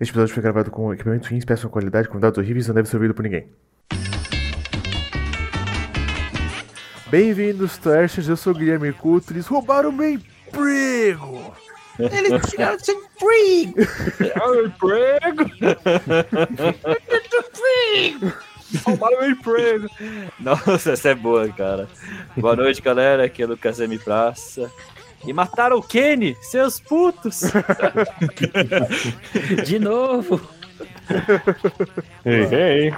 Este 0.00 0.12
episódio 0.12 0.32
foi 0.32 0.42
gravado 0.44 0.70
com 0.70 0.94
equipamento 0.94 1.28
ruins, 1.28 1.44
péssima 1.44 1.68
qualidade, 1.70 2.08
com 2.08 2.20
dados 2.20 2.38
horríveis 2.38 2.66
e 2.66 2.68
não 2.68 2.76
deve 2.76 2.88
ser 2.88 2.94
ouvido 2.96 3.14
por 3.14 3.22
ninguém. 3.24 3.48
Bem-vindos, 7.10 7.76
Trashers. 7.78 8.28
Eu 8.28 8.36
sou 8.36 8.52
o 8.52 8.56
Guilherme 8.56 8.92
Couto. 8.92 9.32
Eles 9.32 9.48
roubaram 9.48 9.90
meu 9.90 10.10
emprego! 10.10 11.52
Eles 11.98 12.48
tiraram 12.48 12.78
seu 12.78 12.94
emprego! 12.94 13.74
Tiraram 14.16 14.66
emprego! 14.66 15.42
emprego! 18.20 18.32
Roubaram 18.84 19.20
meu 19.20 19.30
emprego! 19.30 19.88
Nossa, 20.38 20.92
essa 20.92 21.08
é 21.08 21.14
boa, 21.16 21.48
cara. 21.48 21.88
Boa 22.36 22.54
noite, 22.54 22.80
galera. 22.80 23.24
Aqui 23.24 23.42
é 23.42 23.46
o 23.46 23.48
Lucas 23.48 23.80
M. 23.80 23.98
Praça. 23.98 24.70
E 25.26 25.32
mataram 25.32 25.78
o 25.78 25.82
Kenny, 25.82 26.36
seus 26.40 26.80
putos! 26.80 27.42
De 29.66 29.78
novo! 29.78 30.40
Ei, 32.24 32.54
ei! 32.54 32.94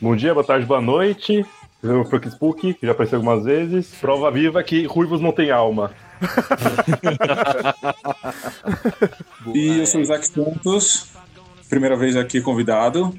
Bom 0.00 0.14
dia, 0.14 0.34
boa 0.34 0.44
tarde, 0.44 0.66
boa 0.66 0.80
noite. 0.80 1.44
Eu 1.82 2.04
sou 2.04 2.18
o 2.18 2.28
Spook, 2.28 2.74
que 2.74 2.86
já 2.86 2.92
apareceu 2.92 3.18
algumas 3.18 3.44
vezes. 3.44 3.94
Prova 4.00 4.30
viva 4.30 4.62
que 4.62 4.86
ruivos 4.86 5.20
não 5.20 5.32
tem 5.32 5.50
alma. 5.50 5.92
e 9.54 9.78
eu 9.78 9.86
sou 9.86 10.00
o 10.00 10.02
Isaac 10.02 10.26
Santos, 10.26 11.10
primeira 11.68 11.96
vez 11.96 12.16
aqui 12.16 12.40
convidado. 12.40 13.14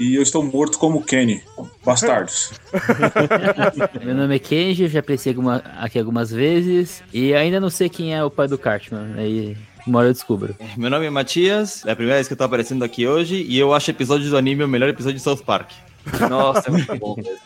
E 0.00 0.14
eu 0.14 0.22
estou 0.22 0.42
morto 0.42 0.78
como 0.78 1.04
Kenny. 1.04 1.42
Bastardos. 1.84 2.52
Meu 4.02 4.14
nome 4.14 4.36
é 4.36 4.38
Kenji, 4.38 4.88
já 4.88 5.00
apareci 5.00 5.28
alguma, 5.28 5.62
aqui 5.78 5.98
algumas 5.98 6.30
vezes. 6.30 7.04
E 7.12 7.34
ainda 7.34 7.60
não 7.60 7.68
sei 7.68 7.90
quem 7.90 8.14
é 8.14 8.24
o 8.24 8.30
pai 8.30 8.48
do 8.48 8.56
Cartman. 8.56 9.12
Aí 9.18 9.54
uma 9.86 9.98
hora 9.98 10.08
eu 10.08 10.12
descubro. 10.14 10.56
Meu 10.74 10.88
nome 10.88 11.04
é 11.04 11.10
Matias, 11.10 11.84
é 11.84 11.92
a 11.92 11.96
primeira 11.96 12.16
vez 12.16 12.26
que 12.26 12.32
eu 12.32 12.38
tô 12.38 12.44
aparecendo 12.44 12.82
aqui 12.82 13.06
hoje. 13.06 13.44
E 13.46 13.58
eu 13.58 13.74
acho 13.74 13.90
o 13.90 13.92
episódio 13.92 14.30
do 14.30 14.38
anime 14.38 14.64
o 14.64 14.68
melhor 14.68 14.88
episódio 14.88 15.18
de 15.18 15.22
South 15.22 15.44
Park. 15.44 15.70
Nossa, 16.30 16.68
é 16.68 16.72
muito 16.72 16.96
bom 16.96 17.14
mesmo. 17.16 17.38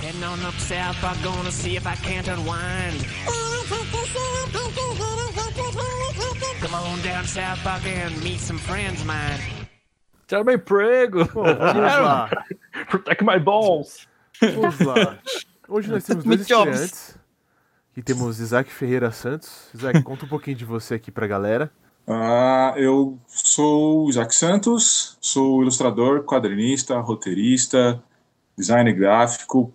Heading 0.00 0.24
on 0.24 0.48
up 0.48 0.58
south, 0.60 0.96
I'm 1.02 1.20
gonna 1.22 1.50
see 1.50 1.76
if 1.76 1.86
I 1.86 1.96
can't 1.96 2.26
unwind. 2.30 3.04
Come 6.60 6.74
on 6.74 7.02
down 7.02 7.26
south, 7.26 7.66
I 7.66 7.80
can 7.80 8.22
meet 8.22 8.38
some 8.38 8.58
friends 8.58 9.00
of 9.00 9.06
mine. 9.06 9.59
Tira 10.30 10.44
meu 10.44 10.54
emprego! 10.54 11.24
Bom, 11.34 11.42
vamos 11.42 11.74
lá. 11.74 12.30
Protect 12.88 13.24
my 13.24 13.40
balls! 13.40 14.06
Vamos 14.40 14.78
lá. 14.78 15.18
Hoje 15.66 15.90
nós 15.90 16.04
temos 16.04 16.22
dois 16.22 16.42
estreantes. 16.42 17.18
Aqui 17.90 18.00
temos 18.00 18.38
Isaac 18.38 18.70
Ferreira 18.70 19.10
Santos. 19.10 19.68
Isaac, 19.74 20.00
conta 20.06 20.26
um 20.26 20.28
pouquinho 20.28 20.56
de 20.56 20.64
você 20.64 20.94
aqui 20.94 21.10
pra 21.10 21.26
galera. 21.26 21.68
Ah, 22.06 22.74
eu 22.76 23.18
sou 23.26 24.08
Isaac 24.08 24.32
Santos, 24.32 25.18
sou 25.20 25.62
ilustrador, 25.62 26.22
quadrinista, 26.22 26.96
roteirista, 27.00 28.00
designer 28.56 28.92
gráfico, 28.92 29.74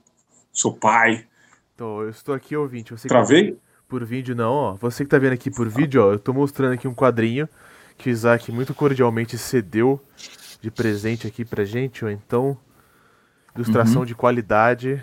sou 0.54 0.74
pai. 0.74 1.28
Então, 1.74 2.02
eu 2.02 2.10
estou 2.10 2.34
aqui 2.34 2.56
ouvinte. 2.56 2.94
Você 2.94 3.10
Travei? 3.10 3.52
Tá 3.52 3.58
por 3.90 4.06
vídeo 4.06 4.34
não, 4.34 4.54
ó. 4.54 4.74
Você 4.76 5.04
que 5.04 5.10
tá 5.10 5.20
vendo 5.20 5.34
aqui 5.34 5.52
por 5.52 5.68
vídeo, 5.68 6.02
ó, 6.02 6.14
eu 6.14 6.20
tô 6.20 6.32
mostrando 6.32 6.76
aqui 6.76 6.88
um 6.88 6.96
quadrinho 6.96 7.50
que 7.98 8.10
o 8.10 8.12
Isaac 8.12 8.54
muito 8.54 8.74
cordialmente 8.74 9.38
cedeu 9.38 10.02
de 10.66 10.72
presente 10.72 11.28
aqui 11.28 11.46
pra 11.46 11.64
gente, 11.64 12.04
ou 12.04 12.10
então 12.10 12.58
ilustração 13.56 14.00
uhum. 14.00 14.06
de 14.06 14.16
qualidade, 14.16 15.02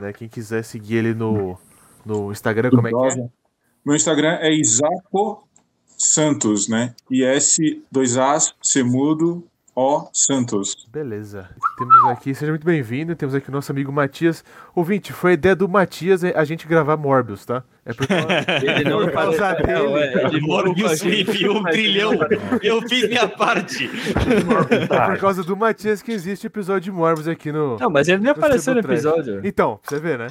né? 0.00 0.10
Quem 0.10 0.26
quiser 0.26 0.64
seguir 0.64 0.96
ele 0.96 1.14
no, 1.14 1.58
no 2.04 2.32
Instagram, 2.32 2.70
como 2.70 2.88
é 2.88 2.90
que 2.90 3.20
é? 3.20 3.28
Meu 3.84 3.94
Instagram 3.94 4.38
é 4.40 4.50
Isaco 4.54 5.46
Santos, 5.98 6.66
né? 6.66 6.94
I-S, 7.10 7.84
dois 7.92 8.16
As, 8.16 8.54
C 8.62 8.82
mudo, 8.82 9.46
O 9.76 10.08
Santos. 10.14 10.88
Beleza. 10.90 11.50
Temos 11.76 12.04
aqui, 12.06 12.34
seja 12.34 12.50
muito 12.50 12.64
bem-vindo. 12.64 13.14
Temos 13.14 13.34
aqui 13.34 13.50
o 13.50 13.52
nosso 13.52 13.70
amigo 13.70 13.92
Matias. 13.92 14.42
Ouvinte, 14.74 15.12
foi 15.12 15.32
a 15.32 15.34
ideia 15.34 15.54
do 15.54 15.68
Matias 15.68 16.24
a 16.24 16.44
gente 16.44 16.66
gravar 16.66 16.96
Morbius, 16.96 17.44
tá? 17.44 17.62
É 17.84 17.92
porque 17.92 18.12
ele 18.62 18.88
não 18.88 19.00
por 19.00 19.12
causa 19.12 19.54
dele. 19.54 19.72
Não, 19.72 19.98
é, 19.98 21.50
um 21.50 21.62
trilhão. 21.64 22.12
Eu 22.62 22.80
fiz 22.88 23.08
minha 23.08 23.26
parte. 23.26 23.90
É 24.90 25.06
por 25.06 25.18
causa 25.18 25.42
do 25.42 25.56
Matias 25.56 26.00
que 26.00 26.12
existe 26.12 26.46
episódio 26.46 26.82
de 26.82 26.92
Morbius 26.92 27.26
aqui 27.26 27.50
no. 27.50 27.76
Não, 27.78 27.90
mas 27.90 28.08
ele 28.08 28.22
nem 28.22 28.30
apareceu 28.30 28.74
no 28.74 28.80
episódio. 28.80 29.40
Então, 29.44 29.80
você 29.82 29.98
ver, 29.98 30.18
né? 30.18 30.28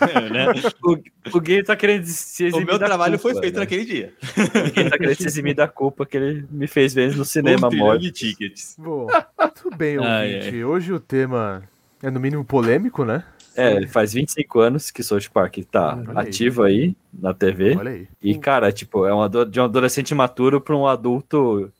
É, 0.00 0.30
né? 0.30 0.46
O, 0.82 0.96
o 1.36 1.40
Gui 1.40 1.62
tá 1.62 1.76
querendo 1.76 2.06
se 2.06 2.44
eximir. 2.44 2.64
O 2.64 2.66
meu 2.66 2.78
trabalho 2.78 3.18
culpa, 3.18 3.34
foi 3.34 3.42
feito 3.42 3.54
né? 3.54 3.60
naquele 3.60 3.84
dia. 3.84 4.12
O 4.22 4.70
Gui 4.70 4.90
tá 4.90 4.98
querendo 4.98 5.16
se 5.16 5.26
eximir 5.26 5.54
da 5.54 5.68
culpa 5.68 6.06
que 6.06 6.16
ele 6.16 6.46
me 6.50 6.66
fez 6.66 6.94
ver 6.94 7.14
no 7.14 7.24
cinema 7.24 7.70
morto. 7.70 8.00
de 8.00 8.10
tickets. 8.10 8.76
Bom, 8.78 9.06
tudo 9.54 9.76
bem, 9.76 9.96
ouvinte. 9.98 10.10
Ai, 10.10 10.40
ai. 10.48 10.64
Hoje 10.64 10.92
o 10.92 11.00
tema 11.00 11.62
é 12.02 12.10
no 12.10 12.18
mínimo 12.18 12.44
polêmico, 12.44 13.04
né? 13.04 13.24
É, 13.58 13.86
faz 13.88 14.12
25 14.12 14.60
anos 14.60 14.90
que 14.90 15.02
South 15.02 15.28
Park 15.32 15.58
tá 15.68 15.96
Olha 15.96 16.20
ativo 16.20 16.62
aí. 16.62 16.80
aí. 16.80 16.96
na 17.12 17.34
TV. 17.34 17.76
Olha 17.76 17.90
aí. 17.90 18.08
E, 18.22 18.38
cara, 18.38 18.70
tipo, 18.70 19.04
é 19.04 19.12
uma, 19.12 19.28
de 19.28 19.60
um 19.60 19.64
adolescente 19.64 20.14
maturo 20.14 20.60
pra 20.60 20.76
um 20.76 20.86
adulto. 20.86 21.72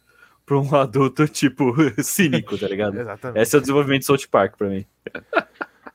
pra 0.44 0.58
um 0.58 0.74
adulto, 0.74 1.28
tipo, 1.28 1.72
cínico, 2.02 2.58
tá 2.58 2.66
ligado? 2.66 2.98
Exatamente. 2.98 3.40
Esse 3.40 3.54
é 3.54 3.58
o 3.58 3.60
desenvolvimento 3.60 4.00
de 4.00 4.06
South 4.06 4.28
Park 4.28 4.56
pra 4.58 4.68
mim. 4.68 4.84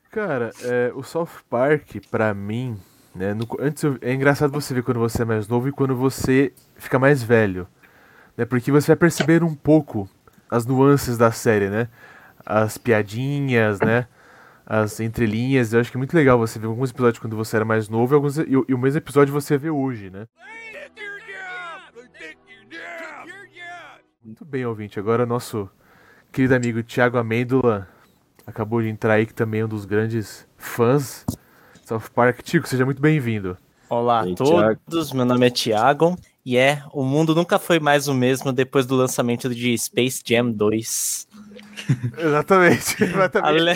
Cara, 0.10 0.52
é, 0.62 0.92
o 0.96 1.04
South 1.04 1.44
Park, 1.50 1.98
pra 2.10 2.34
mim, 2.34 2.78
né, 3.14 3.34
no, 3.34 3.46
antes 3.60 3.84
eu, 3.84 3.98
é 4.02 4.14
engraçado 4.14 4.54
você 4.54 4.74
ver 4.74 4.84
quando 4.84 5.00
você 5.00 5.24
é 5.24 5.26
mais 5.26 5.48
novo 5.50 5.68
e 5.68 5.72
quando 5.72 5.96
você 5.96 6.54
fica 6.78 6.98
mais 6.98 7.22
velho. 7.22 7.68
Né, 8.38 8.46
porque 8.46 8.72
você 8.72 8.88
vai 8.88 8.96
perceber 8.96 9.44
um 9.44 9.54
pouco 9.54 10.10
as 10.50 10.66
nuances 10.66 11.18
da 11.18 11.32
série, 11.32 11.70
né? 11.70 11.90
As 12.46 12.78
piadinhas, 12.78 13.80
né? 13.80 14.08
As 14.76 15.00
entrelinhas. 15.00 15.72
Eu 15.72 15.80
acho 15.80 15.92
que 15.92 15.98
é 15.98 16.00
muito 16.00 16.16
legal 16.16 16.40
você 16.40 16.58
ver 16.58 16.66
alguns 16.66 16.90
episódios 16.90 17.20
quando 17.20 17.36
você 17.36 17.58
era 17.58 17.64
mais 17.64 17.88
novo 17.88 18.12
e, 18.12 18.16
alguns, 18.16 18.40
e, 18.40 18.50
e 18.50 18.74
o 18.74 18.78
mesmo 18.78 18.98
episódio 18.98 19.32
você 19.32 19.56
vê 19.56 19.70
hoje, 19.70 20.10
né? 20.10 20.26
Muito 24.26 24.44
bem, 24.44 24.66
ouvinte. 24.66 24.98
Agora 24.98 25.28
nosso 25.28 25.70
querido 26.32 26.56
amigo 26.56 26.82
Thiago 26.82 27.20
Amêndola 27.20 27.88
acabou 28.48 28.82
de 28.82 28.90
entrar 28.90 29.14
aí, 29.14 29.28
que 29.28 29.34
também 29.36 29.62
é 29.62 29.66
um 29.66 29.68
dos 29.68 29.86
grandes 29.86 30.48
fãs 30.58 31.24
de 31.80 31.88
South 31.88 32.10
Park. 32.12 32.42
Tico, 32.42 32.68
seja 32.68 32.84
muito 32.84 33.00
bem-vindo. 33.00 33.56
Olá 33.88 34.22
a 34.22 34.36
todos, 34.36 35.14
meu 35.14 35.24
nome 35.24 35.46
é 35.46 35.50
Thiago 35.52 36.18
e 36.46 36.58
é, 36.58 36.84
o 36.92 37.04
mundo 37.04 37.34
nunca 37.34 37.58
foi 37.58 37.80
mais 37.80 38.08
o 38.08 38.14
mesmo 38.14 38.52
depois 38.52 38.86
do 38.86 38.96
lançamento 38.96 39.54
de 39.54 39.78
Space 39.78 40.22
Jam 40.26 40.52
2. 40.52 41.28
exatamente, 42.20 43.04
exatamente. 43.04 43.48
Ale... 43.48 43.72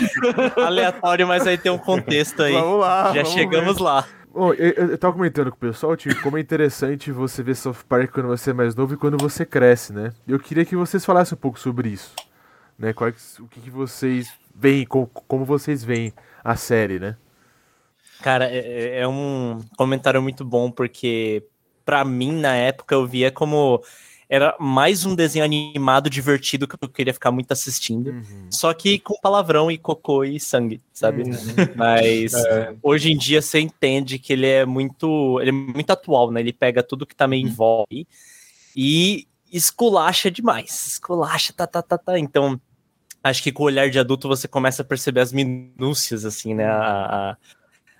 Aleatório, 0.58 1.28
mas 1.28 1.48
aí 1.48 1.58
tem 1.58 1.72
um 1.72 1.78
contexto 1.78 2.44
aí. 2.44 2.54
Vamos 2.54 2.82
lá. 2.82 3.14
Já 3.14 3.24
vamos 3.24 3.30
chegamos 3.30 3.78
ver. 3.78 3.84
lá. 3.84 4.08
Oh, 4.34 4.54
eu, 4.54 4.90
eu 4.90 4.98
tava 4.98 5.14
comentando 5.14 5.50
com 5.50 5.58
o 5.58 5.60
pessoal, 5.60 5.96
Tico, 5.96 6.22
como 6.22 6.38
é 6.38 6.42
interessante 6.42 7.12
você 7.12 7.42
ver 7.42 7.56
South 7.56 7.78
Park 7.88 8.12
quando 8.12 8.28
você 8.28 8.52
é 8.52 8.54
mais 8.54 8.76
novo 8.76 8.94
e 8.94 8.98
quando 8.98 9.18
você 9.18 9.46
cresce, 9.46 9.92
né? 9.94 10.12
Eu 10.28 10.38
queria 10.38 10.64
que 10.64 10.76
vocês 10.76 11.04
falassem 11.04 11.36
um 11.36 11.42
pouco 11.42 11.60
sobre 11.60 11.90
isso. 11.90 12.14
Né? 12.78 12.94
Quais, 12.94 13.40
o 13.40 13.48
que, 13.48 13.60
que 13.62 13.72
vocês 13.72 14.32
veem, 14.54 14.86
como, 14.86 15.08
como 15.08 15.44
vocês 15.44 15.84
veem 15.84 16.14
a 16.44 16.56
série, 16.56 17.00
né? 17.00 17.16
Cara, 18.22 18.46
é, 18.46 18.58
é, 18.58 19.00
é 19.00 19.08
um 19.08 19.60
comentário 19.76 20.22
muito 20.22 20.46
bom, 20.46 20.70
porque 20.70 21.44
para 21.88 22.04
mim, 22.04 22.34
na 22.34 22.54
época, 22.54 22.94
eu 22.94 23.08
via 23.08 23.32
como 23.32 23.82
era 24.30 24.54
mais 24.60 25.06
um 25.06 25.16
desenho 25.16 25.46
animado 25.46 26.10
divertido 26.10 26.68
que 26.68 26.76
eu 26.76 26.90
queria 26.90 27.14
ficar 27.14 27.32
muito 27.32 27.50
assistindo. 27.54 28.10
Uhum. 28.10 28.50
Só 28.52 28.74
que 28.74 29.00
com 29.00 29.18
palavrão 29.22 29.72
e 29.72 29.78
cocô 29.78 30.26
e 30.26 30.38
sangue, 30.38 30.82
sabe? 30.92 31.24
Uhum. 31.24 31.34
Mas 31.78 32.34
é. 32.34 32.76
hoje 32.84 33.10
em 33.10 33.18
dia 33.18 33.42
você 33.42 33.62
entende 33.62 34.20
que 34.20 34.34
ele 34.34 34.46
é 34.46 34.66
muito. 34.66 35.40
Ele 35.40 35.52
é 35.52 35.54
muito 35.54 35.90
atual, 35.90 36.30
né? 36.30 36.42
Ele 36.42 36.52
pega 36.52 36.84
tudo 36.84 37.06
que 37.06 37.16
tá 37.16 37.26
meio 37.26 37.48
uhum. 37.58 37.86
e 38.76 39.26
esculacha 39.50 40.30
demais. 40.30 40.88
Esculacha, 40.88 41.54
tá, 41.54 41.66
tá, 41.66 41.82
tá, 41.82 41.98
tá. 41.98 42.20
Então, 42.20 42.60
acho 43.24 43.42
que 43.42 43.54
com 43.54 43.64
o 43.64 43.68
olhar 43.68 43.90
de 43.90 43.98
adulto 43.98 44.28
você 44.28 44.46
começa 44.46 44.82
a 44.82 44.86
perceber 44.86 45.22
as 45.22 45.32
minúcias, 45.32 46.26
assim, 46.26 46.54
né? 46.54 46.66
A, 46.66 47.32
a, 47.32 47.38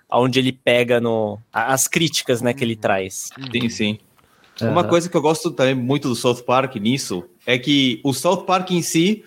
aonde 0.08 0.38
ele 0.38 0.52
pega 0.52 1.00
no. 1.00 1.38
as 1.52 1.86
críticas, 1.86 2.40
né, 2.40 2.54
que 2.54 2.64
ele 2.64 2.76
traz. 2.76 3.30
Sim, 3.52 3.68
sim. 3.68 3.98
Uhum. 4.60 4.72
Uma 4.72 4.84
coisa 4.84 5.08
que 5.08 5.16
eu 5.16 5.22
gosto 5.22 5.50
também 5.50 5.74
muito 5.74 6.08
do 6.08 6.16
South 6.16 6.42
Park 6.42 6.76
nisso 6.76 7.24
é 7.46 7.58
que 7.58 8.00
o 8.02 8.12
South 8.12 8.44
Park 8.44 8.70
em 8.72 8.82
si, 8.82 9.22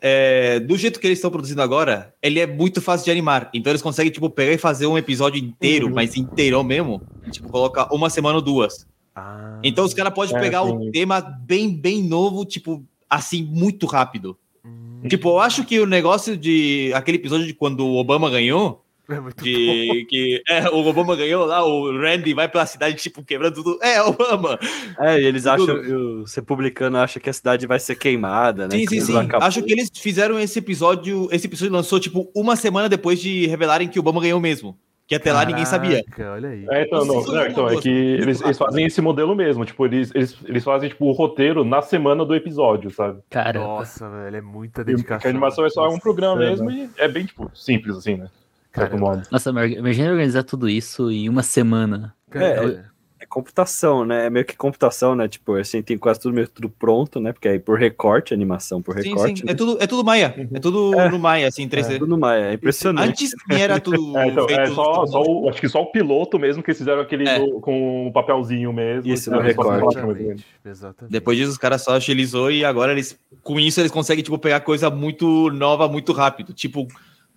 é, 0.00 0.58
do 0.58 0.76
jeito 0.76 0.98
que 0.98 1.06
eles 1.06 1.18
estão 1.18 1.30
produzindo 1.30 1.62
agora, 1.62 2.12
ele 2.20 2.40
é 2.40 2.46
muito 2.46 2.80
fácil 2.80 3.04
de 3.04 3.10
animar. 3.10 3.48
Então 3.54 3.70
eles 3.70 3.82
conseguem, 3.82 4.10
tipo, 4.10 4.28
pegar 4.28 4.52
e 4.52 4.58
fazer 4.58 4.86
um 4.86 4.98
episódio 4.98 5.38
inteiro, 5.38 5.86
uhum. 5.86 5.94
mas 5.94 6.16
inteirão 6.16 6.64
mesmo, 6.64 7.00
e, 7.26 7.30
tipo, 7.30 7.48
colocar 7.48 7.92
uma 7.92 8.10
semana 8.10 8.36
ou 8.36 8.42
duas. 8.42 8.86
Ah, 9.14 9.60
então 9.62 9.84
os 9.84 9.94
caras 9.94 10.14
podem 10.14 10.34
é, 10.34 10.40
pegar 10.40 10.62
o 10.62 10.88
um 10.88 10.90
tema 10.90 11.20
bem, 11.20 11.72
bem 11.72 12.02
novo, 12.02 12.44
tipo, 12.44 12.82
assim, 13.08 13.44
muito 13.44 13.86
rápido. 13.86 14.36
Hum. 14.64 15.02
Tipo, 15.06 15.30
eu 15.30 15.40
acho 15.40 15.64
que 15.64 15.78
o 15.78 15.86
negócio 15.86 16.36
de. 16.36 16.90
aquele 16.94 17.18
episódio 17.18 17.46
de 17.46 17.52
quando 17.52 17.86
o 17.86 17.96
Obama 17.96 18.30
ganhou 18.30 18.81
É 19.08 19.18
muito 19.18 19.42
De 19.42 20.06
que 20.08 20.42
é, 20.48 20.68
o 20.68 20.86
Obama 20.86 21.16
ganhou 21.16 21.44
lá, 21.44 21.64
o 21.64 21.90
Randy 21.98 22.34
vai 22.34 22.48
pela 22.48 22.64
cidade, 22.66 22.96
tipo, 22.96 23.24
quebrando 23.24 23.54
tudo. 23.54 23.78
É, 23.82 24.00
Obama! 24.02 24.58
É, 24.98 25.20
e 25.20 25.24
eles 25.24 25.46
acham, 25.46 25.66
Tudo. 25.66 26.22
os 26.22 26.34
republicanos 26.34 27.00
acham 27.00 27.22
que 27.22 27.28
a 27.28 27.32
cidade 27.32 27.66
vai 27.66 27.80
ser 27.80 27.96
queimada, 27.96 28.68
né? 28.68 28.76
Sim, 28.76 28.86
que 28.86 29.00
sim, 29.00 29.06
sim. 29.06 29.16
acabou. 29.16 29.46
Acho 29.46 29.62
que 29.62 29.72
eles 29.72 29.90
fizeram 29.94 30.38
esse 30.38 30.58
episódio. 30.58 31.28
Esse 31.32 31.46
episódio 31.46 31.72
lançou, 31.72 31.98
tipo, 31.98 32.30
uma 32.34 32.54
semana 32.54 32.88
depois 32.88 33.20
de 33.20 33.46
revelarem 33.46 33.88
que 33.88 33.98
o 33.98 34.02
Obama 34.02 34.20
ganhou 34.20 34.40
mesmo. 34.40 34.78
Que 35.06 35.16
até 35.16 35.32
lá 35.32 35.44
ninguém 35.44 35.66
sabia. 35.66 36.02
Caraca, 36.04 36.32
Olha 36.32 36.48
aí. 36.48 36.66
É, 36.70 36.82
então, 36.84 37.04
não, 37.04 37.22
não, 37.22 37.40
é 37.40 37.50
então, 37.50 37.68
é 37.68 37.76
que 37.76 37.90
eles, 37.90 38.40
eles 38.40 38.56
fazem 38.56 38.86
esse 38.86 39.00
modelo 39.02 39.34
mesmo, 39.34 39.64
tipo, 39.64 39.84
eles, 39.84 40.10
eles, 40.14 40.38
eles 40.46 40.64
fazem 40.64 40.88
tipo, 40.88 41.04
o 41.04 41.12
roteiro 41.12 41.64
na 41.64 41.82
semana 41.82 42.24
do 42.24 42.34
episódio, 42.34 42.90
sabe? 42.90 43.20
Caramba. 43.28 43.66
Nossa, 43.66 44.08
velho, 44.08 44.36
é 44.36 44.40
muita 44.40 44.82
Porque 44.82 44.92
dedicação. 44.92 45.28
a 45.28 45.30
animação 45.30 45.66
é 45.66 45.70
só 45.70 45.88
um 45.88 45.98
programa 45.98 46.36
mesmo 46.36 46.70
e 46.70 46.88
é 46.96 47.08
bem, 47.08 47.26
tipo, 47.26 47.50
simples, 47.52 47.96
assim, 47.96 48.16
né? 48.16 48.28
Caramba. 48.72 49.22
Nossa, 49.30 49.50
imagina 49.50 50.10
organizar 50.10 50.42
tudo 50.42 50.68
isso 50.68 51.10
em 51.10 51.28
uma 51.28 51.42
semana. 51.42 52.14
Cara, 52.30 52.90
É 53.20 53.26
computação, 53.26 54.04
né? 54.04 54.26
É 54.26 54.30
meio 54.30 54.44
que 54.44 54.56
computação, 54.56 55.14
né? 55.14 55.28
Tipo, 55.28 55.54
assim, 55.54 55.80
tem 55.80 55.96
quase 55.96 56.18
tudo 56.18 56.34
meio 56.34 56.48
tudo 56.48 56.68
pronto, 56.68 57.20
né? 57.20 57.32
Porque 57.32 57.46
aí 57.48 57.58
por 57.58 57.78
recorte, 57.78 58.34
animação 58.34 58.82
por 58.82 58.98
Sim, 59.00 59.10
recorte. 59.10 59.38
sim. 59.40 59.46
né? 59.46 59.52
É 59.52 59.54
tudo, 59.54 59.76
é 59.80 59.86
tudo 59.86 60.02
Maia. 60.04 60.34
É 60.52 60.58
tudo 60.58 60.92
É. 60.98 61.08
no 61.08 61.18
Maia, 61.20 61.46
assim, 61.46 61.68
3D. 61.68 61.98
Tudo 62.00 62.08
no 62.08 62.18
Maia, 62.18 62.46
é 62.46 62.54
impressionante. 62.54 63.08
Antes 63.10 63.30
sim 63.30 63.36
era 63.60 63.78
tudo 63.78 63.96
É, 64.18 64.26
então, 64.26 64.46
feito 64.46 64.60
é 64.60 64.66
só, 64.74 65.06
só 65.06 65.22
o, 65.22 65.48
acho 65.48 65.60
que 65.60 65.68
só 65.68 65.80
o 65.82 65.86
piloto 65.92 66.36
mesmo 66.38 66.62
que 66.64 66.70
eles 66.70 66.78
fizeram 66.78 67.00
aquele 67.00 67.28
É. 67.28 67.38
do- 67.38 67.60
com 67.60 68.08
o 68.08 68.12
papelzinho 68.12 68.72
mesmo. 68.72 69.10
Isso, 69.12 69.30
e 69.30 69.32
no 69.32 69.40
depois 69.42 69.68
recorte. 69.68 69.96
exatamente, 69.98 70.46
exatamente. 70.64 71.12
Depois 71.12 71.38
disso, 71.38 71.50
os 71.52 71.58
caras 71.58 71.82
só 71.82 71.92
agilizou 71.94 72.50
e 72.50 72.64
agora 72.64 72.90
eles, 72.92 73.16
com 73.42 73.60
isso, 73.60 73.80
eles 73.80 73.92
conseguem, 73.92 74.24
tipo, 74.24 74.36
pegar 74.38 74.60
coisa 74.60 74.90
muito 74.90 75.48
nova, 75.50 75.86
muito 75.88 76.12
rápido. 76.12 76.52
Tipo, 76.52 76.88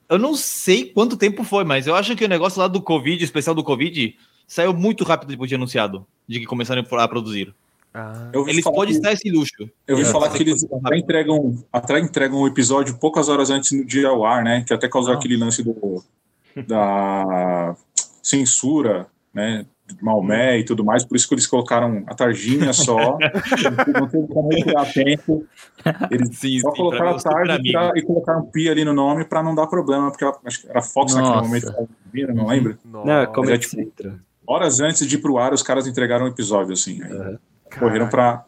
eu 0.09 0.17
não 0.19 0.35
sei 0.35 0.85
quanto 0.85 1.17
tempo 1.17 1.43
foi, 1.43 1.63
mas 1.63 1.87
eu 1.87 1.95
acho 1.95 2.15
que 2.15 2.25
o 2.25 2.29
negócio 2.29 2.59
lá 2.59 2.67
do 2.67 2.81
Covid, 2.81 3.21
o 3.21 3.25
especial 3.25 3.55
do 3.55 3.63
Covid, 3.63 4.15
saiu 4.47 4.73
muito 4.73 5.03
rápido 5.03 5.29
depois 5.29 5.49
de 5.49 5.55
anunciado, 5.55 6.05
de 6.27 6.39
que 6.39 6.45
começaram 6.45 6.83
a 6.89 7.07
produzir. 7.07 7.53
Ah, 7.93 8.29
Eles 8.47 8.63
podem 8.65 8.87
que- 8.93 8.97
estar 8.99 9.13
esse 9.13 9.29
luxo. 9.31 9.69
Eu 9.87 9.95
ouvi 9.95 10.07
É, 10.07 10.11
falar 10.11 10.29
que 10.29 10.43
eles 10.43 10.65
até 10.83 10.97
entregam, 10.97 11.63
até 11.71 11.97
entregam 11.99 12.39
o 12.41 12.47
episódio 12.47 12.97
poucas 12.97 13.29
horas 13.29 13.49
antes 13.49 13.69
de 13.87 13.99
ir 14.01 14.05
ao 14.05 14.25
ar, 14.25 14.43
né? 14.43 14.63
Que 14.67 14.73
até 14.73 14.89
causou 14.89 15.13
Ah. 15.13 15.15
aquele 15.15 15.37
lance 15.37 15.63
do, 15.63 16.03
da 16.67 17.75
censura, 18.21 19.07
né? 19.33 19.65
Maomé 20.01 20.59
e 20.59 20.65
tudo 20.65 20.83
mais, 20.83 21.05
por 21.05 21.15
isso 21.15 21.27
que 21.27 21.35
eles 21.35 21.45
colocaram 21.45 22.03
a 22.07 22.15
tarjinha 22.15 22.73
só, 22.73 23.17
não 23.99 24.07
teve 24.07 24.27
como 24.27 24.49
tirar 24.49 24.91
tempo. 24.91 25.45
Eles 26.09 26.37
Sim, 26.37 26.59
só 26.59 26.71
sim, 26.71 26.77
colocaram 26.77 27.17
pra 27.17 27.31
a 27.31 27.39
é 27.39 27.43
um 27.43 27.47
tarde 27.47 27.59
e 27.59 27.71
tirar- 27.71 27.97
e 27.97 28.01
colocaram 28.01 28.39
um 28.41 28.45
pi 28.45 28.67
ali 28.69 28.83
no 28.83 28.93
nome 28.93 29.25
para 29.25 29.43
não 29.43 29.53
dar 29.53 29.67
problema, 29.67 30.09
porque 30.09 30.23
ela- 30.23 30.39
acho 30.45 30.61
que 30.61 30.69
era 30.69 30.81
Fox 30.81 31.13
naquele 31.13 31.33
Nossa. 31.35 31.47
momento, 31.47 31.65
que 31.67 31.71
tava 31.73 31.87
vindo, 32.11 32.33
não 32.33 32.47
lembro. 32.47 32.77
Não, 32.83 33.09
é 33.09 33.27
como 33.27 33.49
é 33.49 33.53
é 33.53 33.57
tipo-. 33.57 34.19
Horas 34.47 34.79
antes 34.79 35.07
de 35.07 35.15
ir 35.15 35.19
pro 35.19 35.37
ar, 35.37 35.53
os 35.53 35.63
caras 35.63 35.87
entregaram 35.87 36.25
o 36.25 36.29
episódio, 36.29 36.73
assim. 36.73 37.01
Aí 37.03 37.37
correram 37.79 38.07
pra. 38.09 38.43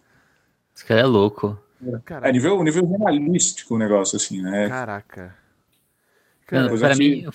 Esse 0.76 0.86
cara 0.86 1.02
é 1.02 1.06
louco. 1.06 1.58
Caraca. 2.04 2.28
É 2.30 2.32
nível, 2.32 2.64
nível 2.64 2.88
jornalístico 2.88 3.76
o 3.76 3.78
negócio, 3.78 4.16
assim, 4.16 4.42
né? 4.42 4.68
Caraca. 4.70 5.36
Coisa 6.48 6.88
pra 6.88 6.96
mim, 6.96 7.28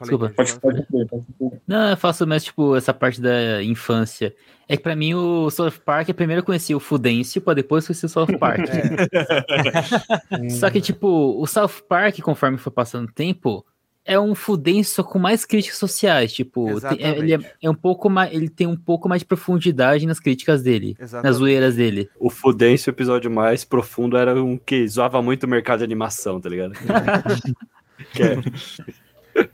desculpa. 0.00 0.32
Pode, 0.36 0.60
pode, 0.60 0.82
pode. 0.90 1.24
Não, 1.66 1.90
eu 1.90 1.96
faço 1.96 2.26
mais, 2.26 2.44
tipo, 2.44 2.76
essa 2.76 2.92
parte 2.92 3.20
da 3.20 3.62
infância. 3.62 4.34
É 4.68 4.76
que 4.76 4.82
pra 4.82 4.96
mim 4.96 5.14
o 5.14 5.48
South 5.50 5.72
Park, 5.84 6.08
primeiro 6.12 6.40
eu 6.40 6.44
conheci 6.44 6.74
o 6.74 6.80
Fudêncio, 6.80 7.40
pra 7.40 7.54
depois 7.54 7.86
conhecer 7.86 8.06
o 8.06 8.08
South 8.08 8.26
Park. 8.38 8.60
Só 10.50 10.70
que, 10.70 10.80
tipo, 10.80 11.40
o 11.40 11.46
South 11.46 11.82
Park, 11.88 12.18
conforme 12.20 12.58
foi 12.58 12.72
passando 12.72 13.08
o 13.08 13.12
tempo, 13.12 13.64
é 14.04 14.18
um 14.18 14.34
Fudêncio 14.34 15.02
com 15.04 15.18
mais 15.18 15.44
críticas 15.44 15.78
sociais. 15.78 16.32
Tipo, 16.32 16.80
tem- 16.80 16.98
é- 17.04 17.18
ele, 17.18 17.34
é, 17.34 17.38
é 17.62 17.70
um 17.70 17.74
pouco 17.74 18.08
mais, 18.10 18.32
ele 18.34 18.48
tem 18.48 18.66
um 18.66 18.76
pouco 18.76 19.08
mais 19.08 19.20
de 19.22 19.26
profundidade 19.26 20.06
nas 20.06 20.20
críticas 20.20 20.62
dele, 20.62 20.96
nas 20.98 21.10
Exatamente. 21.10 21.36
zoeiras 21.38 21.76
dele. 21.76 22.08
O 22.18 22.30
Fudêncio, 22.30 22.90
o 22.90 22.94
episódio 22.94 23.30
mais 23.30 23.64
profundo, 23.64 24.16
era 24.16 24.42
um 24.42 24.56
que 24.56 24.86
zoava 24.88 25.20
muito 25.22 25.44
o 25.44 25.48
mercado 25.48 25.78
de 25.78 25.84
animação, 25.84 26.40
tá 26.40 26.48
ligado? 26.48 26.72
que, 28.12 28.22
é- 28.22 28.36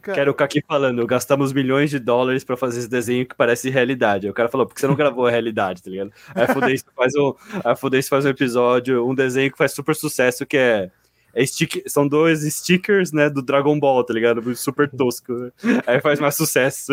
que 0.03 0.11
era 0.11 0.31
o 0.31 0.35
Kaki 0.35 0.63
falando, 0.67 1.07
gastamos 1.07 1.53
milhões 1.53 1.91
de 1.91 1.99
dólares 1.99 2.45
pra 2.45 2.57
fazer 2.57 2.79
esse 2.81 2.89
desenho 2.89 3.27
que 3.27 3.35
parece 3.35 3.71
realidade. 3.71 4.27
Aí 4.27 4.31
o 4.31 4.35
cara 4.35 4.49
falou, 4.49 4.67
por 4.67 4.75
que 4.75 4.81
você 4.81 4.87
não 4.87 4.95
gravou 4.95 5.27
a 5.27 5.31
realidade, 5.31 5.83
tá 5.83 5.91
ligado? 5.91 6.13
Aí 6.35 6.45
a 6.45 6.49
Fudêncio 6.49 6.87
faz 6.97 7.15
um, 7.17 7.35
a 7.65 7.75
Fudêncio 7.77 8.09
faz 8.11 8.25
um 8.25 8.29
episódio, 8.29 9.07
um 9.09 9.15
desenho 9.15 9.51
que 9.51 9.59
faz 9.59 9.73
super 9.73 9.95
sucesso, 9.95 10.45
que 10.47 10.57
é, 10.57 10.91
é 11.35 11.47
stick- 11.47 11.83
são 11.89 12.07
dois 12.07 12.41
stickers, 12.43 13.13
né, 13.13 13.29
do 13.31 13.41
Dragon 13.43 13.79
Ball, 13.79 14.05
tá 14.05 14.13
ligado? 14.15 14.55
Super 14.55 14.89
tosco. 14.91 15.33
né? 15.33 15.51
Aí 15.87 16.01
faz 16.01 16.21
mais 16.21 16.35
sucesso. 16.35 16.93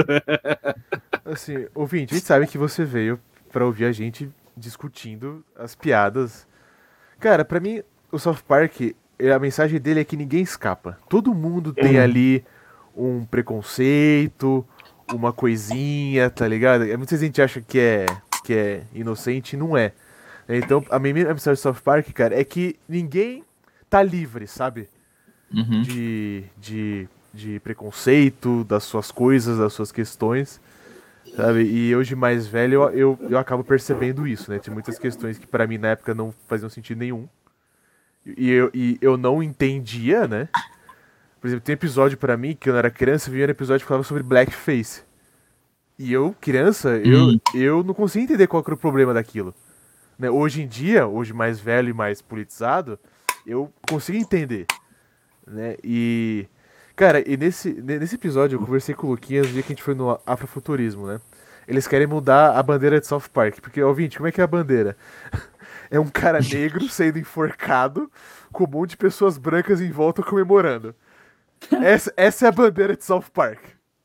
Assim, 1.26 1.68
ouvinte, 1.76 2.14
a 2.14 2.18
gente 2.18 2.26
sabe 2.28 2.48
que 2.48 2.58
você 2.58 2.84
veio 2.84 3.20
pra 3.52 3.66
ouvir 3.66 3.86
a 3.86 3.92
gente 3.92 4.30
discutindo 4.56 5.44
as 5.56 5.76
piadas. 5.76 6.48
Cara, 7.20 7.44
pra 7.46 7.60
mim, 7.60 7.82
o 8.12 8.20
South 8.20 8.38
Park, 8.48 8.82
eh, 9.20 9.32
a 9.32 9.40
mensagem 9.40 9.80
dele 9.80 10.00
é 10.02 10.04
que 10.04 10.16
ninguém 10.18 10.42
escapa. 10.42 10.98
Todo 11.10 11.34
mundo 11.34 11.74
tem 11.74 12.00
ali 12.00 12.44
um 13.00 13.26
preconceito, 13.26 14.66
uma 15.14 15.32
coisinha, 15.32 16.30
tá 16.30 16.48
ligado? 16.48 16.84
É, 16.84 16.98
Muita 16.98 17.18
gente 17.18 17.42
acha 17.42 17.62
que 17.62 17.80
é, 17.80 18.06
que 18.44 18.54
é 18.54 18.84
inocente 18.94 19.54
e 19.54 19.58
não 19.58 19.78
é. 19.78 19.94
Então, 20.48 20.84
a 20.90 20.98
minha 20.98 21.14
mensagem 21.14 21.54
do 21.54 21.58
South 21.58 21.82
Park, 21.84 22.12
cara, 22.12 22.40
é 22.40 22.44
que 22.44 22.76
ninguém 22.88 23.44
tá 23.90 24.02
livre, 24.02 24.48
sabe? 24.48 24.88
Uhum. 25.52 25.82
de, 25.82 26.44
de, 26.58 27.10
de 27.34 27.60
preconceito, 27.62 28.64
das 28.66 28.84
suas 28.84 29.12
coisas, 29.12 29.58
das 29.58 29.74
suas 29.74 29.92
questões, 29.92 30.62
sabe? 31.36 31.64
E 31.64 31.96
hoje 31.96 32.16
mais 32.16 32.46
velho 32.46 32.84
eu, 32.84 32.90
eu, 32.92 33.20
eu 33.32 33.38
acabo 33.38 33.64
percebendo 33.64 34.28
isso, 34.28 34.52
né? 34.52 34.60
Tem 34.60 34.72
muitas 34.72 35.00
questões 35.00 35.40
que 35.40 35.48
pra 35.48 35.66
mim 35.66 35.80
na 35.80 35.90
época 35.90 36.14
não 36.14 36.32
faziam 36.48 36.70
sentido 36.70 37.00
nenhum. 37.00 37.28
E 38.38 38.50
eu, 38.52 38.70
e 38.76 39.00
eu 39.02 39.18
não 39.18 39.42
entendia, 39.42 40.28
né? 40.28 40.50
Por 41.40 41.48
exemplo, 41.48 41.64
tem 41.66 41.74
episódio 41.74 42.18
pra 42.18 42.36
mim 42.36 42.56
que 42.60 42.70
eu 42.70 42.74
não 42.74 42.80
era 42.80 42.90
criança, 42.90 43.32
vinha 43.32 43.48
um 43.48 43.50
episódio 43.50 43.84
que 43.86 43.88
falava 43.88 44.04
sobre 44.04 44.24
blackface. 44.24 45.04
E 45.98 46.12
eu, 46.14 46.36
criança, 46.40 46.98
eu, 46.98 47.40
eu 47.54 47.84
não 47.84 47.94
conseguia 47.94 48.26
entender 48.26 48.48
qual 48.48 48.64
era 48.66 48.74
o 48.74 48.78
problema 48.78 49.14
daquilo. 49.14 49.54
Né? 50.18 50.30
Hoje 50.30 50.62
em 50.62 50.68
dia, 50.68 51.08
hoje 51.08 51.34
mais 51.34 51.60
velho 51.60 51.90
e 51.90 51.94
mais 51.94 52.22
politizado, 52.22 52.98
eu 53.46 53.72
consigo 53.90 54.18
entender 54.18 54.66
né? 55.50 55.76
E. 55.84 56.48
Cara, 56.96 57.28
e 57.28 57.38
nesse, 57.38 57.74
ne- 57.74 57.98
nesse 57.98 58.16
episódio 58.16 58.58
eu 58.58 58.66
conversei 58.66 58.94
com 58.94 59.08
o 59.08 59.12
Luquinhas 59.12 59.48
no 59.48 59.54
dia 59.54 59.64
que 59.64 59.72
a 59.72 59.76
gente 59.76 59.84
foi 59.84 59.96
no 59.96 60.20
Afrofuturismo, 60.26 61.08
né? 61.08 61.20
Eles 61.68 61.88
querem 61.88 62.08
mudar 62.08 62.58
a 62.58 62.64
bandeira 62.64 63.00
de 63.00 63.08
South 63.08 63.24
Park. 63.32 63.60
Porque, 63.62 63.82
ouvinte, 63.82 64.18
como 64.18 64.28
é 64.28 64.32
que 64.32 64.42
é 64.42 64.44
a 64.44 64.48
bandeira? 64.48 64.96
É 65.92 66.00
um 66.00 66.08
cara 66.08 66.40
negro 66.40 66.88
sendo 66.88 67.18
enforcado 67.18 68.12
com 68.52 68.64
um 68.64 68.68
monte 68.68 68.92
de 68.92 68.98
pessoas 68.98 69.40
brancas 69.40 69.82
em 69.82 69.90
volta 69.90 70.22
comemorando. 70.22 70.94
Essa, 71.82 72.14
essa 72.16 72.46
é 72.46 72.50
a 72.50 72.52
bandeira 72.52 72.96
de 72.96 73.04
South 73.04 73.26
Park. 73.34 73.60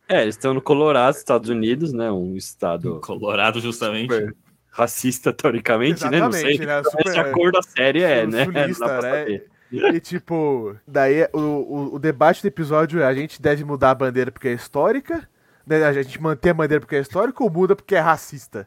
É, 0.09 0.23
eles 0.23 0.35
estão 0.35 0.53
no 0.53 0.61
Colorado, 0.61 1.17
Estados 1.17 1.49
Unidos, 1.49 1.93
né? 1.93 2.11
Um 2.11 2.37
estado 2.37 3.01
Colorado, 3.01 3.61
justamente. 3.61 4.13
super 4.13 4.37
racista, 4.71 5.33
teoricamente, 5.33 6.05
né? 6.09 6.19
Não 6.19 6.33
sei. 6.33 6.59
né? 6.59 6.83
Se 6.83 6.91
Super- 6.91 7.19
a 7.19 7.31
cor 7.33 7.53
da 7.53 7.63
série 7.63 8.03
é, 8.03 8.27
né? 8.27 8.45
sulista, 8.45 8.85
pra 8.85 9.25
né? 9.25 9.41
E 9.73 10.01
tipo, 10.01 10.77
daí 10.87 11.27
o, 11.33 11.39
o, 11.39 11.95
o 11.95 11.99
debate 11.99 12.43
do 12.43 12.47
episódio 12.49 13.01
é: 13.01 13.07
a 13.07 13.15
gente 13.15 13.41
deve 13.41 13.65
mudar 13.65 13.91
a 13.91 13.95
bandeira 13.95 14.31
porque 14.31 14.49
é 14.49 14.53
histórica, 14.53 15.29
né? 15.67 15.83
a 15.85 15.93
gente 15.93 16.21
mantém 16.21 16.51
a 16.51 16.55
bandeira 16.55 16.81
porque 16.81 16.97
é 16.97 17.01
histórica 17.01 17.43
ou 17.43 17.51
muda 17.51 17.75
porque 17.75 17.95
é 17.95 18.01
racista? 18.01 18.67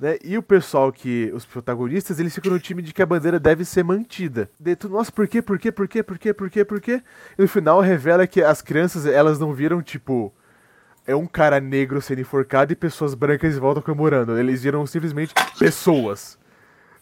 Né? 0.00 0.16
E 0.24 0.38
o 0.38 0.42
pessoal 0.42 0.90
que, 0.90 1.30
os 1.34 1.44
protagonistas, 1.44 2.18
eles 2.18 2.34
ficam 2.34 2.50
no 2.50 2.58
time 2.58 2.80
de 2.80 2.94
que 2.94 3.02
a 3.02 3.06
bandeira 3.06 3.38
deve 3.38 3.66
ser 3.66 3.84
mantida. 3.84 4.50
Daí 4.58 4.74
tu, 4.74 4.88
nossa, 4.88 5.12
por 5.12 5.28
quê, 5.28 5.42
por 5.42 5.58
quê, 5.58 5.70
por 5.70 5.86
quê, 5.86 6.02
por 6.02 6.18
quê, 6.18 6.32
por 6.32 6.50
quê, 6.50 6.64
por 6.64 6.80
quê? 6.80 7.02
E 7.38 7.42
no 7.42 7.46
final 7.46 7.80
revela 7.80 8.26
que 8.26 8.42
as 8.42 8.62
crianças, 8.62 9.04
elas 9.04 9.38
não 9.38 9.52
viram, 9.52 9.82
tipo, 9.82 10.32
é 11.06 11.14
um 11.14 11.26
cara 11.26 11.60
negro 11.60 12.00
sendo 12.00 12.22
enforcado 12.22 12.72
e 12.72 12.76
pessoas 12.76 13.12
brancas 13.12 13.54
em 13.54 13.60
volta 13.60 13.82
comemorando. 13.82 14.38
Eles 14.38 14.62
viram 14.62 14.86
simplesmente 14.86 15.34
pessoas. 15.58 16.38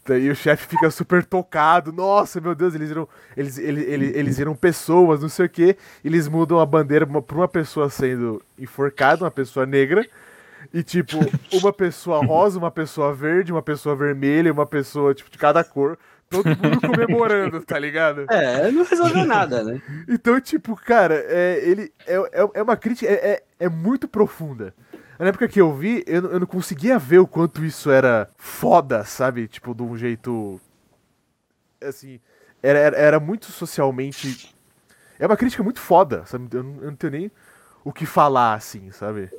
Daí 0.04 0.28
o 0.28 0.34
chefe 0.34 0.66
fica 0.66 0.90
super 0.90 1.24
tocado. 1.24 1.92
Nossa, 1.92 2.40
meu 2.40 2.54
Deus, 2.54 2.74
eles 2.74 2.88
viram, 2.88 3.08
eles, 3.36 3.58
eles, 3.58 3.86
eles, 3.86 4.16
eles 4.16 4.38
viram 4.38 4.56
pessoas, 4.56 5.20
não 5.20 5.28
sei 5.28 5.46
o 5.46 5.48
quê. 5.48 5.76
Eles 6.04 6.26
mudam 6.26 6.58
a 6.58 6.66
bandeira 6.66 7.06
pra 7.06 7.36
uma 7.36 7.46
pessoa 7.46 7.88
sendo 7.90 8.42
enforcada, 8.58 9.22
uma 9.22 9.30
pessoa 9.30 9.64
negra. 9.66 10.04
E, 10.72 10.82
tipo, 10.82 11.16
uma 11.52 11.72
pessoa 11.72 12.25
rosa, 12.25 12.58
uma 12.58 12.70
pessoa 12.70 13.14
verde, 13.14 13.50
uma 13.52 13.62
pessoa 13.62 13.96
vermelha, 13.96 14.52
uma 14.52 14.66
pessoa, 14.66 15.14
tipo, 15.14 15.30
de 15.30 15.38
cada 15.38 15.64
cor. 15.64 15.98
Todo 16.30 16.44
mundo 16.44 16.80
comemorando, 16.82 17.62
tá 17.64 17.78
ligado? 17.78 18.26
É, 18.30 18.70
não 18.70 18.84
resolveu 18.84 19.25
nada, 19.25 19.64
né? 19.64 19.80
Então, 20.06 20.38
tipo, 20.38 20.76
cara, 20.76 21.14
é, 21.26 21.58
ele 21.64 21.90
é, 22.06 22.16
é, 22.16 22.50
é 22.54 22.62
uma 22.62 22.76
crítica, 22.76 23.10
é, 23.10 23.14
é, 23.30 23.42
é 23.60 23.68
muito 23.70 24.06
profunda. 24.06 24.75
Na 25.18 25.28
época 25.28 25.48
que 25.48 25.58
eu 25.58 25.72
vi, 25.75 26.04
eu, 26.06 26.20
não- 26.22 26.30
eu 26.32 26.40
não 26.40 26.46
conseguia 26.46 26.98
ver 26.98 27.18
o 27.18 27.26
quanto 27.26 27.64
isso 27.64 27.90
era 27.90 28.28
foda, 28.37 29.04
sabe? 29.04 29.48
Tipo, 29.48 29.75
de 29.75 29.82
um 29.82 29.96
jeito. 29.96 30.60
Assim. 31.82 32.20
Era, 32.62 32.78
era, 32.78 32.96
era 32.96 33.20
muito 33.20 33.46
socialmente. 33.50 34.54
é 35.18 35.26
uma 35.26 35.37
crítica 35.37 35.62
muito 35.62 35.80
foda, 35.80 36.25
sabe? 36.26 36.46
Eu 36.52 36.62
não, 36.62 36.76
eu 36.82 36.87
não 36.90 36.96
tenho 36.96 37.10
nem 37.12 37.30
o 37.84 37.90
que 37.92 38.04
falar, 38.04 38.52
assim, 38.54 38.90
sabe? 38.90 39.30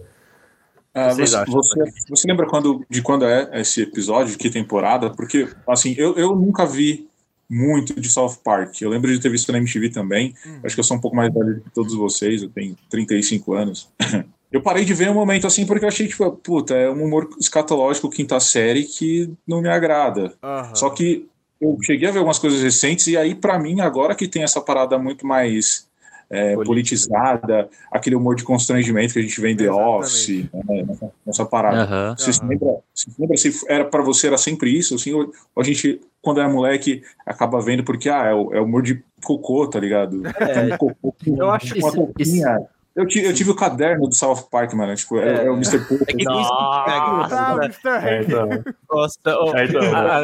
Ah, 1.07 1.13
você, 1.13 1.45
você, 1.45 1.83
você 2.09 2.27
lembra 2.27 2.45
quando, 2.47 2.85
de 2.89 3.01
quando 3.01 3.25
é 3.25 3.49
esse 3.59 3.81
episódio, 3.81 4.31
de 4.31 4.37
que 4.37 4.49
temporada? 4.49 5.09
Porque, 5.09 5.47
assim, 5.67 5.95
eu, 5.97 6.15
eu 6.15 6.35
nunca 6.35 6.65
vi 6.65 7.07
muito 7.49 7.99
de 7.99 8.09
South 8.09 8.37
Park. 8.43 8.81
Eu 8.81 8.89
lembro 8.89 9.11
de 9.11 9.19
ter 9.19 9.29
visto 9.29 9.51
na 9.51 9.57
MTV 9.57 9.89
também. 9.89 10.35
Acho 10.63 10.75
que 10.75 10.79
eu 10.79 10.83
sou 10.83 10.97
um 10.97 11.01
pouco 11.01 11.17
mais 11.17 11.33
velho 11.33 11.61
que 11.61 11.69
todos 11.71 11.95
vocês, 11.95 12.43
eu 12.43 12.49
tenho 12.49 12.77
35 12.89 13.53
anos. 13.53 13.89
Eu 14.51 14.63
parei 14.63 14.83
de 14.83 14.95
ver 14.95 15.11
um 15.11 15.13
momento 15.13 15.45
assim 15.45 15.63
porque 15.63 15.85
eu 15.85 15.89
achei 15.89 16.07
tipo, 16.07 16.27
puta, 16.31 16.73
é 16.73 16.89
um 16.89 17.03
humor 17.03 17.29
escatológico 17.39 18.09
quinta 18.09 18.39
série 18.39 18.83
que 18.83 19.31
não 19.47 19.61
me 19.61 19.69
agrada. 19.69 20.33
Aham. 20.41 20.73
Só 20.73 20.89
que 20.89 21.27
eu 21.61 21.77
cheguei 21.83 22.07
a 22.07 22.11
ver 22.11 22.17
algumas 22.19 22.39
coisas 22.39 22.61
recentes 22.61 23.05
e 23.07 23.17
aí, 23.17 23.35
pra 23.35 23.59
mim, 23.59 23.81
agora 23.81 24.15
que 24.15 24.27
tem 24.27 24.43
essa 24.43 24.61
parada 24.61 24.97
muito 24.97 25.27
mais 25.27 25.88
é, 26.29 26.55
politizada, 26.55 27.69
aquele 27.91 28.15
humor 28.15 28.35
de 28.35 28.43
constrangimento 28.43 29.13
que 29.13 29.19
a 29.19 29.21
gente 29.21 29.41
vê 29.41 29.51
em 29.51 29.55
The 29.55 29.63
Exatamente. 29.63 29.89
Office, 29.89 30.49
né, 30.53 30.83
nessa, 30.87 31.11
nessa 31.25 31.45
parada. 31.45 31.83
Aham. 31.83 32.15
Você 32.17 32.33
se 32.33 32.45
lembra, 32.45 32.77
você 32.93 33.11
se 33.11 33.21
lembra 33.21 33.37
se 33.37 33.65
era 33.67 33.85
pra 33.85 34.03
você 34.03 34.27
era 34.27 34.37
sempre 34.37 34.69
isso? 34.77 34.95
Assim, 34.95 35.13
ou, 35.13 35.31
ou 35.55 35.61
a 35.61 35.63
gente, 35.63 35.99
quando 36.21 36.39
era 36.39 36.49
moleque, 36.49 37.01
acaba 37.25 37.59
vendo 37.61 37.83
porque 37.83 38.09
ah, 38.09 38.25
é, 38.25 38.33
o, 38.33 38.53
é 38.53 38.61
humor 38.61 38.83
de 38.83 39.03
cocô, 39.23 39.67
tá 39.67 39.79
ligado? 39.79 40.21
É, 40.39 40.77
cocô, 40.77 41.15
eu 41.25 41.49
acho 41.49 41.79
com 41.79 41.87
uma 41.87 42.11
isso-. 42.19 42.69
Eu, 42.95 43.07
tive, 43.07 43.27
eu 43.27 43.33
tive 43.33 43.51
o 43.51 43.55
caderno 43.55 44.07
do 44.09 44.15
South 44.15 44.47
Park, 44.51 44.73
mano. 44.73 44.93
Tipo, 44.95 45.19
é, 45.19 45.45
é 45.45 45.49
o 45.49 45.53
Mr. 45.53 45.79
Popo. 45.87 46.03
É 46.07 46.13
que 46.13 46.25
né? 46.25 46.31
Mr. 46.31 47.87
É, 47.87 48.19
Hank. 48.19 48.25
então, 48.25 49.55
É, 49.55 49.65
então. 49.65 49.95
ah, 49.95 50.21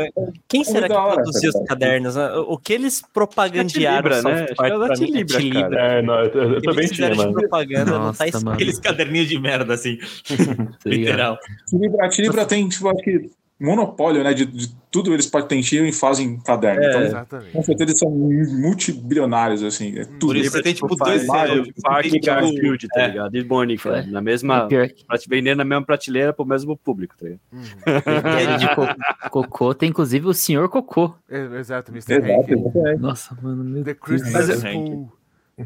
quem 0.48 0.62
É 0.62 0.64
será 0.64 0.88
que 0.88 0.94
hora, 0.94 1.16
produziu 1.16 1.52
os 1.52 1.68
cadernos? 1.68 2.16
O 2.18 2.58
que 2.58 2.74
eles 2.74 3.02
propagandearam 3.14 4.10
Libra, 4.10 4.22
né? 4.22 4.48
Park 4.56 4.58
que 4.58 4.66
é 4.66 4.80
da 4.80 4.86
pra 4.88 4.98
mim? 4.98 5.06
Tilibra, 5.06 5.40
É 5.80 6.00
é, 6.00 6.02
não, 6.02 6.20
eu, 6.24 6.54
eu 6.56 6.62
também 6.62 6.88
tinha, 6.88 7.16
mano. 7.16 7.34
propaganda, 7.34 8.00
não 8.00 8.14
tá 8.14 8.28
escrito. 8.28 8.50
Aqueles 8.50 8.80
caderninhos 8.80 9.28
de 9.30 9.40
merda, 9.40 9.74
assim. 9.74 9.98
Literal. 10.86 11.38
Tilibra, 11.70 12.10
Tilibra 12.10 12.46
tem, 12.46 12.68
tipo, 12.68 12.90
acho 12.90 13.04
que 13.04 13.32
monopólio, 13.60 14.24
né? 14.24 14.34
De, 14.34 14.46
de 14.46 14.76
tudo 14.92 15.14
eles 15.14 15.26
patentiam 15.26 15.86
e 15.86 15.92
fazem 15.92 16.40
caderno. 16.40 16.84
É. 16.84 16.90
Então, 16.90 17.02
Exatamente. 17.02 17.52
com 17.52 17.64
certeza 17.64 17.90
eles 17.92 18.00
são 18.00 18.10
multibilionários, 18.12 19.64
assim. 19.64 19.98
É 19.98 20.06
tudo. 20.06 20.28
Por 20.28 20.36
isso 20.36 20.52
você 20.52 20.62
tem, 20.62 20.74
tipo, 20.74 20.96
dois... 20.96 21.26
Mario, 21.26 21.64
é, 21.64 21.82
Park 21.82 22.06
e 22.06 22.20
Garfield, 22.20 22.88
tá 22.90 23.02
é. 23.02 23.08
ligado? 23.08 23.36
E 23.36 23.44
Mônica, 23.44 23.90
É. 23.90 24.06
na 24.06 24.22
mesma. 24.22 24.68
te 24.68 25.30
vender 25.30 25.56
na 25.56 25.64
mesma 25.64 25.86
prateleira 25.86 26.34
pro 26.34 26.46
mesmo 26.46 26.78
público, 26.78 27.16
tá 27.18 27.26
ligado? 27.26 27.42
e 28.56 28.58
de 28.58 28.76
co- 28.76 29.30
cocô 29.30 29.74
tem 29.74 29.90
inclusive 29.90 30.28
o 30.28 30.34
senhor 30.34 30.70
cocô. 30.70 31.14
É, 31.30 31.60
exato, 31.60 31.92
Mr. 31.92 32.14
Exato. 32.16 33.00
Nossa, 33.00 33.38
mano, 33.42 33.64
meu 33.64 33.84
The. 33.84 33.94
Christmas 33.94 34.34
Mas 34.34 34.64
é-. 34.64 35.06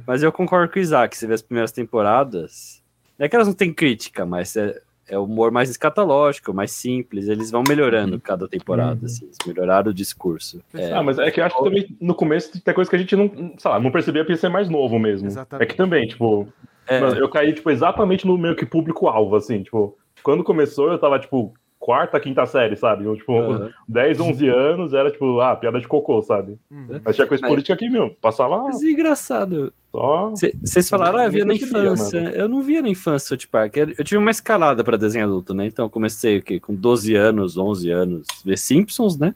Mas 0.05 0.21
eu 0.23 0.31
concordo 0.31 0.71
com 0.71 0.79
o 0.79 0.81
Isaac, 0.81 1.17
você 1.17 1.25
vê 1.25 1.33
as 1.33 1.41
primeiras 1.41 1.71
temporadas. 1.71 2.83
Não 3.17 3.25
é 3.25 3.29
que 3.29 3.35
elas 3.35 3.47
não 3.47 3.55
têm 3.55 3.73
crítica, 3.73 4.25
mas 4.25 4.55
é, 4.55 4.79
é 5.09 5.17
o 5.17 5.23
humor 5.23 5.51
mais 5.51 5.69
escatológico, 5.69 6.53
mais 6.53 6.71
simples. 6.71 7.27
Eles 7.27 7.51
vão 7.51 7.63
melhorando 7.67 8.19
cada 8.19 8.47
temporada, 8.47 9.05
assim. 9.05 9.25
Eles 9.25 9.37
melhoraram 9.45 9.91
o 9.91 9.93
discurso. 9.93 10.61
É, 10.73 10.93
Ah, 10.93 11.03
mas 11.03 11.17
é 11.19 11.29
que 11.31 11.41
eu 11.41 11.45
acho 11.45 11.57
que 11.57 11.63
também 11.63 11.97
no 11.99 12.13
começo 12.13 12.61
tem 12.61 12.73
coisa 12.73 12.89
que 12.89 12.95
a 12.95 12.99
gente 12.99 13.15
não, 13.15 13.29
sei 13.57 13.71
lá, 13.71 13.79
não 13.79 13.91
percebia 13.91 14.23
por 14.23 14.35
ser 14.37 14.49
mais 14.49 14.69
novo 14.69 14.99
mesmo. 14.99 15.27
Exatamente. 15.27 15.63
É 15.63 15.65
que 15.65 15.75
também, 15.75 16.07
tipo, 16.07 16.47
é, 16.87 16.99
mano, 16.99 17.15
eu 17.17 17.29
caí, 17.29 17.53
tipo, 17.53 17.69
exatamente 17.69 18.25
no 18.25 18.37
meio 18.37 18.55
que 18.55 18.65
público-alvo, 18.65 19.35
assim, 19.35 19.63
tipo, 19.63 19.97
quando 20.23 20.43
começou 20.43 20.91
eu 20.91 20.97
tava, 20.97 21.19
tipo, 21.19 21.53
quarta, 21.79 22.19
quinta 22.19 22.45
série, 22.45 22.75
sabe? 22.75 23.05
Eu, 23.05 23.15
tipo, 23.15 23.33
Aham. 23.39 23.69
10, 23.87 24.19
11 24.19 24.47
anos 24.49 24.93
era, 24.93 25.09
tipo, 25.09 25.39
ah, 25.39 25.55
piada 25.55 25.79
de 25.79 25.87
cocô, 25.87 26.21
sabe? 26.21 26.59
Uhum. 26.69 26.99
Mas 27.03 27.15
tinha 27.15 27.25
coisa 27.25 27.41
Mas- 27.41 27.49
política 27.49 27.73
aqui, 27.73 27.89
meu, 27.89 28.09
passava 28.21 28.57
Mas 28.63 28.83
é 28.83 28.87
engraçado. 28.91 29.73
só... 29.91 30.31
Vocês 30.61 30.89
falaram, 30.89 31.19
ah, 31.19 31.25
eu 31.25 31.31
via 31.31 31.45
na 31.45 31.53
infância. 31.53 32.17
Eu 32.35 32.49
não 32.49 32.61
via 32.61 32.81
na 32.81 32.89
infância 32.89 33.29
South 33.29 33.47
Park. 33.49 33.77
Eu 33.77 33.89
eu 33.97 34.03
tive 34.03 34.17
uma 34.17 34.29
escalada 34.29 34.83
pra 34.83 34.97
desenho 34.97 35.25
adulto, 35.25 35.53
né? 35.53 35.65
Então 35.65 35.85
eu 35.85 35.89
comecei 35.89 36.37
o 36.37 36.43
quê? 36.43 36.59
com 36.59 36.75
12 36.75 37.15
anos, 37.15 37.57
11 37.57 37.89
anos, 37.89 38.27
ver 38.45 38.57
Simpsons, 38.57 39.17
né? 39.17 39.33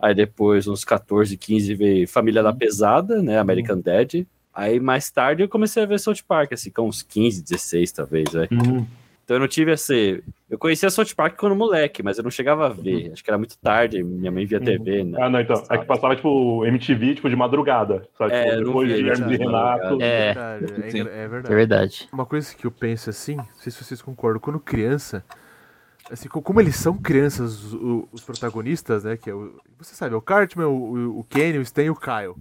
Aí 0.00 0.14
depois, 0.14 0.68
uns 0.68 0.84
14, 0.84 1.36
15, 1.36 1.74
ver 1.74 2.06
Família 2.06 2.42
da 2.42 2.52
Pesada, 2.52 3.20
né? 3.20 3.38
American 3.38 3.80
Dad. 3.80 4.24
Aí 4.54 4.78
mais 4.78 5.10
tarde 5.10 5.42
eu 5.42 5.48
comecei 5.48 5.82
a 5.82 5.86
ver 5.86 5.98
South 5.98 6.22
Park, 6.26 6.52
assim, 6.52 6.70
com 6.70 6.88
uns 6.88 7.02
15, 7.02 7.42
16 7.42 7.90
talvez, 7.92 8.32
né? 8.32 8.46
Uhum. 8.52 8.86
Então 9.28 9.36
eu 9.36 9.40
não 9.40 9.46
tive 9.48 9.72
esse. 9.72 10.24
Eu 10.48 10.56
conhecia 10.56 10.88
South 10.88 11.14
Park 11.14 11.36
quando 11.38 11.54
moleque, 11.54 12.02
mas 12.02 12.16
eu 12.16 12.24
não 12.24 12.30
chegava 12.30 12.64
a 12.64 12.70
ver. 12.70 13.12
Acho 13.12 13.22
que 13.22 13.28
era 13.28 13.36
muito 13.36 13.58
tarde, 13.58 14.02
minha 14.02 14.30
mãe 14.32 14.46
via 14.46 14.58
TV, 14.58 15.04
né? 15.04 15.18
Ah, 15.20 15.28
não, 15.28 15.38
então, 15.38 15.62
é 15.68 15.76
que 15.76 15.84
passava, 15.84 16.16
tipo, 16.16 16.64
MTV, 16.64 17.16
tipo, 17.16 17.28
de 17.28 17.36
madrugada, 17.36 18.08
sabe? 18.16 18.32
É, 18.32 18.52
tipo, 18.52 18.64
depois 18.64 18.88
de 18.88 19.06
Hermes 19.06 19.20
e 19.20 19.24
de 19.26 19.36
Renato. 19.36 19.98
É. 20.00 20.32
Verdade, 20.32 20.64
é, 20.64 20.78
é 20.88 21.24
É 21.24 21.28
verdade. 21.28 21.54
verdade. 21.54 22.08
Uma 22.10 22.24
coisa 22.24 22.56
que 22.56 22.66
eu 22.66 22.70
penso 22.70 23.10
assim, 23.10 23.36
não 23.36 23.44
sei 23.58 23.70
se 23.70 23.84
vocês 23.84 24.00
concordam, 24.00 24.40
quando 24.40 24.58
criança, 24.58 25.22
assim, 26.10 26.26
co- 26.26 26.40
como 26.40 26.58
eles 26.58 26.76
são 26.76 26.96
crianças, 26.96 27.62
os 28.10 28.22
protagonistas, 28.24 29.04
né, 29.04 29.18
que 29.18 29.28
é 29.28 29.34
o, 29.34 29.60
você 29.78 29.94
sabe, 29.94 30.14
é 30.14 30.16
o 30.16 30.22
Cartman, 30.22 30.68
o, 30.68 31.18
o- 31.18 31.24
Kenny, 31.24 31.58
o 31.58 31.62
Stan 31.62 31.82
e 31.84 31.90
o 31.90 31.94
Kyle. 31.94 32.34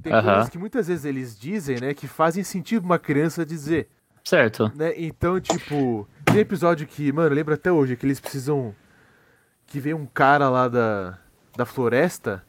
Tem 0.00 0.12
coisas 0.12 0.48
que 0.48 0.58
muitas 0.58 0.86
vezes 0.86 1.04
eles 1.04 1.36
dizem, 1.36 1.80
né, 1.80 1.92
que 1.92 2.06
fazem 2.06 2.44
sentido 2.44 2.84
uma 2.84 3.00
criança 3.00 3.44
dizer, 3.44 3.88
Certo. 4.22 4.70
né? 4.76 4.92
Então, 4.96 5.40
tipo, 5.40 6.06
tem 6.32 6.40
episódio 6.40 6.86
que, 6.86 7.12
mano, 7.12 7.28
eu 7.28 7.34
lembro 7.34 7.54
até 7.54 7.70
hoje 7.72 7.96
que 7.96 8.06
eles 8.06 8.20
precisam 8.20 8.74
que 9.66 9.78
vem 9.80 9.94
um 9.94 10.06
cara 10.06 10.48
lá 10.48 10.68
da, 10.68 11.18
da 11.56 11.64
floresta 11.64 12.44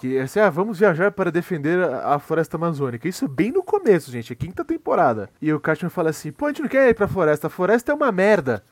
que 0.00 0.16
é 0.16 0.22
assim, 0.22 0.38
ah, 0.38 0.48
vamos 0.48 0.78
viajar 0.78 1.10
para 1.10 1.28
defender 1.30 1.76
a, 1.82 2.14
a 2.14 2.18
floresta 2.20 2.56
amazônica. 2.56 3.08
Isso 3.08 3.24
é 3.24 3.28
bem 3.28 3.50
no 3.50 3.64
começo, 3.64 4.12
gente, 4.12 4.32
é 4.32 4.36
quinta 4.36 4.64
temporada. 4.64 5.28
E 5.42 5.52
o 5.52 5.58
Cartman 5.58 5.90
fala 5.90 6.10
assim, 6.10 6.30
pô, 6.30 6.46
a 6.46 6.48
gente 6.50 6.62
não 6.62 6.68
quer 6.68 6.88
ir 6.88 6.94
pra 6.94 7.08
floresta, 7.08 7.48
a 7.48 7.50
floresta 7.50 7.90
é 7.90 7.94
uma 7.96 8.12
merda. 8.12 8.62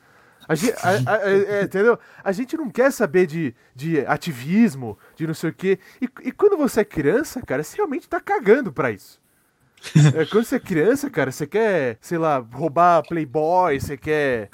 A 0.47 0.55
gente, 0.55 0.73
a- 0.81 1.11
a- 1.15 1.29
é, 1.29 1.59
é, 1.59 1.63
entendeu? 1.63 1.99
A 2.23 2.31
gente 2.31 2.55
não 2.55 2.69
quer 2.69 2.91
saber 2.93 3.27
de, 3.27 3.53
de 3.75 3.99
ativismo, 4.05 4.97
de 5.17 5.27
não 5.27 5.33
sei 5.33 5.49
o 5.49 5.53
quê. 5.53 5.77
E, 6.01 6.07
e 6.23 6.31
quando 6.31 6.55
você 6.55 6.79
é 6.79 6.85
criança, 6.85 7.41
cara, 7.41 7.61
você 7.61 7.75
realmente 7.75 8.07
tá 8.07 8.21
cagando 8.21 8.71
pra 8.71 8.89
isso. 8.89 9.19
É, 10.15 10.25
quando 10.25 10.45
você 10.45 10.55
é 10.55 10.59
criança, 10.59 11.09
cara, 11.09 11.31
você 11.31 11.45
quer, 11.47 11.97
sei 12.01 12.17
lá, 12.17 12.37
roubar 12.53 13.03
Playboy, 13.07 13.79
você 13.79 13.95
quer 13.97 14.49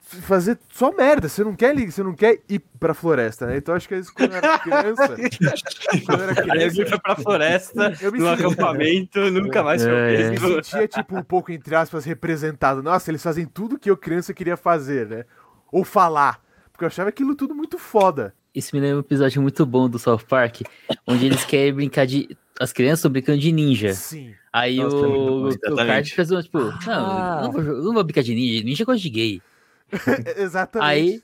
fazer 0.00 0.58
só 0.72 0.92
merda, 0.92 1.28
você 1.28 1.42
não 1.42 1.54
quer, 1.54 1.74
você 1.74 2.02
não 2.02 2.14
quer 2.14 2.38
ir 2.48 2.60
pra 2.78 2.94
floresta, 2.94 3.46
né? 3.46 3.56
Então 3.56 3.74
acho 3.74 3.88
que 3.88 3.94
é 3.94 3.98
isso 3.98 4.12
quando 4.14 4.30
eu 4.32 4.36
era 4.38 4.58
criança. 4.60 5.16
quando 6.06 6.20
eu 6.20 6.28
era 6.30 6.40
Aí 6.42 6.48
criança, 6.50 6.82
eu 6.82 6.88
fui 6.88 6.98
pra 7.00 7.16
floresta, 7.16 7.92
Eu 8.00 8.12
me 8.12 8.20
senti- 8.20 8.44
acampamento, 8.44 9.18
nunca 9.32 9.62
mais 9.62 9.82
foi 9.82 9.92
o 9.92 9.96
É, 9.96 10.14
é. 10.14 10.26
eu 10.26 10.30
me 10.30 10.38
sentia, 10.64 10.86
tipo, 10.88 11.16
um 11.16 11.22
pouco, 11.22 11.50
entre 11.50 11.74
aspas, 11.74 12.04
representado. 12.04 12.82
Nossa, 12.82 13.10
eles 13.10 13.22
fazem 13.22 13.44
tudo 13.46 13.78
que 13.78 13.90
eu 13.90 13.96
criança 13.96 14.32
queria 14.32 14.56
fazer, 14.56 15.08
né? 15.08 15.24
Ou 15.72 15.82
falar. 15.84 16.40
Porque 16.70 16.84
eu 16.84 16.88
achava 16.88 17.08
aquilo 17.08 17.34
tudo 17.34 17.54
muito 17.54 17.78
foda. 17.78 18.34
Isso 18.54 18.70
me 18.74 18.80
lembra 18.80 18.98
um 18.98 19.00
episódio 19.00 19.42
muito 19.42 19.66
bom 19.66 19.88
do 19.88 19.98
South 19.98 20.20
Park, 20.28 20.60
onde 21.08 21.26
eles 21.26 21.44
querem 21.44 21.74
brincar 21.74 22.06
de. 22.06 22.36
As 22.60 22.72
crianças 22.72 23.00
estão 23.00 23.10
brincando 23.10 23.38
de 23.38 23.50
ninja. 23.52 23.92
Sim. 23.94 24.34
Aí 24.52 24.76
Nossa, 24.76 24.96
o, 24.96 25.04
é 25.04 25.08
bom, 25.08 25.42
o 25.42 25.48
exatamente. 25.48 25.86
Kart 25.86 26.10
fez 26.12 26.30
uma, 26.30 26.42
tipo, 26.42 26.58
não, 26.58 26.72
Ah. 26.86 27.40
não, 27.42 27.52
vou, 27.52 27.62
não 27.62 27.92
vou 27.94 28.04
brincar 28.04 28.22
de 28.22 28.34
ninja, 28.34 28.62
ninja 28.64 28.84
gosta 28.84 29.00
de 29.02 29.10
gay. 29.10 29.42
É, 30.26 30.40
Exatamente. 30.42 30.88
Aí, 30.88 31.20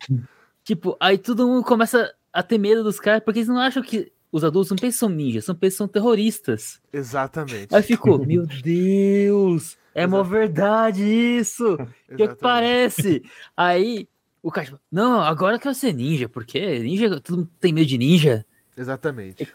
tipo, 0.65 0.97
aí 0.99 1.17
todo 1.19 1.47
mundo 1.47 1.65
começa 1.65 2.13
a 2.33 2.43
ter 2.43 2.59
medo 2.59 2.83
dos 2.83 2.99
caras, 2.99 3.23
porque 3.25 3.39
eles 3.41 3.49
não 3.49 3.59
acham 3.59 3.83
que 3.83 4.11
os 4.33 4.43
adultos 4.45 4.71
não 4.71 4.77
pensam 4.79 5.09
ninjas, 5.09 5.45
são 5.45 5.55
pensam 5.55 5.87
terroristas. 5.89 6.81
Exatamente. 6.93 7.75
Aí 7.75 7.83
ficou, 7.83 8.19
meu 8.27 8.47
Deus, 8.47 9.77
é 9.95 10.07
uma 10.07 10.19
Exato. 10.19 10.31
verdade 10.31 11.03
isso. 11.05 11.77
Que 12.11 12.17
que 12.17 12.23
Exatamente. 12.23 12.41
parece? 12.41 13.23
Aí 13.57 14.09
o 14.43 14.51
cara, 14.51 14.81
não, 14.91 15.21
agora 15.21 15.57
eu 15.57 15.61
quero 15.61 15.75
ser 15.75 15.93
ninja, 15.93 16.29
porque 16.29 16.79
ninja, 16.81 17.21
todo 17.21 17.39
mundo 17.39 17.51
tem 17.61 17.73
medo 17.73 17.87
de 17.87 17.99
ninja. 17.99 18.45
Exatamente. 18.77 19.47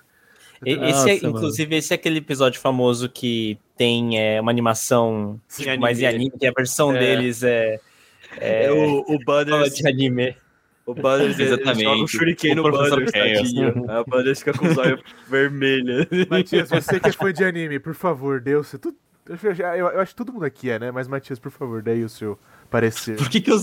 E- 0.64 0.72
Esse 0.74 0.80
Nossa, 0.82 1.10
é, 1.12 1.16
mano. 1.22 1.38
inclusive, 1.38 1.76
esse 1.76 1.94
é 1.94 1.96
aquele 1.96 2.20
episódio 2.20 2.60
famoso 2.62 3.10
que 3.10 3.58
tem 3.78 4.20
é, 4.20 4.40
uma 4.40 4.52
animação 4.52 5.40
tipo, 5.50 5.80
mais 5.80 6.00
em 6.00 6.06
anime. 6.06 6.26
anime, 6.26 6.40
que 6.40 6.48
a 6.48 6.52
versão 6.52 6.96
É. 6.96 7.00
deles 7.00 7.44
é, 7.44 7.80
É, 8.38 8.72
o, 8.72 9.02
o 9.02 9.18
fala 9.26 9.46
Butters, 9.46 9.76
de 9.76 9.88
anime. 9.88 10.36
o 10.86 10.94
Butters 10.94 11.40
Exatamente. 11.40 11.84
joga 11.84 12.04
o 12.04 12.08
shuriken 12.08 12.52
O 12.54 12.56
no 12.56 12.64
Butters, 12.64 13.12
Chaos. 13.12 13.12
tadinho. 13.12 13.70
O 13.86 14.04
Butters 14.06 14.40
fica 14.40 14.54
com 14.54 14.68
os 14.68 14.78
olhos 14.78 15.02
vermelhos. 15.28 16.08
Matias, 16.30 16.70
você 16.70 17.00
que 17.00 17.10
é 17.10 17.12
fã 17.12 17.34
de 17.34 17.44
anime, 17.44 17.80
por 17.80 17.94
favor, 17.96 18.42
o 18.58 18.64
seu. 18.64 18.80
tu- 18.80 18.96
Eu, 19.28 19.36
eu- 19.76 19.88
eu 19.90 20.00
acho 20.00 20.12
que 20.12 20.18
todo 20.18 20.32
mundo 20.32 20.46
aqui 20.46 20.70
é, 20.70 20.78
né? 20.78 20.92
Mas, 20.92 21.08
Matias, 21.08 21.40
por 21.40 21.50
favor, 21.52 21.82
dê 21.82 21.92
aí 21.92 22.04
o 22.04 22.10
seu 22.10 22.38
parecer. 22.76 23.16
Por 23.16 23.30
que 23.30 23.40
que 23.40 23.50
eu, 23.52 23.58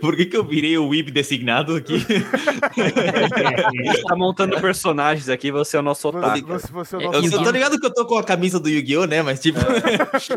por 0.00 0.14
que 0.16 0.26
que 0.26 0.36
eu 0.36 0.44
virei 0.44 0.76
o 0.76 0.88
Weeb 0.88 1.10
designado 1.10 1.74
aqui? 1.74 1.94
A 2.76 3.92
gente 3.92 4.02
tá 4.04 4.14
montando 4.14 4.60
personagens 4.60 5.28
aqui, 5.28 5.50
você 5.50 5.76
é 5.76 5.80
o 5.80 5.82
nosso 5.82 6.08
otaku. 6.08 6.46
você, 6.46 6.70
você 6.72 6.96
é 6.96 6.98
o 6.98 7.00
É, 7.00 7.04
nosso. 7.04 7.18
Eu, 7.18 7.22
eu 7.24 7.30
tô 7.30 7.36
Yu-Gi-Oh! 7.36 7.50
ligado 7.50 7.80
que 7.80 7.86
eu 7.86 7.94
tô 7.94 8.06
com 8.06 8.18
a 8.18 8.22
camisa 8.24 8.60
do 8.60 8.68
Yu-Gi-Oh, 8.68 9.06
né? 9.06 9.22
Mas 9.22 9.40
tipo... 9.40 9.58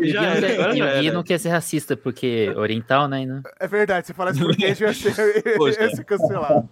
E 0.02 0.10
Já 1.06 1.12
não 1.12 1.22
quer- 1.22 1.38
ser 1.38 1.50
racista, 1.50 1.96
porque 1.96 2.50
oriental, 2.56 3.06
né? 3.08 3.24
Não. 3.26 3.42
É 3.58 3.66
verdade, 3.68 4.06
você 4.06 4.14
fala 4.14 4.30
isso 4.30 4.40
porque 4.40 4.64
a 4.66 4.68
gente 4.68 4.82
vai 4.84 4.94
ser 4.94 5.82
esse 5.92 6.04
cancelado. 6.04 6.68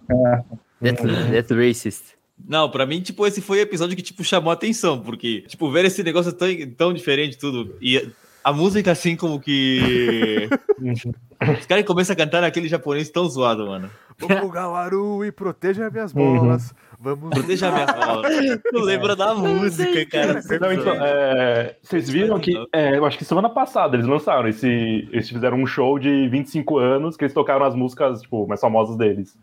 That's, 0.81 1.01
that's 1.31 1.51
racist. 1.51 2.03
Não, 2.47 2.69
pra 2.69 2.85
mim, 2.85 3.01
tipo, 3.01 3.27
esse 3.27 3.41
foi 3.41 3.59
o 3.59 3.61
episódio 3.61 3.95
que, 3.95 4.01
tipo, 4.01 4.23
chamou 4.23 4.49
a 4.49 4.53
atenção, 4.53 4.99
porque, 5.01 5.41
tipo, 5.47 5.69
ver 5.69 5.83
esse 5.85 6.01
negócio 6.03 6.31
tão, 6.31 6.47
tão 6.77 6.93
diferente 6.93 7.37
tudo, 7.37 7.75
e 7.81 8.09
a 8.43 8.53
música, 8.53 8.91
assim, 8.91 9.15
como 9.15 9.39
que... 9.39 10.49
Os 11.59 11.65
caras 11.65 11.85
começam 11.85 12.13
a 12.13 12.17
cantar 12.17 12.41
naquele 12.41 12.67
japonês 12.67 13.09
tão 13.09 13.27
zoado, 13.29 13.67
mano. 13.67 13.89
Vamos 14.19 14.51
Gawaru 14.51 15.23
e 15.23 15.31
proteja 15.31 15.89
minhas 15.89 16.11
bolas. 16.11 16.73
Vamos. 16.99 17.29
Proteja 17.29 17.71
minhas 17.71 17.91
bolas. 17.93 18.59
Tu 18.69 18.79
lembra 18.79 19.15
da 19.15 19.33
música, 19.33 20.05
cara. 20.05 20.41
Não, 20.59 20.73
então, 20.73 20.93
é, 20.99 21.77
vocês 21.81 22.09
viram 22.09 22.37
que, 22.39 22.53
é, 22.73 22.97
eu 22.97 23.05
acho 23.05 23.17
que 23.17 23.23
semana 23.23 23.49
passada 23.49 23.95
eles 23.95 24.05
lançaram 24.05 24.49
esse. 24.49 24.67
Eles 24.67 25.29
fizeram 25.29 25.57
um 25.57 25.65
show 25.65 25.97
de 25.97 26.27
25 26.27 26.77
anos 26.77 27.15
que 27.15 27.23
eles 27.23 27.33
tocaram 27.33 27.65
as 27.65 27.73
músicas, 27.73 28.21
tipo, 28.21 28.45
mais 28.45 28.59
famosas 28.59 28.97
deles. 28.97 29.37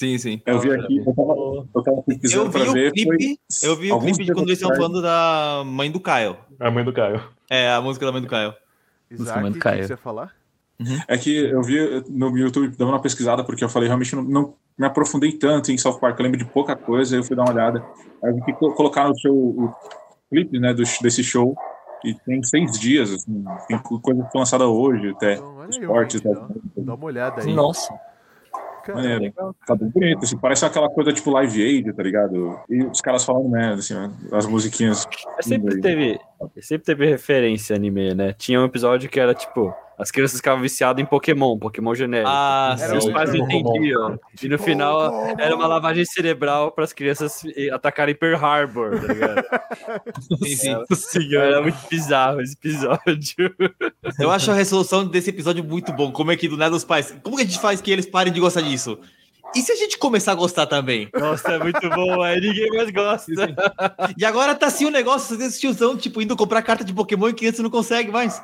Sim, 0.00 0.16
sim. 0.16 0.40
Eu 0.46 0.58
vi 0.60 0.72
aqui, 0.72 0.96
eu 0.96 1.14
tava, 1.14 1.34
eu 1.74 1.82
tava 1.82 2.02
pesquisando 2.04 2.46
Eu 2.46 2.50
pra 2.50 2.62
vi 2.62 2.68
o 2.70 2.72
ver. 2.72 2.92
clipe, 2.92 3.38
foi 3.52 3.68
eu 3.68 3.76
vi 3.76 3.92
o 3.92 4.00
clipe 4.00 4.24
de 4.24 4.32
quando 4.32 4.48
eles 4.48 4.58
estão 4.58 4.74
falando 4.74 5.02
da 5.02 5.62
mãe 5.66 5.90
do 5.90 6.00
Caio. 6.00 6.38
A 6.58 6.70
mãe 6.70 6.82
do 6.82 6.90
Caio. 6.90 7.22
É, 7.50 7.70
a 7.70 7.82
música 7.82 8.06
da 8.06 8.10
mãe 8.12 8.22
do 8.22 8.26
Caio. 8.26 8.54
Isaac, 9.10 9.46
o 9.50 9.52
que 9.52 9.58
você 9.82 9.92
ia 9.92 9.96
falar? 9.98 10.34
É 11.06 11.18
que 11.18 11.36
eu 11.36 11.62
vi 11.62 12.02
no 12.08 12.34
YouTube 12.34 12.74
dando 12.78 12.88
uma 12.88 13.02
pesquisada, 13.02 13.44
porque 13.44 13.62
eu 13.62 13.68
falei, 13.68 13.88
realmente 13.88 14.16
não, 14.16 14.22
não 14.22 14.54
me 14.78 14.86
aprofundei 14.86 15.32
tanto 15.32 15.70
em 15.70 15.76
South 15.76 15.98
Park, 16.00 16.18
eu 16.18 16.22
lembro 16.24 16.38
de 16.38 16.46
pouca 16.46 16.74
coisa, 16.74 17.14
aí 17.14 17.20
eu 17.20 17.24
fui 17.24 17.36
dar 17.36 17.42
uma 17.42 17.52
olhada. 17.52 17.84
Aí 18.24 18.30
eu 18.30 18.36
vi 18.36 18.42
que 18.42 18.54
co- 18.54 18.72
colocaram 18.72 19.10
o, 19.10 19.18
show, 19.18 19.36
o 19.36 19.74
clipe 20.30 20.58
né, 20.58 20.72
do, 20.72 20.82
desse 21.02 21.22
show, 21.22 21.54
e 22.02 22.14
tem 22.14 22.42
seis 22.42 22.72
dias, 22.80 23.12
assim, 23.12 23.44
tem 23.68 23.78
co- 23.78 24.00
coisa 24.00 24.24
que 24.24 24.30
foi 24.30 24.38
lançada 24.38 24.66
hoje 24.66 25.10
até. 25.10 25.34
Então, 25.34 25.58
Os 25.68 25.76
cortes, 25.76 26.22
né? 26.22 26.30
Dá 26.78 26.94
uma 26.94 27.04
olhada 27.04 27.42
aí. 27.42 27.52
Nossa. 27.52 27.92
É, 28.88 29.32
tá 29.66 29.74
bem 29.74 29.88
bonito, 29.88 30.24
assim, 30.24 30.36
parece 30.36 30.64
aquela 30.64 30.88
coisa 30.88 31.12
tipo 31.12 31.30
Live 31.30 31.62
Aid, 31.62 31.92
tá 31.92 32.02
ligado? 32.02 32.58
E 32.68 32.82
os 32.84 33.00
caras 33.00 33.24
falando 33.24 33.48
merda, 33.48 33.80
assim, 33.80 33.94
né, 33.94 34.10
as 34.32 34.46
musiquinhas. 34.46 35.06
Sempre 35.40 35.80
teve, 35.80 36.18
sempre 36.60 36.84
teve 36.86 37.06
referência 37.06 37.76
anime, 37.76 38.14
né? 38.14 38.32
Tinha 38.32 38.60
um 38.60 38.64
episódio 38.64 39.08
que 39.08 39.20
era 39.20 39.34
tipo, 39.34 39.74
as 40.00 40.10
crianças 40.10 40.38
ficavam 40.38 40.62
viciadas 40.62 41.02
em 41.02 41.06
Pokémon, 41.06 41.58
Pokémon 41.58 41.94
genérico. 41.94 42.30
Ah, 42.32 42.74
e 42.92 42.96
os 42.96 43.08
pais 43.10 43.34
não 43.34 43.44
entendiam. 43.50 44.18
E 44.42 44.48
no 44.48 44.58
final 44.58 45.26
era 45.38 45.54
uma 45.54 45.66
lavagem 45.66 46.04
cerebral 46.04 46.72
para 46.72 46.84
as 46.84 46.92
crianças 46.92 47.42
atacarem 47.72 48.14
Pearl 48.14 48.42
Harbor, 48.42 48.98
tá 48.98 49.12
ligado? 49.12 49.44
sim, 50.46 50.94
sim. 50.94 51.36
Era 51.36 51.62
muito 51.62 51.78
bizarro 51.90 52.40
esse 52.40 52.54
episódio. 52.54 53.54
Eu 54.18 54.30
acho 54.30 54.50
a 54.50 54.54
resolução 54.54 55.06
desse 55.06 55.30
episódio 55.30 55.62
muito 55.62 55.92
bom. 55.92 56.10
Como 56.10 56.32
é 56.32 56.36
que 56.36 56.48
do 56.48 56.56
nada 56.56 56.74
os 56.74 56.84
pais. 56.84 57.14
Como 57.22 57.36
que 57.36 57.42
a 57.42 57.46
gente 57.46 57.60
faz 57.60 57.80
que 57.80 57.90
eles 57.90 58.06
parem 58.06 58.32
de 58.32 58.40
gostar 58.40 58.62
disso? 58.62 58.98
E 59.54 59.62
se 59.62 59.72
a 59.72 59.76
gente 59.76 59.98
começar 59.98 60.32
a 60.32 60.36
gostar 60.36 60.66
também? 60.66 61.08
Nossa, 61.12 61.52
é 61.52 61.58
muito 61.58 61.88
bom, 61.90 62.22
aí 62.22 62.40
ninguém 62.40 62.70
mais 62.70 62.90
gosta. 62.90 63.32
E 64.16 64.24
agora 64.24 64.54
tá 64.54 64.66
assim 64.66 64.84
o 64.84 64.90
negócio, 64.90 65.40
esse 65.42 65.58
tiozão, 65.58 65.96
tipo, 65.96 66.22
indo 66.22 66.36
comprar 66.36 66.62
carta 66.62 66.84
de 66.84 66.94
Pokémon 66.94 67.28
e 67.28 67.34
criança 67.34 67.62
não 67.62 67.70
consegue 67.70 68.12
mais. 68.12 68.40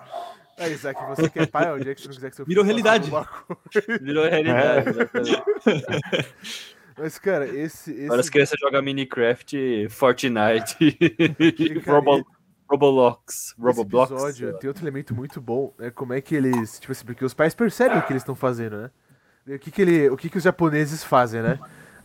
É, 0.58 0.70
Isaac, 0.70 0.98
você 1.06 1.28
que 1.28 1.38
é 1.38 1.46
pai, 1.46 1.70
o 1.72 1.78
dia 1.78 1.94
que 1.94 2.00
você 2.00 2.08
não 2.08 2.14
quiser 2.14 2.30
que 2.30 2.36
seu 2.36 2.46
Virou 2.46 2.64
filho 2.64 2.82
faça 2.82 2.98
realidade. 2.98 4.00
Virou 4.02 4.24
realidade. 4.24 4.88
exatamente. 4.88 6.34
Mas, 6.98 7.18
cara, 7.18 7.46
esse. 7.46 7.92
esse... 7.92 8.04
Agora 8.06 8.20
as 8.20 8.30
crianças 8.30 8.58
jogam 8.58 8.82
Minecraft, 8.82 9.88
Fortnite, 9.90 10.76
E, 10.80 11.80
cara, 11.80 11.98
Robo, 11.98 12.26
Roblox, 12.68 13.54
Esse 13.58 13.80
episódio 13.80 14.58
tem 14.58 14.68
outro 14.68 14.82
elemento 14.82 15.14
muito 15.14 15.40
bom, 15.40 15.74
né? 15.78 15.90
Como 15.90 16.14
é 16.14 16.20
que 16.20 16.34
eles. 16.34 16.80
Tipo 16.80 16.92
assim, 16.92 17.04
porque 17.04 17.24
os 17.24 17.34
pais 17.34 17.54
percebem 17.54 17.98
o 17.98 18.02
que 18.02 18.12
eles 18.12 18.22
estão 18.22 18.34
fazendo, 18.34 18.78
né? 18.78 18.90
E 19.46 19.54
O 19.54 19.58
que, 19.58 19.70
que, 19.70 19.82
ele, 19.82 20.08
o 20.08 20.16
que, 20.16 20.30
que 20.30 20.38
os 20.38 20.42
japoneses 20.42 21.04
fazem, 21.04 21.42
né? 21.42 21.58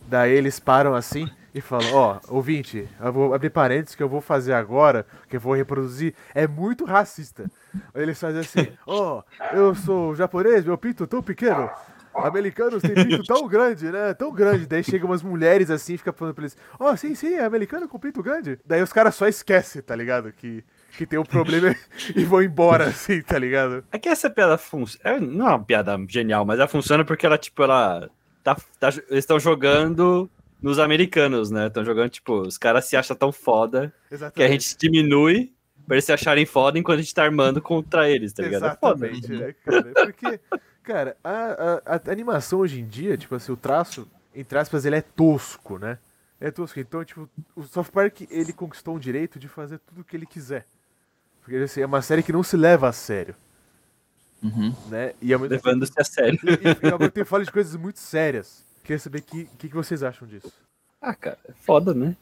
Daí 0.07 0.31
eles 0.31 0.59
param 0.59 0.93
assim 0.93 1.29
e 1.53 1.59
falam, 1.59 1.93
ó, 1.93 2.19
ouvinte, 2.29 2.87
eu 2.99 3.13
vou 3.13 3.33
abrir 3.33 3.49
parênteses 3.49 3.95
que 3.95 4.03
eu 4.03 4.09
vou 4.09 4.21
fazer 4.21 4.53
agora, 4.53 5.05
que 5.27 5.35
eu 5.35 5.39
vou 5.39 5.53
reproduzir, 5.53 6.13
é 6.33 6.47
muito 6.47 6.85
racista. 6.85 7.49
Eles 7.93 8.19
fazem 8.19 8.41
assim, 8.41 8.71
ó, 8.87 9.21
eu 9.53 9.75
sou 9.75 10.15
japonês, 10.15 10.65
meu 10.65 10.77
pinto 10.77 11.05
tão 11.05 11.21
pequeno. 11.21 11.69
Americanos 12.13 12.81
têm 12.81 12.93
pinto 12.93 13.23
tão 13.23 13.47
grande, 13.47 13.89
né? 13.89 14.13
Tão 14.13 14.31
grande. 14.31 14.65
Daí 14.65 14.83
chegam 14.83 15.09
umas 15.09 15.23
mulheres 15.23 15.69
assim 15.69 15.97
fica 15.97 16.11
falando 16.11 16.33
pra 16.33 16.43
eles, 16.43 16.57
ó, 16.79 16.95
sim, 16.95 17.15
sim, 17.15 17.35
é 17.35 17.45
americano 17.45 17.87
com 17.87 17.99
pinto 17.99 18.21
grande. 18.21 18.59
Daí 18.65 18.81
os 18.81 18.91
caras 18.91 19.15
só 19.15 19.27
esquecem, 19.27 19.81
tá 19.81 19.95
ligado? 19.95 20.31
Que, 20.33 20.63
que 20.97 21.05
tem 21.05 21.17
um 21.17 21.23
problema 21.23 21.75
e 22.15 22.23
vão 22.25 22.41
embora, 22.41 22.85
assim, 22.85 23.21
tá 23.21 23.39
ligado? 23.39 23.83
É 23.91 23.97
que 23.97 24.09
essa 24.09 24.29
piada 24.29 24.57
funciona. 24.57 25.19
Não 25.19 25.47
é 25.47 25.49
uma 25.51 25.63
piada 25.63 25.97
genial, 26.07 26.45
mas 26.45 26.59
ela 26.59 26.67
funciona 26.67 27.05
porque 27.05 27.25
ela, 27.25 27.37
tipo, 27.37 27.63
ela. 27.63 28.09
Tá, 28.43 28.55
tá- 28.79 28.89
eles 28.89 29.23
estão 29.23 29.39
jogando 29.39 30.29
nos 30.61 30.79
americanos, 30.79 31.49
né? 31.51 31.67
Estão 31.67 31.83
jogando, 31.83 32.09
tipo, 32.09 32.41
os 32.41 32.57
caras 32.57 32.85
se 32.85 32.95
acham 32.95 33.15
tão 33.15 33.31
foda 33.31 33.93
que 34.07 34.13
a 34.13 34.15
Exatamente. 34.15 34.51
gente 34.51 34.77
diminui 34.77 35.53
pra 35.87 35.95
eles 35.95 36.05
se 36.05 36.13
acharem 36.13 36.45
foda 36.45 36.77
enquanto 36.77 36.99
a 36.99 37.01
gente 37.01 37.13
tá 37.13 37.23
armando 37.23 37.61
contra 37.61 38.09
eles, 38.09 38.31
tá 38.33 38.43
ligado? 38.43 38.65
É 38.65 38.75
foda. 38.75 39.07
Exatamente, 39.07 39.31
né, 39.41 39.55
cara? 39.65 39.91
Porque, 39.93 40.39
cara, 40.83 41.17
a, 41.23 41.81
a, 41.85 41.95
a 41.95 42.11
animação 42.11 42.59
hoje 42.59 42.79
em 42.79 42.87
dia, 42.87 43.17
tipo 43.17 43.33
assim, 43.35 43.51
o 43.51 43.57
traço, 43.57 44.07
entre 44.35 44.57
aspas, 44.57 44.85
ele 44.85 44.95
é 44.95 45.01
tosco, 45.01 45.77
né? 45.79 45.97
É 46.39 46.49
tosco. 46.49 46.79
Então, 46.79 47.03
tipo, 47.03 47.29
o 47.55 47.63
South 47.63 47.85
Park, 47.91 48.21
ele 48.29 48.53
conquistou 48.53 48.95
o 48.95 48.99
direito 48.99 49.37
de 49.37 49.47
fazer 49.47 49.79
tudo 49.79 50.01
o 50.01 50.03
que 50.03 50.15
ele 50.15 50.25
quiser. 50.25 50.65
Porque, 51.41 51.55
assim, 51.57 51.81
é 51.81 51.85
uma 51.85 52.01
série 52.01 52.23
que 52.23 52.31
não 52.31 52.43
se 52.43 52.55
leva 52.55 52.87
a 52.87 52.91
sério, 52.91 53.35
né? 54.89 55.13
E 55.21 55.27
tempo, 55.27 55.45
Levando-se 55.45 55.93
a 55.97 56.03
sério. 56.03 56.39
e, 56.43 56.87
e 56.87 56.91
ao 56.91 56.97
mesmo 56.99 57.11
tempo 57.11 57.27
fala 57.27 57.43
de 57.45 57.51
coisas 57.51 57.75
muito 57.75 57.99
sérias. 57.99 58.63
Queria 58.83 58.99
saber 58.99 59.19
o 59.19 59.21
que, 59.23 59.47
que, 59.57 59.69
que 59.69 59.75
vocês 59.75 60.01
acham 60.03 60.27
disso. 60.27 60.51
Ah, 61.01 61.13
cara, 61.13 61.37
é 61.47 61.51
foda, 61.53 61.93
né? 61.93 62.15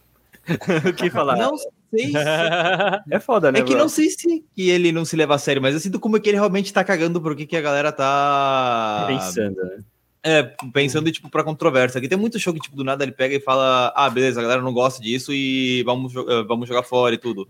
O 0.89 0.93
que 0.93 1.09
falar? 1.09 1.35
Não 1.37 1.57
sei 1.57 2.07
se... 2.07 2.13
É 3.11 3.19
foda, 3.19 3.51
né? 3.51 3.59
É 3.59 3.63
que 3.63 3.71
bro? 3.71 3.79
não 3.79 3.89
sei 3.89 4.09
se 4.09 4.43
que 4.55 4.69
ele 4.69 4.91
não 4.91 5.05
se 5.05 5.15
leva 5.15 5.35
a 5.35 5.37
sério, 5.37 5.61
mas 5.61 5.73
eu 5.73 5.79
sinto 5.79 5.99
como 5.99 6.17
é 6.17 6.19
que 6.19 6.29
ele 6.29 6.37
realmente 6.37 6.71
tá 6.73 6.83
cagando 6.83 7.21
por 7.21 7.35
que 7.35 7.45
que 7.45 7.55
a 7.57 7.61
galera 7.61 7.91
tá. 7.91 9.05
Pensando, 9.07 9.55
né? 9.63 9.79
É, 10.21 10.43
pensando, 10.73 11.09
tipo, 11.11 11.29
pra 11.29 11.43
controvérsia. 11.45 11.97
Aqui 11.97 12.07
tem 12.09 12.17
muito 12.17 12.37
show 12.39 12.53
que, 12.53 12.59
tipo, 12.59 12.75
do 12.75 12.83
nada 12.83 13.03
ele 13.05 13.13
pega 13.13 13.35
e 13.35 13.39
fala, 13.39 13.93
ah, 13.95 14.09
beleza, 14.09 14.39
a 14.39 14.43
galera 14.43 14.61
não 14.61 14.73
gosta 14.73 15.01
disso 15.01 15.31
e 15.33 15.81
vamos, 15.83 16.11
jo- 16.11 16.29
eh, 16.29 16.43
vamos 16.43 16.67
jogar 16.67 16.83
fora 16.83 17.15
e 17.15 17.17
tudo. 17.17 17.47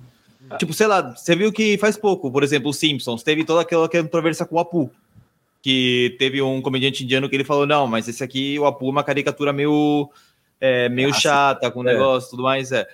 Tipo, 0.58 0.74
sei 0.74 0.88
lá, 0.88 1.16
você 1.16 1.36
viu 1.36 1.52
que 1.52 1.78
faz 1.78 1.96
pouco, 1.98 2.32
por 2.32 2.44
exemplo, 2.44 2.70
os 2.70 2.78
Simpsons, 2.78 3.24
teve 3.24 3.44
toda 3.44 3.62
aquela 3.62 3.88
controvérsia 3.88 4.46
com 4.46 4.56
o 4.56 4.60
Apu. 4.60 4.92
Que 5.62 6.16
teve 6.18 6.42
um 6.42 6.62
comediante 6.62 7.04
indiano 7.04 7.28
que 7.30 7.36
ele 7.36 7.44
falou, 7.44 7.68
não, 7.68 7.86
mas 7.86 8.08
esse 8.08 8.24
aqui, 8.24 8.58
o 8.58 8.66
Apu 8.66 8.88
é 8.88 8.92
uma 8.92 9.04
caricatura 9.04 9.52
meio, 9.52 10.10
é, 10.60 10.88
meio 10.88 11.14
chata, 11.14 11.70
com 11.70 11.82
é. 11.82 11.92
negócio 11.94 12.28
e 12.28 12.30
tudo 12.32 12.44
mais, 12.44 12.72
é. 12.72 12.88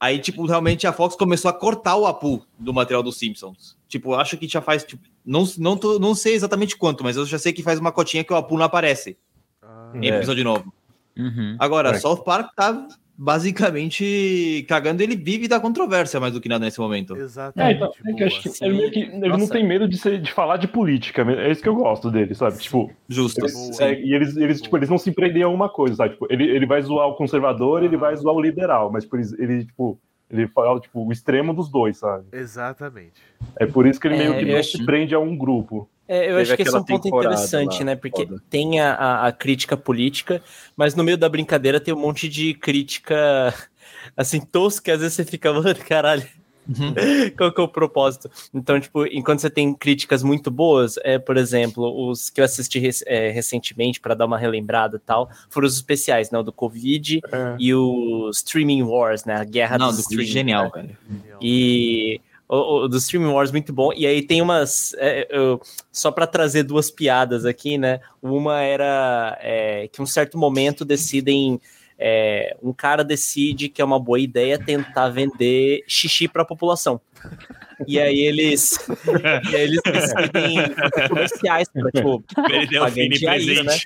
Aí, 0.00 0.18
tipo, 0.18 0.44
realmente 0.46 0.86
a 0.86 0.92
Fox 0.92 1.14
começou 1.14 1.50
a 1.50 1.54
cortar 1.54 1.96
o 1.96 2.06
Apu 2.06 2.42
do 2.58 2.72
material 2.72 3.02
dos 3.02 3.18
Simpsons. 3.18 3.76
Tipo, 3.88 4.12
eu 4.12 4.20
acho 4.20 4.36
que 4.36 4.48
já 4.48 4.60
faz, 4.62 4.82
tipo, 4.84 5.02
não, 5.24 5.44
não, 5.58 5.76
tô- 5.76 5.98
não 5.98 6.14
sei 6.14 6.34
exatamente 6.34 6.76
quanto, 6.76 7.04
mas 7.04 7.16
eu 7.16 7.24
já 7.26 7.38
sei 7.38 7.52
que 7.52 7.62
faz 7.62 7.78
uma 7.78 7.92
cotinha 7.92 8.24
que 8.24 8.32
o 8.32 8.36
Apu 8.36 8.56
não 8.56 8.64
aparece 8.64 9.16
Ah, 9.62 9.92
em 9.94 10.10
É. 10.10 10.16
episódio 10.16 10.44
novo. 10.44 10.72
Uhum. 11.16 11.56
Agora, 11.58 11.90
É. 11.90 11.98
South 11.98 12.22
Park 12.24 12.54
tá 12.54 12.86
basicamente 13.18 14.64
cagando, 14.68 15.02
ele 15.02 15.16
vive 15.16 15.48
da 15.48 15.58
controvérsia 15.60 16.20
mais 16.20 16.32
do 16.32 16.40
que 16.40 16.48
nada 16.48 16.64
nesse 16.64 16.78
momento. 16.78 17.16
É, 17.16 17.20
Exatamente. 17.20 17.76
então, 17.76 17.92
é 18.06 18.12
que 18.14 18.22
eu 18.22 18.26
acho 18.26 18.42
que 18.42 18.48
Sim. 18.50 18.64
ele, 18.66 18.76
meio 18.76 18.90
que, 18.90 19.00
ele 19.00 19.28
não 19.28 19.48
tem 19.48 19.66
medo 19.66 19.88
de, 19.88 19.96
ser, 19.96 20.20
de 20.20 20.32
falar 20.32 20.56
de 20.56 20.68
política, 20.68 21.22
é 21.22 21.50
isso 21.50 21.62
que 21.62 21.68
eu 21.68 21.74
gosto 21.76 22.10
dele, 22.10 22.34
sabe? 22.34 22.58
Tipo, 22.58 22.90
Justo. 23.08 23.40
eles, 23.40 23.80
é, 23.80 24.00
e 24.00 24.14
eles, 24.14 24.36
eles, 24.36 24.60
tipo, 24.60 24.76
eles 24.76 24.88
não 24.88 24.98
se 24.98 25.12
prendem 25.12 25.42
a 25.42 25.48
uma 25.48 25.68
coisa, 25.68 25.96
sabe? 25.96 26.10
Tipo, 26.14 26.26
ele, 26.30 26.44
ele 26.44 26.66
vai 26.66 26.80
zoar 26.82 27.08
o 27.08 27.14
conservador 27.14 27.82
ele 27.82 27.96
vai 27.96 28.14
zoar 28.16 28.34
o 28.34 28.40
liberal, 28.40 28.90
mas 28.92 29.04
tipo, 29.04 29.16
ele, 29.16 29.26
ele, 29.38 29.64
tipo, 29.64 29.98
ele 30.30 30.46
fala 30.48 30.78
tipo, 30.80 31.06
o 31.06 31.12
extremo 31.12 31.54
dos 31.54 31.70
dois, 31.70 31.98
sabe? 31.98 32.24
Exatamente. 32.32 33.20
É 33.58 33.66
por 33.66 33.86
isso 33.86 34.00
que 34.00 34.08
ele 34.08 34.16
É, 34.16 34.18
meio 34.28 34.38
que 34.38 34.44
não 34.52 34.58
acho- 34.58 34.78
se 34.78 34.84
prende 34.84 35.14
a 35.14 35.18
um 35.20 35.36
grupo. 35.36 35.88
É, 36.08 36.18
eu 36.30 36.36
Teve 36.36 36.40
acho 36.42 36.56
que 36.56 36.62
esse 36.62 36.74
é 36.76 36.78
um 36.78 36.84
ponto 36.84 37.08
interessante, 37.08 37.78
lá, 37.80 37.84
né? 37.86 37.96
Porque 37.96 38.26
foda. 38.26 38.40
tem 38.48 38.80
a, 38.80 38.94
a- 38.94 39.26
a 39.26 39.32
crítica 39.32 39.76
política, 39.76 40.40
mas 40.76 40.94
no 40.94 41.02
meio 41.02 41.18
da 41.18 41.28
brincadeira 41.28 41.80
tem 41.80 41.92
um 41.92 41.98
monte 41.98 42.28
de 42.28 42.54
crítica, 42.54 43.52
assim, 44.16 44.40
tosca, 44.40 44.92
às 44.92 45.00
vezes 45.00 45.14
você 45.14 45.24
fica, 45.24 45.52
mano, 45.52 45.74
caralho. 45.88 46.24
Qual 47.38 47.52
que 47.52 47.60
é 47.60 47.64
o 47.64 47.68
propósito? 47.68 48.28
Então, 48.52 48.80
tipo, 48.80 49.06
enquanto 49.06 49.38
você 49.40 49.48
tem 49.48 49.72
críticas 49.72 50.22
muito 50.24 50.50
boas, 50.50 50.96
é, 51.04 51.16
por 51.16 51.36
exemplo, 51.36 52.08
os 52.08 52.28
que 52.28 52.40
eu 52.40 52.44
assisti 52.44 52.80
rec- 52.80 53.02
é, 53.06 53.30
recentemente 53.30 54.00
para 54.00 54.14
dar 54.14 54.26
uma 54.26 54.36
relembrada 54.36 54.96
e 54.96 55.00
tal, 55.00 55.30
foram 55.48 55.66
os 55.66 55.74
especiais, 55.76 56.30
né? 56.32 56.38
O 56.38 56.42
do 56.42 56.52
Covid 56.52 57.20
É. 57.32 57.56
e 57.58 57.72
o 57.72 58.28
Streaming 58.30 58.82
Wars, 58.82 59.24
né? 59.24 59.36
A 59.36 59.44
guerra 59.44 59.78
Não, 59.78 59.88
dos 59.88 59.98
do 59.98 60.08
Creed 60.08 60.26
streaming, 60.26 60.32
genial, 60.32 60.64
né? 60.64 60.70
velho. 60.82 60.96
Genial. 61.22 61.38
E 61.40 62.20
o, 62.48 62.84
o 62.84 62.88
do 62.88 62.96
Streaming 62.96 63.32
Wars 63.32 63.50
muito 63.50 63.72
bom. 63.72 63.92
E 63.94 64.06
aí 64.06 64.22
tem 64.22 64.40
umas. 64.42 64.94
é, 64.98 65.26
eu- 65.30 65.60
só 65.92 66.10
para 66.10 66.26
trazer 66.26 66.62
duas 66.62 66.90
piadas 66.90 67.44
aqui, 67.44 67.78
né? 67.78 68.00
Uma 68.22 68.60
era 68.62 69.38
é, 69.40 69.88
que 69.88 70.00
um 70.02 70.06
certo 70.06 70.36
momento 70.38 70.84
decidem. 70.84 71.60
é, 71.98 72.54
um 72.62 72.72
cara 72.74 73.02
decide 73.02 73.68
que 73.70 73.80
é 73.80 73.84
uma 73.84 73.98
boa 73.98 74.20
ideia 74.20 74.58
tentar 74.58 75.08
vender 75.08 75.82
xixi 75.88 76.28
para 76.28 76.42
a 76.42 76.46
população. 76.46 77.00
E 77.86 77.98
aí 77.98 78.20
eles, 78.20 78.78
e 79.50 79.56
aí 79.56 79.62
eles 79.62 79.80
decidem 79.84 80.56
comerciais 81.08 81.68
para 81.68 81.90
tipo, 81.90 82.22
fim 83.18 83.26
ainda, 83.26 83.62
né? 83.64 83.78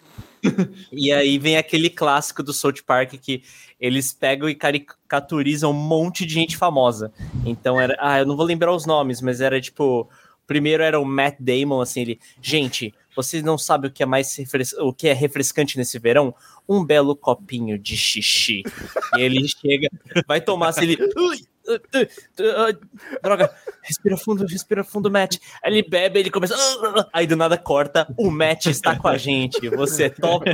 E 0.92 1.12
aí 1.12 1.38
vem 1.38 1.56
aquele 1.56 1.88
clássico 1.90 2.42
do 2.42 2.52
South 2.52 2.82
Park 2.86 3.12
que 3.20 3.42
eles 3.80 4.12
pegam 4.12 4.48
e 4.48 4.54
caricaturizam 4.54 5.70
um 5.70 5.74
monte 5.74 6.26
de 6.26 6.34
gente 6.34 6.56
famosa. 6.56 7.12
Então 7.44 7.80
era. 7.80 7.96
Ah, 7.98 8.18
eu 8.18 8.26
não 8.26 8.36
vou 8.36 8.44
lembrar 8.44 8.72
os 8.72 8.84
nomes, 8.84 9.20
mas 9.20 9.40
era 9.40 9.60
tipo. 9.60 10.08
Primeiro 10.46 10.82
era 10.82 11.00
o 11.00 11.04
Matt 11.04 11.36
Damon, 11.38 11.80
assim, 11.80 12.00
ele. 12.02 12.20
Gente, 12.42 12.92
vocês 13.14 13.42
não 13.42 13.56
sabem 13.56 13.88
o 13.88 13.92
que 13.92 14.02
é 14.02 14.06
mais 14.06 14.34
refres... 14.36 14.72
o 14.74 14.92
que 14.92 15.08
é 15.08 15.12
refrescante 15.12 15.78
nesse 15.78 15.98
verão? 15.98 16.34
Um 16.68 16.84
belo 16.84 17.16
copinho 17.16 17.78
de 17.78 17.96
xixi. 17.96 18.62
e 19.16 19.20
ele 19.20 19.46
chega, 19.48 19.88
vai 20.26 20.40
tomar, 20.40 20.72
se 20.72 20.82
ele. 20.82 20.98
Droga, 23.22 23.54
respira 23.82 24.16
fundo, 24.16 24.46
respira 24.46 24.84
fundo, 24.84 25.10
Matt. 25.10 25.38
Ele 25.64 25.82
bebe, 25.82 26.18
ele 26.18 26.30
começa. 26.30 26.54
Aí 27.12 27.26
do 27.26 27.36
nada 27.36 27.56
corta. 27.56 28.12
O 28.16 28.30
Matt 28.30 28.66
está 28.66 28.96
com 28.96 29.08
a 29.08 29.16
gente. 29.16 29.68
Você 29.70 30.10
topa 30.10 30.50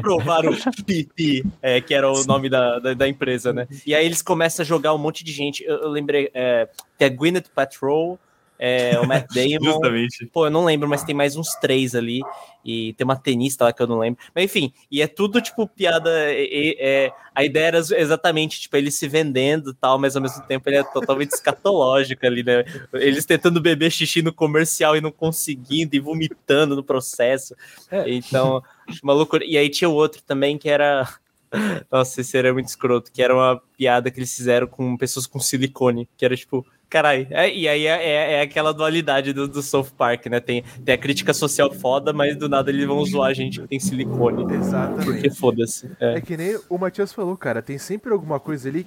provar 0.00 0.46
o 0.46 0.56
pipi, 0.84 1.44
é, 1.60 1.80
que 1.80 1.94
era 1.94 2.10
o 2.10 2.24
nome 2.24 2.48
da, 2.48 2.78
da, 2.78 2.94
da, 2.94 3.08
empresa, 3.08 3.52
né? 3.52 3.66
E 3.86 3.94
aí 3.94 4.04
eles 4.04 4.22
começam 4.22 4.62
a 4.62 4.66
jogar 4.66 4.94
um 4.94 4.98
monte 4.98 5.24
de 5.24 5.32
gente. 5.32 5.64
Eu, 5.64 5.82
eu 5.82 5.88
lembrei 5.88 6.30
é, 6.34 6.68
que 6.98 7.04
é 7.04 7.10
Gwyneth 7.10 7.50
Patrol 7.54 8.18
é, 8.58 8.98
o 9.00 9.06
Matt 9.06 9.26
Damon. 9.34 9.64
Justamente. 9.64 10.26
Pô, 10.32 10.46
eu 10.46 10.50
não 10.50 10.64
lembro, 10.64 10.88
mas 10.88 11.04
tem 11.04 11.14
mais 11.14 11.36
uns 11.36 11.54
três 11.56 11.94
ali. 11.94 12.20
E 12.64 12.94
tem 12.94 13.04
uma 13.04 13.16
tenista 13.16 13.64
lá 13.64 13.72
que 13.72 13.82
eu 13.82 13.86
não 13.86 13.98
lembro. 13.98 14.22
Mas 14.34 14.44
enfim, 14.44 14.72
e 14.90 15.02
é 15.02 15.06
tudo 15.06 15.40
tipo 15.40 15.68
piada. 15.68 16.10
É, 16.10 17.04
é, 17.06 17.12
a 17.34 17.44
ideia 17.44 17.66
era 17.66 17.78
exatamente, 17.78 18.60
tipo, 18.60 18.76
ele 18.76 18.90
se 18.90 19.06
vendendo 19.06 19.70
e 19.70 19.74
tal, 19.74 19.98
mas 19.98 20.16
ao 20.16 20.22
mesmo 20.22 20.42
tempo 20.46 20.68
ele 20.68 20.76
é 20.76 20.82
totalmente 20.82 21.32
escatológico 21.34 22.24
ali, 22.24 22.42
né? 22.42 22.64
Eles 22.94 23.26
tentando 23.26 23.60
beber 23.60 23.90
xixi 23.90 24.22
no 24.22 24.32
comercial 24.32 24.96
e 24.96 25.00
não 25.00 25.12
conseguindo, 25.12 25.94
e 25.94 26.00
vomitando 26.00 26.74
no 26.74 26.82
processo. 26.82 27.54
É. 27.90 28.08
Então, 28.10 28.62
uma 29.02 29.12
loucura. 29.12 29.44
E 29.44 29.58
aí 29.58 29.68
tinha 29.68 29.90
o 29.90 29.94
outro 29.94 30.22
também 30.22 30.56
que 30.56 30.70
era. 30.70 31.06
Nossa, 31.92 32.22
esse 32.22 32.36
era 32.36 32.52
muito 32.52 32.68
escroto, 32.68 33.12
que 33.12 33.22
era 33.22 33.34
uma 33.34 33.60
piada 33.76 34.10
que 34.10 34.18
eles 34.18 34.34
fizeram 34.34 34.66
com 34.66 34.96
pessoas 34.96 35.26
com 35.26 35.38
silicone, 35.38 36.08
que 36.16 36.24
era 36.24 36.36
tipo, 36.36 36.66
Caralho, 36.94 37.26
é, 37.30 37.52
e 37.52 37.66
aí 37.66 37.88
é, 37.88 38.06
é, 38.06 38.32
é, 38.34 38.40
aquela 38.42 38.72
dualidade 38.72 39.32
do, 39.32 39.48
do 39.48 39.60
South 39.60 39.88
Park, 39.98 40.26
né? 40.26 40.38
Tem, 40.38 40.62
tem 40.62 40.94
a 40.94 40.96
crítica 40.96 41.34
social 41.34 41.68
foda, 41.72 42.12
mas 42.12 42.36
do 42.36 42.48
nada 42.48 42.70
eles 42.70 42.86
vão 42.86 43.04
zoar 43.04 43.30
a 43.30 43.34
gente 43.34 43.60
que 43.60 43.66
tem 43.66 43.80
silicone. 43.80 44.54
Exatamente. 44.54 45.04
Porque 45.04 45.28
foda-se. 45.28 45.90
É. 45.98 46.18
é. 46.18 46.20
que 46.20 46.36
nem 46.36 46.56
o 46.68 46.78
Matias 46.78 47.12
falou, 47.12 47.36
cara, 47.36 47.60
tem 47.60 47.78
sempre 47.78 48.12
alguma 48.12 48.38
coisa 48.38 48.68
ali 48.68 48.86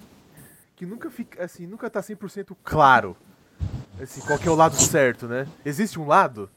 que 0.78 0.86
nunca 0.86 1.10
fica, 1.10 1.44
assim, 1.44 1.68
nunca 1.68 1.90
tá 1.90 2.00
100% 2.00 2.56
claro. 2.64 3.14
Assim, 4.02 4.22
qual 4.22 4.40
que 4.40 4.48
é 4.48 4.52
o 4.52 4.56
lado 4.56 4.76
certo, 4.76 5.28
né? 5.28 5.46
Existe 5.66 6.00
um 6.00 6.08
lado? 6.08 6.50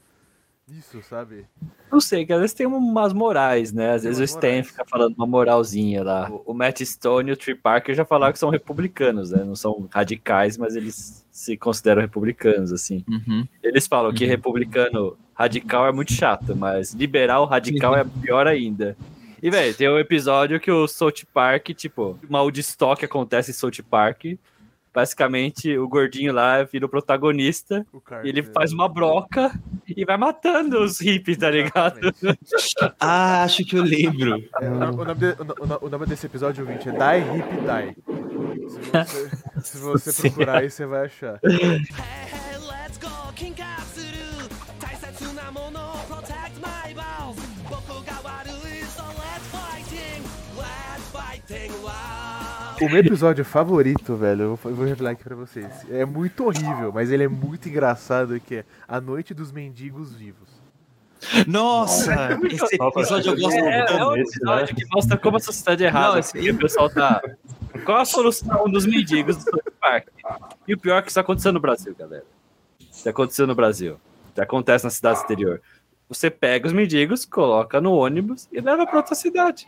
Isso, 0.77 1.01
sabe? 1.03 1.45
Não 1.91 1.99
sei, 1.99 2.25
que 2.25 2.31
às 2.31 2.39
vezes 2.39 2.53
tem 2.53 2.65
umas 2.65 3.11
morais, 3.11 3.73
né? 3.73 3.91
Às 3.91 4.03
vezes 4.03 4.19
o 4.19 4.23
Stan 4.23 4.63
fica 4.63 4.85
falando 4.85 5.13
uma 5.15 5.27
moralzinha 5.27 6.01
lá. 6.01 6.29
O, 6.31 6.51
o 6.51 6.53
Matt 6.53 6.81
Stone 6.81 7.29
e 7.29 7.33
o 7.33 7.37
Trey 7.37 7.55
Parker 7.55 7.93
já 7.93 8.05
falaram 8.05 8.31
que 8.31 8.39
são 8.39 8.49
republicanos, 8.49 9.31
né? 9.31 9.43
Não 9.43 9.55
são 9.55 9.89
radicais, 9.91 10.57
mas 10.57 10.75
eles 10.75 11.25
se 11.29 11.57
consideram 11.57 12.01
republicanos, 12.01 12.71
assim. 12.71 13.03
Uhum. 13.09 13.45
Eles 13.61 13.85
falam 13.85 14.13
que 14.13 14.23
uhum. 14.23 14.29
republicano 14.29 15.17
radical 15.33 15.87
é 15.87 15.91
muito 15.91 16.13
chato, 16.13 16.55
mas 16.55 16.93
liberal 16.93 17.45
radical 17.45 17.95
é 17.95 18.05
pior 18.05 18.47
ainda. 18.47 18.95
E, 19.43 19.49
velho, 19.49 19.73
tem 19.73 19.89
um 19.89 19.97
episódio 19.97 20.59
que 20.59 20.71
o 20.71 20.87
South 20.87 21.25
Park, 21.33 21.69
tipo, 21.69 22.17
mal 22.29 22.49
de 22.51 22.61
estoque 22.61 23.03
acontece 23.03 23.49
em 23.51 23.53
South 23.53 23.83
Park, 23.89 24.25
basicamente 24.93 25.77
o 25.77 25.87
gordinho 25.87 26.33
lá 26.33 26.63
vira 26.63 26.85
o 26.85 26.89
protagonista 26.89 27.85
o 27.93 28.01
e 28.23 28.29
ele 28.29 28.43
faz 28.43 28.73
uma 28.73 28.89
broca 28.89 29.51
e 29.87 30.05
vai 30.05 30.17
matando 30.17 30.81
os 30.83 30.99
hippies, 30.99 31.37
tá 31.37 31.49
ligado? 31.49 31.99
ah, 32.99 33.43
acho 33.43 33.65
que 33.65 33.77
eu 33.77 33.83
lembro. 33.83 34.43
É, 34.59 34.69
o, 34.69 34.75
nome 34.75 35.15
de, 35.15 35.31
o, 35.31 35.85
o, 35.85 35.89
nome 35.89 36.05
desse 36.05 36.25
episódio, 36.25 36.65
ouvinte, 36.65 36.89
é 36.89 36.91
Die 36.91 37.37
Hippie 37.37 37.61
Die. 37.61 37.95
Se 39.61 39.77
você, 39.77 40.11
se 40.11 40.11
você 40.11 40.13
procurar 40.29 40.59
aí, 40.59 40.69
você 40.69 40.85
vai 40.85 41.05
achar. 41.05 41.39
O 52.81 52.89
meu 52.89 52.97
episódio 52.97 53.45
favorito, 53.45 54.15
velho, 54.15 54.41
eu 54.41 54.55
vou 54.55 54.85
revelar 54.85 55.11
aqui 55.11 55.23
pra 55.23 55.35
vocês. 55.35 55.67
É 55.89 56.03
muito 56.03 56.45
horrível, 56.45 56.91
mas 56.91 57.11
ele 57.11 57.23
é 57.23 57.27
muito 57.27 57.69
engraçado, 57.69 58.39
que 58.39 58.55
é 58.55 58.65
A 58.87 58.99
Noite 58.99 59.33
dos 59.35 59.51
Mendigos 59.51 60.15
Vivos. 60.15 60.49
Nossa, 61.45 62.39
esse 62.51 62.75
episódio 62.75 63.33
eu 63.33 63.39
gosto 63.39 63.59
é, 63.59 63.77
muito. 63.77 63.93
É 63.93 64.05
um 64.05 64.15
episódio 64.15 64.75
que 64.75 64.85
mostra 64.87 65.15
como 65.15 65.37
a 65.37 65.39
sociedade 65.39 65.83
é 65.83 65.87
errada. 65.87 66.13
Não, 66.13 66.19
assim, 66.19 66.49
o 66.49 66.57
pessoal 66.57 66.89
tá... 66.89 67.21
Qual 67.85 67.99
a 67.99 68.05
solução 68.05 68.69
dos 68.69 68.87
mendigos 68.87 69.37
do 69.37 69.43
South 69.43 69.73
Park? 69.79 70.07
E 70.67 70.73
o 70.73 70.77
pior 70.79 70.97
é 70.97 71.01
que 71.03 71.09
isso 71.09 71.19
aconteceu 71.19 71.53
no 71.53 71.59
Brasil, 71.59 71.95
galera. 71.97 72.25
Isso 72.79 73.07
aconteceu 73.07 73.45
no 73.45 73.53
Brasil. 73.53 73.99
Isso 74.31 74.41
acontece 74.41 74.83
na 74.83 74.89
cidade 74.89 75.19
exterior. 75.19 75.61
Você 76.09 76.31
pega 76.31 76.65
os 76.65 76.73
mendigos, 76.73 77.25
coloca 77.25 77.79
no 77.79 77.93
ônibus 77.93 78.49
e 78.51 78.59
leva 78.59 78.87
para 78.87 78.97
outra 78.97 79.13
cidade. 79.13 79.67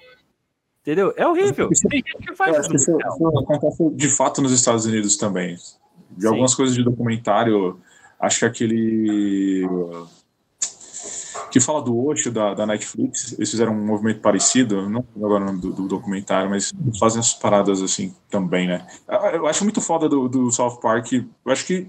Entendeu? 0.84 1.13
É 1.15 1.26
horrível. 1.26 1.69
Isso, 1.72 1.88
Tem 1.88 2.04
gente 2.06 2.28
que 2.28 2.36
faz 2.36 2.58
isso. 2.60 2.76
Isso, 2.76 2.98
isso 2.98 3.39
acontece 3.39 3.89
de 3.91 4.10
fato 4.10 4.41
nos 4.41 4.52
Estados 4.52 4.86
Unidos 4.86 5.15
também. 5.15 5.56
De 6.12 6.22
Sim. 6.22 6.28
algumas 6.28 6.54
coisas 6.54 6.76
de 6.76 6.84
documentário, 6.84 7.80
acho 8.19 8.39
que 8.39 8.46
aquele 8.46 9.65
que 11.50 11.60
fala 11.60 11.84
do 11.84 12.08
Osho 12.08 12.32
da, 12.32 12.56
da 12.56 12.65
Netflix, 12.65 13.34
eles 13.34 13.52
fizeram 13.52 13.74
um 13.74 13.86
movimento 13.86 14.22
parecido, 14.22 14.89
não 14.89 15.06
agora 15.15 15.54
do, 15.54 15.72
do, 15.72 15.88
documentário, 15.88 16.50
mas 16.50 16.74
fazem 17.00 17.19
essas 17.19 17.36
paradas 17.36 17.80
assim 17.80 18.13
também, 18.28 18.67
né? 18.67 18.88
Eu 19.34 19.46
acho 19.46 19.63
muito 19.63 19.80
foda 19.80 20.10
do, 20.10 20.28
do 20.28 20.52
South 20.52 20.78
Park, 20.78 21.13
eu 21.13 21.28
acho 21.46 21.65
que 21.65 21.88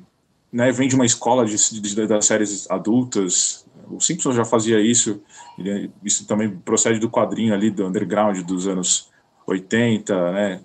né, 0.53 0.71
vem 0.71 0.87
de 0.87 0.95
uma 0.95 1.07
escola 1.07 1.47
de, 1.47 1.57
de, 1.81 2.07
das 2.07 2.27
séries 2.27 2.71
adultas, 2.71 3.64
o 3.91 4.01
Simpsons 4.01 4.35
já 4.35 4.45
fazia 4.45 4.81
isso, 4.81 5.23
ele, 5.59 5.91
isso 6.03 6.27
também 6.27 6.51
procede 6.51 6.99
do 6.99 7.11
quadrinho 7.11 7.55
ali 7.55 7.71
do 7.71 7.87
underground 7.87 8.39
dos 8.43 8.67
anos 8.67 9.11
80, 9.47 10.33
né? 10.33 10.61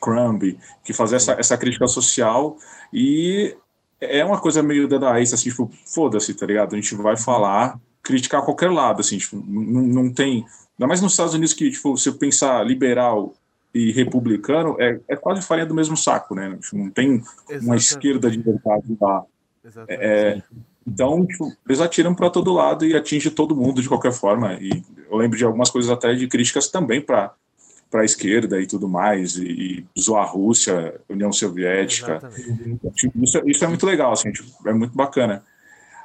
Crumb, 0.00 0.58
que 0.82 0.92
fazia 0.92 1.16
essa, 1.16 1.32
essa 1.34 1.56
crítica 1.56 1.86
social 1.86 2.56
e 2.92 3.56
é 4.00 4.24
uma 4.24 4.40
coisa 4.40 4.62
meio 4.62 4.88
dadaísta, 4.88 5.36
assim, 5.36 5.50
tipo, 5.50 5.70
foda-se, 5.86 6.34
tá 6.34 6.44
ligado? 6.44 6.74
A 6.74 6.80
gente 6.80 6.94
vai 6.96 7.16
falar, 7.16 7.78
criticar 8.02 8.44
qualquer 8.44 8.70
lado, 8.70 9.00
assim, 9.00 9.16
tipo, 9.18 9.36
não, 9.36 9.82
não 9.82 10.12
tem... 10.12 10.44
Ainda 10.76 10.88
mais 10.88 11.00
nos 11.00 11.12
Estados 11.12 11.34
Unidos 11.34 11.54
que, 11.54 11.70
tipo, 11.70 11.96
se 11.96 12.10
pensar 12.12 12.66
liberal 12.66 13.32
e 13.72 13.92
republicano, 13.92 14.76
é, 14.80 15.00
é 15.08 15.16
quase 15.16 15.40
farinha 15.42 15.66
do 15.66 15.74
mesmo 15.74 15.96
saco, 15.96 16.34
né? 16.34 16.58
Tipo, 16.60 16.76
não 16.78 16.90
tem 16.90 17.14
Exatamente. 17.14 17.64
uma 17.64 17.76
esquerda 17.76 18.30
de 18.30 18.38
verdade 18.38 18.96
lá. 19.00 19.24
É, 19.88 20.42
então, 20.86 21.24
tipo, 21.26 21.52
eles 21.66 21.80
atiram 21.80 22.14
para 22.14 22.30
todo 22.30 22.52
lado 22.52 22.84
e 22.84 22.94
atinge 22.94 23.30
todo 23.30 23.56
mundo 23.56 23.80
de 23.80 23.88
qualquer 23.88 24.12
forma. 24.12 24.54
E 24.54 24.82
eu 25.10 25.16
lembro 25.16 25.38
de 25.38 25.44
algumas 25.44 25.70
coisas 25.70 25.90
até 25.90 26.14
de 26.14 26.26
críticas 26.26 26.68
também 26.68 27.00
para 27.00 27.32
para 27.90 28.00
a 28.00 28.06
esquerda 28.06 28.58
e 28.58 28.66
tudo 28.66 28.88
mais, 28.88 29.36
e, 29.36 29.84
e 29.94 30.00
zoar 30.00 30.22
a 30.22 30.26
Rússia, 30.26 30.98
União 31.10 31.30
Soviética. 31.30 32.22
Isso, 33.22 33.42
isso, 33.44 33.64
é 33.66 33.68
muito 33.68 33.84
legal, 33.84 34.12
assim, 34.12 34.32
tipo, 34.32 34.48
é 34.66 34.72
muito 34.72 34.96
bacana. 34.96 35.44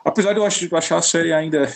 Apesar 0.04 0.34
de 0.34 0.40
eu 0.40 0.46
achar 0.46 0.98
a 0.98 1.02
série 1.02 1.32
ainda 1.32 1.74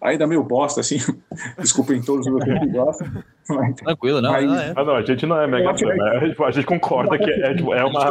ainda 0.00 0.26
meio 0.26 0.42
bosta, 0.42 0.80
assim. 0.80 0.98
Desculpem 1.58 2.02
todos 2.02 2.26
os 2.26 2.44
que 2.44 2.66
gostam. 2.68 3.08
Mas, 3.48 3.74
Tranquilo, 3.76 4.20
não. 4.20 4.32
Mas, 4.32 4.52
é. 4.52 4.72
Ah, 4.76 4.84
não, 4.84 4.96
a 4.96 5.02
gente 5.02 5.26
não 5.26 5.40
é 5.40 5.46
mega 5.46 5.76
fã, 5.76 5.86
né? 5.86 6.28
Tipo, 6.28 6.44
a 6.44 6.50
gente 6.50 6.66
concorda 6.66 7.18
que 7.18 7.30
é, 7.30 7.54
tipo, 7.54 7.74
é, 7.74 7.84
uma, 7.84 8.10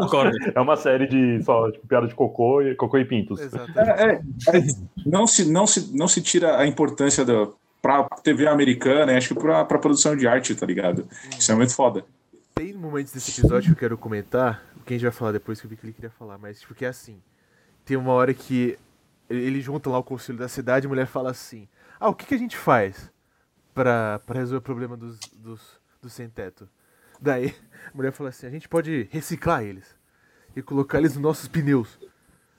é 0.53 0.59
uma 0.59 0.75
série 0.75 1.07
de 1.07 1.43
só 1.43 1.71
tipo, 1.71 1.87
piada 1.87 2.07
de 2.07 2.15
cocô 2.15 2.61
e, 2.61 2.75
cocô 2.75 2.97
e 2.97 3.05
pintos. 3.05 3.39
É, 3.41 3.45
é, 3.81 4.11
é, 4.13 4.61
não, 5.05 5.25
se, 5.25 5.51
não, 5.51 5.65
se, 5.65 5.95
não 5.95 6.07
se 6.07 6.21
tira 6.21 6.57
a 6.57 6.67
importância 6.67 7.25
da, 7.25 7.47
pra 7.81 8.03
TV 8.23 8.47
americana, 8.47 9.17
acho 9.17 9.29
que 9.29 9.39
pra, 9.39 9.65
pra 9.65 9.79
produção 9.79 10.15
de 10.15 10.27
arte, 10.27 10.55
tá 10.55 10.65
ligado? 10.65 11.07
Isso 11.37 11.51
é 11.51 11.55
muito 11.55 11.75
foda. 11.75 12.05
Tem 12.55 12.73
momentos 12.73 13.11
desse 13.13 13.39
episódio 13.41 13.69
que 13.69 13.77
eu 13.77 13.79
quero 13.79 13.97
comentar, 13.97 14.63
que 14.85 14.93
a 14.93 14.97
gente 14.97 15.03
vai 15.03 15.11
falar 15.11 15.31
depois, 15.31 15.59
que 15.59 15.65
eu 15.65 15.69
vi 15.69 15.75
que 15.75 15.85
ele 15.85 15.93
queria 15.93 16.09
falar, 16.09 16.37
mas 16.37 16.59
porque 16.63 16.79
tipo, 16.79 16.85
é 16.85 16.87
assim. 16.89 17.17
Tem 17.85 17.97
uma 17.97 18.13
hora 18.13 18.33
que 18.33 18.77
ele 19.29 19.61
junta 19.61 19.89
lá 19.89 19.97
o 19.97 20.03
conselho 20.03 20.37
da 20.37 20.47
cidade 20.47 20.85
e 20.85 20.87
a 20.87 20.89
mulher 20.89 21.07
fala 21.07 21.31
assim: 21.31 21.67
Ah, 21.99 22.09
o 22.09 22.15
que, 22.15 22.25
que 22.25 22.35
a 22.35 22.37
gente 22.37 22.57
faz 22.57 23.11
pra, 23.73 24.19
pra 24.25 24.39
resolver 24.39 24.59
o 24.59 24.61
problema 24.61 24.97
dos, 24.97 25.19
dos, 25.33 25.61
dos 26.01 26.13
sem-teto? 26.13 26.67
Daí 27.19 27.55
a 27.93 27.95
mulher 27.97 28.11
fala 28.11 28.29
assim: 28.29 28.47
A 28.47 28.49
gente 28.49 28.67
pode 28.67 29.07
reciclar 29.11 29.63
eles 29.63 29.95
e 30.55 30.61
colocar 30.61 30.99
eles 30.99 31.13
nos 31.13 31.23
nossos 31.23 31.47
pneus. 31.47 31.99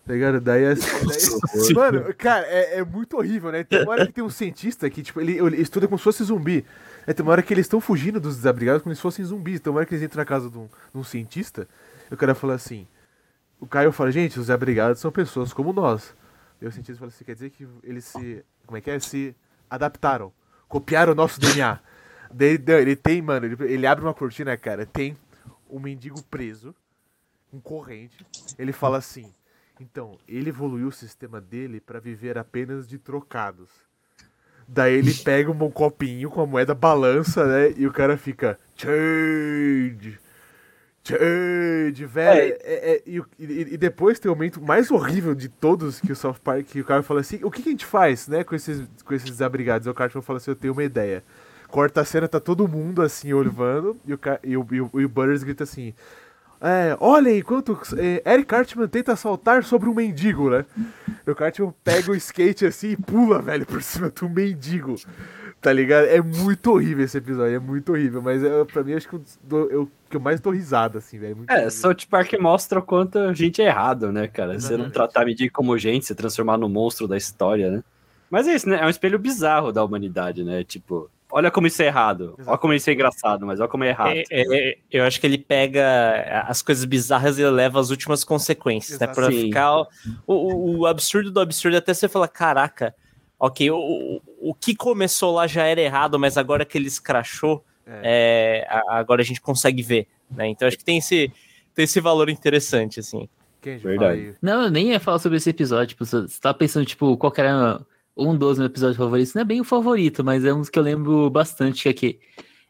Tá 0.06 0.12
ligado? 0.12 0.38
Daí, 0.38 0.62
daí 0.62 1.74
Mano, 1.74 2.14
cara, 2.14 2.46
é, 2.46 2.78
é, 2.78 2.84
muito 2.84 3.16
horrível, 3.16 3.50
né? 3.50 3.64
Tem 3.64 3.82
uma 3.82 3.92
hora 3.92 4.06
que 4.06 4.12
tem 4.12 4.22
um 4.22 4.28
cientista 4.28 4.88
que, 4.90 5.02
tipo, 5.02 5.18
ele, 5.18 5.38
ele 5.38 5.56
estuda 5.56 5.88
como 5.88 5.96
se 5.96 6.04
fosse 6.04 6.22
zumbi. 6.24 6.64
É, 7.06 7.14
tem 7.14 7.24
uma 7.24 7.32
hora 7.32 7.42
que 7.42 7.54
eles 7.54 7.64
estão 7.64 7.80
fugindo 7.80 8.20
dos 8.20 8.36
desabrigados 8.36 8.82
como 8.82 8.94
se 8.94 9.00
fossem 9.00 9.24
zumbis. 9.24 9.60
Tem 9.60 9.70
uma 9.70 9.78
hora 9.78 9.86
que 9.86 9.94
eles 9.94 10.04
entram 10.04 10.20
na 10.20 10.26
casa 10.26 10.50
de 10.50 10.58
um, 10.58 10.66
de 10.66 10.98
um 10.98 11.02
cientista 11.02 11.66
e 12.10 12.14
o 12.14 12.16
cara 12.18 12.34
fala 12.34 12.54
assim. 12.54 12.86
O 13.58 13.66
Caio 13.66 13.92
fala, 13.92 14.12
gente, 14.12 14.38
os 14.38 14.46
desabrigados 14.46 15.00
são 15.00 15.10
pessoas 15.10 15.54
como 15.54 15.72
nós. 15.72 16.14
E 16.64 16.66
o 16.66 16.72
cientista 16.72 16.98
fala 16.98 17.10
assim, 17.10 17.24
quer 17.24 17.34
dizer 17.34 17.50
que 17.50 17.68
eles 17.82 18.06
se. 18.06 18.42
Como 18.64 18.78
é 18.78 18.80
que 18.80 18.90
é? 18.90 18.98
Se 18.98 19.36
adaptaram. 19.68 20.32
Copiaram 20.66 21.12
o 21.12 21.14
nosso 21.14 21.38
DNA. 21.38 21.78
Daí, 22.32 22.58
ele 22.80 22.96
tem, 22.96 23.20
mano, 23.20 23.44
ele, 23.44 23.56
ele, 23.70 23.86
abre 23.86 24.02
uma 24.02 24.14
cortina, 24.14 24.56
cara, 24.56 24.86
tem 24.86 25.14
um 25.68 25.78
mendigo 25.78 26.22
preso, 26.22 26.74
um 27.52 27.60
corrente. 27.60 28.24
Ele 28.58 28.72
fala 28.72 28.96
assim: 28.96 29.30
então, 29.78 30.18
ele 30.26 30.48
evoluiu 30.48 30.88
o 30.88 30.92
sistema 30.92 31.38
dele 31.38 31.80
para 31.80 32.00
viver 32.00 32.38
apenas 32.38 32.88
de 32.88 32.96
trocados. 32.96 33.68
Daí 34.66 34.94
ele 34.94 35.12
pega 35.12 35.50
um 35.50 35.70
copinho 35.70 36.30
com 36.30 36.40
a 36.40 36.46
moeda, 36.46 36.74
balança, 36.74 37.44
né? 37.44 37.74
E 37.76 37.86
o 37.86 37.92
cara 37.92 38.16
fica. 38.16 38.58
Change! 38.74 40.18
Change, 41.06 42.06
velho. 42.06 42.40
É. 42.40 42.58
É, 42.64 42.94
é, 42.94 43.02
e, 43.06 43.22
e, 43.38 43.76
depois 43.76 44.18
tem 44.18 44.32
o 44.32 44.34
momento 44.34 44.62
mais 44.62 44.90
horrível 44.90 45.34
de 45.34 45.50
todos 45.50 46.00
que 46.00 46.10
o 46.10 46.16
South 46.16 46.36
Park, 46.42 46.64
que 46.64 46.80
o 46.80 46.84
cara 46.84 47.02
fala 47.02 47.20
assim: 47.20 47.40
o 47.42 47.50
que, 47.50 47.62
que 47.62 47.68
a 47.68 47.72
gente 47.72 47.84
faz, 47.84 48.26
né, 48.26 48.42
com 48.42 48.54
esses, 48.54 48.88
com 49.04 49.12
esses 49.12 49.28
desabrigados? 49.28 49.86
E 49.86 49.90
o 49.90 49.94
Cartman 49.94 50.22
fala 50.22 50.38
assim: 50.38 50.50
eu 50.50 50.56
tenho 50.56 50.72
uma 50.72 50.82
ideia. 50.82 51.22
Corta 51.68 52.00
a 52.00 52.04
cena, 52.04 52.26
tá 52.26 52.40
todo 52.40 52.66
mundo 52.66 53.02
assim, 53.02 53.32
olhando, 53.34 53.96
e 54.06 54.14
o, 54.14 54.20
e 54.42 54.56
o, 54.56 54.66
e 54.70 54.80
o, 54.80 54.90
e 54.94 55.04
o 55.04 55.08
Butters 55.08 55.42
grita 55.42 55.64
assim: 55.64 55.92
é, 56.60 56.96
olha 56.98 57.36
enquanto 57.36 57.78
é, 57.98 58.22
Eric 58.32 58.46
Cartman 58.46 58.88
tenta 58.88 59.14
saltar 59.16 59.62
sobre 59.64 59.86
um 59.86 59.94
mendigo, 59.94 60.48
né? 60.48 60.64
O 61.26 61.34
Cartman 61.34 61.74
pega 61.84 62.10
o 62.10 62.14
skate 62.14 62.64
assim 62.64 62.92
e 62.92 62.96
pula, 62.96 63.42
velho, 63.42 63.66
por 63.66 63.82
cima 63.82 64.08
do 64.08 64.26
mendigo. 64.30 64.94
Tá 65.64 65.72
ligado? 65.72 66.04
É 66.04 66.20
muito 66.20 66.72
horrível 66.72 67.06
esse 67.06 67.16
episódio, 67.16 67.56
é 67.56 67.58
muito 67.58 67.90
horrível. 67.90 68.20
Mas 68.20 68.44
é, 68.44 68.64
pra 68.66 68.84
mim, 68.84 68.92
acho 68.92 69.08
que 69.08 69.14
eu, 69.14 69.70
eu, 69.70 69.90
que 70.10 70.16
eu 70.18 70.20
mais 70.20 70.38
tô 70.38 70.50
risado, 70.50 70.98
assim, 70.98 71.18
velho. 71.18 71.38
É, 71.48 71.54
horrível. 71.54 71.70
South 71.70 72.06
Park 72.10 72.34
mostra 72.38 72.80
o 72.80 72.82
quanto 72.82 73.18
a 73.18 73.32
gente 73.32 73.62
é 73.62 73.64
errado, 73.64 74.12
né, 74.12 74.28
cara? 74.28 74.54
Exatamente. 74.54 74.82
Você 74.82 74.84
não 74.84 74.90
tratar 74.90 75.24
mendigo 75.24 75.50
como 75.54 75.78
gente, 75.78 76.04
se 76.04 76.14
transformar 76.14 76.58
no 76.58 76.68
monstro 76.68 77.08
da 77.08 77.16
história, 77.16 77.70
né? 77.70 77.82
Mas 78.28 78.46
é 78.46 78.54
isso, 78.54 78.68
né? 78.68 78.78
É 78.78 78.84
um 78.84 78.90
espelho 78.90 79.18
bizarro 79.18 79.72
da 79.72 79.82
humanidade, 79.82 80.44
né? 80.44 80.62
Tipo, 80.64 81.10
olha 81.32 81.50
como 81.50 81.66
isso 81.66 81.80
é 81.80 81.86
errado. 81.86 82.24
Exatamente. 82.24 82.48
Olha 82.50 82.58
como 82.58 82.74
isso 82.74 82.90
é 82.90 82.92
engraçado, 82.92 83.46
mas 83.46 83.58
olha 83.58 83.68
como 83.70 83.84
é 83.84 83.88
errado. 83.88 84.16
É, 84.16 84.24
é, 84.30 84.78
eu 84.92 85.04
acho 85.04 85.18
que 85.18 85.26
ele 85.26 85.38
pega 85.38 86.44
as 86.46 86.60
coisas 86.60 86.84
bizarras 86.84 87.38
e 87.38 87.44
leva 87.48 87.80
as 87.80 87.88
últimas 87.88 88.22
consequências, 88.22 89.00
Exato. 89.00 89.08
né? 89.08 89.14
Pra 89.14 89.34
Sim. 89.34 89.46
ficar 89.46 89.78
o, 89.78 89.86
o, 90.26 90.78
o, 90.80 90.86
absurdo 90.86 91.30
do 91.30 91.40
absurdo 91.40 91.78
até 91.78 91.94
você 91.94 92.06
falar, 92.06 92.28
caraca, 92.28 92.94
ok, 93.46 93.70
o, 93.70 94.22
o, 94.40 94.54
que 94.54 94.74
começou 94.74 95.34
lá 95.34 95.46
já 95.46 95.64
era 95.64 95.80
errado, 95.80 96.18
mas 96.18 96.38
agora 96.38 96.64
que 96.64 96.78
ele 96.78 96.88
escrachou, 96.88 97.64
é. 97.86 98.66
É, 98.70 98.78
agora 98.88 99.22
a 99.22 99.24
gente 99.24 99.40
consegue 99.40 99.82
ver, 99.82 100.08
né? 100.30 100.48
Então 100.48 100.66
acho 100.66 100.78
que 100.78 100.84
tem 100.84 100.98
esse, 100.98 101.30
tem 101.74 101.84
esse 101.84 102.00
valor 102.00 102.30
interessante, 102.30 103.00
assim. 103.00 103.28
Verdade. 103.62 104.34
Não, 104.42 104.64
eu 104.64 104.70
nem 104.70 104.90
ia 104.90 105.00
falar 105.00 105.18
sobre 105.18 105.38
esse 105.38 105.48
episódio. 105.48 105.88
Tipo, 105.88 106.04
você 106.04 106.26
tá 106.40 106.52
pensando, 106.52 106.84
tipo, 106.84 107.16
qual 107.16 107.32
que 107.32 107.40
era 107.40 107.80
um 108.16 108.36
dos 108.36 108.58
meus 108.58 108.70
episódios 108.70 108.96
favoritos, 108.96 109.34
não 109.34 109.42
é 109.42 109.44
bem 109.44 109.60
o 109.60 109.64
favorito, 109.64 110.22
mas 110.22 110.44
é 110.44 110.52
um 110.52 110.62
que 110.62 110.78
eu 110.78 110.82
lembro 110.82 111.28
bastante, 111.30 111.82
que 111.82 111.88
aqui 111.88 112.20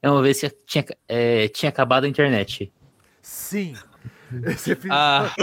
é 0.01 0.11
uma 0.11 0.23
vez 0.23 0.41
que 0.41 0.51
tinha, 0.67 0.85
é, 1.09 1.49
tinha 1.49 1.69
acabado 1.69 2.05
a 2.05 2.09
internet. 2.09 2.73
Sim. 3.21 3.75
Esse 4.47 4.73
episódio. 4.73 4.93
Ah, 4.93 5.35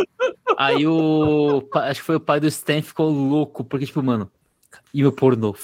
aí 0.58 0.88
o. 0.88 1.67
Acho 1.74 2.00
que 2.00 2.06
foi 2.06 2.15
o 2.15 2.20
pai 2.20 2.39
do 2.39 2.48
Stan 2.48 2.82
ficou 2.82 3.10
louco, 3.10 3.63
porque, 3.63 3.86
tipo, 3.86 4.02
mano, 4.02 4.30
e 4.93 5.05
o 5.05 5.12
pornô 5.12 5.55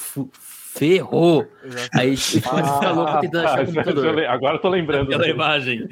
ferrou. 0.77 1.47
Aí 1.93 2.15
tipo, 2.15 2.47
ah, 2.49 2.91
louco 2.91 3.19
tentando 3.19 3.47
achar 3.47 3.63
o 3.63 3.65
computador. 3.65 4.19
Agora 4.25 4.55
eu 4.55 4.61
tô 4.61 4.69
lembrando. 4.69 5.07
Pela 5.07 5.27
imagem. 5.27 5.87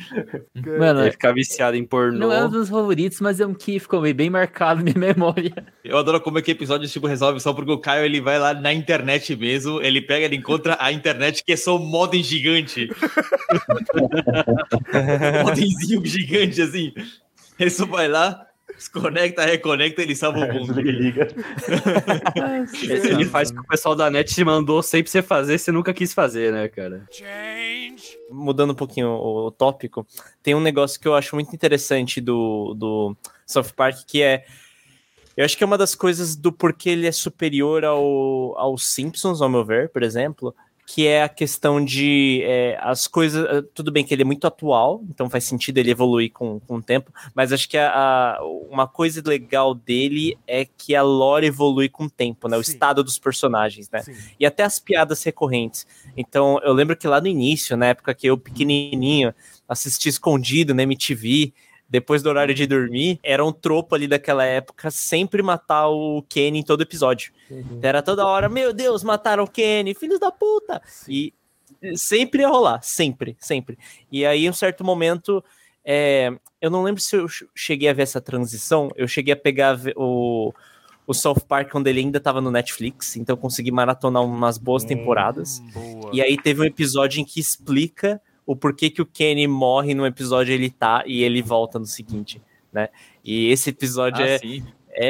Mano, 0.55 1.11
ficar 1.11 1.33
viciado 1.33 1.75
em 1.75 1.83
pornô. 1.83 2.19
Não 2.19 2.31
é 2.31 2.45
um 2.45 2.49
dos 2.49 2.69
favoritos, 2.69 3.19
mas 3.19 3.39
é 3.39 3.45
um 3.45 3.53
que 3.53 3.79
ficou 3.79 4.01
bem 4.13 4.29
marcado 4.29 4.83
na 4.83 4.83
minha 4.83 4.99
memória. 5.13 5.53
Eu 5.83 5.97
adoro 5.97 6.21
como 6.21 6.37
é 6.37 6.41
que 6.41 6.51
episódio 6.51 6.87
tipo 6.87 7.07
resolve 7.07 7.39
só 7.39 7.53
porque 7.53 7.71
o 7.71 7.79
Caio 7.79 8.05
ele 8.05 8.21
vai 8.21 8.37
lá 8.37 8.53
na 8.53 8.71
internet 8.71 9.35
mesmo, 9.35 9.81
ele 9.81 10.01
pega, 10.01 10.25
ele 10.25 10.35
encontra 10.35 10.77
a 10.79 10.91
internet 10.91 11.43
que 11.43 11.53
é 11.53 11.57
só 11.57 11.77
um 11.77 11.85
modem 11.85 12.21
gigante. 12.21 12.89
um 14.93 15.43
modemzinho 15.43 16.05
gigante 16.05 16.61
assim. 16.61 16.93
Ele 17.57 17.69
só 17.69 17.85
vai 17.85 18.07
lá, 18.07 18.45
Desconecta, 18.75 19.45
reconecta, 19.45 20.01
ele 20.01 20.15
salva 20.15 20.39
o 20.39 20.43
é, 20.45 20.53
mundo. 20.53 20.79
Liga. 20.79 21.27
ele 22.83 23.25
faz 23.25 23.49
o 23.49 23.53
que 23.53 23.59
o 23.59 23.67
pessoal 23.67 23.95
da 23.95 24.09
net 24.09 24.33
te 24.33 24.43
mandou 24.43 24.83
sempre 24.83 25.09
você 25.09 25.21
fazer, 25.21 25.57
você 25.57 25.71
nunca 25.71 25.93
quis 25.93 26.13
fazer, 26.13 26.51
né, 26.51 26.67
cara? 26.67 27.07
Change. 27.11 28.17
Mudando 28.29 28.71
um 28.71 28.75
pouquinho 28.75 29.07
o, 29.07 29.47
o 29.47 29.51
tópico, 29.51 30.05
tem 30.43 30.53
um 30.53 30.61
negócio 30.61 30.99
que 30.99 31.07
eu 31.07 31.15
acho 31.15 31.35
muito 31.35 31.55
interessante 31.55 32.19
do, 32.19 32.73
do 32.73 33.15
South 33.45 33.73
Park, 33.75 33.99
que 34.05 34.21
é 34.21 34.45
eu 35.37 35.43
acho 35.43 35.57
que 35.57 35.63
é 35.63 35.67
uma 35.67 35.77
das 35.77 35.93
coisas 35.95 36.35
do 36.35 36.51
porquê 36.51 36.91
ele 36.91 37.07
é 37.07 37.11
superior 37.11 37.83
ao, 37.83 38.57
aos 38.57 38.85
Simpsons, 38.85 39.41
ao 39.41 39.49
meu 39.49 39.65
ver, 39.65 39.89
por 39.89 40.01
exemplo, 40.01 40.55
que 40.85 41.07
é 41.07 41.23
a 41.23 41.29
questão 41.29 41.83
de 41.83 42.41
é, 42.43 42.77
as 42.79 43.07
coisas. 43.07 43.45
Eh, 43.49 43.63
tudo 43.73 43.91
bem 43.91 44.05
que 44.05 44.13
ele 44.13 44.21
é 44.21 44.25
muito 44.25 44.45
atual, 44.45 45.03
então 45.09 45.29
faz 45.29 45.43
sentido 45.43 45.79
ele 45.79 45.89
evoluir 45.89 46.31
com, 46.31 46.59
com 46.59 46.75
o 46.75 46.81
tempo, 46.81 47.11
mas 47.33 47.51
acho 47.51 47.67
que 47.67 47.77
a, 47.77 47.89
a 47.91 48.39
uma 48.69 48.87
coisa 48.87 49.21
legal 49.25 49.73
dele 49.73 50.37
é 50.45 50.63
que 50.65 50.95
a 50.95 51.01
lore 51.01 51.47
evolui 51.47 51.89
com 51.89 52.05
o 52.05 52.09
tempo, 52.09 52.47
né? 52.47 52.55
O 52.55 52.61
estado 52.61 53.03
dos 53.03 53.17
personagens, 53.17 53.89
né? 53.89 54.03
Sim. 54.03 54.13
E 54.39 54.45
até 54.45 54.63
as 54.63 54.77
piadas 54.77 55.23
recorrentes. 55.23 55.87
Então, 56.15 56.59
eu 56.63 56.73
lembro 56.73 56.95
que 56.95 57.07
lá 57.07 57.19
no 57.19 57.27
início, 57.27 57.75
na 57.75 57.87
época 57.87 58.13
que 58.13 58.27
eu 58.27 58.37
pequenininho 58.37 59.33
assisti 59.67 60.07
escondido 60.07 60.75
na 60.75 60.83
MTV, 60.83 61.51
depois 61.87 62.23
do 62.23 62.29
horário 62.29 62.53
de 62.53 62.65
dormir, 62.65 63.19
era 63.23 63.45
um 63.45 63.51
tropo 63.51 63.95
ali 63.95 64.07
daquela 64.07 64.43
época 64.43 64.89
sempre 64.89 65.41
matar 65.41 65.87
o 65.87 66.23
Kenny 66.23 66.59
em 66.59 66.63
todo 66.63 66.81
episódio. 66.81 67.31
Uhum. 67.49 67.79
Era 67.81 68.01
toda 68.01 68.25
hora, 68.25 68.49
meu 68.49 68.73
Deus, 68.73 69.03
mataram 69.03 69.43
o 69.43 69.49
Kenny, 69.49 69.93
filhos 69.93 70.19
da 70.19 70.31
puta! 70.31 70.81
E 71.07 71.33
sempre 71.95 72.41
ia 72.41 72.47
rolar, 72.47 72.81
sempre, 72.81 73.37
sempre. 73.39 73.77
E 74.11 74.25
aí, 74.25 74.45
em 74.45 74.49
um 74.49 74.53
certo 74.53 74.83
momento, 74.83 75.43
é, 75.83 76.31
eu 76.59 76.69
não 76.69 76.83
lembro 76.83 77.01
se 77.01 77.15
eu 77.15 77.27
cheguei 77.53 77.87
a 77.87 77.93
ver 77.93 78.03
essa 78.03 78.19
transição, 78.19 78.89
eu 78.95 79.07
cheguei 79.07 79.33
a 79.33 79.37
pegar 79.37 79.79
o, 79.95 80.51
o 81.05 81.13
South 81.13 81.41
Park 81.47 81.69
quando 81.69 81.87
ele 81.87 81.99
ainda 81.99 82.17
estava 82.17 82.41
no 82.41 82.49
Netflix, 82.49 83.15
então 83.15 83.33
eu 83.33 83.37
consegui 83.37 83.71
maratonar 83.71 84.23
umas 84.23 84.57
boas 84.57 84.83
hum, 84.83 84.87
temporadas. 84.87 85.61
e 86.11 86.21
aí 86.21 86.37
teve 86.37 86.61
um 86.61 86.65
episódio 86.65 87.21
em 87.21 87.25
que 87.25 87.39
explica 87.39 88.19
o 88.45 88.55
porquê 88.55 88.89
que 88.89 89.01
o 89.01 89.05
Kenny 89.05 89.47
morre 89.47 89.93
num 89.93 90.05
episódio 90.05 90.53
ele 90.53 90.69
tá 90.69 91.03
e 91.05 91.23
ele 91.23 91.41
volta 91.41 91.79
no 91.79 91.85
seguinte, 91.85 92.41
né? 92.71 92.89
E 93.23 93.49
esse 93.49 93.71
episódio 93.71 94.23
ah, 94.23 94.27
é, 94.27 94.39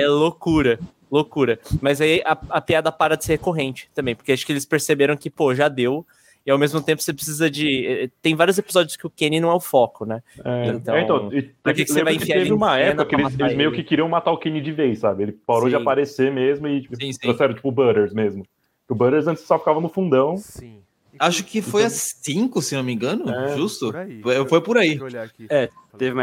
é 0.01 0.07
loucura, 0.07 0.79
loucura. 1.11 1.59
Mas 1.81 1.99
aí 1.99 2.21
a, 2.25 2.37
a, 2.49 2.61
piada 2.61 2.91
para 2.91 3.17
de 3.17 3.25
ser 3.25 3.33
recorrente 3.33 3.89
também, 3.93 4.15
porque 4.15 4.31
acho 4.31 4.45
que 4.45 4.51
eles 4.51 4.65
perceberam 4.65 5.17
que, 5.17 5.29
pô, 5.29 5.53
já 5.53 5.67
deu. 5.67 6.05
E 6.45 6.51
ao 6.51 6.59
mesmo 6.59 6.79
tempo 6.79 7.01
você 7.01 7.11
precisa 7.11 7.49
de. 7.49 7.87
Eh, 7.87 8.09
tem 8.21 8.35
vários 8.35 8.55
episódios 8.59 8.95
que 8.95 9.07
o 9.07 9.09
Kenny 9.09 9.39
não 9.39 9.49
é 9.49 9.55
o 9.55 9.59
foco, 9.59 10.05
né? 10.05 10.21
É, 10.43 10.67
então, 10.67 10.95
é, 10.95 11.01
então 11.01 11.33
e, 11.33 11.41
por 11.41 11.73
que, 11.73 11.83
que 11.83 11.91
você 11.91 12.03
vai 12.03 12.13
enfiar 12.13 12.37
teve 12.37 12.53
uma 12.53 12.77
época 12.77 13.05
que 13.05 13.15
eles, 13.15 13.39
eles 13.39 13.55
meio 13.55 13.71
que 13.71 13.83
queriam 13.83 14.07
matar 14.07 14.31
o 14.31 14.37
Kenny 14.37 14.61
de 14.61 14.71
vez, 14.71 14.99
sabe? 14.99 15.23
Ele 15.23 15.31
parou 15.31 15.63
sim. 15.63 15.69
de 15.69 15.75
aparecer 15.75 16.31
mesmo 16.31 16.67
e 16.67 16.81
tipo, 16.81 16.95
sim, 16.97 17.11
sim. 17.11 17.19
trouxeram 17.19 17.55
tipo 17.55 17.67
o 17.67 17.71
Butters 17.71 18.13
mesmo. 18.13 18.45
O 18.87 18.93
Butters 18.93 19.25
antes 19.25 19.43
só 19.43 19.57
ficava 19.57 19.81
no 19.81 19.89
fundão. 19.89 20.37
Sim. 20.37 20.84
Acho 21.19 21.43
que 21.43 21.61
foi 21.61 21.83
então... 21.83 21.95
a 21.95 21.99
5, 21.99 22.61
se 22.61 22.75
não 22.75 22.83
me 22.83 22.93
engano, 22.93 23.29
é, 23.29 23.55
justo. 23.55 23.87
Por 23.87 23.97
aí, 23.97 24.21
foi, 24.21 24.47
foi 24.47 24.61
por 24.61 24.77
aí. 24.77 24.99
É, 25.49 25.69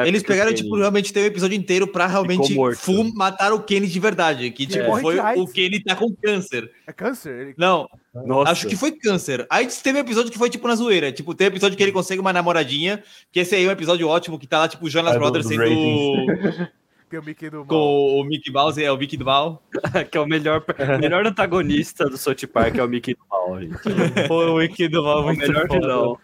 Eles 0.06 0.22
pegaram, 0.22 0.52
tipo, 0.52 0.76
realmente 0.76 1.12
teve 1.12 1.26
um 1.26 1.30
episódio 1.30 1.56
inteiro 1.56 1.86
pra 1.86 2.06
realmente 2.06 2.54
full, 2.76 3.12
matar 3.14 3.52
o 3.52 3.62
Kenny 3.62 3.86
de 3.86 4.00
verdade. 4.00 4.50
Que, 4.50 4.66
tipo, 4.66 4.98
foi 5.00 5.18
o 5.18 5.46
Kenny 5.46 5.82
tá 5.82 5.96
com 5.96 6.14
câncer. 6.14 6.70
É 6.86 6.92
câncer? 6.92 7.34
Ele... 7.34 7.54
Não. 7.56 7.88
Nossa. 8.14 8.50
Acho 8.50 8.68
que 8.68 8.76
foi 8.76 8.92
câncer. 8.92 9.46
Aí 9.48 9.66
teve 9.66 9.98
um 9.98 10.02
episódio 10.02 10.30
que 10.30 10.38
foi, 10.38 10.50
tipo, 10.50 10.68
na 10.68 10.74
zoeira. 10.74 11.10
Tipo, 11.10 11.34
tem 11.34 11.46
um 11.46 11.50
episódio 11.50 11.76
que 11.76 11.82
ele 11.82 11.92
consegue 11.92 12.20
uma 12.20 12.32
namoradinha, 12.32 13.02
que 13.30 13.40
esse 13.40 13.54
aí 13.54 13.64
é 13.64 13.68
um 13.68 13.72
episódio 13.72 14.06
ótimo, 14.08 14.38
que 14.38 14.46
tá 14.46 14.58
lá, 14.58 14.68
tipo, 14.68 14.84
o 14.86 14.90
Jonas 14.90 15.14
é, 15.14 15.18
Brothers 15.18 15.46
do, 15.46 15.56
do 15.56 15.62
sendo... 15.64 16.68
Tem 17.12 17.20
o 17.20 17.22
Mickey 17.22 17.50
do 17.50 17.58
Mal. 17.58 17.66
Com 17.66 18.20
o 18.20 18.24
Mickey 18.24 18.50
Mouse 18.50 18.82
é 18.82 18.90
o 18.90 18.96
Mickey 18.96 19.18
do 19.18 19.26
Mal. 19.26 19.62
que 20.10 20.16
é 20.16 20.20
o 20.22 20.26
melhor, 20.26 20.64
melhor 20.98 21.26
antagonista 21.26 22.06
do 22.06 22.16
South 22.16 22.46
Park, 22.50 22.78
é 22.78 22.82
o 22.82 22.88
Mickey 22.88 23.12
do 23.12 23.20
Mal, 23.30 23.60
gente. 23.60 23.76
O 24.32 24.56
Mickey 24.56 24.88
do 24.88 25.02
Mal 25.02 25.28
é 25.28 25.32
o 25.32 25.36
melhor 25.36 25.68
vilão. 25.68 26.18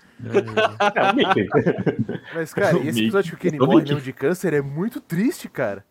É 0.95 1.11
o 1.11 1.15
Mickey. 1.15 1.47
Mas, 2.35 2.55
cara, 2.55 2.79
esse 2.79 3.01
episódio 3.03 3.37
que 3.37 3.49
o 3.49 3.51
Kenny 3.51 3.59
morre 3.59 3.83
mesmo 3.83 4.01
de 4.01 4.15
câncer 4.15 4.55
é 4.55 4.63
muito 4.63 4.99
triste, 4.99 5.47
cara. 5.47 5.85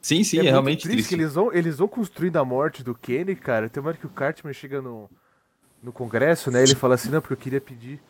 Sim, 0.00 0.24
sim, 0.24 0.38
é, 0.38 0.46
é 0.46 0.50
realmente 0.50 0.84
triste. 0.84 1.08
triste. 1.08 1.14
Eles, 1.14 1.34
vão, 1.34 1.52
eles 1.52 1.76
vão 1.76 1.86
construindo 1.86 2.38
a 2.38 2.44
morte 2.44 2.82
do 2.82 2.94
Kenny, 2.94 3.36
cara. 3.36 3.68
Tem 3.68 3.82
uma 3.82 3.90
hora 3.90 3.98
que 3.98 4.06
o 4.06 4.10
Cartman 4.10 4.54
chega 4.54 4.80
no, 4.80 5.10
no 5.82 5.92
congresso, 5.92 6.50
né? 6.50 6.62
Ele 6.62 6.74
fala 6.74 6.94
assim, 6.94 7.10
não, 7.10 7.20
porque 7.20 7.34
eu 7.34 7.38
queria 7.38 7.60
pedir 7.60 8.00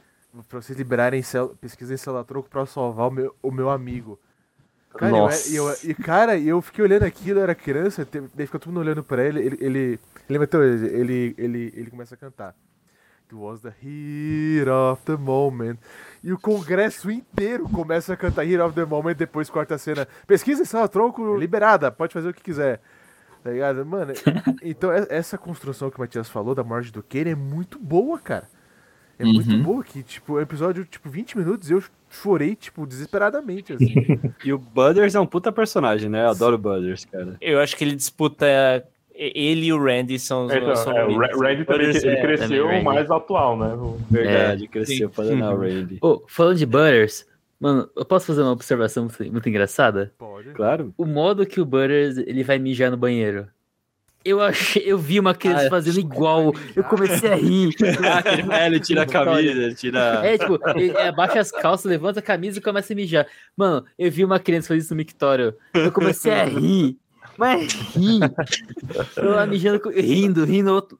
pra 0.48 0.62
vocês 0.62 0.78
liberarem 0.78 1.20
pesquisa 1.60 1.94
em 1.94 1.96
celular 1.96 2.22
troco 2.22 2.48
pra 2.48 2.64
salvar 2.64 3.08
o 3.08 3.10
meu, 3.10 3.34
o 3.42 3.50
meu 3.50 3.70
amigo. 3.70 4.20
Cara, 4.96 5.12
Nossa. 5.12 5.54
Eu, 5.54 5.68
eu, 5.68 5.76
e 5.84 5.94
cara, 5.94 6.38
eu 6.38 6.60
fiquei 6.62 6.84
olhando 6.84 7.04
aquilo, 7.04 7.40
eu 7.40 7.42
era 7.42 7.54
criança, 7.54 8.06
daí 8.34 8.46
ficou 8.46 8.60
todo 8.60 8.72
mundo 8.72 8.80
olhando 8.80 9.04
pra 9.04 9.24
ele, 9.24 9.40
ele, 9.40 9.58
ele, 9.60 10.00
ele, 10.28 10.38
ele, 10.86 11.34
ele, 11.38 11.72
ele 11.76 11.90
começa 11.90 12.14
a 12.14 12.18
cantar. 12.18 12.54
It 13.26 13.34
was 13.34 13.60
the 13.60 13.74
heat 13.82 14.68
of 14.68 15.02
the 15.04 15.16
moment. 15.16 15.78
E 16.22 16.32
o 16.32 16.38
congresso 16.38 17.10
inteiro 17.10 17.68
começa 17.68 18.12
a 18.12 18.16
cantar 18.16 18.44
Heat 18.46 18.60
of 18.60 18.74
the 18.74 18.84
Moment, 18.84 19.14
depois 19.14 19.50
corta 19.50 19.74
a 19.74 19.78
cena. 19.78 20.06
Pesquisa 20.26 20.62
essa 20.62 20.86
tronco 20.86 21.36
liberada, 21.36 21.90
pode 21.90 22.12
fazer 22.12 22.28
o 22.28 22.34
que 22.34 22.42
quiser. 22.42 22.80
Tá 23.42 23.50
ligado? 23.50 23.84
Mano, 23.84 24.12
então 24.62 24.92
essa 24.92 25.36
construção 25.36 25.90
que 25.90 25.96
o 25.96 26.00
Matias 26.00 26.28
falou 26.28 26.54
da 26.54 26.62
morte 26.62 26.92
do 26.92 27.02
Kenny 27.02 27.30
é 27.30 27.34
muito 27.34 27.78
boa, 27.80 28.18
cara. 28.18 28.48
É 29.18 29.24
uhum. 29.24 29.32
muito 29.34 29.58
boa 29.62 29.82
que, 29.82 30.02
tipo, 30.02 30.34
o 30.34 30.40
episódio, 30.40 30.84
tipo, 30.84 31.08
20 31.08 31.38
minutos 31.38 31.70
eu 31.70 31.82
chorei, 32.10 32.54
tipo, 32.54 32.86
desesperadamente, 32.86 33.72
assim. 33.72 33.94
e 34.44 34.52
o 34.52 34.58
Butters 34.58 35.14
é 35.14 35.20
um 35.20 35.26
puta 35.26 35.52
personagem, 35.52 36.08
né? 36.08 36.24
Eu 36.24 36.30
adoro 36.30 36.56
o 36.56 36.58
Butters, 36.58 37.04
cara. 37.04 37.36
Eu 37.40 37.60
acho 37.60 37.76
que 37.76 37.84
ele 37.84 37.94
disputa 37.94 38.46
ele 39.18 39.66
e 39.66 39.72
o 39.72 39.82
Randy 39.82 40.18
são 40.18 40.46
os 40.46 40.52
então, 40.52 40.76
são 40.76 40.96
é, 40.96 41.06
O 41.06 41.40
Randy 41.40 41.64
também 41.64 41.88
ele 41.88 42.08
é, 42.08 42.20
cresceu 42.20 42.70
é 42.70 42.82
mais 42.82 43.10
atual, 43.10 43.56
né? 43.56 43.70
Verdade, 44.10 44.64
é, 44.64 44.68
cresceu 44.68 45.08
para 45.08 45.34
dar 45.34 45.54
o 45.54 45.60
Randy. 45.60 45.98
Oh, 46.02 46.22
falando 46.28 46.58
de 46.58 46.66
Butters, 46.66 47.26
mano, 47.58 47.88
eu 47.96 48.04
posso 48.04 48.26
fazer 48.26 48.42
uma 48.42 48.52
observação 48.52 49.04
muito, 49.04 49.32
muito 49.32 49.48
engraçada? 49.48 50.12
Pode. 50.18 50.50
Claro. 50.50 50.92
O 50.98 51.06
modo 51.06 51.46
que 51.46 51.60
o 51.60 51.64
Butters 51.64 52.18
ele 52.18 52.44
vai 52.44 52.58
mijar 52.58 52.90
no 52.90 52.96
banheiro. 52.96 53.48
Eu, 54.26 54.40
achei, 54.40 54.82
eu 54.84 54.98
vi 54.98 55.20
uma 55.20 55.36
criança 55.36 55.68
ah, 55.68 55.70
fazendo 55.70 56.00
igual. 56.00 56.52
Eu 56.74 56.82
comecei 56.82 57.30
a 57.30 57.36
rir. 57.36 57.70
ah, 58.50 58.66
ele 58.66 58.80
tira 58.80 59.02
a 59.02 59.06
camisa, 59.06 59.62
ele 59.62 59.74
tira. 59.76 60.20
É, 60.24 60.36
tipo, 60.36 60.58
ele 60.74 60.98
abaixa 60.98 61.38
as 61.38 61.52
calças, 61.52 61.88
levanta 61.88 62.18
a 62.18 62.22
camisa 62.22 62.58
e 62.58 62.60
começa 62.60 62.92
a 62.92 62.96
mijar. 62.96 63.24
Mano, 63.56 63.86
eu 63.96 64.10
vi 64.10 64.24
uma 64.24 64.40
criança 64.40 64.66
fazer 64.66 64.80
isso 64.80 64.92
no 64.92 64.96
mictório. 64.96 65.54
Eu 65.72 65.92
comecei 65.92 66.32
a 66.32 66.44
rir. 66.44 66.96
Mas 67.38 67.72
ri. 67.94 68.18
Eu 69.16 69.30
lá 69.30 69.46
mijando, 69.46 69.90
rindo, 69.90 70.44
rindo 70.44 70.72
outro, 70.72 70.98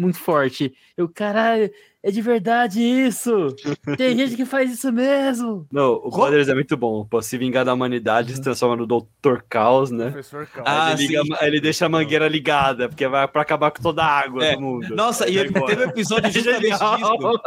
muito 0.00 0.18
forte. 0.18 0.74
Eu, 0.96 1.08
caralho, 1.08 1.70
é 2.02 2.10
de 2.10 2.22
verdade 2.22 2.80
isso! 2.80 3.54
Tem 3.98 4.16
gente 4.16 4.34
que 4.34 4.46
faz 4.46 4.72
isso 4.72 4.90
mesmo! 4.90 5.66
Não, 5.70 6.00
o 6.02 6.10
Brothers 6.10 6.48
é 6.48 6.54
muito 6.54 6.74
bom. 6.74 7.04
Pra 7.04 7.20
se 7.20 7.36
vingar 7.36 7.64
da 7.64 7.74
humanidade, 7.74 8.34
se 8.34 8.40
transforma 8.40 8.74
no 8.74 8.86
Dr. 8.86 9.42
Caos, 9.48 9.90
né? 9.90 10.10
Professor 10.10 10.46
Caos. 10.46 10.66
Ah, 10.66 10.92
ele, 10.92 11.06
liga, 11.06 11.22
ele, 11.42 11.60
deixa 11.60 11.84
a 11.84 11.88
mangueira 11.90 12.26
ligada, 12.26 12.88
porque 12.88 13.06
vai 13.06 13.28
pra 13.28 13.42
acabar 13.42 13.70
com 13.70 13.82
toda 13.82 14.02
a 14.02 14.18
água 14.18 14.42
é. 14.42 14.54
do 14.54 14.62
mundo. 14.62 14.94
Nossa, 14.96 15.28
e 15.28 15.34
teve 15.34 15.84
um 15.84 15.88
episódio 15.88 16.30
justamente 16.32 16.70
disso. 16.70 17.40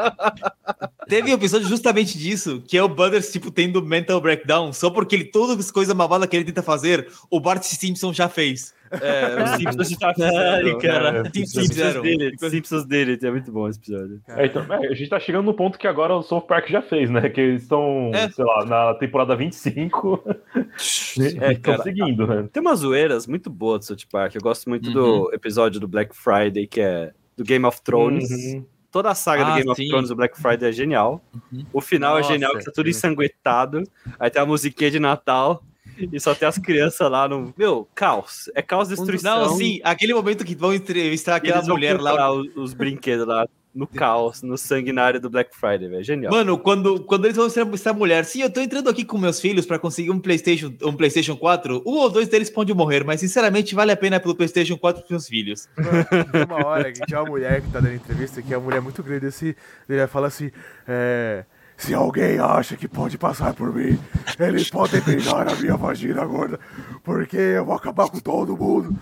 teve 1.08 1.32
um 1.32 1.36
episódio 1.36 1.68
justamente 1.68 2.18
disso, 2.18 2.64
que 2.68 2.78
é 2.78 2.84
o 2.84 2.88
Brothers, 2.88 3.32
tipo, 3.32 3.50
tendo 3.50 3.84
mental 3.84 4.22
breakdown, 4.22 4.72
só 4.72 4.92
porque 4.92 5.16
ele, 5.16 5.26
todas 5.26 5.58
as 5.58 5.72
coisas 5.72 5.96
malvadas 5.96 6.30
que 6.30 6.36
ele 6.36 6.46
tenta 6.46 6.62
fazer, 6.62 7.12
o 7.32 7.40
Bart 7.40 7.64
Simpson 7.64 8.14
já 8.14 8.30
fez. 8.30 8.72
É, 9.02 9.44
os 9.44 9.50
Simpsons 9.52 9.90
de 9.90 9.98
Ai, 10.24 10.78
cara. 10.80 11.20
É, 11.20 11.30
Simpsons, 11.30 12.02
dele, 12.02 12.38
Simpsons 12.38 12.86
dele, 12.86 13.20
é 13.22 13.32
muito 13.32 13.52
bom 13.52 13.68
esse 13.68 13.80
episódio. 13.80 14.22
É, 14.28 14.46
então, 14.46 14.62
é, 14.72 14.88
a 14.88 14.94
gente 14.94 15.10
tá 15.10 15.20
chegando 15.20 15.46
no 15.46 15.54
ponto 15.54 15.78
que 15.78 15.88
agora 15.88 16.16
o 16.16 16.22
South 16.22 16.42
Park 16.42 16.70
já 16.70 16.82
fez, 16.82 17.10
né? 17.10 17.30
Que 17.30 17.42
eles 17.42 17.64
estão, 17.64 18.12
é. 18.14 18.30
sei 18.30 18.46
lá, 18.46 18.66
na 18.66 18.94
temporada 18.96 19.36
25. 19.36 20.24
é, 21.42 21.54
estão 21.54 21.78
seguindo, 21.80 22.28
né? 22.28 22.48
Tem 22.52 22.62
umas 22.62 22.80
zoeiras 22.80 23.28
muito 23.28 23.50
boas 23.50 23.80
do 23.80 23.86
South 23.86 24.08
Park. 24.12 24.36
Eu 24.36 24.42
gosto 24.42 24.70
muito 24.70 24.88
uhum. 24.88 24.94
do 24.94 25.34
episódio 25.34 25.80
do 25.80 25.88
Black 25.88 26.16
Friday, 26.16 26.68
que 26.68 26.82
é 26.82 27.12
do 27.36 27.44
Game 27.44 27.66
of 27.66 27.82
Thrones. 27.82 28.30
Uhum. 28.30 28.66
Toda 28.92 29.10
a 29.10 29.16
saga 29.16 29.44
ah, 29.44 29.50
do 29.50 29.56
Game 29.56 29.76
sim. 29.76 29.84
of 29.84 29.90
Thrones 29.90 30.10
do 30.10 30.16
Black 30.16 30.40
Friday 30.40 30.70
é 30.70 30.72
genial. 30.72 31.24
Uhum. 31.52 31.66
O 31.74 31.82
final 31.82 32.18
Nossa, 32.18 32.30
é 32.30 32.34
genial, 32.34 32.56
que 32.58 32.66
tá 32.66 32.72
tudo 32.74 32.90
ensanguentado. 32.90 33.84
Aí 34.20 34.30
tem 34.30 34.42
a 34.42 34.46
musiquinha 34.46 34.92
de 34.92 35.00
Natal 35.00 35.64
e 35.98 36.20
só 36.20 36.34
tem 36.34 36.48
as 36.48 36.58
crianças 36.58 37.10
lá 37.10 37.28
no. 37.28 37.54
Meu, 37.58 37.88
caos. 37.94 38.50
É 38.56 38.62
caos, 38.62 38.90
destruição. 38.90 39.48
Não, 39.48 39.58
sim, 39.58 39.80
aquele 39.84 40.14
momento 40.14 40.44
que 40.44 40.56
vão 40.56 40.74
entrevistar 40.74 41.36
aquela 41.36 41.62
mulher 41.62 42.00
lá. 42.00 42.32
Os, 42.32 42.56
os 42.56 42.74
brinquedos 42.74 43.28
lá 43.28 43.48
no 43.74 43.88
caos, 43.88 44.44
no 44.44 44.56
sanguinário 44.56 45.20
do 45.20 45.30
Black 45.30 45.56
Friday, 45.56 45.90
velho. 45.90 46.04
Genial. 46.04 46.32
Mano, 46.32 46.58
quando, 46.60 47.02
quando 47.04 47.26
eles 47.26 47.36
vão 47.36 47.48
entrevistar 47.48 47.90
a 47.90 47.94
mulher, 47.94 48.24
sim, 48.24 48.42
eu 48.42 48.50
tô 48.50 48.62
entrando 48.62 48.90
aqui 48.90 49.04
com 49.04 49.18
meus 49.18 49.40
filhos 49.40 49.66
para 49.66 49.80
conseguir 49.80 50.12
um 50.12 50.20
PlayStation, 50.20 50.72
um 50.84 50.94
PlayStation 50.94 51.36
4, 51.36 51.82
um 51.86 51.98
ou 51.98 52.10
dois 52.10 52.28
deles 52.28 52.50
podem 52.50 52.76
morrer, 52.76 53.04
mas 53.04 53.20
sinceramente 53.20 53.74
vale 53.74 53.92
a 53.92 53.98
pena 53.98 54.20
pelo 54.20 54.36
PlayStation 54.36 54.78
4 54.78 55.02
pros 55.02 55.10
meus 55.10 55.28
filhos. 55.28 55.68
Mano, 55.76 56.26
tem 56.32 56.44
uma 56.44 56.66
hora 56.68 56.92
que 56.92 57.04
tinha 57.06 57.20
uma 57.20 57.30
mulher 57.30 57.62
que 57.62 57.72
tá 57.72 57.80
dando 57.80 57.96
entrevista, 57.96 58.42
que 58.42 58.54
é 58.54 58.58
uma 58.58 58.66
mulher 58.66 58.82
muito 58.82 59.02
grande 59.02 59.26
assim, 59.26 59.56
ele 59.90 60.08
fala 60.08 60.28
assim, 60.28 60.52
é. 60.88 61.44
Se 61.84 61.94
alguém 61.94 62.40
acha 62.40 62.78
que 62.78 62.88
pode 62.88 63.18
passar 63.18 63.54
por 63.54 63.76
mim, 63.76 64.00
eles 64.40 64.70
podem 64.70 65.02
beijar 65.02 65.46
a 65.50 65.56
minha 65.58 65.76
vagina 65.76 66.26
gorda, 66.26 66.58
porque 67.04 67.36
eu 67.36 67.66
vou 67.66 67.76
acabar 67.76 68.10
com 68.10 68.22
todo 68.22 68.56
mundo. 68.56 68.98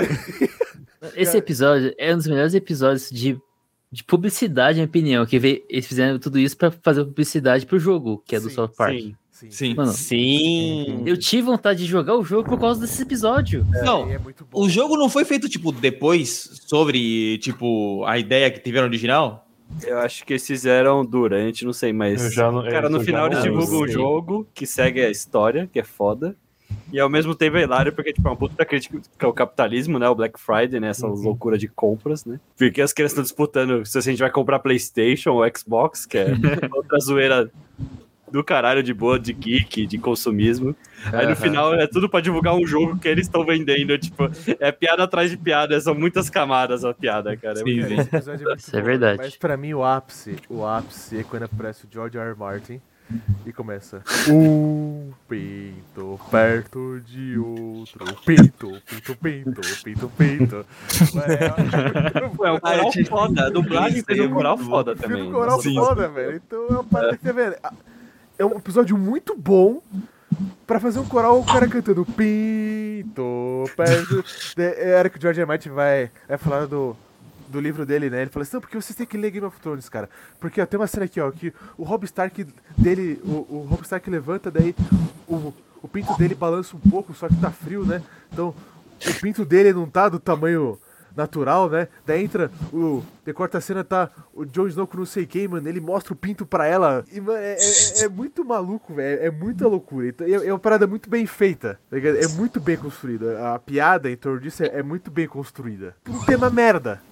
Esse 1.14 1.36
episódio 1.36 1.94
é 1.98 2.14
um 2.14 2.16
dos 2.16 2.26
melhores 2.26 2.54
episódios 2.54 3.10
de, 3.10 3.38
de 3.92 4.02
publicidade, 4.02 4.78
na 4.78 4.86
minha 4.86 4.88
opinião, 4.88 5.26
que 5.26 5.38
veio, 5.38 5.62
eles 5.68 5.86
fizeram 5.86 6.18
tudo 6.18 6.38
isso 6.38 6.56
para 6.56 6.70
fazer 6.70 7.04
publicidade 7.04 7.66
pro 7.66 7.78
jogo, 7.78 8.22
que 8.26 8.34
é 8.34 8.40
do 8.40 8.48
sim, 8.48 8.54
South 8.54 8.72
Park. 8.74 8.94
Sim. 9.30 9.50
Sim. 9.50 9.74
Mano, 9.74 9.92
sim. 9.92 11.02
Eu 11.04 11.18
tive 11.18 11.42
vontade 11.42 11.80
de 11.80 11.84
jogar 11.84 12.16
o 12.16 12.24
jogo 12.24 12.48
por 12.48 12.58
causa 12.58 12.80
desse 12.80 13.02
episódio. 13.02 13.64
É, 13.74 13.84
não, 13.84 14.10
é 14.10 14.18
o 14.52 14.70
jogo 14.70 14.96
não 14.96 15.10
foi 15.10 15.26
feito, 15.26 15.50
tipo, 15.50 15.70
depois 15.70 16.62
sobre, 16.66 17.36
tipo, 17.38 18.04
a 18.06 18.18
ideia 18.18 18.50
que 18.50 18.58
tiveram 18.58 18.88
original? 18.88 19.47
Eu 19.84 19.98
acho 19.98 20.24
que 20.24 20.32
eles 20.32 20.46
fizeram 20.46 21.04
durante, 21.04 21.64
não 21.64 21.72
sei, 21.72 21.92
mas. 21.92 22.34
Não, 22.36 22.64
cara, 22.64 22.88
no 22.88 23.00
final 23.00 23.26
eles 23.26 23.42
divulgam 23.42 23.80
o 23.80 23.88
jogo 23.88 24.48
que 24.54 24.66
segue 24.66 25.00
a 25.00 25.10
história, 25.10 25.68
que 25.70 25.78
é 25.78 25.84
foda. 25.84 26.36
E 26.92 26.98
ao 26.98 27.08
mesmo 27.08 27.34
tempo 27.34 27.56
é 27.56 27.62
hilário, 27.62 27.92
porque 27.92 28.12
tipo, 28.12 28.26
é 28.26 28.30
uma 28.30 28.36
puta 28.36 28.64
crítica 28.64 29.00
ao 29.20 29.32
capitalismo, 29.32 29.98
né? 29.98 30.08
O 30.08 30.14
Black 30.14 30.40
Friday, 30.40 30.80
né? 30.80 30.88
Essa 30.88 31.06
uhum. 31.06 31.14
loucura 31.14 31.58
de 31.58 31.68
compras, 31.68 32.24
né? 32.24 32.40
Porque 32.56 32.80
as 32.80 32.92
crianças 32.92 33.12
estão 33.12 33.22
disputando 33.22 33.84
se 33.84 33.98
a 33.98 34.00
gente 34.00 34.18
vai 34.18 34.30
comprar 34.30 34.58
Playstation 34.58 35.32
ou 35.32 35.44
Xbox, 35.54 36.06
que 36.06 36.18
é 36.18 36.28
outra 36.72 36.98
zoeira 37.00 37.50
do 38.30 38.44
caralho 38.44 38.82
de 38.82 38.92
boa, 38.92 39.18
de 39.18 39.32
geek, 39.32 39.86
de 39.86 39.98
consumismo. 39.98 40.74
Aí 41.12 41.26
no 41.26 41.36
final 41.36 41.74
é 41.74 41.86
tudo 41.86 42.08
para 42.08 42.20
divulgar 42.20 42.54
um 42.54 42.66
jogo 42.66 42.98
que 42.98 43.08
eles 43.08 43.26
estão 43.26 43.44
vendendo. 43.44 43.96
Tipo, 43.98 44.30
é 44.58 44.72
piada 44.72 45.04
atrás 45.04 45.30
de 45.30 45.36
piada, 45.36 45.80
são 45.80 45.94
muitas 45.94 46.28
camadas 46.28 46.84
a 46.84 46.92
piada, 46.92 47.36
cara. 47.36 47.60
É 47.60 47.62
Sim, 47.62 47.80
é, 47.80 48.54
é 48.54 48.56
Isso 48.56 48.76
é 48.76 48.80
verdade. 48.80 49.18
Mas 49.18 49.36
pra 49.36 49.56
mim 49.56 49.74
o 49.74 49.84
ápice, 49.84 50.36
o 50.48 50.64
ápice 50.64 51.18
é 51.18 51.22
quando 51.22 51.44
aparece 51.44 51.86
o 51.86 51.88
George 51.90 52.18
R. 52.18 52.30
R. 52.30 52.38
Martin 52.38 52.80
e 53.46 53.52
começa 53.52 54.02
um 54.28 55.10
pinto 55.28 56.20
perto 56.30 57.00
de 57.00 57.38
outro 57.38 58.04
pinto, 58.26 58.82
pinto, 58.90 59.16
pinto, 59.16 59.60
pinto, 59.82 60.08
pinto. 60.10 60.66
É, 62.18 62.24
um 62.24 62.36
coral 62.60 62.92
foda, 63.08 63.46
a 63.46 63.50
dublagem 63.50 64.02
fez 64.02 64.20
um 64.20 64.30
coral 64.30 64.58
foda 64.58 64.94
também. 64.94 65.22
Um 65.22 65.32
coral 65.32 65.62
foda, 65.62 66.08
velho. 66.08 66.36
Então 66.36 66.66
é 66.66 66.72
uma 66.72 66.84
parada 66.84 67.16
que 67.16 67.22
você 67.22 67.32
vê 67.32 67.58
é 68.38 68.44
um 68.44 68.56
episódio 68.56 68.96
muito 68.96 69.36
bom 69.36 69.82
pra 70.66 70.78
fazer 70.78 71.00
um 71.00 71.06
coral 71.06 71.40
o 71.40 71.44
cara 71.44 71.66
cantando 71.66 72.04
Pinto, 72.04 73.64
perto. 73.76 74.24
Era 74.56 75.10
que 75.10 75.18
o 75.18 75.20
George 75.20 75.40
R. 75.40 75.46
Martin 75.46 75.70
vai, 75.70 76.10
vai 76.28 76.38
falar 76.38 76.66
do, 76.66 76.96
do 77.48 77.60
livro 77.60 77.84
dele, 77.84 78.08
né? 78.08 78.22
Ele 78.22 78.30
fala 78.30 78.44
assim, 78.44 78.54
não, 78.54 78.60
porque 78.60 78.80
vocês 78.80 78.94
têm 78.96 79.06
que 79.06 79.16
ler 79.16 79.30
Game 79.30 79.46
of 79.46 79.58
Thrones, 79.60 79.88
cara. 79.88 80.08
Porque 80.38 80.60
ó, 80.60 80.66
tem 80.66 80.78
uma 80.78 80.86
cena 80.86 81.06
aqui, 81.06 81.20
ó, 81.20 81.30
que 81.30 81.52
o 81.76 81.82
Rob 81.82 82.04
Stark 82.04 82.46
dele, 82.76 83.20
o, 83.24 83.56
o 83.56 83.66
Rob 83.68 83.82
Stark 83.82 84.08
levanta, 84.08 84.50
daí 84.50 84.74
o, 85.26 85.52
o 85.82 85.88
pinto 85.88 86.16
dele 86.16 86.34
balança 86.34 86.76
um 86.76 86.90
pouco, 86.90 87.12
só 87.14 87.28
que 87.28 87.36
tá 87.36 87.50
frio, 87.50 87.84
né? 87.84 88.02
Então 88.32 88.54
o 89.04 89.20
pinto 89.20 89.44
dele 89.44 89.72
não 89.72 89.88
tá 89.88 90.08
do 90.08 90.20
tamanho 90.20 90.78
natural, 91.18 91.68
né? 91.68 91.88
Daí 92.06 92.24
entra 92.24 92.50
o. 92.72 93.02
Decorta 93.24 93.58
a 93.58 93.60
cena, 93.60 93.84
tá 93.84 94.10
o 94.32 94.46
Jon 94.46 94.68
Snow 94.68 94.86
com 94.86 94.96
não 94.96 95.04
sei 95.04 95.26
quem, 95.26 95.46
mano. 95.46 95.68
Ele 95.68 95.80
mostra 95.80 96.14
o 96.14 96.16
pinto 96.16 96.46
pra 96.46 96.66
ela. 96.66 97.04
E, 97.12 97.20
mano, 97.20 97.38
é, 97.38 97.56
é, 97.58 98.04
é 98.04 98.08
muito 98.08 98.44
maluco, 98.44 98.94
velho. 98.94 99.22
É 99.22 99.30
muita 99.30 99.68
loucura. 99.68 100.08
Então, 100.08 100.26
é, 100.26 100.46
é, 100.46 100.52
uma 100.52 100.58
parada 100.58 100.86
muito 100.86 101.10
bem 101.10 101.26
feita. 101.26 101.78
Tá 101.90 101.98
é 101.98 102.28
muito 102.28 102.60
bem 102.60 102.76
construída. 102.76 103.54
A 103.54 103.58
piada 103.58 104.10
em 104.10 104.16
torno 104.16 104.40
disso 104.40 104.62
é, 104.62 104.78
é 104.78 104.82
muito 104.82 105.10
bem 105.10 105.26
construída. 105.26 105.94
Um 106.08 106.24
tema 106.24 106.48
merda. 106.48 107.02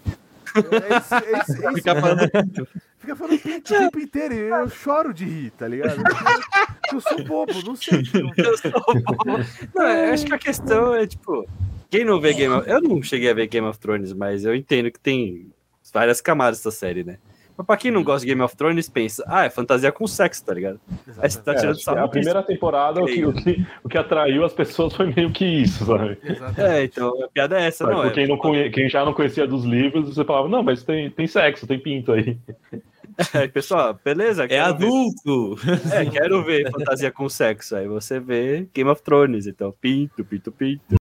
É 0.56 1.64
é 1.64 1.68
é. 1.68 1.74
Fica 1.74 2.00
falando 2.00 2.30
pinto. 2.30 2.68
Fica 2.98 3.16
falando 3.16 3.38
pinto 3.38 3.74
o 3.74 3.78
tempo 3.78 4.00
inteiro 4.00 4.34
e 4.34 4.48
eu 4.48 4.68
choro 4.68 5.14
de 5.14 5.24
rir, 5.24 5.50
tá 5.50 5.68
ligado? 5.68 5.96
Eu, 5.98 6.94
eu 6.94 7.00
sou 7.00 7.24
bobo, 7.24 7.52
não 7.64 7.76
sei. 7.76 8.02
Eu 8.36 8.58
sou 8.58 8.72
bobo. 8.72 9.38
Não, 9.74 9.86
eu 9.86 10.12
acho 10.12 10.26
que 10.26 10.34
a 10.34 10.38
questão 10.38 10.94
é, 10.94 11.06
tipo, 11.06 11.46
quem 11.90 12.04
não 12.04 12.20
vê 12.20 12.32
Game 12.34 12.54
of... 12.54 12.68
Eu 12.68 12.80
não 12.80 13.02
cheguei 13.02 13.30
a 13.30 13.34
ver 13.34 13.46
Game 13.46 13.66
of 13.66 13.78
Thrones, 13.78 14.12
mas 14.12 14.44
eu 14.44 14.54
entendo 14.54 14.90
que 14.90 15.00
tem 15.00 15.52
várias 15.92 16.20
camadas 16.20 16.58
dessa 16.58 16.70
série, 16.70 17.04
né? 17.04 17.18
Mas 17.56 17.66
pra 17.66 17.76
quem 17.76 17.90
não 17.90 18.04
gosta 18.04 18.20
de 18.20 18.26
Game 18.26 18.42
of 18.42 18.56
Thrones, 18.56 18.88
pensa, 18.88 19.24
ah, 19.26 19.44
é 19.44 19.50
fantasia 19.50 19.90
com 19.90 20.06
sexo, 20.06 20.44
tá 20.44 20.52
ligado? 20.52 20.78
Aí 21.18 21.30
você 21.30 21.40
tá 21.40 21.52
é, 21.52 21.56
tirando 21.56 21.78
é, 21.78 22.00
A 22.00 22.08
primeira 22.08 22.42
temporada, 22.42 23.02
o 23.02 23.06
que, 23.06 23.24
o, 23.24 23.32
que, 23.32 23.66
o 23.82 23.88
que 23.88 23.96
atraiu 23.98 24.44
as 24.44 24.52
pessoas 24.52 24.94
foi 24.94 25.12
meio 25.12 25.30
que 25.32 25.44
isso, 25.44 25.86
sabe? 25.86 26.18
É, 26.58 26.84
então 26.84 27.24
a 27.24 27.28
piada 27.28 27.58
é 27.58 27.66
essa, 27.66 27.84
sabe, 27.84 27.96
não 27.96 28.04
é? 28.04 28.10
Quem, 28.10 28.26
não 28.26 28.36
conhe... 28.36 28.70
quem 28.70 28.88
já 28.88 29.04
não 29.04 29.14
conhecia 29.14 29.46
dos 29.46 29.64
livros, 29.64 30.14
você 30.14 30.24
falava, 30.24 30.48
não, 30.48 30.62
mas 30.62 30.82
tem, 30.82 31.10
tem 31.10 31.26
sexo, 31.26 31.66
tem 31.66 31.78
pinto 31.78 32.12
aí. 32.12 32.38
É, 33.32 33.48
pessoal, 33.48 33.98
beleza? 34.04 34.44
É 34.44 34.58
adulto! 34.58 35.54
Ver. 35.56 35.80
É, 35.90 36.04
quero 36.04 36.44
ver 36.44 36.70
fantasia 36.70 37.10
com 37.10 37.28
sexo. 37.30 37.74
Aí 37.74 37.88
você 37.88 38.20
vê 38.20 38.68
Game 38.74 38.90
of 38.90 39.02
Thrones, 39.02 39.46
então, 39.46 39.72
pinto, 39.80 40.22
pinto, 40.22 40.52
pinto. 40.52 40.96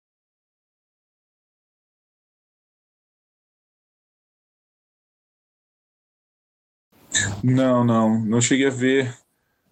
Não, 7.43 7.84
não. 7.84 8.19
Não 8.19 8.41
cheguei 8.41 8.67
a 8.67 8.72
ver. 8.72 9.13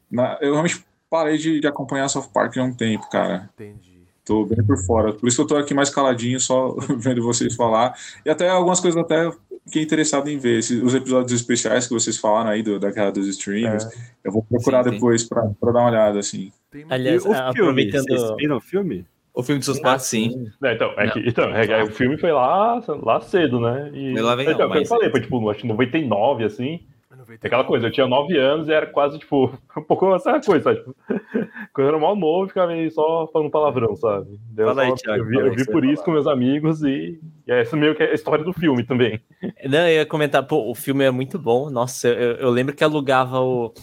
Na, 0.09 0.37
eu 0.41 0.51
realmente 0.51 0.83
parei 1.09 1.37
de, 1.37 1.59
de 1.59 1.67
acompanhar 1.67 2.07
South 2.07 2.29
Park 2.33 2.57
há 2.57 2.63
um 2.63 2.73
tempo, 2.73 3.09
cara. 3.09 3.49
Entendi. 3.53 3.99
Tô 4.23 4.45
bem 4.45 4.63
por 4.63 4.77
fora. 4.77 5.11
Por 5.11 5.27
isso 5.27 5.37
que 5.37 5.41
eu 5.41 5.47
tô 5.47 5.57
aqui 5.57 5.73
mais 5.73 5.89
caladinho, 5.89 6.39
só 6.39 6.75
vendo 6.97 7.23
vocês 7.23 7.55
falar. 7.55 7.95
E 8.25 8.29
até 8.29 8.47
algumas 8.49 8.79
coisas 8.79 9.01
até 9.01 9.31
fiquei 9.65 9.83
interessado 9.83 10.29
em 10.29 10.37
ver 10.37 10.59
esses, 10.59 10.81
os 10.81 10.93
episódios 10.93 11.31
especiais 11.31 11.87
que 11.87 11.93
vocês 11.93 12.17
falaram 12.17 12.49
aí 12.51 12.61
do, 12.61 12.79
da 12.79 12.91
Guerra 12.91 13.11
dos 13.11 13.27
Streams. 13.27 13.85
É. 13.85 13.89
Eu 14.25 14.31
vou 14.31 14.43
procurar 14.43 14.83
sim, 14.83 14.91
depois 14.91 15.23
para 15.23 15.43
dar 15.43 15.79
uma 15.79 15.89
olhada, 15.89 16.19
assim. 16.19 16.51
Aliás, 16.89 17.25
o 17.25 17.33
aproveitando... 17.33 18.05
Vocês 18.05 18.35
viram 18.37 18.57
o 18.57 18.61
filme? 18.61 19.05
O 19.33 19.43
filme 19.43 19.59
de 19.59 19.65
suspense, 19.65 20.05
sim. 20.05 20.51
É, 20.63 20.73
então, 20.73 20.91
é 20.97 21.09
que, 21.09 21.19
então 21.19 21.55
é, 21.55 21.83
o 21.83 21.87
filme 21.87 22.17
foi 22.17 22.31
lá, 22.31 22.83
lá 23.01 23.21
cedo, 23.21 23.59
né? 23.59 23.89
E, 23.93 24.19
lá 24.19 24.35
vem 24.35 24.45
então, 24.45 24.67
não, 24.67 24.69
mas... 24.69 24.81
eu 24.81 24.85
falei, 24.85 25.09
foi 25.09 25.21
tipo, 25.21 25.49
acho 25.49 25.61
que 25.61 25.67
99, 25.67 26.43
assim. 26.43 26.81
99. 27.29 27.39
Aquela 27.43 27.63
coisa, 27.63 27.87
eu 27.87 27.91
tinha 27.91 28.07
9 28.07 28.37
anos 28.37 28.67
e 28.67 28.73
era 28.73 28.87
quase, 28.87 29.19
tipo, 29.19 29.45
um 29.77 29.83
pouco 29.83 30.13
essa 30.15 30.39
coisa, 30.39 30.63
sabe? 30.63 30.79
Tipo, 30.79 30.95
quando 31.73 31.87
eu 31.87 31.89
era 31.89 31.99
mal 31.99 32.15
novo, 32.15 32.47
ficava 32.47 32.71
meio 32.71 32.89
só 32.91 33.27
falando 33.31 33.51
palavrão, 33.51 33.95
sabe? 33.95 34.39
Fala 34.55 34.83
aí, 34.83 34.95
Thiago, 34.95 35.23
eu 35.23 35.27
vi, 35.27 35.35
eu 35.37 35.53
vi 35.53 35.65
por 35.65 35.85
isso 35.85 36.03
com 36.03 36.11
meus 36.11 36.27
amigos 36.27 36.81
e, 36.81 37.19
e 37.47 37.51
essa 37.51 37.75
meio 37.75 37.95
que 37.95 38.03
é 38.03 38.11
a 38.11 38.13
história 38.13 38.43
do 38.43 38.53
filme 38.53 38.83
também. 38.83 39.21
Não, 39.65 39.87
eu 39.87 39.99
ia 39.99 40.05
comentar, 40.05 40.45
pô, 40.45 40.69
o 40.69 40.75
filme 40.75 41.03
é 41.03 41.11
muito 41.11 41.37
bom. 41.37 41.69
Nossa, 41.69 42.07
eu, 42.07 42.35
eu 42.37 42.49
lembro 42.49 42.75
que 42.75 42.83
alugava 42.83 43.39
o. 43.39 43.67
O 43.67 43.73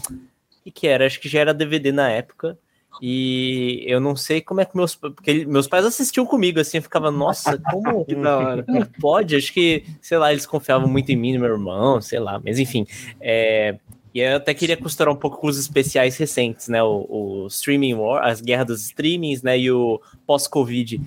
que, 0.67 0.71
que 0.71 0.87
era? 0.87 1.05
Acho 1.05 1.21
que 1.21 1.29
já 1.29 1.39
era 1.39 1.53
DVD 1.53 1.93
na 1.93 2.09
época. 2.09 2.59
E 3.01 3.83
eu 3.85 3.99
não 3.99 4.15
sei 4.15 4.41
como 4.41 4.61
é 4.61 4.65
que 4.65 4.75
meus. 4.75 4.95
Porque 4.95 5.45
meus 5.45 5.67
pais 5.67 5.85
assistiam 5.85 6.25
comigo, 6.25 6.59
assim, 6.59 6.77
eu 6.77 6.83
ficava, 6.83 7.11
nossa, 7.11 7.57
como, 7.57 8.05
que 8.05 8.15
da 8.15 8.37
hora. 8.37 8.65
pode? 8.99 9.35
Acho 9.35 9.53
que, 9.53 9.83
sei 10.01 10.17
lá, 10.17 10.31
eles 10.31 10.45
confiavam 10.45 10.87
muito 10.87 11.11
em 11.11 11.15
mim 11.15 11.33
e 11.33 11.37
meu 11.37 11.51
irmão, 11.51 12.01
sei 12.01 12.19
lá, 12.19 12.41
mas 12.43 12.59
enfim. 12.59 12.85
É, 13.21 13.77
e 14.13 14.19
eu 14.19 14.37
até 14.37 14.53
queria 14.53 14.75
costurar 14.75 15.13
um 15.13 15.17
pouco 15.17 15.37
com 15.37 15.47
os 15.47 15.59
especiais 15.59 16.17
recentes, 16.17 16.67
né? 16.67 16.81
O, 16.81 17.05
o 17.07 17.47
Streaming 17.47 17.93
War, 17.93 18.25
as 18.25 18.41
guerras 18.41 18.67
dos 18.67 18.81
streamings, 18.85 19.43
né? 19.43 19.59
E 19.59 19.71
o 19.71 20.01
pós-Covid. 20.25 20.99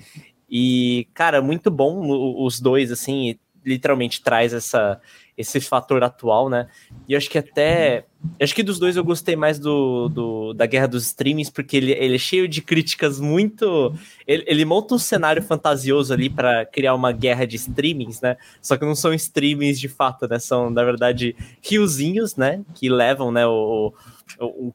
E, 0.49 1.07
cara, 1.13 1.41
muito 1.41 1.71
bom 1.71 2.43
os 2.43 2.59
dois, 2.59 2.91
assim, 2.91 3.37
literalmente 3.65 4.21
traz 4.21 4.53
essa 4.53 4.99
esse 5.37 5.59
fator 5.59 6.03
atual, 6.03 6.49
né? 6.49 6.67
E 7.07 7.13
eu 7.13 7.17
acho 7.17 7.29
que 7.29 7.37
até. 7.37 8.05
Acho 8.39 8.53
que 8.53 8.61
dos 8.61 8.77
dois 8.77 8.95
eu 8.95 9.03
gostei 9.03 9.35
mais 9.35 9.57
do, 9.57 10.07
do 10.07 10.53
da 10.53 10.65
Guerra 10.65 10.87
dos 10.87 11.05
Streamings, 11.07 11.49
porque 11.49 11.77
ele, 11.77 11.91
ele 11.93 12.15
é 12.15 12.19
cheio 12.19 12.47
de 12.47 12.61
críticas 12.61 13.19
muito. 13.19 13.93
Ele, 14.27 14.43
ele 14.47 14.65
monta 14.65 14.93
um 14.93 14.99
cenário 14.99 15.41
fantasioso 15.41 16.13
ali 16.13 16.29
para 16.29 16.65
criar 16.65 16.93
uma 16.93 17.11
guerra 17.11 17.45
de 17.45 17.55
streamings, 17.55 18.21
né? 18.21 18.37
Só 18.61 18.77
que 18.77 18.85
não 18.85 18.95
são 18.95 19.13
streamings 19.13 19.79
de 19.79 19.87
fato, 19.89 20.27
né? 20.27 20.37
São, 20.37 20.69
na 20.69 20.83
verdade, 20.83 21.35
riozinhos, 21.61 22.35
né? 22.35 22.61
Que 22.75 22.89
levam, 22.89 23.31
né? 23.31 23.45
O, 23.47 23.87
o 23.87 23.93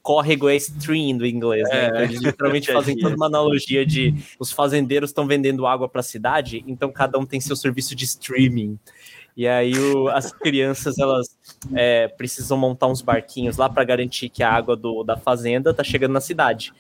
córrego 0.02 0.48
é 0.48 0.56
stream 0.56 1.18
do 1.18 1.26
inglês, 1.26 1.68
né? 1.68 1.88
Então, 1.88 2.00
eles 2.02 2.20
literalmente 2.20 2.70
fazem 2.72 2.96
toda 2.96 3.16
uma 3.16 3.26
analogia 3.26 3.84
de 3.84 4.14
os 4.38 4.52
fazendeiros 4.52 5.10
estão 5.10 5.26
vendendo 5.26 5.66
água 5.66 5.88
para 5.88 6.00
a 6.00 6.04
cidade, 6.04 6.64
então 6.66 6.92
cada 6.92 7.18
um 7.18 7.26
tem 7.26 7.40
seu 7.40 7.56
serviço 7.56 7.94
de 7.94 8.04
streaming. 8.04 8.78
E 9.36 9.46
aí 9.46 9.78
o, 9.78 10.08
as 10.08 10.32
crianças 10.32 10.98
elas 10.98 11.36
é, 11.74 12.08
precisam 12.08 12.56
montar 12.56 12.86
uns 12.86 13.02
barquinhos 13.02 13.58
lá 13.58 13.68
para 13.68 13.84
garantir 13.84 14.30
que 14.30 14.42
a 14.42 14.50
água 14.50 14.74
do, 14.74 15.04
da 15.04 15.14
fazenda 15.14 15.74
tá 15.74 15.84
chegando 15.84 16.12
na 16.12 16.22
cidade. 16.22 16.72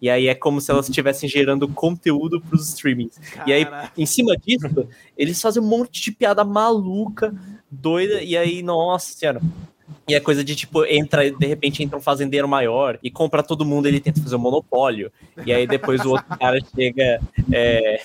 E 0.00 0.10
aí 0.10 0.28
é 0.28 0.34
como 0.34 0.60
se 0.60 0.70
elas 0.70 0.88
estivessem 0.88 1.26
gerando 1.26 1.66
conteúdo 1.66 2.38
para 2.38 2.54
os 2.54 2.68
streamings. 2.68 3.18
E 3.46 3.52
aí, 3.52 3.66
em 3.96 4.04
cima 4.04 4.36
disso, 4.36 4.86
eles 5.16 5.40
fazem 5.40 5.62
um 5.62 5.66
monte 5.66 6.02
de 6.02 6.12
piada 6.12 6.44
maluca, 6.44 7.34
doida, 7.70 8.20
e 8.22 8.36
aí, 8.36 8.62
nossa 8.62 9.14
senhora, 9.14 9.40
e 10.08 10.14
é 10.14 10.20
coisa 10.20 10.42
de 10.42 10.54
tipo, 10.54 10.84
entra, 10.84 11.30
de 11.30 11.46
repente 11.46 11.82
entra 11.82 11.96
um 11.96 12.00
fazendeiro 12.00 12.48
maior 12.48 12.98
e 13.02 13.10
compra 13.10 13.42
todo 13.42 13.64
mundo, 13.64 13.86
ele 13.86 14.00
tenta 14.00 14.20
fazer 14.20 14.36
um 14.36 14.40
monopólio. 14.40 15.12
E 15.44 15.52
aí 15.52 15.66
depois 15.66 16.04
o 16.04 16.10
outro 16.10 16.38
cara 16.38 16.58
chega. 16.74 17.20
É, 17.52 18.02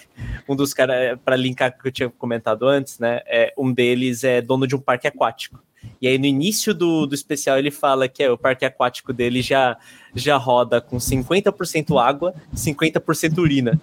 um 0.47 0.55
dos 0.55 0.73
caras, 0.73 1.19
para 1.23 1.35
linkar 1.35 1.77
que 1.77 1.87
eu 1.87 1.91
tinha 1.91 2.09
comentado 2.09 2.67
antes, 2.67 2.99
né? 2.99 3.21
É, 3.25 3.53
um 3.57 3.71
deles 3.71 4.23
é 4.23 4.41
dono 4.41 4.65
de 4.65 4.75
um 4.75 4.79
parque 4.79 5.07
aquático. 5.07 5.59
E 6.01 6.07
aí 6.07 6.17
no 6.17 6.25
início 6.25 6.73
do, 6.73 7.05
do 7.05 7.15
especial 7.15 7.57
ele 7.57 7.71
fala 7.71 8.07
que 8.07 8.23
é, 8.23 8.31
o 8.31 8.37
parque 8.37 8.65
aquático 8.65 9.11
dele 9.11 9.41
já, 9.41 9.77
já 10.13 10.37
roda 10.37 10.79
com 10.79 10.97
50% 10.97 12.01
água, 12.01 12.33
50% 12.55 13.37
urina. 13.37 13.79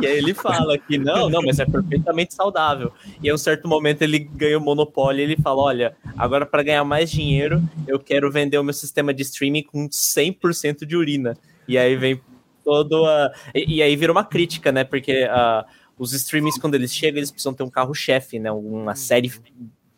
E 0.00 0.06
aí 0.06 0.18
ele 0.18 0.34
fala 0.34 0.78
que 0.78 0.98
não, 0.98 1.28
não, 1.28 1.42
mas 1.42 1.58
é 1.58 1.64
perfeitamente 1.66 2.34
saudável. 2.34 2.92
E 3.22 3.28
em 3.28 3.32
um 3.32 3.38
certo 3.38 3.66
momento 3.68 4.02
ele 4.02 4.18
ganha 4.18 4.58
o 4.58 4.60
monopólio 4.60 5.20
e 5.20 5.22
ele 5.22 5.36
fala: 5.36 5.62
olha, 5.62 5.96
agora 6.16 6.44
para 6.46 6.62
ganhar 6.62 6.84
mais 6.84 7.10
dinheiro, 7.10 7.62
eu 7.86 7.98
quero 7.98 8.30
vender 8.30 8.58
o 8.58 8.64
meu 8.64 8.74
sistema 8.74 9.12
de 9.12 9.22
streaming 9.22 9.62
com 9.62 9.88
100% 9.88 10.84
de 10.86 10.96
urina. 10.96 11.36
E 11.66 11.78
aí 11.78 11.96
vem 11.96 12.20
todo 12.64 13.04
a. 13.06 13.32
E, 13.54 13.76
e 13.76 13.82
aí 13.82 13.96
vira 13.96 14.12
uma 14.12 14.24
crítica, 14.24 14.72
né? 14.72 14.84
Porque 14.84 15.24
uh, 15.24 15.64
os 15.98 16.12
streamings, 16.12 16.58
quando 16.58 16.74
eles 16.74 16.94
chegam, 16.94 17.18
eles 17.18 17.30
precisam 17.30 17.54
ter 17.54 17.62
um 17.62 17.70
carro-chefe, 17.70 18.38
né? 18.38 18.50
Uma 18.50 18.94
série 18.94 19.30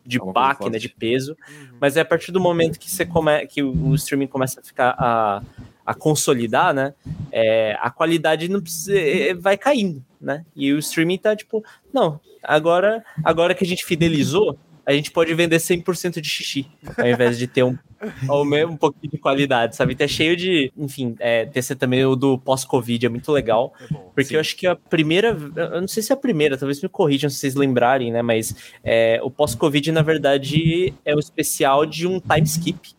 de 0.05 0.19
máquina, 0.19 0.77
de 0.77 0.89
peso, 0.89 1.35
uhum. 1.49 1.77
mas 1.79 1.97
é 1.97 2.01
a 2.01 2.05
partir 2.05 2.31
do 2.31 2.39
momento 2.39 2.79
que 2.79 2.89
você 2.89 3.05
come, 3.05 3.45
que 3.47 3.63
o 3.63 3.95
streaming 3.95 4.27
começa 4.27 4.59
a 4.59 4.63
ficar 4.63 4.95
a, 4.97 5.41
a 5.85 5.93
consolidar, 5.93 6.73
né? 6.73 6.93
É, 7.31 7.77
a 7.79 7.89
qualidade 7.89 8.47
não 8.47 8.61
precisa, 8.61 8.97
é, 8.97 9.29
é, 9.29 9.33
vai 9.33 9.57
caindo, 9.57 10.03
né? 10.19 10.45
E 10.55 10.71
o 10.73 10.79
streaming 10.79 11.17
tá 11.17 11.35
tipo, 11.35 11.63
não, 11.93 12.19
agora, 12.43 13.03
agora 13.23 13.55
que 13.55 13.63
a 13.63 13.67
gente 13.67 13.83
fidelizou, 13.83 14.57
a 14.85 14.93
gente 14.93 15.11
pode 15.11 15.33
vender 15.33 15.57
100% 15.57 16.21
de 16.21 16.29
xixi, 16.29 16.67
ao 16.97 17.07
invés 17.07 17.37
de 17.37 17.47
ter 17.47 17.63
um, 17.63 17.77
um 18.69 18.77
pouquinho 18.77 19.11
de 19.11 19.17
qualidade, 19.17 19.75
sabe? 19.75 19.95
Tá 19.95 20.07
cheio 20.07 20.35
de. 20.35 20.71
Enfim, 20.77 21.15
é, 21.19 21.45
ter 21.45 21.63
também 21.75 22.05
o 22.05 22.15
do 22.15 22.37
pós-Covid 22.37 23.05
é 23.05 23.09
muito 23.09 23.31
legal. 23.31 23.73
É 23.81 23.87
bom, 23.91 24.11
porque 24.13 24.29
sim. 24.29 24.35
eu 24.35 24.39
acho 24.39 24.55
que 24.55 24.67
a 24.67 24.75
primeira. 24.75 25.37
Eu 25.55 25.81
não 25.81 25.87
sei 25.87 26.03
se 26.03 26.11
é 26.11 26.15
a 26.15 26.17
primeira, 26.17 26.57
talvez 26.57 26.81
me 26.81 26.89
corrijam 26.89 27.29
se 27.29 27.37
vocês 27.37 27.55
lembrarem, 27.55 28.11
né? 28.11 28.21
Mas 28.21 28.55
é, 28.83 29.19
o 29.23 29.31
pós-Covid, 29.31 29.91
na 29.91 30.01
verdade, 30.01 30.93
é 31.03 31.15
o 31.15 31.19
especial 31.19 31.85
de 31.85 32.05
um 32.05 32.19
time 32.19 32.43
skip 32.43 32.95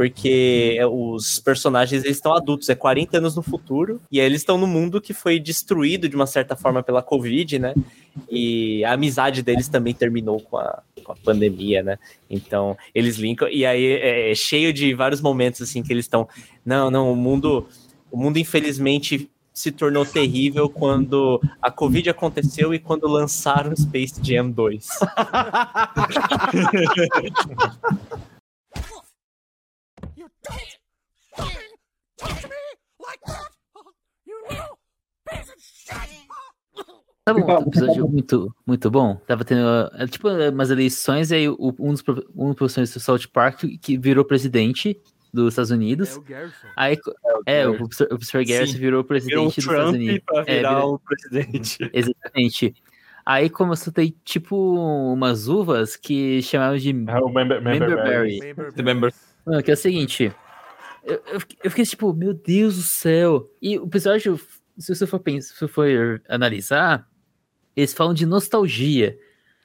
porque 0.00 0.78
os 0.90 1.38
personagens 1.40 2.04
eles 2.04 2.16
estão 2.16 2.32
adultos, 2.32 2.70
é 2.70 2.74
40 2.74 3.18
anos 3.18 3.36
no 3.36 3.42
futuro, 3.42 4.00
e 4.10 4.18
aí 4.18 4.24
eles 4.24 4.40
estão 4.40 4.56
no 4.56 4.66
mundo 4.66 4.98
que 4.98 5.12
foi 5.12 5.38
destruído 5.38 6.08
de 6.08 6.16
uma 6.16 6.26
certa 6.26 6.56
forma 6.56 6.82
pela 6.82 7.02
Covid, 7.02 7.58
né? 7.58 7.74
E 8.30 8.82
a 8.82 8.94
amizade 8.94 9.42
deles 9.42 9.68
também 9.68 9.92
terminou 9.92 10.40
com 10.40 10.56
a, 10.56 10.82
com 11.04 11.12
a 11.12 11.16
pandemia, 11.16 11.82
né? 11.82 11.98
Então, 12.30 12.78
eles 12.94 13.16
linkam, 13.18 13.46
e 13.50 13.66
aí 13.66 13.84
é, 13.84 14.30
é 14.30 14.34
cheio 14.34 14.72
de 14.72 14.94
vários 14.94 15.20
momentos 15.20 15.60
assim 15.60 15.82
que 15.82 15.92
eles 15.92 16.06
estão. 16.06 16.26
Não, 16.64 16.90
não, 16.90 17.12
o 17.12 17.16
mundo. 17.16 17.68
O 18.10 18.16
mundo, 18.16 18.38
infelizmente, 18.38 19.30
se 19.52 19.70
tornou 19.70 20.06
terrível 20.06 20.70
quando 20.70 21.38
a 21.60 21.70
Covid 21.70 22.08
aconteceu 22.08 22.72
e 22.72 22.78
quando 22.78 23.06
lançaram 23.06 23.76
Space 23.76 24.18
Jam 24.22 24.50
2. 24.50 24.88
Sabe 37.28 37.42
um 37.42 37.68
episódio 37.68 38.08
muito, 38.08 38.54
muito 38.66 38.90
bom? 38.90 39.16
Tava 39.26 39.44
tendo, 39.44 39.60
é, 39.94 40.06
tipo, 40.06 40.28
umas 40.28 40.70
eleições, 40.70 41.30
e 41.30 41.34
aí 41.36 41.48
um 41.48 41.92
dos, 41.92 42.02
um 42.34 42.48
dos 42.48 42.56
professores 42.56 42.92
do 42.92 42.98
South 42.98 43.28
Park 43.32 43.60
que 43.80 43.96
virou 43.96 44.24
presidente 44.24 45.00
dos 45.32 45.52
Estados 45.52 45.70
Unidos. 45.70 46.16
É 46.16 46.18
o 46.18 46.22
Garrison. 46.22 46.66
Aí, 46.76 46.98
é, 47.46 47.68
o, 47.68 47.76
professor, 47.76 48.06
o 48.06 48.08
professor 48.08 48.44
Garrison 48.44 48.72
Sim. 48.72 48.78
virou 48.78 49.04
presidente 49.04 49.34
virou 49.34 49.46
dos 49.46 49.54
Trump 49.54 49.76
Estados 49.76 49.94
Unidos. 49.94 50.22
Pra 50.26 50.44
é, 50.46 50.56
virar 50.56 50.80
é, 50.80 50.84
o 50.84 50.98
presidente. 50.98 51.90
Exatamente. 51.94 52.74
Aí 53.24 53.50
começou 53.50 53.90
a 53.90 53.94
ter, 53.94 54.14
tipo, 54.24 54.56
umas 55.12 55.46
uvas 55.46 55.94
que 55.94 56.42
chamavam 56.42 56.78
de 56.78 56.90
é 56.90 57.18
o 57.18 57.28
member, 57.28 57.62
member, 57.62 58.02
berry. 58.02 58.40
The 58.74 58.82
member. 58.82 59.12
Que 59.64 59.70
é 59.70 59.74
o 59.74 59.76
seguinte, 59.76 60.34
eu, 61.02 61.22
eu, 61.64 61.70
fiquei 61.70 61.84
tipo, 61.84 62.12
meu 62.12 62.34
Deus 62.34 62.76
do 62.76 62.82
céu. 62.82 63.50
E 63.60 63.78
o 63.78 63.86
episódio, 63.86 64.38
se 64.78 64.94
você 64.94 65.06
for, 65.06 65.18
pensar, 65.18 65.54
se 65.54 65.68
for 65.68 66.22
analisar, 66.28 67.08
eles 67.74 67.94
falam 67.94 68.14
de 68.14 68.26
nostalgia. 68.26 69.18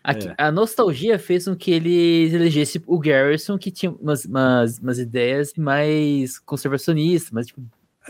A, 0.03 0.11
é. 0.11 0.36
a, 0.38 0.51
nostalgia 0.51 1.17
fez 1.17 1.45
com 1.45 1.55
que 1.55 1.71
eles 1.71 2.34
elegessem 2.34 2.82
o 2.86 2.99
Garrison, 2.99 3.57
que 3.57 3.71
tinha 3.71 3.91
umas, 3.91 4.23
umas, 4.26 4.80
umas 4.80 4.99
ideias 4.99 5.53
mais 5.55 6.39
conservacionistas, 6.39 7.32
mas 7.32 7.47
tipo. 7.47 7.61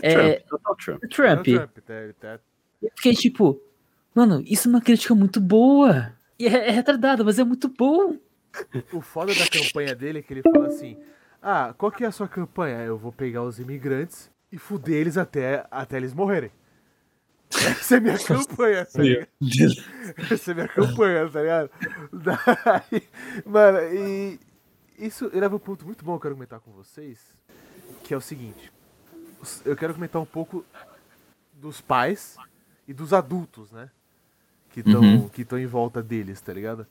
É, 0.02 0.40
Trump. 0.40 0.62
Trump. 0.78 1.00
Trump. 1.10 1.44
Trump. 1.46 1.78
Tá, 1.86 1.94
tá. 2.20 2.40
Eu 2.82 2.90
fiquei 2.94 3.14
tipo, 3.14 3.60
mano, 4.14 4.42
isso 4.46 4.68
é 4.68 4.70
uma 4.70 4.82
crítica 4.82 5.14
muito 5.14 5.40
boa. 5.40 6.12
E 6.38 6.46
é, 6.46 6.68
é 6.68 6.70
retardada, 6.70 7.24
mas 7.24 7.38
é 7.38 7.44
muito 7.44 7.68
bom. 7.68 8.18
O 8.92 9.00
foda 9.00 9.34
da 9.34 9.48
campanha 9.48 9.94
dele 9.94 10.18
é 10.18 10.22
que 10.22 10.34
ele 10.34 10.42
fala 10.42 10.66
assim: 10.66 10.98
Ah, 11.48 11.72
qual 11.78 11.92
que 11.92 12.02
é 12.02 12.08
a 12.08 12.10
sua 12.10 12.26
campanha? 12.26 12.78
Eu 12.78 12.98
vou 12.98 13.12
pegar 13.12 13.44
os 13.44 13.60
imigrantes 13.60 14.28
e 14.50 14.58
fuder 14.58 14.96
eles 14.96 15.16
até, 15.16 15.64
até 15.70 15.96
eles 15.96 16.12
morrerem. 16.12 16.50
Essa 17.54 17.98
é 17.98 18.00
minha 18.00 18.18
campanha, 18.18 18.84
tá 18.84 19.00
ligado? 19.00 19.28
Essa 20.28 20.50
é 20.50 20.54
minha 20.54 20.66
campanha, 20.66 21.30
tá 21.30 21.40
ligado? 21.40 21.70
Daí, 22.12 23.08
mano, 23.46 23.78
e 23.94 24.40
isso 24.98 25.30
leva 25.32 25.54
um 25.54 25.60
ponto 25.60 25.86
muito 25.86 26.04
bom 26.04 26.14
que 26.14 26.16
eu 26.16 26.22
quero 26.22 26.34
comentar 26.34 26.58
com 26.58 26.72
vocês, 26.72 27.20
que 28.02 28.12
é 28.12 28.16
o 28.16 28.20
seguinte. 28.20 28.72
Eu 29.64 29.76
quero 29.76 29.94
comentar 29.94 30.20
um 30.20 30.26
pouco 30.26 30.66
dos 31.52 31.80
pais 31.80 32.36
e 32.88 32.92
dos 32.92 33.12
adultos, 33.12 33.70
né? 33.70 33.88
Que 34.70 34.80
estão 34.80 35.00
uhum. 35.00 35.28
que 35.28 35.46
em 35.52 35.66
volta 35.66 36.02
deles, 36.02 36.40
tá 36.40 36.52
ligado? 36.52 36.84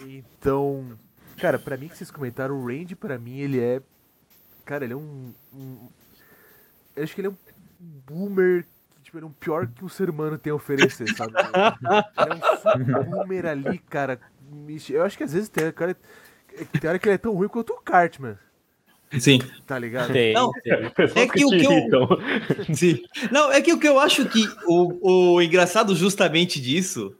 Então, 0.00 0.98
Cara, 1.44 1.58
pra 1.58 1.76
mim 1.76 1.88
que 1.88 1.98
vocês 1.98 2.10
comentaram, 2.10 2.54
o 2.54 2.66
Randy, 2.66 2.96
pra 2.96 3.18
mim, 3.18 3.36
ele 3.38 3.60
é. 3.60 3.82
Cara, 4.64 4.82
ele 4.84 4.94
é 4.94 4.96
um. 4.96 5.30
um... 5.52 5.76
Eu 6.96 7.04
acho 7.04 7.14
que 7.14 7.20
ele 7.20 7.28
é 7.28 7.30
um 7.30 7.36
boomer 7.78 8.64
tipo, 9.02 9.18
ele 9.18 9.26
é 9.26 9.28
um 9.28 9.32
pior 9.32 9.66
que 9.66 9.84
o 9.84 9.88
ser 9.90 10.08
humano 10.08 10.38
tem 10.38 10.50
a 10.50 10.54
oferecer, 10.54 11.06
sabe? 11.14 11.34
ele 12.80 12.92
é 12.92 12.98
um 12.98 13.04
boomer 13.04 13.44
ali, 13.44 13.76
cara. 13.76 14.18
Eu 14.88 15.02
acho 15.02 15.18
que 15.18 15.24
às 15.24 15.34
vezes 15.34 15.50
tem, 15.50 15.70
cara, 15.70 15.94
tem 16.80 16.88
hora 16.88 16.98
que 16.98 17.06
ele 17.08 17.16
é 17.16 17.18
tão 17.18 17.34
ruim 17.34 17.48
quanto 17.48 17.74
o 17.74 17.82
Cartman. 17.82 18.38
Sim. 19.20 19.38
Tá 19.66 19.78
ligado? 19.78 20.14
Tem, 20.14 20.32
Não, 20.32 20.50
é 21.14 21.26
que 21.28 21.44
o 21.44 21.50
que 21.50 21.66
eu... 21.66 22.74
Sim. 22.74 23.04
Não, 23.30 23.52
é 23.52 23.60
que 23.60 23.70
o 23.70 23.78
que 23.78 23.86
eu 23.86 23.98
acho 23.98 24.26
que 24.30 24.48
o, 24.66 25.34
o 25.34 25.42
engraçado 25.42 25.94
justamente 25.94 26.58
disso 26.58 27.14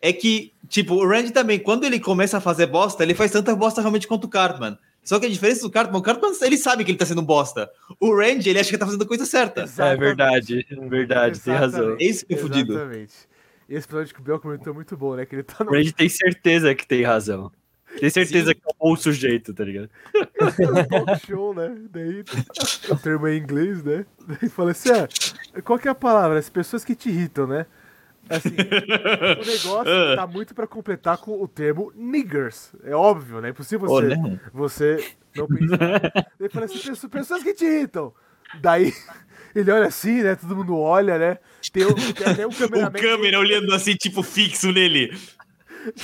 é 0.00 0.12
que, 0.12 0.52
tipo, 0.68 0.94
o 0.94 1.08
Randy 1.08 1.30
também, 1.30 1.58
quando 1.58 1.84
ele 1.84 1.98
começa 1.98 2.38
a 2.38 2.40
fazer 2.40 2.66
bosta, 2.66 3.02
ele 3.02 3.14
faz 3.14 3.30
tanta 3.30 3.54
bosta 3.54 3.80
realmente 3.80 4.06
quanto 4.06 4.24
o 4.24 4.28
Cartman. 4.28 4.78
Só 5.02 5.20
que 5.20 5.26
a 5.26 5.28
diferença 5.28 5.62
do 5.62 5.70
Cartman, 5.70 6.00
o 6.00 6.02
Cartman, 6.02 6.32
ele 6.42 6.58
sabe 6.58 6.84
que 6.84 6.90
ele 6.90 6.98
tá 6.98 7.06
sendo 7.06 7.22
bosta. 7.22 7.70
O 8.00 8.14
Randy, 8.14 8.50
ele 8.50 8.58
acha 8.58 8.70
que 8.70 8.78
tá 8.78 8.86
fazendo 8.86 9.02
a 9.02 9.06
coisa 9.06 9.24
certa. 9.24 9.62
Exatamente. 9.62 9.96
É 9.96 10.04
verdade, 10.04 10.66
verdade, 10.88 11.40
tem 11.40 11.54
razão. 11.54 11.96
É 12.00 12.04
isso 12.04 12.26
que 12.26 12.34
é 12.34 12.36
fudido. 12.36 12.72
Exatamente. 12.72 13.14
E 13.68 13.74
esse 13.74 13.86
episódio 13.86 14.14
que 14.14 14.20
o 14.20 14.24
Biel 14.24 14.40
comentou 14.40 14.72
é 14.72 14.74
muito 14.74 14.96
bom, 14.96 15.14
né? 15.14 15.24
Que 15.24 15.36
ele 15.36 15.42
tá 15.44 15.62
no... 15.62 15.70
O 15.70 15.74
Randy 15.74 15.92
tem 15.92 16.08
certeza 16.08 16.74
que 16.74 16.86
tem 16.86 17.04
razão. 17.04 17.52
Tem 18.00 18.10
certeza 18.10 18.48
Sim. 18.48 18.54
que 18.54 18.62
é 18.64 18.68
um 18.74 18.88
bom 18.88 18.96
sujeito, 18.96 19.54
tá 19.54 19.64
ligado? 19.64 19.88
talk 20.90 21.26
show, 21.26 21.54
né? 21.54 21.74
Daí 21.90 22.24
o 22.90 22.96
termo 22.96 23.26
é 23.26 23.34
em 23.34 23.38
inglês, 23.38 23.82
né? 23.82 24.04
Daí 24.26 24.50
fala 24.50 24.72
assim: 24.72 24.90
ah, 24.90 25.62
qual 25.62 25.78
que 25.78 25.88
é 25.88 25.90
a 25.90 25.94
palavra? 25.94 26.38
As 26.38 26.50
pessoas 26.50 26.84
que 26.84 26.94
te 26.94 27.08
irritam, 27.08 27.46
né? 27.46 27.64
Assim, 28.28 28.48
o 28.50 29.46
negócio 29.46 29.92
ah. 30.12 30.16
tá 30.16 30.26
muito 30.26 30.54
para 30.54 30.66
completar 30.66 31.18
com 31.18 31.40
o 31.40 31.46
termo 31.46 31.92
niggers. 31.94 32.72
É 32.82 32.94
óbvio, 32.94 33.40
né? 33.40 33.48
É 33.48 33.50
impossível 33.50 33.88
você, 33.88 34.14
oh, 34.14 34.58
você 34.58 35.14
não 35.36 35.46
pensar. 35.46 36.30
Ele 36.40 36.48
fala 36.48 36.64
assim, 36.66 37.08
pessoas 37.08 37.42
que 37.42 37.54
te 37.54 37.64
irritam. 37.64 38.12
Daí 38.60 38.92
ele 39.54 39.70
olha 39.70 39.86
assim, 39.86 40.22
né? 40.22 40.36
Todo 40.36 40.56
mundo 40.56 40.78
olha, 40.78 41.18
né? 41.18 41.38
Tem, 41.72 41.84
tem 42.14 42.26
até 42.26 42.46
um 42.46 42.50
cameraman. 42.50 42.98
O 42.98 43.02
câmera 43.02 43.38
olhando 43.38 43.74
assim, 43.74 43.94
tipo, 43.94 44.22
fixo 44.22 44.70
nele. 44.70 45.10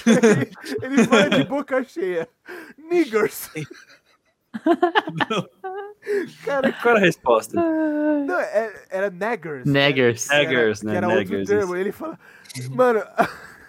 ele, 0.06 0.50
ele 0.82 1.04
fala 1.04 1.30
de 1.30 1.44
boca 1.44 1.82
cheia. 1.84 2.28
Niggers. 2.76 3.50
Não. 5.30 5.48
Cara, 6.44 6.72
Qual 6.72 6.96
era 6.96 6.98
a 6.98 7.07
resposta? 7.07 7.55
Não, 7.55 8.38
era, 8.38 8.66
é, 8.66 8.86
era 8.90 9.11
Naggers. 9.11 9.64
Naggers. 9.64 10.28
Né? 10.28 10.36
Naggers, 10.36 10.82
né? 10.82 10.96
Era, 10.96 11.07
era 11.07 11.18
outro 11.18 11.44
termo. 11.44 11.76
Ele 11.76 11.92
fala, 11.92 12.18
mano, 12.70 13.03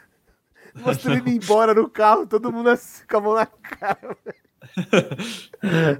mostrando 0.75 1.27
ele 1.27 1.37
embora 1.37 1.73
no 1.73 1.89
carro, 1.89 2.25
todo 2.25 2.51
mundo 2.51 2.69
assim, 2.69 3.03
com 3.07 3.17
a 3.17 3.21
mão 3.21 3.33
na 3.35 3.45
cara. 3.45 4.17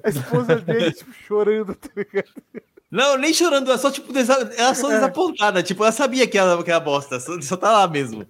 A 0.03 0.09
esposa 0.09 0.55
dele, 0.55 0.91
tipo, 0.91 1.13
chorando, 1.13 1.75
tá 1.75 1.89
ligado? 1.95 2.29
Não, 2.89 3.17
nem 3.17 3.33
chorando, 3.33 3.71
é 3.71 3.77
só 3.77 3.89
tipo, 3.89 4.11
ela 4.15 4.75
só 4.75 4.91
é. 4.91 4.95
desapontada, 4.95 5.63
tipo, 5.63 5.83
ela 5.83 5.91
sabia 5.91 6.27
que 6.27 6.37
era, 6.37 6.61
que 6.63 6.69
era 6.69 6.79
bosta, 6.79 7.19
só, 7.19 7.39
só 7.41 7.57
tá 7.57 7.71
lá 7.71 7.87
mesmo. 7.87 8.27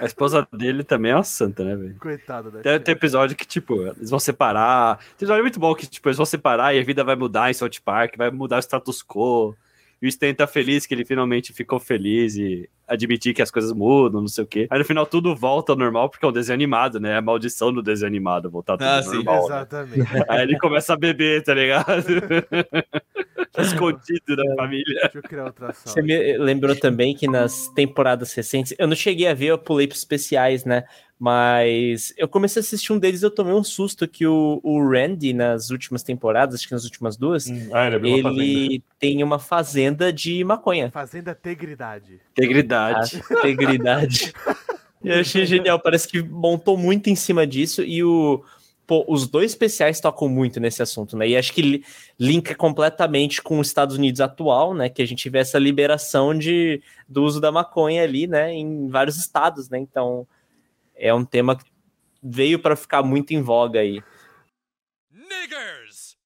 A 0.00 0.04
esposa 0.04 0.46
dele 0.52 0.84
também 0.84 1.12
é 1.12 1.14
uma 1.16 1.24
santa, 1.24 1.64
né, 1.64 1.74
velho? 1.74 1.96
Coitada 1.98 2.50
da 2.50 2.60
tem, 2.60 2.80
tem 2.80 2.92
episódio 2.92 3.36
que, 3.36 3.46
tipo, 3.46 3.82
eles 3.82 4.10
vão 4.10 4.18
separar. 4.18 4.98
Tem 4.98 5.16
episódio 5.16 5.42
muito 5.42 5.58
bom 5.58 5.74
que, 5.74 5.86
tipo, 5.86 6.08
eles 6.08 6.16
vão 6.16 6.26
separar 6.26 6.74
e 6.74 6.80
a 6.80 6.84
vida 6.84 7.02
vai 7.02 7.16
mudar 7.16 7.50
em 7.50 7.54
South 7.54 7.70
Park, 7.84 8.16
vai 8.16 8.30
mudar 8.30 8.56
o 8.56 8.62
status 8.62 9.02
quo. 9.02 9.56
E 10.00 10.06
o 10.06 10.08
Stan 10.08 10.32
tá 10.32 10.46
feliz 10.46 10.86
que 10.86 10.94
ele 10.94 11.04
finalmente 11.04 11.52
ficou 11.52 11.80
feliz 11.80 12.36
e 12.36 12.70
admitir 12.88 13.34
que 13.34 13.42
as 13.42 13.50
coisas 13.50 13.72
mudam, 13.72 14.20
não 14.20 14.28
sei 14.28 14.44
o 14.44 14.46
quê. 14.46 14.66
Aí 14.70 14.78
no 14.78 14.84
final 14.84 15.06
tudo 15.06 15.34
volta 15.34 15.72
ao 15.72 15.78
normal, 15.78 16.08
porque 16.08 16.24
é 16.24 16.28
um 16.28 16.32
desenho 16.32 16.54
animado, 16.54 16.98
né? 16.98 17.12
É 17.12 17.16
a 17.16 17.22
maldição 17.22 17.72
do 17.72 17.82
desenho 17.82 18.08
animado, 18.08 18.50
voltar 18.50 18.76
tudo 18.76 18.86
ah, 18.86 19.02
normal. 19.02 19.42
Sim, 19.42 19.48
né? 19.48 19.56
exatamente. 19.56 19.98
Né? 19.98 20.24
Aí 20.28 20.42
ele 20.42 20.58
começa 20.58 20.94
a 20.94 20.96
beber, 20.96 21.42
tá 21.42 21.54
ligado? 21.54 22.04
Escondido 23.58 24.36
da 24.36 24.54
família. 24.54 25.00
Deixa 25.02 25.18
eu 25.18 25.22
criar 25.22 25.44
outra 25.46 25.72
sala. 25.72 25.94
Você 25.94 26.02
me 26.02 26.38
lembrou 26.38 26.76
também 26.76 27.14
que 27.14 27.26
nas 27.26 27.68
temporadas 27.68 28.32
recentes, 28.32 28.74
eu 28.78 28.86
não 28.86 28.94
cheguei 28.94 29.26
a 29.26 29.34
ver, 29.34 29.46
eu 29.46 29.58
pulei 29.58 29.86
pros 29.86 30.00
especiais, 30.00 30.64
né? 30.64 30.84
Mas 31.18 32.14
eu 32.16 32.28
comecei 32.28 32.60
a 32.60 32.62
assistir 32.62 32.92
um 32.92 32.98
deles 32.98 33.22
e 33.22 33.24
eu 33.24 33.30
tomei 33.30 33.52
um 33.52 33.64
susto 33.64 34.06
que 34.06 34.24
o, 34.24 34.60
o 34.62 34.88
Randy, 34.88 35.32
nas 35.32 35.70
últimas 35.70 36.04
temporadas, 36.04 36.54
acho 36.54 36.68
que 36.68 36.72
nas 36.72 36.84
últimas 36.84 37.16
duas, 37.16 37.48
hum. 37.48 37.70
ah, 37.72 37.88
ele, 37.88 38.10
ele 38.10 38.82
tem 39.00 39.22
uma 39.24 39.40
fazenda 39.40 40.12
de 40.12 40.44
maconha. 40.44 40.90
Fazenda 40.92 41.34
Tegridade. 41.34 42.20
Tegridade. 42.34 42.77
Ah, 42.86 43.40
tegridade. 43.42 44.32
eu 45.04 45.20
achei 45.20 45.44
genial, 45.46 45.78
parece 45.80 46.08
que 46.08 46.22
montou 46.22 46.76
muito 46.76 47.08
em 47.08 47.16
cima 47.16 47.46
disso 47.46 47.82
e 47.82 48.02
o. 48.02 48.44
Pô, 48.86 49.04
os 49.06 49.26
dois 49.26 49.50
especiais 49.50 50.00
tocam 50.00 50.30
muito 50.30 50.58
nesse 50.58 50.82
assunto, 50.82 51.14
né? 51.14 51.28
E 51.28 51.36
acho 51.36 51.52
que 51.52 51.84
linka 52.18 52.54
completamente 52.54 53.42
com 53.42 53.58
os 53.58 53.66
Estados 53.66 53.96
Unidos 53.96 54.18
atual, 54.18 54.72
né? 54.72 54.88
Que 54.88 55.02
a 55.02 55.06
gente 55.06 55.28
vê 55.28 55.40
essa 55.40 55.58
liberação 55.58 56.32
de, 56.34 56.82
do 57.06 57.22
uso 57.22 57.38
da 57.38 57.52
maconha 57.52 58.02
ali, 58.02 58.26
né? 58.26 58.50
Em 58.54 58.88
vários 58.88 59.18
estados, 59.18 59.68
né? 59.68 59.78
Então, 59.78 60.26
é 60.96 61.12
um 61.12 61.22
tema 61.22 61.54
que 61.54 61.70
veio 62.22 62.58
para 62.58 62.74
ficar 62.74 63.02
muito 63.02 63.32
em 63.32 63.42
voga 63.42 63.80
aí. 63.80 64.02
Niggers! 65.10 66.16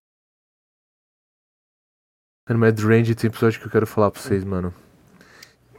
Mano, 2.48 2.60
mas 2.60 2.74
do 2.74 2.86
Range 2.86 3.14
tem 3.14 3.28
episódio 3.28 3.60
que 3.60 3.66
eu 3.66 3.70
quero 3.70 3.86
falar 3.86 4.10
pra 4.10 4.20
vocês, 4.20 4.44
mano. 4.44 4.74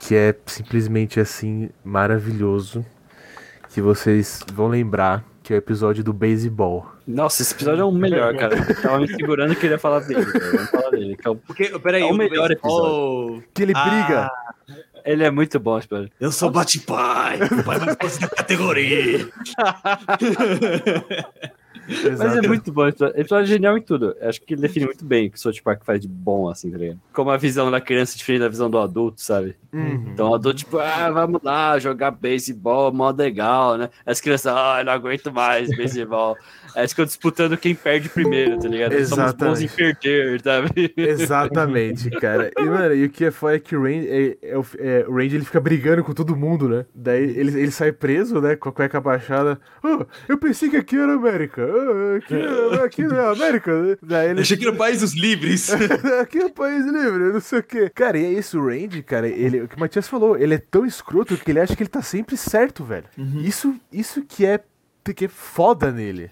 Que 0.05 0.15
é 0.15 0.35
simplesmente 0.45 1.19
assim, 1.19 1.69
maravilhoso. 1.83 2.85
Que 3.73 3.81
vocês 3.81 4.41
vão 4.53 4.67
lembrar 4.67 5.23
que 5.41 5.53
é 5.53 5.55
o 5.55 5.59
episódio 5.59 6.03
do 6.03 6.11
baseball. 6.11 6.91
Nossa, 7.07 7.41
esse 7.41 7.53
episódio 7.53 7.81
é 7.81 7.85
o 7.85 7.91
melhor, 7.91 8.35
cara. 8.35 8.55
Eu 8.55 8.81
tava 8.81 8.99
me 8.99 9.07
segurando 9.07 9.55
que 9.55 9.65
ele 9.65 9.75
ia 9.75 9.79
falar 9.79 10.01
dele. 10.01 10.25
Cara. 10.25 10.51
Vamos 10.51 10.69
falar 10.69 10.89
dele. 10.91 11.15
Que 11.15 11.27
é 11.27 11.31
o, 11.31 11.35
Porque, 11.35 11.79
peraí, 11.79 12.03
é 12.03 12.05
o 12.05 12.13
melhor 12.13 12.51
episódio. 12.51 13.43
Que 13.53 13.63
ele 13.63 13.73
briga. 13.73 14.27
Ah. 14.27 14.53
Ele 15.05 15.23
é 15.23 15.31
muito 15.31 15.59
bom, 15.59 15.81
Spiller. 15.81 16.11
Eu 16.19 16.31
sou 16.31 16.49
Bate-Pai. 16.49 17.39
O 17.43 17.63
pai 17.63 17.79
vai 17.79 17.95
conseguir 17.95 18.25
a 18.25 18.29
categoria. 18.29 19.29
Mas 21.87 22.37
é 22.37 22.47
muito 22.47 22.71
bom. 22.71 22.87
Episódio 22.87 23.43
é 23.43 23.45
genial 23.45 23.77
em 23.77 23.81
tudo. 23.81 24.15
Acho 24.21 24.41
que 24.41 24.53
ele 24.53 24.61
define 24.61 24.85
muito 24.85 25.03
bem 25.03 25.27
o 25.27 25.31
que 25.31 25.37
o 25.37 25.39
South 25.39 25.61
Park 25.63 25.83
faz 25.83 25.99
de 25.99 26.07
bom, 26.07 26.49
assim, 26.49 26.71
tá 26.71 26.77
ligado? 26.77 26.99
Como 27.11 27.29
a 27.29 27.37
visão 27.37 27.69
da 27.69 27.81
criança 27.81 28.15
é 28.15 28.17
diferente 28.17 28.41
da 28.41 28.49
visão 28.49 28.69
do 28.69 28.77
adulto, 28.77 29.21
sabe? 29.21 29.55
Uhum. 29.71 30.05
Então 30.13 30.29
o 30.29 30.35
adulto, 30.35 30.59
tipo, 30.59 30.77
ah, 30.77 31.09
vamos 31.11 31.41
lá, 31.43 31.77
jogar 31.79 32.11
beisebol, 32.11 32.93
mó 32.93 33.09
legal, 33.09 33.77
né? 33.77 33.89
As 34.05 34.21
crianças, 34.21 34.53
ah, 34.53 34.83
não 34.85 34.93
aguento 34.93 35.31
mais 35.31 35.69
beisebol. 35.75 36.37
Aí 36.75 36.87
ficam 36.87 37.05
disputando 37.05 37.55
quem 37.55 37.75
perde 37.75 38.09
primeiro, 38.09 38.57
tá 38.59 38.67
ligado? 38.67 38.93
Exatamente. 38.93 39.39
Somos 39.39 39.59
bons 39.59 39.61
em 39.61 39.67
perder, 39.67 40.41
sabe? 40.41 40.93
Exatamente, 40.97 42.09
cara. 42.11 42.51
E, 42.57 42.63
mano, 42.63 42.95
e 42.95 43.05
o 43.05 43.09
que 43.09 43.25
é 43.25 43.31
foda 43.31 43.55
é 43.55 43.59
que 43.59 43.75
o 43.75 43.83
Randy, 43.83 44.07
é, 44.09 44.37
é, 44.41 44.61
é, 44.79 45.05
o 45.07 45.15
Randy 45.15 45.35
ele 45.35 45.45
fica 45.45 45.59
brigando 45.59 46.03
com 46.03 46.13
todo 46.13 46.35
mundo, 46.35 46.67
né? 46.67 46.85
Daí 46.93 47.23
ele, 47.23 47.59
ele 47.59 47.71
sai 47.71 47.91
preso, 47.91 48.41
né? 48.41 48.55
Com 48.55 48.69
a 48.69 48.71
cueca 48.71 48.99
baixada. 48.99 49.59
Oh, 49.83 50.03
eu 50.27 50.37
pensei 50.37 50.69
que 50.69 50.77
aqui 50.77 50.97
era 50.97 51.13
América. 51.13 51.62
Oh, 51.65 52.17
aqui, 52.17 52.83
aqui 52.83 53.03
não 53.03 53.17
é 53.17 53.31
América. 53.31 53.81
Né? 53.81 53.97
Daí 54.01 54.29
ele... 54.29 54.39
Eu 54.39 54.41
achei 54.41 54.57
que 54.57 54.65
era 54.65 54.73
o 54.73 54.77
País 54.77 55.01
dos 55.01 55.13
Livres. 55.13 55.69
aqui 56.21 56.39
é 56.39 56.45
o 56.45 56.49
País 56.49 56.85
Livre, 56.85 57.33
não 57.33 57.39
sei 57.39 57.59
o 57.59 57.63
quê. 57.63 57.91
Cara, 57.93 58.17
e 58.17 58.25
é 58.25 58.31
isso, 58.33 58.59
o 58.59 58.67
Randy, 58.67 59.03
cara, 59.03 59.27
ele, 59.27 59.61
o 59.61 59.67
que 59.67 59.75
o 59.75 59.79
Matias 59.79 60.07
falou, 60.07 60.37
ele 60.37 60.55
é 60.55 60.57
tão 60.59 60.85
escroto 60.85 61.37
que 61.37 61.51
ele 61.51 61.59
acha 61.59 61.75
que 61.75 61.83
ele 61.83 61.89
tá 61.89 62.01
sempre 62.01 62.37
certo, 62.37 62.83
velho. 62.83 63.05
Uhum. 63.17 63.41
Isso, 63.41 63.75
isso 63.91 64.21
que 64.21 64.45
é, 64.45 64.59
que 65.15 65.25
é 65.25 65.29
foda 65.29 65.91
nele. 65.91 66.31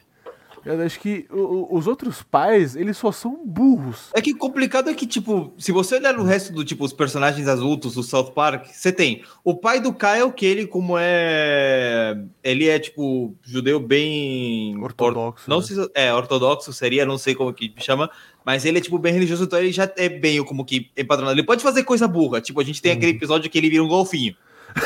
Eu 0.66 0.82
acho 0.82 1.00
que 1.00 1.26
o, 1.32 1.76
os 1.76 1.88
outros 1.88 2.22
pais, 2.22 2.76
eles 2.76 2.98
só 2.98 3.12
são 3.12 3.40
burros. 3.46 4.10
É 4.14 4.22
que 4.22 4.32
o 4.32 4.38
complicado 4.38 4.90
é 4.90 4.94
que, 4.94 5.08
tipo, 5.08 5.54
se 5.58 5.72
você 5.72 5.96
olhar 5.96 6.14
no 6.14 6.24
resto 6.24 6.54
do, 6.54 6.64
tipo, 6.64 6.86
os 6.86 6.94
personagens 6.94 7.48
adultos 7.48 7.96
do 7.96 8.04
South 8.04 8.32
Park, 8.32 8.68
você 8.68 8.92
tem 8.92 9.24
o 9.44 9.56
pai 9.56 9.80
do 9.80 9.94
Kyle, 9.94 10.32
que 10.36 10.46
ele, 10.46 10.68
como 10.68 10.96
é. 10.98 12.18
Ele 12.44 12.68
é, 12.68 12.78
tipo, 12.78 13.36
judeu 13.44 13.80
bem. 13.80 14.78
Ortodoxo. 14.82 15.46
Or... 15.46 15.50
Não 15.50 15.60
né? 15.60 15.66
se... 15.66 15.92
É, 15.96 16.14
ortodoxo 16.14 16.72
seria, 16.72 17.06
não 17.06 17.18
sei 17.18 17.34
como 17.34 17.54
que 17.54 17.74
chama. 17.78 18.10
Mas 18.46 18.66
ele 18.66 18.78
é, 18.78 18.82
tipo, 18.82 18.98
bem 18.98 19.14
religioso, 19.14 19.44
então 19.44 19.60
ele 19.60 19.72
já 19.72 19.92
é 19.98 20.10
bem 20.10 20.44
como 20.44 20.66
que 20.66 20.92
empadronado. 20.98 21.40
Ele 21.40 21.46
pode 21.46 21.64
fazer 21.64 21.84
coisa 21.84 22.08
burra. 22.08 22.42
Tipo, 22.42 22.62
a 22.62 22.64
gente 22.64 22.82
tem 22.82 22.94
hum. 22.94 22.96
aquele 22.98 23.12
episódio 23.14 23.50
que 23.50 23.58
ele 23.58 23.70
vira 23.70 23.84
um 23.84 23.88
golfinho. 23.88 24.36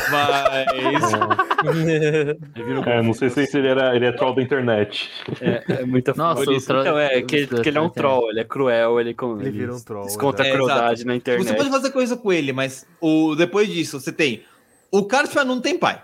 Mas. 0.10 1.12
É, 2.86 3.02
não 3.02 3.14
sei 3.14 3.30
se 3.30 3.58
ele, 3.58 3.68
era, 3.68 3.96
ele 3.96 4.06
é 4.06 4.12
troll 4.12 4.36
da 4.36 4.42
internet. 4.42 5.10
É, 5.42 5.82
é 5.82 5.86
muita 5.86 6.14
Nossa, 6.16 6.50
o 6.50 6.62
troll... 6.62 6.82
Então, 6.82 7.00
é, 7.00 7.22
que, 7.22 7.48
que 7.48 7.70
ele 7.70 7.78
é 7.78 7.82
um 7.82 7.90
troll, 7.90 8.30
ele 8.30 8.40
é 8.40 8.44
cruel, 8.44 9.00
ele, 9.00 9.14
com, 9.14 9.40
ele, 9.40 9.50
ele 9.50 9.60
vira 9.60 9.76
um 9.76 9.80
troll. 9.80 10.06
Desconta 10.06 10.44
a 10.44 10.52
crueldade 10.52 11.02
é, 11.02 11.06
na 11.06 11.16
internet. 11.16 11.48
Você 11.48 11.54
pode 11.54 11.70
fazer 11.70 11.92
coisa 11.92 12.16
com 12.18 12.32
ele, 12.32 12.54
mas 12.54 12.86
o, 13.02 13.36
depois 13.36 13.70
disso, 13.70 14.00
você 14.00 14.12
tem. 14.12 14.44
O 14.92 15.04
Cartman 15.06 15.46
não 15.46 15.62
tem 15.62 15.78
pai. 15.78 16.02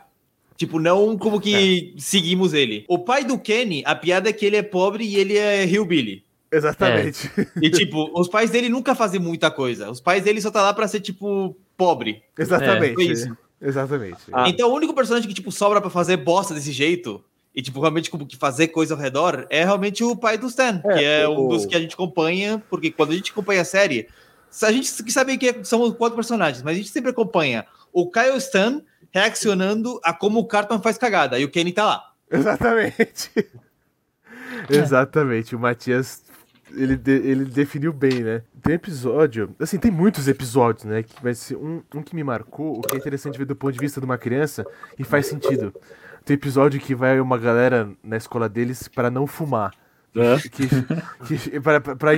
Tipo, 0.58 0.80
não 0.80 1.18
como 1.18 1.42
que 1.42 1.94
é. 1.96 2.00
seguimos 2.00 2.54
ele. 2.54 2.86
O 2.88 3.00
pai 3.00 3.24
do 3.24 3.40
Kenny, 3.40 3.82
a 3.86 3.96
piada 3.96 4.30
é 4.30 4.34
que 4.34 4.46
ele 4.46 4.58
é 4.58 4.62
pobre 4.62 5.04
e 5.04 5.16
ele 5.16 5.36
é 5.36 5.66
hillbilly. 5.66 6.24
Exatamente. 6.52 7.32
É. 7.38 7.46
E, 7.62 7.70
tipo, 7.70 8.12
os 8.14 8.28
pais 8.28 8.52
dele 8.52 8.70
nunca 8.70 8.94
fazem 8.94 9.20
muita 9.20 9.50
coisa. 9.50 9.90
Os 9.90 10.02
pais 10.02 10.24
dele 10.24 10.42
só 10.42 10.52
tá 10.52 10.62
lá 10.62 10.74
pra 10.74 10.88
ser, 10.88 11.00
tipo, 11.00 11.58
pobre. 11.78 12.22
Exatamente. 12.38 13.24
É. 13.24 13.32
Exatamente. 13.62 14.22
Ah. 14.32 14.50
Então 14.50 14.70
o 14.70 14.74
único 14.74 14.94
personagem 14.94 15.28
que, 15.28 15.36
tipo, 15.36 15.52
sobra 15.52 15.80
para 15.80 15.90
fazer 15.90 16.18
bosta 16.18 16.54
desse 16.54 16.72
jeito 16.72 17.24
e, 17.54 17.62
tipo, 17.62 17.80
realmente 17.80 18.10
como 18.10 18.26
que 18.26 18.38
fazer 18.38 18.70
coisa 18.70 18.94
ao 18.94 19.00
redor, 19.00 19.46
é 19.50 19.64
realmente 19.64 20.04
o 20.04 20.16
pai 20.16 20.38
do 20.38 20.48
Stan, 20.48 20.82
é, 20.86 20.94
que 20.98 21.04
é 21.04 21.28
o... 21.28 21.46
um 21.46 21.48
dos 21.50 21.66
que 21.66 21.76
a 21.76 21.80
gente 21.80 21.94
acompanha, 21.94 22.64
porque 22.70 22.90
quando 22.90 23.12
a 23.12 23.16
gente 23.16 23.32
acompanha 23.32 23.62
a 23.62 23.66
série, 23.66 24.08
a 24.64 24.72
gente 24.72 25.04
que 25.04 25.12
sabe 25.12 25.38
que 25.38 25.50
é, 25.50 25.64
são 25.64 25.82
os 25.82 25.94
quatro 25.96 26.16
personagens, 26.16 26.64
mas 26.64 26.76
a 26.76 26.78
gente 26.78 26.90
sempre 26.90 27.12
acompanha 27.12 27.66
o 27.92 28.10
Kyle 28.10 28.38
Stan 28.38 28.82
reaccionando 29.14 30.00
a 30.04 30.14
como 30.14 30.40
o 30.40 30.48
Cartman 30.48 30.82
faz 30.82 30.98
cagada, 30.98 31.38
e 31.38 31.44
o 31.44 31.50
Kenny 31.50 31.74
tá 31.74 31.86
lá. 31.86 32.12
Exatamente. 32.32 33.30
Exatamente, 34.70 35.56
o 35.56 35.60
Matias 35.60 36.21
ele, 36.76 36.96
de, 36.96 37.12
ele 37.12 37.46
definiu 37.46 37.92
bem, 37.92 38.22
né? 38.22 38.42
Tem 38.62 38.76
episódio, 38.76 39.56
assim, 39.60 39.78
tem 39.78 39.92
muitos 39.92 40.28
episódios, 40.28 40.86
né? 40.86 41.04
Mas 41.24 41.52
um, 41.52 41.82
um 41.96 42.02
que 42.02 42.16
me 42.16 42.24
marcou, 42.24 42.80
o 42.80 42.82
que 42.82 42.96
é 42.96 42.98
interessante 42.98 43.38
ver 43.38 43.46
do 43.46 43.56
ponto 43.56 43.74
de 43.74 43.80
vista 43.80 44.00
de 44.00 44.06
uma 44.06 44.18
criança 44.18 44.66
e 44.98 45.04
faz 45.04 45.28
sentido. 45.28 45.74
Tem 46.24 46.36
episódio 46.36 46.80
que 46.80 46.94
vai 46.94 47.20
uma 47.20 47.38
galera 47.38 47.90
na 48.04 48.18
escola 48.18 48.48
deles 48.48 48.88
para 48.88 49.10
não 49.10 49.26
fumar. 49.26 49.72
É. 50.16 50.38
Que, 50.50 50.68
que, 51.38 51.60
pra, 51.62 51.80
pra 51.80 52.12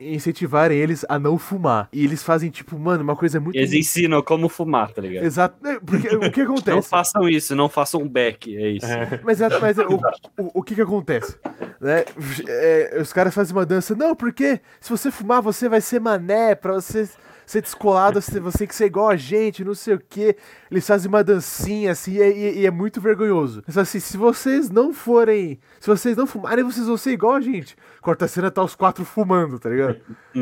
incentivarem 0.00 0.78
eles 0.78 1.04
a 1.08 1.18
não 1.18 1.36
fumar. 1.36 1.88
E 1.92 2.04
eles 2.04 2.22
fazem, 2.22 2.48
tipo, 2.48 2.78
mano, 2.78 3.02
uma 3.02 3.16
coisa 3.16 3.40
muito. 3.40 3.56
Eles 3.56 3.72
ensinam 3.72 4.22
como 4.22 4.48
fumar, 4.48 4.92
tá 4.92 5.02
ligado? 5.02 5.24
Exato. 5.24 5.66
É, 5.66 5.80
porque 5.80 6.14
o 6.14 6.30
que 6.30 6.40
acontece? 6.42 6.76
Não 6.76 6.82
façam 6.82 7.28
isso, 7.28 7.56
não 7.56 7.68
façam 7.68 8.02
um 8.02 8.08
back, 8.08 8.56
é 8.56 8.70
isso. 8.70 8.86
É. 8.86 9.20
Mas, 9.24 9.40
é, 9.40 9.58
mas 9.58 9.78
é, 9.78 9.86
o, 9.86 9.94
o, 9.94 10.60
o 10.60 10.62
que 10.62 10.74
que 10.74 10.82
acontece? 10.82 11.36
Né? 11.80 12.04
É, 12.46 12.98
os 13.00 13.12
caras 13.12 13.34
fazem 13.34 13.54
uma 13.54 13.66
dança, 13.66 13.94
não, 13.96 14.14
porque 14.14 14.60
se 14.80 14.90
você 14.90 15.10
fumar, 15.10 15.42
você 15.42 15.68
vai 15.68 15.80
ser 15.80 16.00
mané, 16.00 16.54
pra 16.54 16.74
você 16.74 17.08
ser 17.50 17.62
descolado, 17.62 18.20
você 18.20 18.58
tem 18.58 18.66
que 18.66 18.74
ser 18.74 18.86
igual 18.86 19.08
a 19.08 19.16
gente, 19.16 19.64
não 19.64 19.74
sei 19.74 19.94
o 19.94 19.98
que. 19.98 20.36
Eles 20.70 20.86
fazem 20.86 21.08
uma 21.08 21.24
dancinha 21.24 21.90
assim 21.90 22.12
e, 22.12 22.20
e, 22.20 22.58
e 22.60 22.66
é 22.66 22.70
muito 22.70 23.00
vergonhoso. 23.00 23.62
Mas 23.66 23.76
assim, 23.76 23.98
se 23.98 24.16
vocês 24.16 24.70
não 24.70 24.92
forem. 24.92 25.58
Se 25.80 25.88
vocês 25.88 26.16
não 26.16 26.26
fumarem, 26.26 26.64
vocês 26.64 26.86
vão 26.86 26.96
ser 26.96 27.10
igual 27.10 27.34
a 27.34 27.40
gente. 27.40 27.76
Corta 28.00 28.26
a 28.26 28.28
cena, 28.28 28.50
tá 28.50 28.62
os 28.62 28.76
quatro 28.76 29.04
fumando, 29.04 29.58
tá 29.58 29.68
ligado? 29.68 30.00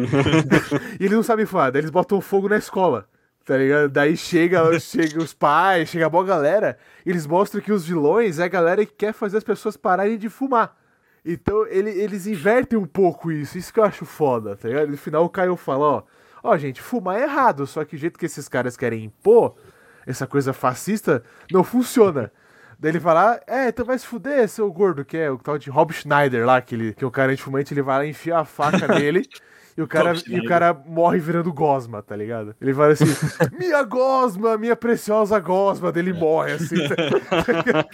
e 1.00 1.04
eles 1.04 1.12
não 1.12 1.22
sabem 1.22 1.46
fumar, 1.46 1.72
daí 1.72 1.80
eles 1.80 1.90
botam 1.90 2.20
fogo 2.20 2.48
na 2.48 2.58
escola. 2.58 3.08
Tá 3.44 3.56
ligado? 3.56 3.88
Daí 3.88 4.14
chega, 4.14 4.78
chega 4.78 5.18
os 5.18 5.32
pais, 5.32 5.88
chega 5.88 6.04
a 6.04 6.10
boa 6.10 6.24
galera, 6.24 6.76
e 7.06 7.08
eles 7.08 7.26
mostram 7.26 7.62
que 7.62 7.72
os 7.72 7.86
vilões 7.86 8.38
é 8.38 8.44
a 8.44 8.48
galera 8.48 8.84
que 8.84 8.92
quer 8.92 9.14
fazer 9.14 9.38
as 9.38 9.44
pessoas 9.44 9.74
pararem 9.74 10.18
de 10.18 10.28
fumar. 10.28 10.76
Então 11.24 11.66
ele, 11.66 11.90
eles 11.90 12.26
invertem 12.26 12.78
um 12.78 12.84
pouco 12.84 13.32
isso, 13.32 13.56
isso 13.56 13.72
que 13.72 13.80
eu 13.80 13.84
acho 13.84 14.04
foda, 14.04 14.54
tá 14.54 14.68
ligado? 14.68 14.90
No 14.90 14.98
final 14.98 15.24
o 15.24 15.30
Caio 15.30 15.56
fala, 15.56 15.84
ó, 15.84 16.02
Ó, 16.42 16.56
gente, 16.56 16.80
fumar 16.80 17.18
é 17.18 17.24
errado, 17.24 17.66
só 17.66 17.84
que 17.84 17.96
o 17.96 17.98
jeito 17.98 18.18
que 18.18 18.26
esses 18.26 18.48
caras 18.48 18.76
querem 18.76 19.04
impor 19.04 19.56
essa 20.06 20.26
coisa 20.26 20.52
fascista 20.52 21.22
não 21.52 21.62
funciona. 21.62 22.32
Daí 22.80 22.92
ele 22.92 22.98
vai 22.98 23.14
lá, 23.14 23.40
é, 23.46 23.68
então 23.68 23.84
vai 23.84 23.98
se 23.98 24.06
fuder, 24.06 24.48
seu 24.48 24.72
gordo, 24.72 25.04
que 25.04 25.16
é 25.16 25.30
o 25.30 25.36
tal 25.36 25.58
de 25.58 25.68
Rob 25.68 25.92
Schneider 25.92 26.46
lá, 26.46 26.60
que, 26.60 26.76
ele, 26.76 26.94
que 26.94 27.02
é 27.02 27.06
o 27.06 27.10
cara 27.10 27.32
antifumante, 27.32 27.74
ele 27.74 27.82
vai 27.82 27.98
lá 27.98 28.06
enfiar 28.06 28.40
a 28.40 28.44
faca 28.44 28.86
nele. 28.94 29.28
E 29.76 29.82
o, 29.82 29.86
cara, 29.86 30.12
e 30.26 30.40
o 30.40 30.44
cara 30.44 30.74
morre 30.74 31.20
virando 31.20 31.52
gosma, 31.52 32.02
tá 32.02 32.16
ligado? 32.16 32.52
Ele 32.60 32.74
fala 32.74 32.94
assim: 32.94 33.04
Minha 33.56 33.80
gosma, 33.84 34.58
minha 34.58 34.74
preciosa 34.74 35.38
gosma. 35.38 35.92
Dele 35.92 36.12
morre, 36.12 36.54
assim. 36.54 36.74
Tá 36.88 37.86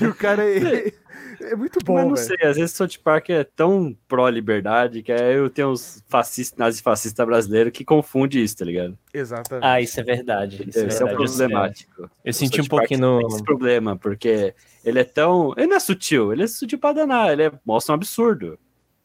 e 0.00 0.06
o 0.08 0.14
cara. 0.16 0.42
É, 0.44 0.92
é 1.40 1.56
muito 1.56 1.78
bom, 1.84 1.94
Mas 1.94 2.06
não 2.06 2.14
véio. 2.14 2.26
sei, 2.26 2.48
às 2.48 2.56
vezes 2.56 2.72
South 2.72 2.98
Park 3.02 3.30
é 3.30 3.44
tão 3.44 3.96
pró-liberdade 4.06 5.02
que 5.02 5.12
aí 5.12 5.34
eu 5.34 5.48
tenho 5.48 5.70
uns 5.70 6.02
fascistas, 6.08 6.58
nazifascistas 6.58 7.26
brasileiros 7.26 7.72
que 7.72 7.84
confunde 7.84 8.42
isso, 8.42 8.56
tá 8.56 8.64
ligado? 8.64 8.98
Exatamente. 9.12 9.64
Ah, 9.64 9.80
isso 9.80 9.98
é 10.00 10.02
verdade. 10.02 10.68
Isso, 10.68 10.78
é, 10.78 11.08
é, 11.08 11.12
é 11.12 11.14
problemático. 11.14 12.10
Eu 12.24 12.32
senti 12.32 12.60
um 12.60 12.66
pouquinho 12.66 13.00
no... 13.00 13.28
esse 13.28 13.42
problema, 13.42 13.96
porque 13.96 14.54
ele 14.84 14.98
é 15.00 15.04
tão... 15.04 15.52
Ele 15.56 15.68
não 15.68 15.76
é 15.76 15.80
sutil, 15.80 16.32
ele 16.32 16.42
é 16.42 16.46
sutil 16.46 16.78
pra 16.78 16.92
danar, 16.92 17.32
ele 17.32 17.44
é... 17.44 17.52
mostra 17.64 17.92
um 17.92 17.96
absurdo. 17.96 18.58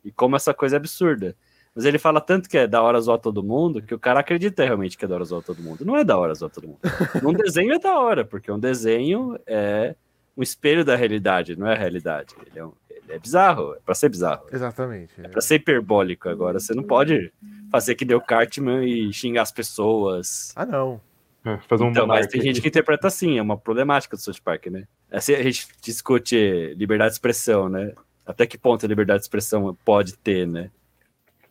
E 0.04 0.12
como 0.12 0.36
essa 0.36 0.54
coisa 0.54 0.76
é 0.76 0.78
absurda. 0.78 1.36
Mas 1.76 1.86
ele 1.86 1.98
fala 1.98 2.22
tanto 2.22 2.48
que 2.48 2.58
é 2.58 2.68
da 2.68 2.82
hora 2.82 3.02
zoar 3.02 3.18
todo 3.18 3.42
mundo 3.44 3.82
que 3.82 3.96
o 3.96 4.00
cara 4.00 4.20
acredita 4.20 4.64
realmente 4.64 4.98
que 4.98 5.06
é 5.06 5.08
da 5.08 5.16
hora 5.16 5.26
zoar 5.26 5.42
todo 5.42 5.62
mundo. 5.62 5.84
Não 5.84 5.98
é 5.98 6.04
da 6.04 6.18
hora 6.18 6.36
zoar 6.36 6.52
todo 6.52 6.68
mundo. 6.68 6.80
um 7.24 7.34
desenho 7.34 7.74
é 7.74 7.80
da 7.80 8.00
hora, 8.00 8.24
porque 8.24 8.52
um 8.52 8.60
desenho 8.60 9.40
é 9.48 9.96
um 10.36 10.42
espelho 10.42 10.84
da 10.84 10.96
realidade, 10.96 11.56
não 11.56 11.68
é 11.68 11.74
a 11.74 11.78
realidade. 11.78 12.36
Ele 12.46 12.60
é, 12.60 12.66
um, 12.66 12.74
ele 12.90 13.14
é 13.14 13.20
bizarro, 13.20 13.74
é 13.76 13.80
pra 13.86 13.96
ser 13.96 14.10
bizarro. 14.10 14.46
Exatamente. 14.52 15.14
É, 15.20 15.26
é 15.26 15.28
pra 15.28 15.42
ser 15.42 15.56
hiperbólico 15.56 16.30
agora. 16.30 16.60
Você 16.60 16.74
não 16.74 16.84
pode 16.84 17.32
fazer 17.72 17.96
que 17.96 18.06
deu 18.06 18.20
Cartman 18.20 18.84
e 18.86 19.12
xingar 19.14 19.44
as 19.44 19.52
pessoas. 19.52 20.54
Ah, 20.56 20.66
não. 20.66 21.00
É, 21.46 21.58
fazer 21.68 21.84
um 21.84 21.90
então, 21.90 22.08
mas 22.08 22.28
tem 22.28 22.42
gente 22.42 22.62
que 22.62 22.70
interpreta 22.70 23.08
assim, 23.08 23.38
é 23.38 23.42
uma 23.42 23.58
problemática 23.58 24.16
do 24.16 24.22
South 24.22 24.42
Park, 24.44 24.68
né? 24.68 24.86
Assim 25.12 25.34
a 25.34 25.44
gente 25.44 25.68
discute 25.82 26.74
liberdade 26.78 27.10
de 27.10 27.16
expressão, 27.16 27.68
né? 27.68 27.94
Até 28.26 28.48
que 28.48 28.58
ponto 28.58 28.86
a 28.86 28.90
liberdade 28.90 29.20
de 29.20 29.26
expressão 29.26 29.78
pode 29.84 30.18
ter, 30.18 30.48
né? 30.48 30.72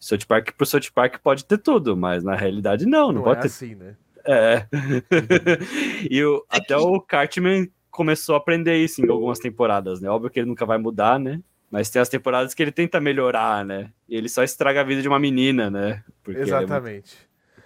South 0.01 0.27
Park 0.27 0.53
pro 0.57 0.67
South 0.67 0.91
Park 0.95 1.19
pode 1.23 1.45
ter 1.45 1.59
tudo, 1.59 1.97
mas 1.97 2.25
na 2.25 2.35
realidade 2.35 2.87
não, 2.87 3.09
não, 3.09 3.13
não 3.13 3.23
pode 3.23 3.41
é 3.41 3.43
ter. 3.43 3.49
assim, 3.49 3.75
né? 3.75 3.95
É. 4.25 4.67
e 6.11 6.25
o, 6.25 6.45
é 6.51 6.57
até 6.57 6.77
o 6.77 7.01
Cartman 7.01 7.69
começou 7.93 8.35
a 8.35 8.39
aprender 8.39 8.77
isso 8.79 9.05
em 9.05 9.09
algumas 9.09 9.39
temporadas, 9.39 10.01
né? 10.01 10.09
Óbvio 10.09 10.31
que 10.31 10.41
ele 10.41 10.49
nunca 10.49 10.67
vai 10.67 10.79
mudar, 10.79 11.21
né? 11.21 11.41
Mas 11.71 11.91
tem 11.91 12.03
as 12.03 12.09
temporadas 12.09 12.55
que 12.55 12.63
ele 12.63 12.73
tenta 12.73 13.01
melhorar, 13.01 13.65
né? 13.65 13.91
E 14.09 14.17
ele 14.17 14.29
só 14.29 14.43
estraga 14.43 14.81
a 14.81 14.85
vida 14.85 15.01
de 15.01 15.09
uma 15.09 15.19
menina, 15.19 15.71
né? 15.71 16.03
Porque 16.25 16.41
Exatamente. 16.41 17.17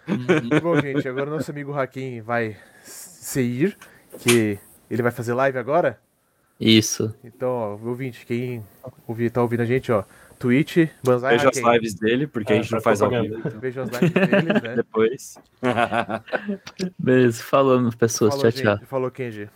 É 0.06 0.12
muito... 0.12 0.60
Bom, 0.60 0.80
gente, 0.80 1.08
agora 1.08 1.30
o 1.30 1.34
nosso 1.34 1.50
amigo 1.50 1.72
Hakim 1.72 2.20
vai 2.20 2.56
sair, 2.82 3.76
que 4.18 4.58
ele 4.90 5.02
vai 5.02 5.12
fazer 5.12 5.32
live 5.32 5.58
agora. 5.58 5.98
Isso. 6.58 7.14
Então, 7.24 7.50
ó, 7.50 7.78
ouvinte, 7.88 8.26
quem 8.26 8.64
ouvir, 9.06 9.30
tá 9.30 9.42
ouvindo 9.42 9.60
a 9.60 9.66
gente, 9.66 9.92
ó, 9.92 10.04
Twitch, 10.38 10.88
Banzai 11.04 11.36
Veja 11.36 11.50
as 11.50 11.56
lives 11.56 11.94
dele, 11.94 12.26
porque 12.26 12.52
é, 12.52 12.58
a 12.58 12.62
gente 12.62 12.72
não 12.72 12.80
faz 12.80 13.00
ao 13.00 13.10
vivo. 13.10 13.42
Veja 13.60 13.82
as 13.82 13.90
lives 13.90 14.10
dele, 14.10 14.52
né? 14.52 14.74
Depois. 14.76 15.38
Beleza, 16.98 17.42
falando, 17.42 17.96
pessoas. 17.96 18.34
Falou, 18.34 18.50
tchau, 18.50 18.62
gente. 18.62 18.78
tchau. 18.78 18.86
Falou, 18.86 19.10
Kenji. 19.10 19.48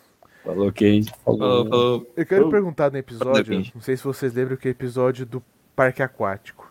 Falou, 0.45 0.72
Kenji. 0.72 1.12
Falou, 1.24 1.68
falou. 1.68 2.12
Eu 2.16 2.26
quero 2.26 2.51
perguntar 2.51 2.91
no 2.91 2.99
episódio, 2.99 3.62
não 3.74 3.80
sei 3.80 3.97
se 3.97 4.05
vocês 4.05 4.32
lembram 4.32 4.57
que 4.57 4.68
é 4.68 4.70
episódio 4.70 5.26
do 5.26 5.43
parque 5.76 6.03
aquático. 6.03 6.70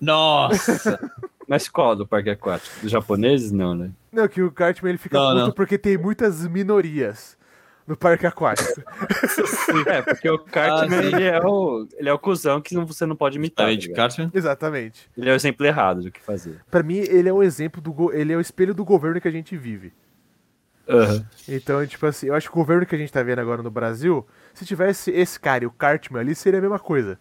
Nossa! 0.00 0.98
Mas 1.48 1.68
qual 1.68 1.96
do 1.96 2.06
parque 2.06 2.30
aquático? 2.30 2.80
Dos 2.80 2.90
japoneses, 2.90 3.50
não, 3.50 3.74
né? 3.74 3.90
Não, 4.12 4.28
que 4.28 4.42
o 4.42 4.50
Cartman 4.50 4.90
ele 4.90 4.98
fica 4.98 5.18
não, 5.18 5.32
puto 5.32 5.46
não. 5.46 5.52
porque 5.52 5.76
tem 5.76 5.98
muitas 5.98 6.46
minorias 6.46 7.36
no 7.86 7.96
parque 7.96 8.26
aquático. 8.26 8.80
é, 9.86 10.02
porque 10.02 10.30
o 10.30 10.38
Cartman 10.38 10.98
ah, 10.98 11.04
ele, 11.04 11.24
é 11.24 11.40
o, 11.40 11.86
ele 11.94 12.08
é 12.08 12.12
o 12.12 12.18
cuzão 12.18 12.60
que 12.60 12.74
você 12.76 13.04
não 13.04 13.16
pode 13.16 13.38
imitar. 13.38 13.66
Tá? 13.66 14.30
Exatamente. 14.32 15.10
Ele 15.16 15.28
é 15.28 15.32
o 15.32 15.36
exemplo 15.36 15.66
errado 15.66 16.02
do 16.02 16.10
que 16.10 16.22
fazer. 16.22 16.60
Para 16.70 16.82
mim, 16.82 16.98
ele 16.98 17.28
é 17.28 17.32
um 17.32 17.42
exemplo 17.42 17.82
do 17.82 18.12
ele 18.12 18.32
é 18.32 18.36
o 18.36 18.40
espelho 18.40 18.74
do 18.74 18.84
governo 18.84 19.20
que 19.20 19.28
a 19.28 19.32
gente 19.32 19.56
vive. 19.56 19.92
Uhum. 20.88 21.24
Então, 21.48 21.86
tipo 21.86 22.06
assim, 22.06 22.26
eu 22.26 22.34
acho 22.34 22.48
que 22.48 22.54
o 22.54 22.58
governo 22.58 22.84
que 22.84 22.94
a 22.94 22.98
gente 22.98 23.12
tá 23.12 23.22
vendo 23.22 23.38
agora 23.38 23.62
no 23.62 23.70
Brasil, 23.70 24.26
se 24.52 24.66
tivesse 24.66 25.10
esse 25.10 25.38
cara 25.38 25.64
e 25.64 25.66
o 25.66 25.70
Cartman 25.70 26.20
ali, 26.20 26.34
seria 26.34 26.58
a 26.58 26.62
mesma 26.62 26.78
coisa. 26.78 27.18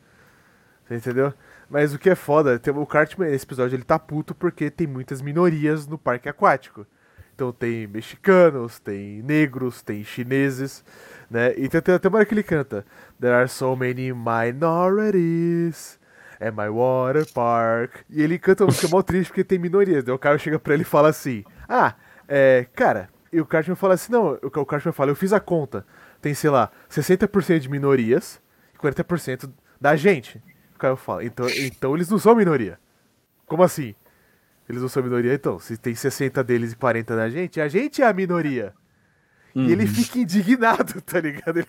Você 0.88 0.96
entendeu? 0.96 1.34
Mas 1.70 1.94
o 1.94 2.00
que 2.00 2.10
é 2.10 2.16
foda, 2.16 2.60
o 2.76 2.86
Cartman, 2.86 3.30
nesse 3.30 3.46
episódio, 3.46 3.76
ele 3.76 3.84
tá 3.84 3.98
puto 3.98 4.36
porque 4.36 4.70
tem 4.70 4.88
muitas 4.88 5.22
minorias 5.22 5.88
no 5.88 5.98
parque 5.98 6.28
aquático. 6.28 6.86
Então 7.34 7.52
tem 7.52 7.88
mexicanos, 7.88 8.78
tem 8.80 9.22
negros, 9.24 9.82
tem 9.82 10.04
chineses, 10.04 10.84
né? 11.30 11.54
E 11.58 11.70
tem, 11.70 11.80
até 11.80 12.08
uma 12.08 12.18
hora 12.18 12.26
que 12.26 12.34
ele 12.34 12.44
canta 12.44 12.86
There 13.20 13.34
are 13.34 13.48
so 13.48 13.76
many 13.76 14.12
minorities 14.14 15.98
at 16.40 16.54
my 16.54 16.70
water 16.70 17.26
park. 17.34 18.02
E 18.10 18.22
ele 18.22 18.38
canta 18.38 18.64
uma 18.64 18.68
música 18.68 18.88
mó 18.90 19.02
triste 19.02 19.30
porque 19.30 19.44
tem 19.44 19.58
minorias. 19.58 20.04
Daí 20.04 20.14
o 20.14 20.20
cara 20.20 20.38
chega 20.38 20.60
pra 20.60 20.74
ele 20.74 20.84
e 20.84 20.86
fala 20.86 21.10
assim: 21.10 21.44
Ah, 21.68 21.96
é, 22.28 22.68
cara, 22.76 23.10
e 23.32 23.40
o 23.40 23.46
Cartman 23.46 23.76
fala 23.76 23.94
assim: 23.94 24.12
não, 24.12 24.38
o 24.42 24.66
Cartman 24.66 24.92
fala, 24.92 25.12
eu 25.12 25.16
fiz 25.16 25.32
a 25.34 25.40
conta. 25.40 25.86
Tem, 26.22 26.34
sei 26.34 26.50
lá, 26.50 26.72
60% 26.90 27.60
de 27.60 27.70
minorias 27.70 28.42
e 28.74 28.78
40% 28.78 29.50
da 29.80 29.96
gente. 29.96 30.42
O 30.76 30.80
cara 30.80 30.96
fala, 30.96 31.24
então, 31.24 31.48
então 31.50 31.96
eles 31.96 32.10
não 32.10 32.20
são 32.20 32.36
minoria. 32.36 32.80
Como 33.46 33.64
assim? 33.64 33.96
Eles 34.68 34.82
não 34.82 34.90
são 34.90 35.04
minoria, 35.04 35.34
então. 35.34 35.60
Se 35.60 35.78
tem 35.78 35.94
60 35.94 36.44
deles 36.44 36.74
e 36.74 36.76
40 36.76 37.16
da 37.16 37.30
gente, 37.30 37.60
a 37.60 37.68
gente 37.68 38.02
é 38.02 38.06
a 38.06 38.14
minoria. 38.14 38.74
Uhum. 39.54 39.66
E 39.66 39.72
ele 39.74 39.84
uhum. 39.84 39.90
fica 39.90 40.20
indignado, 40.20 41.02
tá 41.04 41.20
ligado? 41.20 41.60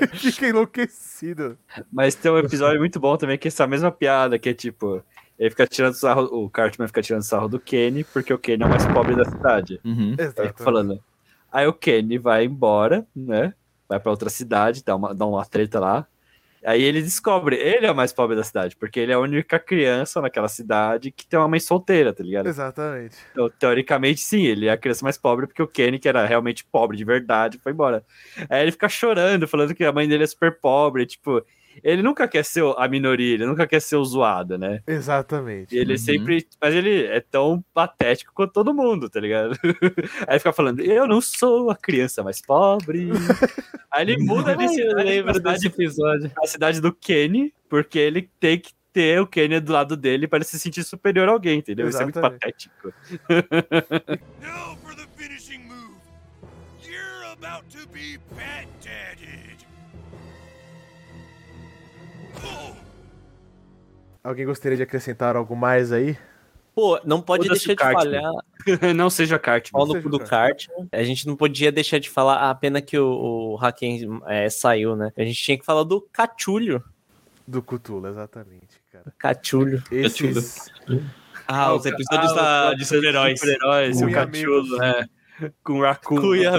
Ele 0.00 0.18
fica 0.18 0.48
enlouquecido. 0.48 1.56
Mas 1.92 2.16
tem 2.16 2.30
um 2.30 2.38
episódio 2.38 2.80
muito 2.80 2.98
bom 2.98 3.16
também, 3.16 3.38
que 3.38 3.46
é 3.46 3.50
essa 3.50 3.68
mesma 3.68 3.92
piada, 3.92 4.36
que 4.36 4.48
é 4.48 4.54
tipo, 4.54 5.00
ele 5.42 5.50
fica 5.50 5.66
tirando 5.66 5.94
sarro, 5.94 6.22
o 6.30 6.48
Cartman 6.48 6.86
fica 6.86 7.02
tirando 7.02 7.22
sarro 7.22 7.48
do 7.48 7.58
Kenny, 7.58 8.04
porque 8.04 8.32
o 8.32 8.38
Kenny 8.38 8.62
é 8.62 8.66
o 8.66 8.68
mais 8.68 8.86
pobre 8.86 9.16
da 9.16 9.24
cidade. 9.24 9.80
Uhum. 9.84 10.14
falando. 10.56 11.02
Aí 11.50 11.66
o 11.66 11.72
Kenny 11.72 12.16
vai 12.16 12.44
embora, 12.44 13.04
né? 13.14 13.52
Vai 13.88 13.98
pra 13.98 14.12
outra 14.12 14.30
cidade, 14.30 14.84
dá 14.84 14.94
uma, 14.94 15.12
dá 15.12 15.26
uma 15.26 15.44
treta 15.44 15.80
lá. 15.80 16.06
Aí 16.64 16.80
ele 16.80 17.02
descobre, 17.02 17.56
ele 17.56 17.84
é 17.84 17.90
o 17.90 17.94
mais 17.94 18.12
pobre 18.12 18.36
da 18.36 18.44
cidade, 18.44 18.76
porque 18.76 19.00
ele 19.00 19.10
é 19.10 19.16
a 19.16 19.18
única 19.18 19.58
criança 19.58 20.20
naquela 20.20 20.46
cidade 20.46 21.10
que 21.10 21.26
tem 21.26 21.36
uma 21.36 21.48
mãe 21.48 21.58
solteira, 21.58 22.12
tá 22.12 22.22
ligado? 22.22 22.46
Exatamente. 22.46 23.16
Então, 23.32 23.50
teoricamente, 23.50 24.20
sim, 24.20 24.44
ele 24.44 24.66
é 24.66 24.70
a 24.70 24.76
criança 24.76 25.04
mais 25.04 25.18
pobre, 25.18 25.48
porque 25.48 25.60
o 25.60 25.66
Kenny, 25.66 25.98
que 25.98 26.08
era 26.08 26.24
realmente 26.24 26.64
pobre 26.64 26.96
de 26.96 27.04
verdade, 27.04 27.58
foi 27.58 27.72
embora. 27.72 28.04
Aí 28.48 28.62
ele 28.62 28.70
fica 28.70 28.88
chorando, 28.88 29.48
falando 29.48 29.74
que 29.74 29.84
a 29.84 29.90
mãe 29.90 30.06
dele 30.06 30.22
é 30.22 30.26
super 30.28 30.56
pobre, 30.60 31.04
tipo, 31.04 31.44
ele 31.82 32.02
nunca 32.02 32.26
quer 32.26 32.44
ser 32.44 32.62
a 32.76 32.88
minoria, 32.88 33.34
ele 33.34 33.46
nunca 33.46 33.66
quer 33.66 33.80
ser 33.80 33.96
o 33.96 34.04
zoado, 34.04 34.58
né? 34.58 34.82
Exatamente. 34.86 35.74
E 35.74 35.78
ele 35.78 35.92
uhum. 35.92 35.98
sempre. 35.98 36.46
Mas 36.60 36.74
ele 36.74 37.04
é 37.06 37.20
tão 37.20 37.64
patético 37.72 38.32
quanto 38.34 38.52
todo 38.52 38.74
mundo, 38.74 39.08
tá 39.08 39.20
ligado? 39.20 39.56
Aí 40.26 40.38
fica 40.38 40.52
falando, 40.52 40.80
eu 40.80 41.06
não 41.06 41.20
sou 41.20 41.70
a 41.70 41.76
criança 41.76 42.22
mais 42.22 42.40
pobre. 42.40 43.10
Aí 43.92 44.02
ele 44.02 44.18
muda 44.18 44.56
de 44.56 44.68
cidade, 44.68 45.40
desse 45.40 45.66
episódio. 45.66 46.30
A 46.42 46.46
cidade 46.46 46.80
do 46.80 46.92
Kenny, 46.92 47.52
porque 47.68 47.98
ele 47.98 48.30
tem 48.40 48.58
que 48.58 48.72
ter 48.92 49.20
o 49.20 49.26
Kenny 49.26 49.60
do 49.60 49.72
lado 49.72 49.96
dele 49.96 50.28
para 50.28 50.38
ele 50.38 50.44
se 50.44 50.58
sentir 50.58 50.84
superior 50.84 51.28
a 51.28 51.32
alguém, 51.32 51.58
entendeu? 51.58 51.86
Exatamente. 51.86 52.18
Isso 52.18 52.20
é 52.20 52.30
muito 52.30 52.40
patético. 52.40 52.94
Now 54.40 54.76
for 54.82 54.94
the 54.94 55.06
finishing 55.16 55.66
move. 55.66 55.96
You're 56.82 57.32
about 57.32 57.68
to 57.70 57.88
be 57.88 58.18
bat 58.36 58.68
Alguém 64.22 64.46
gostaria 64.46 64.76
de 64.76 64.82
acrescentar 64.82 65.34
algo 65.34 65.56
mais 65.56 65.90
aí? 65.90 66.16
Pô, 66.74 66.98
não 67.04 67.20
pode 67.20 67.48
deixar 67.48 67.72
de 67.72 67.76
kart, 67.76 67.94
falhar. 67.94 68.32
não 68.94 69.10
seja 69.10 69.38
kart. 69.38 69.70
Pau 69.70 69.86
no 69.86 70.00
do 70.00 70.18
kart. 70.18 70.68
A 70.90 71.02
gente 71.02 71.26
não 71.26 71.36
podia 71.36 71.70
deixar 71.70 71.98
de 71.98 72.08
falar 72.08 72.48
a 72.48 72.54
pena 72.54 72.80
que 72.80 72.96
o, 72.96 73.54
o 73.54 73.58
Haken 73.60 74.20
é, 74.26 74.48
saiu, 74.48 74.96
né? 74.96 75.12
A 75.16 75.22
gente 75.24 75.42
tinha 75.42 75.58
que 75.58 75.64
falar 75.64 75.82
do 75.82 76.00
Cachulho. 76.00 76.82
Do 77.46 77.60
Cthulhu, 77.62 78.06
exatamente, 78.06 78.80
cara. 78.90 79.12
Cachulho. 79.18 79.82
Esses... 79.90 80.70
Ah, 81.46 81.74
os 81.74 81.84
episódios 81.84 82.32
ah, 82.32 82.70
da, 82.70 82.74
de 82.74 82.84
super-heróis. 82.84 83.40
Super-heróis, 83.40 84.00
o 84.00 84.10
Cachulho, 84.10 84.82
é 84.82 85.06
com 85.62 85.80
Raccoon. 85.80 86.20
Cunha, 86.20 86.50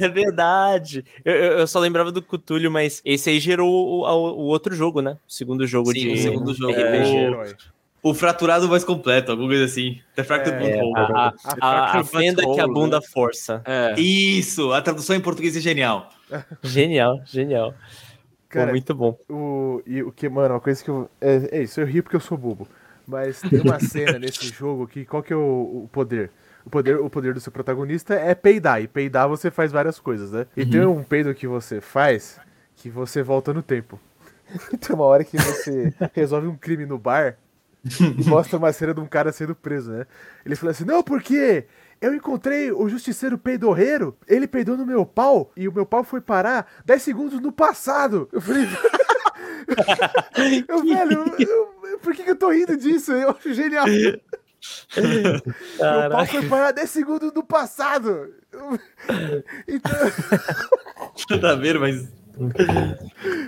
é 0.00 0.08
verdade. 0.08 1.04
Eu, 1.24 1.34
eu, 1.34 1.66
só 1.66 1.78
lembrava 1.78 2.12
do 2.12 2.22
Cthulhu, 2.22 2.70
mas 2.70 3.00
esse 3.04 3.30
aí 3.30 3.40
gerou 3.40 3.70
o, 3.70 4.02
o, 4.02 4.42
o 4.42 4.44
outro 4.44 4.74
jogo, 4.74 5.00
né? 5.00 5.18
O 5.28 5.32
segundo 5.32 5.66
jogo 5.66 5.92
Sim, 5.92 6.00
de. 6.00 6.12
O 6.12 6.18
segundo 6.18 6.54
jogo. 6.54 6.74
É... 6.74 7.54
O 8.02 8.12
fraturado 8.14 8.68
mais 8.68 8.82
completo, 8.82 9.30
alguma 9.30 9.48
coisa 9.48 9.64
assim. 9.64 10.00
The 10.16 10.24
Fractured 10.24 10.64
é, 10.64 10.80
Butthole. 10.80 10.92
A, 10.96 11.34
a, 11.60 11.68
a, 11.68 12.00
a 12.00 12.04
fenda 12.04 12.42
que 12.42 12.60
a 12.60 12.66
bunda 12.66 12.98
né? 12.98 13.06
força. 13.06 13.62
É. 13.64 13.94
Isso! 14.00 14.72
A 14.72 14.82
tradução 14.82 15.14
em 15.14 15.20
português 15.20 15.56
é 15.56 15.60
genial. 15.60 16.10
genial, 16.64 17.20
genial. 17.24 17.72
Cara, 18.48 18.66
Pô, 18.66 18.72
muito 18.72 18.94
bom. 18.94 19.16
O, 19.30 19.82
e 19.86 20.02
o 20.02 20.10
que, 20.10 20.28
mano, 20.28 20.54
uma 20.54 20.60
coisa 20.60 20.82
que 20.82 20.90
eu. 20.90 21.08
É, 21.20 21.58
é 21.58 21.62
isso, 21.62 21.80
eu 21.80 21.86
rio 21.86 22.02
porque 22.02 22.16
eu 22.16 22.20
sou 22.20 22.36
bobo. 22.36 22.66
Mas 23.06 23.40
tem 23.40 23.60
uma 23.60 23.78
cena 23.80 24.18
nesse 24.18 24.48
jogo 24.48 24.86
que. 24.88 25.04
Qual 25.04 25.22
que 25.22 25.32
é 25.32 25.36
o, 25.36 25.84
o 25.84 25.88
poder? 25.92 26.30
O 26.64 26.70
poder, 26.70 26.96
o 26.96 27.10
poder 27.10 27.34
do 27.34 27.40
seu 27.40 27.52
protagonista 27.52 28.14
é 28.14 28.34
peidar. 28.34 28.82
E 28.82 28.88
peidar 28.88 29.28
você 29.28 29.50
faz 29.50 29.72
várias 29.72 29.98
coisas, 29.98 30.32
né? 30.32 30.46
E 30.56 30.62
uhum. 30.62 30.70
tem 30.70 30.86
um 30.86 31.02
peido 31.02 31.34
que 31.34 31.46
você 31.46 31.80
faz 31.80 32.38
que 32.76 32.90
você 32.90 33.22
volta 33.22 33.52
no 33.52 33.62
tempo. 33.62 34.00
tem 34.80 34.94
uma 34.94 35.04
hora 35.04 35.24
que 35.24 35.36
você 35.36 35.94
resolve 36.12 36.46
um 36.46 36.56
crime 36.56 36.84
no 36.84 36.98
bar 36.98 37.36
e 37.84 38.28
mostra 38.28 38.58
uma 38.58 38.72
cena 38.72 38.94
de 38.94 39.00
um 39.00 39.06
cara 39.06 39.32
sendo 39.32 39.54
preso, 39.54 39.90
né? 39.90 40.06
Ele 40.44 40.56
fala 40.56 40.72
assim: 40.72 40.84
Não, 40.84 41.02
porque 41.02 41.64
eu 42.00 42.14
encontrei 42.14 42.70
o 42.72 42.88
justiceiro 42.88 43.38
peidorreiro, 43.38 44.16
ele 44.26 44.46
peidou 44.46 44.76
no 44.76 44.86
meu 44.86 45.06
pau 45.06 45.52
e 45.56 45.68
o 45.68 45.72
meu 45.72 45.86
pau 45.86 46.04
foi 46.04 46.20
parar 46.20 46.70
10 46.84 47.02
segundos 47.02 47.40
no 47.40 47.52
passado. 47.52 48.28
Eu 48.32 48.40
falei. 48.40 48.66
eu, 50.68 50.84
velho, 50.84 51.24
eu, 51.38 51.82
eu, 51.88 51.98
por 51.98 52.14
que, 52.14 52.24
que 52.24 52.30
eu 52.30 52.36
tô 52.36 52.50
rindo 52.50 52.76
disso? 52.76 53.12
Eu 53.12 53.30
acho 53.30 53.54
genial. 53.54 53.86
Meu 54.96 56.10
pau 56.10 56.26
foi 56.26 56.48
parar 56.48 56.72
10 56.72 56.90
segundos 56.90 57.32
do 57.32 57.42
passado. 57.42 58.34
Então. 59.66 59.92
Nada 61.30 61.52
a 61.52 61.56
ver, 61.56 61.78
mas. 61.78 62.08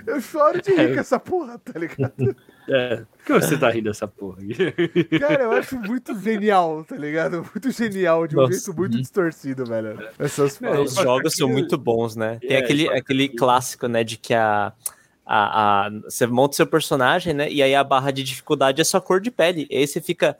Eu 0.05 0.21
choro 0.21 0.61
de 0.61 0.71
rir 0.73 0.93
com 0.93 0.99
essa 0.99 1.19
porra, 1.19 1.57
tá 1.57 1.77
ligado? 1.79 2.35
É, 2.69 2.97
por 2.97 3.25
que 3.25 3.33
você 3.33 3.57
tá 3.57 3.69
rindo 3.69 3.89
dessa 3.89 4.07
porra? 4.07 4.37
Cara, 5.19 5.43
eu 5.43 5.51
acho 5.53 5.75
muito 5.79 6.17
genial, 6.19 6.83
tá 6.83 6.95
ligado? 6.95 7.37
Muito 7.53 7.71
genial, 7.71 8.27
de 8.27 8.35
um 8.35 8.41
Nossa. 8.41 8.53
jeito 8.53 8.75
muito 8.75 8.97
distorcido, 8.97 9.65
velho. 9.65 9.97
Essas 10.19 10.61
é, 10.61 10.79
os 10.79 10.95
jogos 10.95 11.33
são 11.35 11.47
muito 11.49 11.77
bons, 11.77 12.15
né? 12.15 12.37
Tem 12.39 12.57
é, 12.57 12.59
aquele, 12.59 12.89
aquele 12.89 13.29
clássico, 13.29 13.87
né, 13.87 14.03
de 14.03 14.17
que 14.17 14.33
a 14.33 14.71
a, 15.25 15.87
a, 15.87 15.89
você 15.89 16.27
monta 16.27 16.53
o 16.53 16.55
seu 16.55 16.67
personagem, 16.67 17.33
né? 17.33 17.51
E 17.51 17.63
aí 17.63 17.73
a 17.73 17.83
barra 17.83 18.11
de 18.11 18.23
dificuldade 18.23 18.79
é 18.79 18.83
sua 18.83 19.01
cor 19.01 19.19
de 19.19 19.31
pele. 19.31 19.65
E 19.69 19.77
aí 19.77 19.87
você 19.87 19.99
fica, 19.99 20.37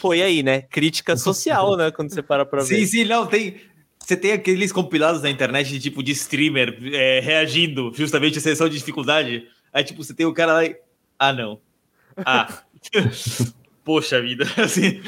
pô, 0.00 0.14
e 0.14 0.22
aí, 0.22 0.42
né? 0.42 0.62
Crítica 0.62 1.16
social, 1.16 1.76
né? 1.76 1.90
Quando 1.90 2.10
você 2.10 2.22
para 2.22 2.46
pra 2.46 2.62
ver. 2.62 2.76
Sim, 2.76 2.86
sim, 2.86 3.04
não, 3.04 3.26
tem. 3.26 3.56
Você 3.98 4.16
tem 4.16 4.32
aqueles 4.32 4.72
compilados 4.72 5.22
na 5.22 5.28
internet 5.28 5.68
de 5.68 5.80
tipo 5.80 6.02
de 6.02 6.12
streamer 6.12 6.78
é, 6.92 7.20
reagindo 7.20 7.92
justamente 7.94 8.38
à 8.38 8.40
seleção 8.40 8.68
de 8.68 8.78
dificuldade. 8.78 9.46
Aí, 9.72 9.84
tipo, 9.84 10.02
você 10.02 10.14
tem 10.14 10.24
o 10.24 10.32
cara 10.32 10.52
lá 10.52 10.64
e. 10.64 10.76
Ah, 11.18 11.32
não. 11.32 11.60
Ah. 12.24 12.62
Poxa 13.84 14.20
vida, 14.20 14.44
assim. 14.62 15.00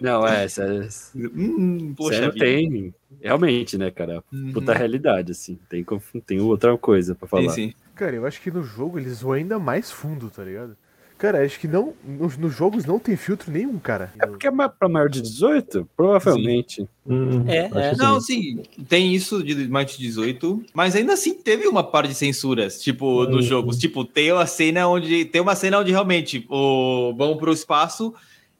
Não, 0.00 0.24
é, 0.24 0.46
sério. 0.46 0.88
Hum, 1.16 1.92
poxa 1.96 2.18
sério, 2.18 2.38
tem. 2.38 2.94
Realmente, 3.20 3.76
né, 3.76 3.90
cara? 3.90 4.22
Uhum. 4.32 4.52
Puta 4.52 4.72
realidade, 4.72 5.32
assim. 5.32 5.58
Tem, 5.68 5.84
tem 6.24 6.40
outra 6.40 6.78
coisa 6.78 7.16
pra 7.16 7.26
falar. 7.26 7.50
Sim, 7.50 7.70
sim. 7.70 7.74
Cara, 7.98 8.14
eu 8.14 8.24
acho 8.24 8.40
que 8.40 8.48
no 8.48 8.62
jogo 8.62 8.96
eles 8.96 9.22
vão 9.22 9.32
ainda 9.32 9.58
mais 9.58 9.90
fundo, 9.90 10.30
tá 10.30 10.44
ligado? 10.44 10.76
Cara, 11.18 11.44
acho 11.44 11.58
que 11.58 11.66
não. 11.66 11.94
Nos, 12.04 12.38
nos, 12.38 12.54
jogos 12.54 12.84
não 12.84 12.96
tem 12.96 13.16
filtro 13.16 13.50
nenhum, 13.50 13.76
cara. 13.76 14.12
É 14.20 14.24
porque 14.24 14.46
é 14.46 14.50
pra 14.68 14.88
maior 14.88 15.08
de 15.08 15.20
18? 15.20 15.88
Provavelmente. 15.96 16.88
Hum, 17.04 17.44
é, 17.48 17.68
é. 17.74 17.96
Não, 17.96 18.20
sim, 18.20 18.62
tem 18.88 19.12
isso 19.12 19.42
de 19.42 19.66
mais 19.68 19.90
de 19.90 19.98
18, 19.98 20.64
mas 20.72 20.94
ainda 20.94 21.14
assim 21.14 21.34
teve 21.34 21.66
uma 21.66 21.82
parte 21.82 22.10
de 22.10 22.14
censuras, 22.14 22.80
tipo, 22.80 23.24
nos 23.24 23.46
uhum. 23.46 23.50
jogos. 23.50 23.78
Tipo, 23.78 24.04
tem 24.04 24.30
uma 24.30 24.46
cena 24.46 24.86
onde. 24.86 25.24
Tem 25.24 25.40
uma 25.40 25.56
cena 25.56 25.80
onde 25.80 25.90
realmente 25.90 26.46
o, 26.48 27.12
vão 27.16 27.36
pro 27.36 27.52
espaço 27.52 28.14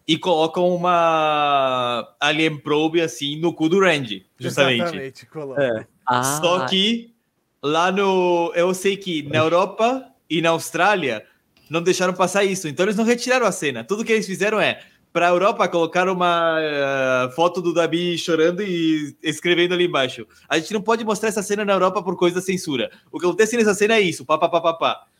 e 0.05 0.18
colocam 0.18 0.68
uma 0.74 2.12
Alien 2.18 2.57
Probe 2.59 3.01
assim 3.01 3.39
no 3.39 3.53
cu 3.53 3.68
do 3.68 3.78
Randy, 3.78 4.26
justamente. 4.36 4.82
Exatamente, 4.82 5.26
coloca. 5.26 5.62
É. 5.62 5.86
Ah. 6.05 6.24
Só 6.24 6.66
que 6.66 7.14
lá 7.62 7.90
no. 7.90 8.52
Eu 8.54 8.72
sei 8.74 8.96
que 8.96 9.22
na 9.22 9.38
Europa 9.38 10.04
e 10.28 10.40
na 10.40 10.50
Austrália 10.50 11.24
não 11.68 11.82
deixaram 11.82 12.14
passar 12.14 12.44
isso. 12.44 12.68
Então 12.68 12.84
eles 12.84 12.96
não 12.96 13.04
retiraram 13.04 13.46
a 13.46 13.52
cena. 13.52 13.84
Tudo 13.84 14.04
que 14.04 14.12
eles 14.12 14.26
fizeram 14.26 14.61
é 14.61 14.80
para 15.12 15.26
a 15.26 15.30
Europa 15.30 15.68
colocar 15.68 16.09
uma 16.09 16.59
uh, 16.59 17.30
foto 17.34 17.61
do 17.62 17.72
Dabi 17.72 18.16
chorando 18.18 18.62
e 18.62 19.16
escrevendo 19.22 19.74
ali 19.74 19.86
embaixo. 19.86 20.26
A 20.48 20.59
gente 20.59 20.72
não 20.72 20.82
pode 20.82 21.04
mostrar 21.04 21.28
essa 21.28 21.42
cena 21.42 21.64
na 21.64 21.72
Europa 21.72 22.02
por 22.02 22.16
coisa 22.16 22.36
da 22.36 22.42
censura. 22.42 22.90
O 23.11 23.18
que 23.18 23.26
acontece 23.26 23.56
nessa 23.56 23.74
cena 23.74 23.94
é 23.94 24.00
isso, 24.00 24.24
pá. 24.24 24.38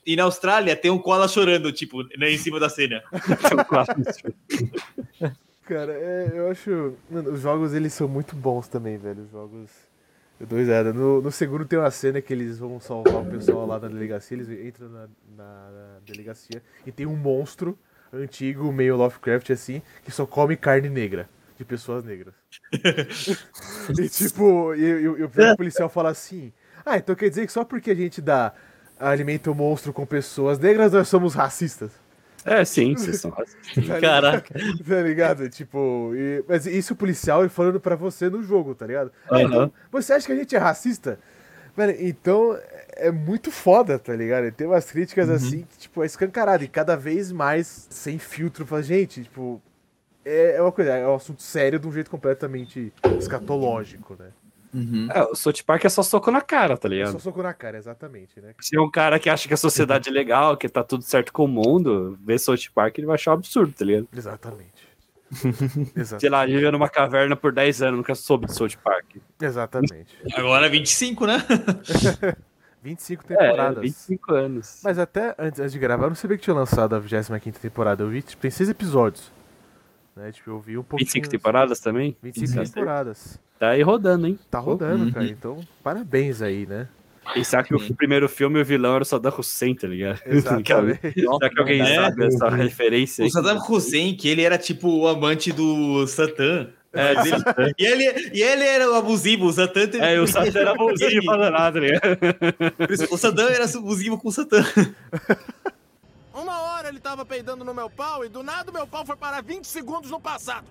E 0.07 0.15
na 0.15 0.25
Austrália 0.25 0.77
tem 0.77 0.91
um 0.91 0.99
koala 0.99 1.29
chorando, 1.29 1.73
tipo, 1.73 2.03
né, 2.17 2.31
em 2.31 2.39
cima 2.39 2.61
da 2.61 2.69
cena. 2.69 3.03
Cara, 5.65 5.93
é, 5.93 6.33
eu 6.33 6.51
acho. 6.51 6.95
Mano, 7.11 7.33
os 7.33 7.43
jogos 7.43 7.75
eles 7.75 7.93
são 7.93 8.09
muito 8.09 8.35
bons 8.35 8.69
também, 8.69 8.97
velho. 8.97 9.25
Os 9.25 9.31
jogos 9.31 9.69
eu 10.41 10.47
dou 10.47 10.59
risada. 10.59 10.93
No, 10.93 11.21
no 11.21 11.33
segundo 11.33 11.65
tem 11.65 11.79
uma 11.79 11.91
cena 11.91 12.21
que 12.21 12.33
eles 12.33 12.59
vão 12.59 12.79
salvar 12.81 13.23
o 13.23 13.27
pessoal 13.27 13.67
lá 13.67 13.79
na 13.79 13.89
delegacia, 13.89 14.37
eles 14.37 14.49
entram 14.49 14.89
na, 14.89 15.09
na, 15.37 15.71
na 15.71 15.99
delegacia 16.07 16.63
e 16.87 16.93
tem 16.93 17.07
um 17.07 17.17
monstro 17.17 17.79
antigo, 18.13 18.73
meio 18.73 18.97
Lovecraft 18.97 19.51
assim, 19.51 19.83
que 20.05 20.11
só 20.11 20.27
come 20.27 20.57
carne 20.57 20.89
negra, 20.89 21.29
de 21.57 21.65
pessoas 21.65 22.05
negras. 22.05 22.35
e 23.99 24.09
tipo, 24.09 24.75
e, 24.75 25.09
o 25.09 25.57
policial 25.57 25.89
fala 25.89 26.11
assim: 26.11 26.53
Ah, 26.85 26.97
então 26.97 27.15
quer 27.15 27.29
dizer 27.29 27.47
que 27.47 27.53
só 27.53 27.65
porque 27.65 27.91
a 27.91 27.95
gente 27.95 28.21
dá 28.21 28.53
alimento 28.99 29.55
monstro 29.55 29.93
com 29.93 30.07
pessoas 30.07 30.59
negras, 30.59 30.93
nós 30.93 31.09
somos 31.09 31.35
racistas. 31.35 31.93
É, 32.49 32.65
sim, 32.65 32.95
vocês 32.95 33.21
são 33.21 33.31
racistas. 33.31 33.87
Tá 33.87 34.01
Caraca. 34.01 34.55
Tá 34.89 35.03
ligado? 35.03 35.49
Tipo, 35.49 36.13
e, 36.15 36.45
mas 36.49 36.67
isso 36.67 36.95
o 36.95 36.97
policial 36.97 37.49
falando 37.49 37.81
pra 37.81 37.97
você 37.97 38.29
no 38.29 38.43
jogo, 38.43 38.75
tá 38.75 38.87
ligado? 38.87 39.13
Uhum. 39.31 39.41
então, 39.41 39.73
você 39.91 40.13
acha 40.13 40.27
que 40.27 40.33
a 40.33 40.37
gente 40.37 40.57
é 40.57 40.59
racista? 40.59 41.19
Mano, 41.77 41.95
então 41.99 42.59
é 42.97 43.11
muito 43.11 43.53
foda, 43.53 43.99
tá 43.99 44.15
ligado? 44.15 44.47
E 44.47 44.51
tem 44.51 44.67
umas 44.67 44.91
críticas 44.91 45.29
uhum. 45.29 45.35
assim 45.35 45.67
que, 45.69 45.79
tipo, 45.79 46.03
é 46.03 46.07
escancarado 46.07 46.65
e 46.65 46.69
cada 46.69 46.97
vez 46.97 47.31
mais 47.31 47.87
sem 47.89 48.19
filtro. 48.19 48.67
Fala, 48.67 48.83
gente, 48.83 49.23
tipo, 49.23 49.63
é, 50.25 50.57
é 50.57 50.63
uma 50.63 50.73
coisa, 50.73 50.93
é 50.93 51.07
um 51.07 51.15
assunto 51.15 51.41
sério 51.41 51.79
de 51.79 51.87
um 51.87 51.93
jeito 51.93 52.11
completamente 52.11 52.93
escatológico, 53.19 54.17
né? 54.19 54.31
Uhum. 54.73 55.09
É, 55.11 55.23
o 55.23 55.35
South 55.35 55.55
Park 55.67 55.85
é 55.85 55.89
só 55.89 56.03
soco 56.03 56.31
na 56.31 56.41
cara, 56.41 56.77
tá 56.77 56.89
ligado? 56.89 57.11
É 57.11 57.13
só 57.13 57.19
soco 57.19 57.43
na 57.43 57.55
cara, 57.55 57.79
exatamente, 57.79 58.41
né? 58.41 58.55
Se 58.61 58.77
é 58.77 58.81
um 58.81 58.91
cara 58.91 59.19
que 59.19 59.31
acha 59.31 59.49
que 59.49 59.55
a 59.55 59.57
sociedade 59.57 60.09
é 60.09 60.13
legal, 60.13 60.57
que 60.57 60.69
tá 60.69 60.83
tudo 60.85 61.03
certo 61.03 61.33
com 61.33 61.45
o 61.45 61.49
mundo, 61.49 62.19
ver 62.23 62.39
South 62.39 62.57
Park, 62.75 62.99
ele 62.99 63.07
vai 63.07 63.15
achar 63.15 63.33
um 63.33 63.35
absurdo, 63.35 63.73
tá 63.73 63.85
ligado? 63.85 64.09
Exatamente. 64.15 64.89
Exatamente. 65.95 66.21
Sei 66.21 66.31
lá, 66.31 66.47
viveu 66.47 66.73
numa 66.73 66.89
caverna 66.89 67.37
por 67.37 67.53
10 67.53 67.83
anos, 67.83 67.99
nunca 67.99 68.15
soube 68.15 68.47
de 68.47 68.55
South 68.55 68.77
Park. 68.83 69.17
Exatamente. 69.41 70.17
Agora 70.35 70.69
25, 70.69 71.27
né? 71.27 71.45
25 72.83 73.25
temporadas. 73.25 73.79
É, 73.79 73.81
25 73.81 74.35
anos. 74.35 74.81
Mas 74.85 74.99
até 74.99 75.35
antes, 75.39 75.61
antes 75.61 75.73
de 75.73 75.79
gravar, 75.79 76.05
eu 76.05 76.11
não 76.11 76.17
sabia 76.17 76.37
que 76.37 76.45
tinha 76.45 76.55
lançado 76.55 76.95
a 76.95 76.99
25 76.99 77.59
temporada. 77.59 78.03
Eu 78.03 78.09
vi, 78.09 78.23
tipo, 78.23 78.41
tem 78.41 78.51
seis 78.51 78.69
episódios. 78.69 79.31
Né? 80.19 80.33
Tipo, 80.33 80.51
eu 80.51 80.61
vi 80.61 80.77
um 80.77 80.83
pouquinho. 80.83 81.07
25 81.07 81.29
temporadas 81.29 81.79
também? 81.79 82.17
25 82.21 82.65
temporadas. 82.65 83.39
Tá 83.57 83.71
aí 83.71 83.83
rodando, 83.83 84.27
hein? 84.27 84.37
Tá 84.51 84.59
rodando, 84.59 85.05
uhum. 85.05 85.13
cara. 85.13 85.27
Então, 85.27 85.61
parabéns 85.83 86.43
aí, 86.43 86.67
né? 86.67 86.89
Pensar 87.33 87.63
que 87.63 87.75
o 87.75 87.95
primeiro 87.95 88.29
filme 88.29 88.61
o 88.61 88.65
vilão 88.65 88.95
era 88.95 89.03
o 89.03 89.07
Saddam 89.07 89.33
Hussein, 89.39 89.77
tá 89.77 89.87
ligado? 89.87 90.21
Exatamente. 90.27 90.99
Será 91.15 91.51
que 91.51 91.61
alguém 91.61 91.83
é. 91.83 91.95
sabe 91.95 92.27
essa 92.27 92.49
referência? 92.49 93.25
O 93.25 93.31
Saddam 93.31 93.59
Hussein, 93.59 94.17
que 94.17 94.29
ele 94.29 94.43
era 94.43 94.59
tipo 94.59 94.89
o 94.89 95.07
amante 95.07 95.53
do 95.53 96.05
Satã. 96.09 96.69
É, 96.91 97.15
dele, 97.23 97.75
e, 97.79 97.87
ele, 97.87 98.31
e 98.33 98.43
ele 98.43 98.65
era 98.65 98.91
o 98.91 98.95
abusivo, 98.95 99.45
o 99.45 99.53
Satã 99.53 99.87
teve... 99.87 100.05
É, 100.05 100.19
o 100.19 100.27
Satã 100.27 100.59
era 100.59 100.71
abusivo 100.73 101.23
pra 101.27 101.51
nada, 101.51 101.81
né? 101.81 101.91
O 103.11 103.17
Satã 103.17 103.45
era 103.51 103.67
abusivo 103.67 104.19
com 104.19 104.29
o 104.29 104.33
Satã. 104.33 104.65
Hora 106.89 106.95
ele 106.95 107.01
tava 107.01 107.23
peidando 107.23 107.67
no 107.67 107.75
meu 107.75 107.91
pau 107.91 108.25
e 108.25 108.31
do 108.31 108.43
nada 108.43 108.71
o 108.71 108.73
meu 108.73 108.87
pau 108.87 109.05
foi 109.05 109.15
parar 109.15 109.43
20 109.43 109.67
segundos 109.67 110.11
no 110.11 110.19
passado. 110.19 110.67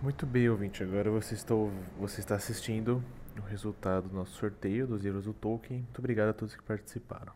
Muito 0.00 0.24
bem, 0.24 0.48
ouvinte. 0.48 0.80
Agora 0.80 1.10
você 1.10 1.34
está, 1.34 1.54
você 1.98 2.20
está 2.20 2.36
assistindo 2.36 3.02
o 3.36 3.40
resultado 3.40 4.08
do 4.08 4.14
nosso 4.14 4.38
sorteio 4.38 4.86
dos 4.86 5.02
livros 5.02 5.24
do 5.24 5.32
Tolkien. 5.32 5.80
Muito 5.80 5.98
obrigado 5.98 6.28
a 6.28 6.32
todos 6.32 6.54
que 6.54 6.62
participaram. 6.62 7.32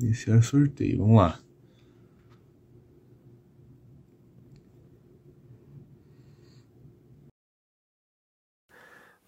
Esse 0.00 0.30
é 0.30 0.36
o 0.36 0.42
sorteio. 0.44 0.98
Vamos 0.98 1.16
lá. 1.16 1.45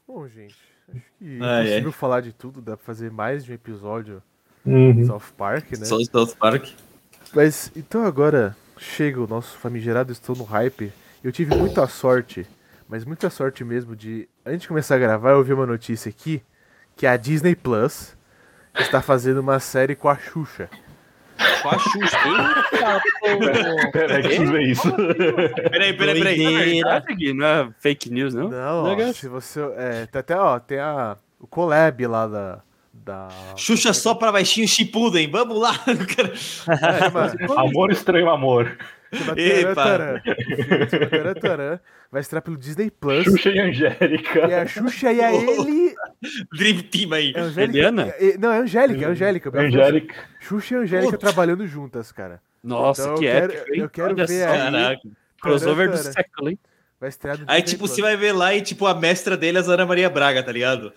Bom, 0.09 0.26
gente, 0.26 0.56
acho 0.88 1.04
que 1.18 1.38
ah, 1.42 1.61
é 1.61 1.64
possível 1.64 1.90
é. 1.90 1.92
falar 1.92 2.22
de 2.22 2.32
tudo, 2.32 2.62
dá 2.62 2.78
pra 2.78 2.86
fazer 2.86 3.11
mais 3.11 3.44
de 3.44 3.52
um 3.52 3.54
episódio 3.54 4.22
uhum. 4.64 5.04
South 5.04 5.34
Park, 5.36 5.72
né? 5.72 5.84
Só 5.84 5.98
South 6.00 6.34
Park. 6.34 6.70
Mas 7.34 7.70
então 7.76 8.06
agora 8.06 8.56
chega 8.78 9.20
o 9.20 9.26
nosso 9.26 9.59
famigerado 9.59 10.11
Estou 10.11 10.34
no 10.34 10.44
Hype. 10.44 10.90
Eu 11.22 11.30
tive 11.30 11.54
muita 11.54 11.86
sorte, 11.86 12.46
mas 12.88 13.04
muita 13.04 13.28
sorte 13.28 13.62
mesmo 13.62 13.94
de, 13.94 14.26
antes 14.46 14.62
de 14.62 14.68
começar 14.68 14.94
a 14.94 14.98
gravar, 14.98 15.32
eu 15.32 15.44
vi 15.44 15.52
uma 15.52 15.66
notícia 15.66 16.09
aqui 16.09 16.42
que 16.96 17.06
a 17.06 17.14
Disney 17.18 17.54
Plus 17.54 18.16
está 18.78 19.02
fazendo 19.02 19.40
uma 19.40 19.61
série 19.61 19.94
com 19.94 20.09
a 20.09 20.16
Xuxa. 20.16 20.70
Com 21.62 21.68
a 21.68 21.78
Xuxa. 21.78 22.18
Eita, 22.26 23.03
pô. 23.20 23.91
Peraí, 23.93 24.22
que 24.22 24.57
é 24.57 24.62
isso? 24.62 24.93
Peraí, 25.70 25.93
peraí, 25.93 26.20
peraí. 26.20 27.34
Não 27.34 27.47
é 27.47 27.68
fake 27.78 28.11
news, 28.11 28.34
não? 28.34 28.49
Não, 28.49 28.84
ó, 28.84 29.12
se 29.12 29.28
você. 29.28 29.61
É, 29.76 30.07
tem 30.07 30.20
até, 30.20 30.36
ó, 30.36 30.59
tem 30.59 30.78
a, 30.78 31.16
o 31.41 31.47
collab 31.47 32.07
lá 32.07 32.26
da. 32.26 32.62
Da... 32.93 33.28
Xuxa 33.57 33.93
só 33.93 34.14
pra 34.14 34.32
baixinho 34.32 34.68
Shippuden, 34.68 35.30
vamos 35.30 35.59
lá! 35.59 35.72
é, 36.68 37.59
amor 37.59 37.91
estranho 37.91 38.28
amor. 38.28 38.76
Epa. 39.36 40.20
Vai 42.11 42.22
estrear 42.22 42.43
pelo 42.43 42.57
Disney 42.57 42.91
Plus. 42.91 43.24
Xuxa 43.24 43.51
e 43.51 43.61
Angélica. 43.61 44.49
E 44.49 44.55
a 44.55 44.66
Xuxa 44.66 45.12
e 45.12 45.20
a 45.20 45.32
ele. 45.32 45.95
Dream 46.57 46.80
Team 46.91 47.12
aí. 47.12 47.32
É 47.34 47.41
Angélica. 47.41 48.16
É, 48.18 48.39
não, 48.39 48.53
é 48.53 48.59
Angélica, 48.59 49.05
é 49.05 49.09
Angélica. 49.09 49.61
Angélica. 49.61 50.14
Xuxa 50.49 50.74
e 50.74 50.78
Angélica 50.78 51.18
trabalhando 51.18 51.66
juntas, 51.66 52.11
cara. 52.11 52.40
Nossa, 52.64 53.03
então, 53.03 53.14
que 53.16 53.24
eu 53.26 53.30
quero, 53.30 53.53
épico, 53.53 53.76
Eu 53.76 53.90
quero 53.90 54.16
ver 54.16 54.49
aí. 54.49 54.59
Caraca. 54.59 55.09
Crossover 55.42 55.90
do 55.90 55.96
século, 55.99 56.51
hein? 56.51 56.59
Vai 56.99 57.11
estrear 57.11 57.38
Aí, 57.46 57.62
tipo, 57.62 57.86
você 57.86 58.01
vai 58.01 58.16
ver 58.16 58.32
lá 58.32 58.55
e, 58.55 58.62
tipo, 58.62 58.86
a 58.86 58.94
mestra 58.94 59.36
dele 59.36 59.59
é 59.59 59.61
a 59.61 59.64
Ana 59.64 59.86
Maria 59.86 60.11
Braga, 60.11 60.42
tá 60.42 60.51
ligado? 60.51 60.92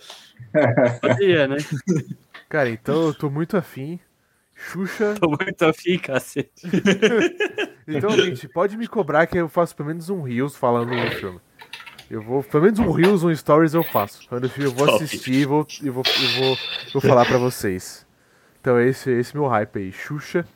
Podia, 1.00 1.46
né? 1.46 1.56
Cara, 2.48 2.68
então 2.70 3.06
eu 3.06 3.14
tô 3.14 3.30
muito 3.30 3.56
afim. 3.56 4.00
Xuxa. 4.54 5.14
Tô 5.20 5.28
muito 5.28 5.64
afim, 5.64 5.98
cacete. 5.98 6.66
então, 7.86 8.10
gente, 8.10 8.48
pode 8.48 8.76
me 8.76 8.88
cobrar 8.88 9.26
que 9.26 9.38
eu 9.38 9.48
faço 9.48 9.76
pelo 9.76 9.88
menos 9.88 10.10
um 10.10 10.22
Reels 10.22 10.56
falando 10.56 10.94
no 10.94 11.10
filme. 11.12 11.40
Eu 12.10 12.20
vou, 12.20 12.42
pelo 12.42 12.64
menos 12.64 12.78
um 12.78 12.90
Reels, 12.90 13.22
um 13.22 13.34
Stories 13.34 13.74
eu 13.74 13.82
faço. 13.82 14.26
Quando 14.28 14.50
eu 14.58 14.70
vou 14.72 14.94
assistir 14.94 15.32
e 15.32 15.44
vou, 15.44 15.66
eu 15.82 15.92
vou, 15.92 16.02
eu 16.06 16.40
vou, 16.40 16.58
vou 16.94 17.02
falar 17.02 17.24
pra 17.24 17.38
vocês. 17.38 18.04
Então 18.62 18.80
esse, 18.80 19.10
esse 19.10 19.36
meu 19.36 19.48
hype 19.48 19.76
aí. 19.76 19.90
Xuxa, 19.90 20.46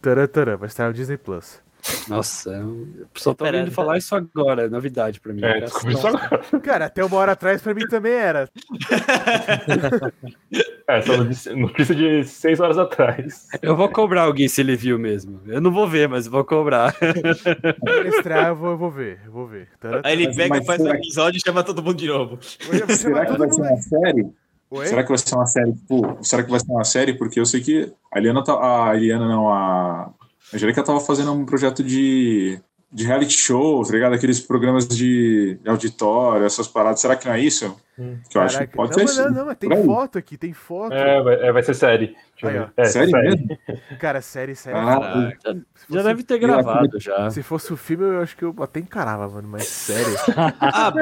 taratara, 0.00 0.56
vai 0.56 0.68
estar 0.68 0.86
no 0.86 0.94
Disney 0.94 1.16
Plus. 1.16 1.60
Nossa, 2.08 2.50
eu 2.50 2.86
só 3.14 3.34
tô 3.34 3.44
ouvindo 3.44 3.72
falar 3.72 3.98
isso 3.98 4.14
agora, 4.14 4.66
é 4.66 4.68
novidade 4.68 5.18
pra 5.18 5.32
mim. 5.32 5.42
É, 5.42 5.64
agora. 5.64 6.38
Cara, 6.62 6.84
até 6.84 7.04
uma 7.04 7.16
hora 7.16 7.32
atrás 7.32 7.60
pra 7.60 7.74
mim 7.74 7.88
também 7.88 8.12
era. 8.12 8.48
é, 10.86 11.02
só 11.02 11.16
notícia 11.56 11.94
de 11.94 12.22
seis 12.24 12.60
horas 12.60 12.78
atrás. 12.78 13.48
Eu 13.62 13.74
vou 13.74 13.88
cobrar 13.88 14.22
alguém 14.22 14.46
se 14.46 14.60
ele 14.60 14.76
viu 14.76 14.98
mesmo. 14.98 15.40
Eu 15.46 15.60
não 15.60 15.72
vou 15.72 15.88
ver, 15.88 16.08
mas 16.08 16.28
vou 16.28 16.44
cobrar. 16.44 16.94
Quando 16.94 18.06
estrear, 18.08 18.48
eu 18.48 18.56
vou, 18.56 18.70
eu 18.72 18.78
vou 18.78 18.90
ver, 18.90 19.20
eu 19.24 19.32
vou 19.32 19.46
ver. 19.46 19.68
Aí 20.04 20.12
ele 20.12 20.34
pega, 20.34 20.58
e 20.58 20.64
faz 20.64 20.80
um 20.80 20.90
episódio 20.90 21.38
e 21.38 21.40
chama 21.40 21.64
todo 21.64 21.82
mundo 21.82 21.96
de 21.96 22.06
novo. 22.06 22.38
Será 22.42 23.26
que 23.26 23.38
vai 23.38 23.50
ser 23.50 23.60
uma 23.60 23.76
série? 23.76 24.30
Oi? 24.70 24.86
Será 24.86 25.02
que 25.02 25.08
vai 25.08 25.18
ser 25.18 25.34
uma 25.34 25.46
série, 25.46 25.72
tipo, 25.72 26.18
será 26.22 26.44
que 26.44 26.50
vai 26.50 26.60
ser 26.60 26.70
uma 26.70 26.84
série? 26.84 27.14
Porque 27.14 27.40
eu 27.40 27.46
sei 27.46 27.60
que 27.60 27.92
a 28.12 28.18
Eliana 28.18 28.44
tá, 28.44 28.90
a 28.90 28.96
Eliana 28.96 29.26
não, 29.26 29.52
a 29.52 30.12
Angélica 30.54 30.82
tava 30.82 31.00
fazendo 31.00 31.32
um 31.32 31.44
projeto 31.44 31.82
de, 31.82 32.60
de 32.92 33.06
reality 33.06 33.38
show, 33.38 33.84
tá 33.84 33.92
ligado? 33.92 34.14
Aqueles 34.14 34.40
programas 34.40 34.88
de, 34.88 35.58
auditório, 35.64 36.44
essas 36.44 36.66
paradas. 36.66 37.00
Será 37.00 37.14
que 37.14 37.26
não 37.26 37.34
é 37.34 37.40
isso? 37.40 37.66
Hum. 37.96 38.18
Que 38.28 38.36
eu 38.36 38.42
Caraca, 38.42 38.46
acho 38.46 38.58
que 38.58 38.76
pode 38.76 38.98
não, 38.98 39.06
ser. 39.06 39.22
Não, 39.22 39.30
não, 39.30 39.46
não, 39.46 39.54
tem 39.54 39.84
foto 39.84 40.18
aqui, 40.18 40.36
tem 40.36 40.52
foto. 40.52 40.92
É, 40.92 41.22
vai, 41.22 41.34
é, 41.34 41.52
vai 41.52 41.62
ser 41.62 41.74
série. 41.74 42.16
Aí, 42.42 42.56
é, 42.76 42.84
série, 42.86 43.10
série 43.10 43.28
mesmo? 43.28 43.58
Cara, 44.00 44.20
série, 44.20 44.56
série. 44.56 44.76
Ah, 44.76 45.32
já, 45.44 45.56
já 45.88 46.02
deve 46.02 46.24
ter 46.24 46.38
gravado 46.38 46.98
já. 46.98 47.30
Se 47.30 47.44
fosse 47.44 47.72
o 47.72 47.76
filme, 47.76 48.04
eu 48.04 48.22
acho 48.22 48.36
que 48.36 48.44
eu 48.44 48.54
até 48.60 48.80
encarava, 48.80 49.28
mano, 49.28 49.46
mas 49.46 49.66
sério. 49.66 50.16
ah, 50.60 50.92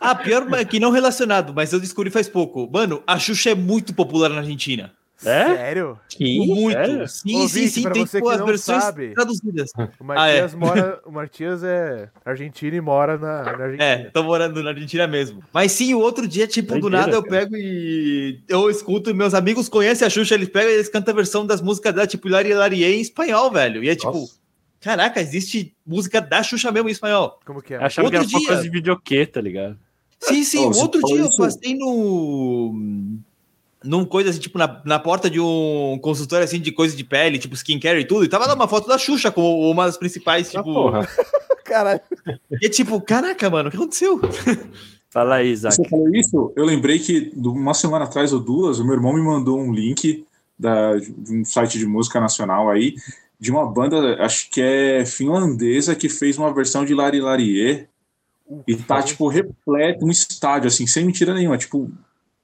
ah, 0.00 0.14
pior 0.14 0.46
que 0.66 0.78
não 0.78 0.92
relacionado, 0.92 1.52
mas 1.52 1.72
eu 1.72 1.80
descobri 1.80 2.10
faz 2.10 2.28
pouco. 2.28 2.70
Mano, 2.72 3.02
a 3.06 3.18
Xuxa 3.18 3.50
é 3.50 3.54
muito 3.56 3.92
popular 3.92 4.28
na 4.28 4.38
Argentina. 4.38 4.92
É? 5.26 5.56
Sério? 5.56 5.98
Que? 6.08 6.38
Muito. 6.38 6.72
Sério? 6.72 7.08
Sim, 7.08 7.48
sim, 7.48 7.66
sim. 7.68 7.90
Tem 7.90 8.04
tipo, 8.04 8.28
as 8.28 8.44
versões 8.44 8.82
sabe, 8.82 9.14
traduzidas. 9.14 9.72
O 10.00 10.04
Martias, 10.04 10.52
ah, 10.52 10.56
é. 10.56 10.58
mora, 10.58 11.00
o 11.06 11.12
Martias 11.12 11.62
é 11.62 12.08
argentino 12.24 12.76
e 12.76 12.80
mora 12.80 13.16
na, 13.16 13.42
na, 13.42 13.50
Argentina. 13.50 13.84
É, 13.84 14.10
tô 14.10 14.22
morando 14.22 14.62
na 14.62 14.70
Argentina 14.70 15.06
mesmo. 15.06 15.42
Mas 15.52 15.72
sim, 15.72 15.94
o 15.94 16.00
outro 16.00 16.26
dia, 16.26 16.46
tipo, 16.46 16.78
do 16.78 16.90
nada 16.90 17.12
eu 17.12 17.22
pego 17.22 17.56
e 17.56 18.40
eu 18.48 18.68
escuto 18.68 19.10
e 19.10 19.14
meus 19.14 19.34
amigos 19.34 19.68
conhecem 19.68 20.06
a 20.06 20.10
Xuxa, 20.10 20.34
eles 20.34 20.48
pegam 20.48 20.70
e 20.70 20.74
eles 20.74 20.88
cantam 20.88 21.12
a 21.12 21.16
versão 21.16 21.46
das 21.46 21.62
músicas 21.62 21.94
dela, 21.94 22.06
tipo, 22.06 22.28
Hilari 22.28 22.50
Hilarie 22.50 22.84
em 22.84 23.00
espanhol, 23.00 23.50
velho. 23.50 23.82
E 23.82 23.88
é 23.88 23.94
tipo, 23.94 24.12
Nossa. 24.12 24.34
caraca, 24.80 25.20
existe 25.20 25.74
música 25.86 26.20
da 26.20 26.42
Xuxa 26.42 26.70
mesmo 26.72 26.88
em 26.88 26.92
espanhol. 26.92 27.38
Como 27.44 27.62
que 27.62 27.74
é? 27.74 27.76
Eu 27.78 27.82
achava 27.82 28.06
outro 28.06 28.20
que 28.20 28.34
era 28.34 28.38
dia... 28.38 28.48
coisa 28.48 28.62
de 28.62 28.70
videokê, 28.70 29.26
tá 29.26 29.40
ligado? 29.40 29.78
Sim, 30.20 30.44
sim. 30.44 30.64
Oh, 30.64 30.78
outro 30.78 31.02
dia 31.02 31.20
eu 31.20 31.36
passei 31.36 31.74
no 31.74 33.20
num 33.84 34.04
coisa 34.04 34.30
assim, 34.30 34.40
tipo, 34.40 34.58
na, 34.58 34.80
na 34.84 34.98
porta 34.98 35.28
de 35.28 35.38
um 35.38 35.98
consultório 36.00 36.44
assim 36.44 36.60
de 36.60 36.72
coisa 36.72 36.96
de 36.96 37.04
pele, 37.04 37.38
tipo 37.38 37.54
skincare 37.54 38.00
e 38.00 38.04
tudo, 38.04 38.24
e 38.24 38.28
tava 38.28 38.46
lá 38.46 38.54
uma 38.54 38.66
foto 38.66 38.88
da 38.88 38.98
Xuxa 38.98 39.30
com 39.30 39.70
uma 39.70 39.86
das 39.86 39.96
principais, 39.96 40.48
ah, 40.48 40.62
tipo. 40.62 40.88
Ah, 40.88 41.06
Caralho. 41.64 42.00
E 42.60 42.66
é 42.66 42.68
tipo, 42.68 43.00
caraca, 43.00 43.48
mano, 43.48 43.68
o 43.68 43.70
que 43.70 43.76
aconteceu? 43.76 44.20
Fala 45.08 45.36
aí, 45.36 45.50
Isaac. 45.50 45.76
Você 45.76 45.88
falou 45.88 46.14
isso? 46.14 46.52
Eu 46.56 46.64
lembrei 46.64 46.98
que 46.98 47.32
uma 47.36 47.72
semana 47.72 48.04
atrás 48.04 48.32
ou 48.32 48.40
duas, 48.40 48.80
o 48.80 48.84
meu 48.84 48.94
irmão 48.94 49.12
me 49.12 49.22
mandou 49.22 49.58
um 49.60 49.72
link 49.72 50.26
da, 50.58 50.96
de 50.96 51.32
um 51.32 51.44
site 51.44 51.78
de 51.78 51.86
música 51.86 52.20
nacional 52.20 52.68
aí, 52.68 52.96
de 53.38 53.50
uma 53.50 53.64
banda, 53.64 54.22
acho 54.24 54.50
que 54.50 54.60
é 54.60 55.06
finlandesa, 55.06 55.94
que 55.94 56.08
fez 56.08 56.36
uma 56.36 56.52
versão 56.52 56.84
de 56.84 56.94
Lari 56.94 57.20
Larie. 57.20 57.86
E 58.66 58.76
tá, 58.76 59.02
tipo, 59.02 59.28
repleto, 59.28 60.04
um 60.04 60.10
estádio, 60.10 60.68
assim, 60.68 60.86
sem 60.86 61.04
mentira 61.04 61.32
nenhuma. 61.32 61.56
Tipo, 61.56 61.90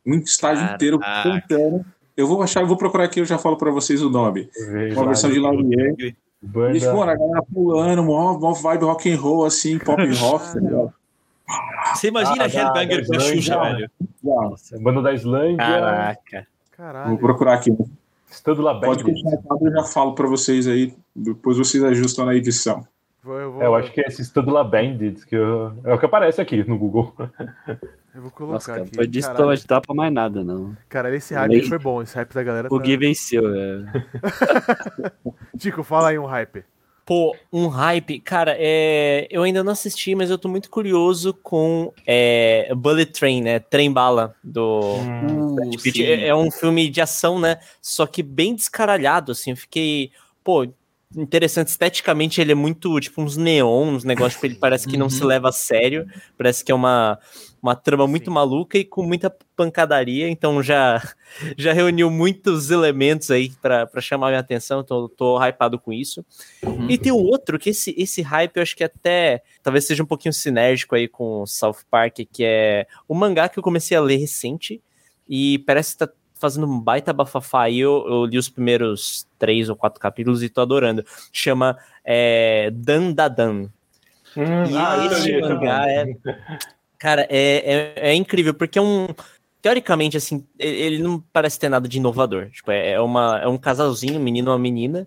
um 0.07 0.17
estágio 0.19 0.63
Caraca. 0.63 0.75
inteiro 0.75 0.99
cantando. 0.99 1.85
Eu 2.17 2.27
vou 2.27 2.43
achar, 2.43 2.61
eu 2.61 2.67
vou 2.67 2.77
procurar 2.77 3.05
aqui, 3.05 3.21
eu 3.21 3.25
já 3.25 3.39
falo 3.39 3.57
para 3.57 3.71
vocês 3.71 4.03
o 4.03 4.11
nome. 4.11 4.49
Uma 4.93 5.07
versão 5.07 5.31
de 5.31 5.39
Laurier. 5.39 5.95
E, 5.99 6.15
a 6.87 7.15
galera 7.15 7.43
pulando, 7.53 8.03
mó, 8.03 8.39
mó 8.39 8.53
vibe 8.53 8.85
rock 8.85 9.13
and 9.13 9.19
roll, 9.19 9.45
assim, 9.45 9.79
pop 9.79 10.03
rock, 10.17 10.45
tá 10.53 11.95
Você 11.95 12.09
imagina 12.09 12.45
ah, 12.45 12.47
a 12.47 12.49
Headbanger 12.49 13.07
com 13.07 13.17
a 13.17 13.21
Xuxa, 13.21 13.61
velho? 13.61 13.91
Banda 14.81 15.03
da 15.03 15.13
Islândia. 15.13 15.57
Caraca. 15.59 16.47
Caralho. 16.73 17.09
Vou 17.11 17.19
procurar 17.19 17.55
aqui. 17.55 17.77
Estando 18.31 18.63
lá 18.63 18.79
Pode 18.81 19.03
continuar, 19.03 19.39
eu 19.61 19.73
já 19.73 19.83
falo 19.85 20.15
para 20.15 20.27
vocês 20.29 20.67
aí, 20.67 20.95
depois 21.15 21.59
vocês 21.59 21.83
ajustam 21.83 22.25
na 22.25 22.35
edição. 22.35 22.87
Eu, 23.25 23.53
vou... 23.53 23.63
é, 23.63 23.67
eu 23.67 23.75
acho 23.75 23.93
que 23.93 24.01
é 24.01 24.05
esse 24.07 24.25
Studula 24.25 24.65
Bandit, 24.65 25.27
que 25.27 25.37
eu... 25.37 25.75
é 25.85 25.93
o 25.93 25.99
que 25.99 26.07
aparece 26.07 26.41
aqui 26.41 26.65
no 26.65 26.79
Google. 26.79 27.15
Eu 28.15 28.23
vou 28.23 28.31
colocar 28.33 28.55
Nossa, 28.55 28.73
cara, 28.73 28.83
aqui. 28.83 28.95
Foi 28.95 29.07
disso 29.07 29.33
não 29.33 29.55
dá 29.69 29.81
pra 29.81 29.95
mais 29.95 30.13
nada, 30.13 30.43
não. 30.43 30.77
Cara, 30.89 31.15
esse 31.15 31.33
hype 31.33 31.69
foi 31.69 31.79
bom, 31.79 32.03
esse 32.03 32.17
hype 32.17 32.35
da 32.35 32.43
galera. 32.43 32.69
O 32.69 32.77
tá... 32.77 32.85
Gui 32.85 32.97
venceu, 32.97 33.43
é. 33.55 33.85
Tico, 35.57 35.85
fala 35.85 36.09
aí 36.09 36.19
um 36.19 36.27
hype. 36.27 36.65
Pô, 37.07 37.37
um 37.53 37.69
hype, 37.69 38.21
cara, 38.21 38.57
é... 38.59 39.27
eu 39.31 39.43
ainda 39.43 39.63
não 39.63 39.73
assisti, 39.73 40.15
mas 40.15 40.29
eu 40.29 40.39
tô 40.39 40.49
muito 40.49 40.69
curioso 40.71 41.33
com 41.35 41.93
é... 42.05 42.73
Bullet 42.75 43.13
Train, 43.13 43.43
né? 43.43 43.61
Trem 43.61 43.93
Bala, 43.93 44.35
do 44.43 44.81
hum, 44.81 45.57
é, 45.97 46.29
é 46.29 46.35
um 46.35 46.51
filme 46.51 46.89
de 46.89 47.01
ação, 47.01 47.39
né? 47.39 47.59
Só 47.81 48.07
que 48.07 48.23
bem 48.23 48.57
descaralhado, 48.57 49.33
assim. 49.33 49.51
Eu 49.51 49.57
fiquei, 49.57 50.11
pô, 50.43 50.67
interessante 51.17 51.69
esteticamente 51.69 52.41
ele 52.41 52.53
é 52.53 52.55
muito 52.55 52.99
tipo 53.01 53.21
uns 53.21 53.37
neons, 53.37 53.89
uns 53.89 54.05
negócios 54.05 54.41
que 54.41 54.47
ele 54.47 54.55
parece 54.55 54.87
que 54.87 54.97
não 54.97 55.07
uhum. 55.07 55.11
se 55.11 55.25
leva 55.25 55.49
a 55.49 55.53
sério, 55.53 56.07
parece 56.39 56.65
que 56.65 56.71
é 56.71 56.75
uma, 56.75 57.19
uma 57.61 57.75
trama 57.75 58.07
muito 58.07 58.27
Sim. 58.27 58.31
maluca 58.31 58.79
e 58.79 58.85
com 58.85 59.03
muita 59.03 59.35
pancadaria, 59.57 60.29
então 60.29 60.63
já 60.63 61.03
já 61.59 61.73
reuniu 61.73 62.11
muitos 62.11 62.71
elementos 62.71 63.31
aí 63.31 63.51
para 63.61 63.89
chamar 64.01 64.29
minha 64.29 64.39
atenção, 64.39 64.81
então 64.81 65.09
tô 65.09 65.37
hypado 65.45 65.81
com 65.81 65.93
isso. 65.93 66.25
Uhum. 66.63 66.89
E 66.89 66.97
tem 66.97 67.11
o 67.11 67.19
outro 67.19 67.59
que 67.59 67.71
esse 67.71 67.93
esse 67.99 68.23
hype 68.23 68.57
eu 68.57 68.63
acho 68.63 68.77
que 68.77 68.85
até 68.85 69.43
talvez 69.63 69.87
seja 69.87 70.03
um 70.03 70.07
pouquinho 70.07 70.33
sinérgico 70.33 70.95
aí 70.95 71.09
com 71.09 71.43
o 71.43 71.47
South 71.47 71.79
Park, 71.91 72.21
que 72.33 72.45
é 72.45 72.87
o 73.09 73.15
mangá 73.15 73.49
que 73.49 73.59
eu 73.59 73.63
comecei 73.63 73.97
a 73.97 74.01
ler 74.01 74.17
recente 74.17 74.81
e 75.29 75.59
parece 75.61 75.93
que 75.93 75.99
tá 75.99 76.13
fazendo 76.41 76.67
um 76.67 76.81
baita 76.81 77.13
bafafá 77.13 77.63
aí. 77.63 77.79
Eu, 77.79 78.05
eu, 78.09 78.25
li 78.25 78.39
os 78.39 78.49
primeiros 78.49 79.27
três 79.39 79.69
ou 79.69 79.77
quatro 79.77 80.01
capítulos 80.01 80.43
e 80.43 80.49
tô 80.49 80.61
adorando. 80.61 81.05
Chama 81.33 81.77
é, 82.05 82.71
Dan 82.73 83.13
Da 83.13 83.29
Dan. 83.29 83.69
Hum, 84.37 84.65
e 84.71 84.77
ah, 84.77 85.07
esse 85.07 85.41
mangá 85.41 85.89
é. 85.89 86.17
Cara, 86.99 87.27
é, 87.31 87.95
é, 87.97 88.11
é, 88.11 88.15
incrível, 88.15 88.55
porque 88.55 88.79
é 88.79 88.83
um. 88.83 89.09
Teoricamente, 89.63 90.17
assim, 90.17 90.47
ele 90.59 90.99
não 90.99 91.23
parece 91.33 91.59
ter 91.59 91.69
nada 91.69 91.87
de 91.87 91.99
inovador. 91.99 92.49
Tipo, 92.51 92.71
é, 92.71 92.93
é 92.93 93.01
uma, 93.01 93.41
é 93.41 93.47
um 93.47 93.59
casalzinho, 93.59 94.19
um 94.19 94.23
menino 94.23 94.49
e 94.49 94.53
uma 94.53 94.59
menina. 94.59 95.07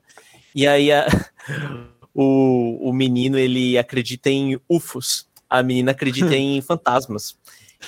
E 0.54 0.68
aí 0.68 0.92
a, 0.92 1.08
o, 2.14 2.90
o 2.90 2.94
menino 2.94 3.38
ele 3.38 3.78
acredita 3.78 4.30
em 4.30 4.60
UFOs. 4.70 5.28
A 5.50 5.64
menina 5.64 5.92
acredita 5.92 6.34
em 6.38 6.62
fantasmas. 6.62 7.36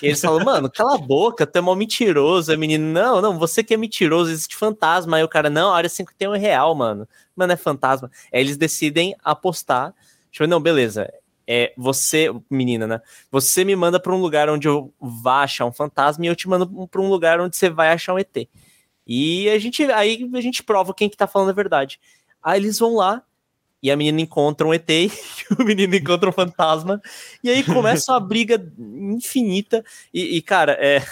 E 0.01 0.07
eles 0.07 0.21
falam, 0.21 0.43
mano, 0.43 0.69
cala 0.69 0.95
a 0.95 0.97
boca, 0.97 1.45
tu 1.45 1.57
é 1.57 1.61
mal 1.61 1.75
mentiroso. 1.75 2.51
A 2.51 2.57
menina, 2.57 2.83
não, 2.83 3.21
não, 3.21 3.39
você 3.39 3.63
que 3.63 3.73
é 3.73 3.77
mentiroso, 3.77 4.31
existe 4.31 4.55
fantasma. 4.55 5.17
Aí 5.17 5.23
o 5.23 5.29
cara, 5.29 5.49
não, 5.49 5.71
a 5.71 5.77
área 5.77 5.89
51 5.89 6.35
é 6.35 6.39
real, 6.39 6.75
mano. 6.75 7.07
Mano, 7.35 7.53
é 7.53 7.55
fantasma. 7.55 8.09
Aí 8.31 8.41
eles 8.41 8.57
decidem 8.57 9.15
apostar. 9.23 9.93
Tipo, 10.31 10.47
não, 10.47 10.59
beleza. 10.59 11.11
É, 11.47 11.73
você, 11.77 12.29
menina, 12.49 12.87
né? 12.87 13.01
Você 13.31 13.63
me 13.63 13.75
manda 13.75 13.99
para 13.99 14.13
um 14.13 14.19
lugar 14.19 14.49
onde 14.49 14.67
eu 14.67 14.93
vá 14.99 15.43
achar 15.43 15.65
um 15.65 15.71
fantasma 15.71 16.25
e 16.25 16.27
eu 16.27 16.35
te 16.35 16.49
mando 16.49 16.87
para 16.87 17.01
um 17.01 17.09
lugar 17.09 17.39
onde 17.39 17.55
você 17.55 17.69
vai 17.69 17.89
achar 17.89 18.13
um 18.13 18.19
ET. 18.19 18.47
E 19.05 19.47
a 19.49 19.59
gente, 19.59 19.83
aí 19.91 20.29
a 20.33 20.41
gente 20.41 20.63
prova 20.63 20.93
quem 20.93 21.09
que 21.09 21.17
tá 21.17 21.27
falando 21.27 21.49
a 21.49 21.53
verdade. 21.53 21.99
Aí 22.41 22.59
eles 22.59 22.79
vão 22.79 22.95
lá, 22.95 23.23
e 23.85 23.91
a 23.91 23.95
menina 23.95 24.19
encontra 24.19 24.65
um 24.65 24.73
ET, 24.73 24.89
e 24.89 25.11
o 25.59 25.63
menino 25.63 25.95
encontra 25.95 26.27
um 26.27 26.33
fantasma, 26.33 26.99
e 27.43 27.51
aí 27.51 27.63
começa 27.63 28.11
uma 28.11 28.19
briga 28.19 28.59
infinita, 28.79 29.85
e, 30.11 30.37
e 30.37 30.41
cara, 30.41 30.75
é, 30.79 31.03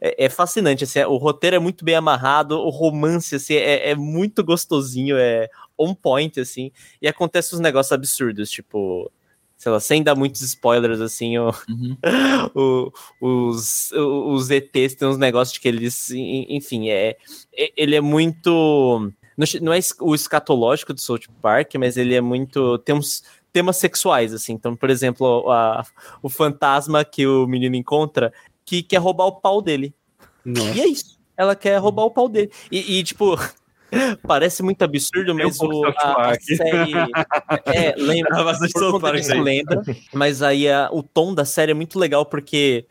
é, 0.00 0.24
é, 0.24 0.28
fascinante, 0.28 0.82
assim, 0.82 0.98
o 1.04 1.16
roteiro 1.16 1.54
é 1.54 1.58
muito 1.60 1.84
bem 1.84 1.94
amarrado, 1.94 2.58
o 2.58 2.70
romance, 2.70 3.36
assim, 3.36 3.54
é, 3.54 3.90
é 3.90 3.94
muito 3.94 4.42
gostosinho, 4.42 5.16
é 5.16 5.48
on 5.78 5.94
point, 5.94 6.40
assim, 6.40 6.72
e 7.00 7.06
acontece 7.06 7.54
uns 7.54 7.60
negócios 7.60 7.92
absurdos, 7.92 8.50
tipo, 8.50 9.08
sei 9.56 9.70
lá, 9.70 9.78
sem 9.78 10.02
dar 10.02 10.16
muitos 10.16 10.40
spoilers, 10.40 11.00
assim, 11.00 11.38
o, 11.38 11.54
uhum. 11.68 11.96
o, 12.52 12.92
os, 13.20 13.92
os 13.92 14.50
ETs 14.50 14.96
tem 14.96 15.06
uns 15.06 15.18
negócios 15.18 15.52
de 15.52 15.60
que 15.60 15.68
eles, 15.68 16.10
enfim, 16.10 16.88
é, 16.88 17.16
ele 17.76 17.94
é 17.94 18.00
muito 18.00 19.12
não 19.60 19.72
é 19.72 19.78
o 20.00 20.14
escatológico 20.14 20.94
do 20.94 21.00
South 21.00 21.20
Park, 21.42 21.74
mas 21.74 21.96
ele 21.96 22.14
é 22.14 22.20
muito. 22.20 22.78
Tem 22.78 22.94
uns 22.94 23.22
temas 23.52 23.76
sexuais, 23.76 24.32
assim. 24.32 24.52
Então, 24.54 24.74
por 24.74 24.90
exemplo, 24.90 25.50
a, 25.50 25.84
o 26.22 26.28
fantasma 26.28 27.04
que 27.04 27.26
o 27.26 27.46
menino 27.46 27.76
encontra 27.76 28.32
que 28.64 28.82
quer 28.82 28.98
roubar 28.98 29.26
o 29.26 29.40
pau 29.40 29.62
dele. 29.62 29.94
Nossa. 30.44 30.74
E 30.74 30.80
é 30.80 30.88
isso. 30.88 31.18
Ela 31.36 31.54
quer 31.54 31.76
roubar 31.78 32.04
o 32.04 32.10
pau 32.10 32.28
dele. 32.28 32.50
E, 32.70 32.98
e 32.98 33.04
tipo. 33.04 33.36
Parece 34.26 34.62
muito 34.62 34.82
absurdo, 34.82 35.34
mas 35.34 35.60
um 35.60 35.66
o, 35.66 35.86
a, 35.86 36.30
a, 36.30 36.34
série. 36.34 36.92
É, 37.66 37.94
lembra. 37.96 38.42
bastante 38.44 39.34
lembra, 39.34 39.82
mas 40.12 40.42
aí 40.42 40.68
a, 40.68 40.88
o 40.92 41.02
tom 41.02 41.34
da 41.34 41.44
série 41.44 41.72
é 41.72 41.74
muito 41.74 41.98
legal 41.98 42.24
porque 42.24 42.86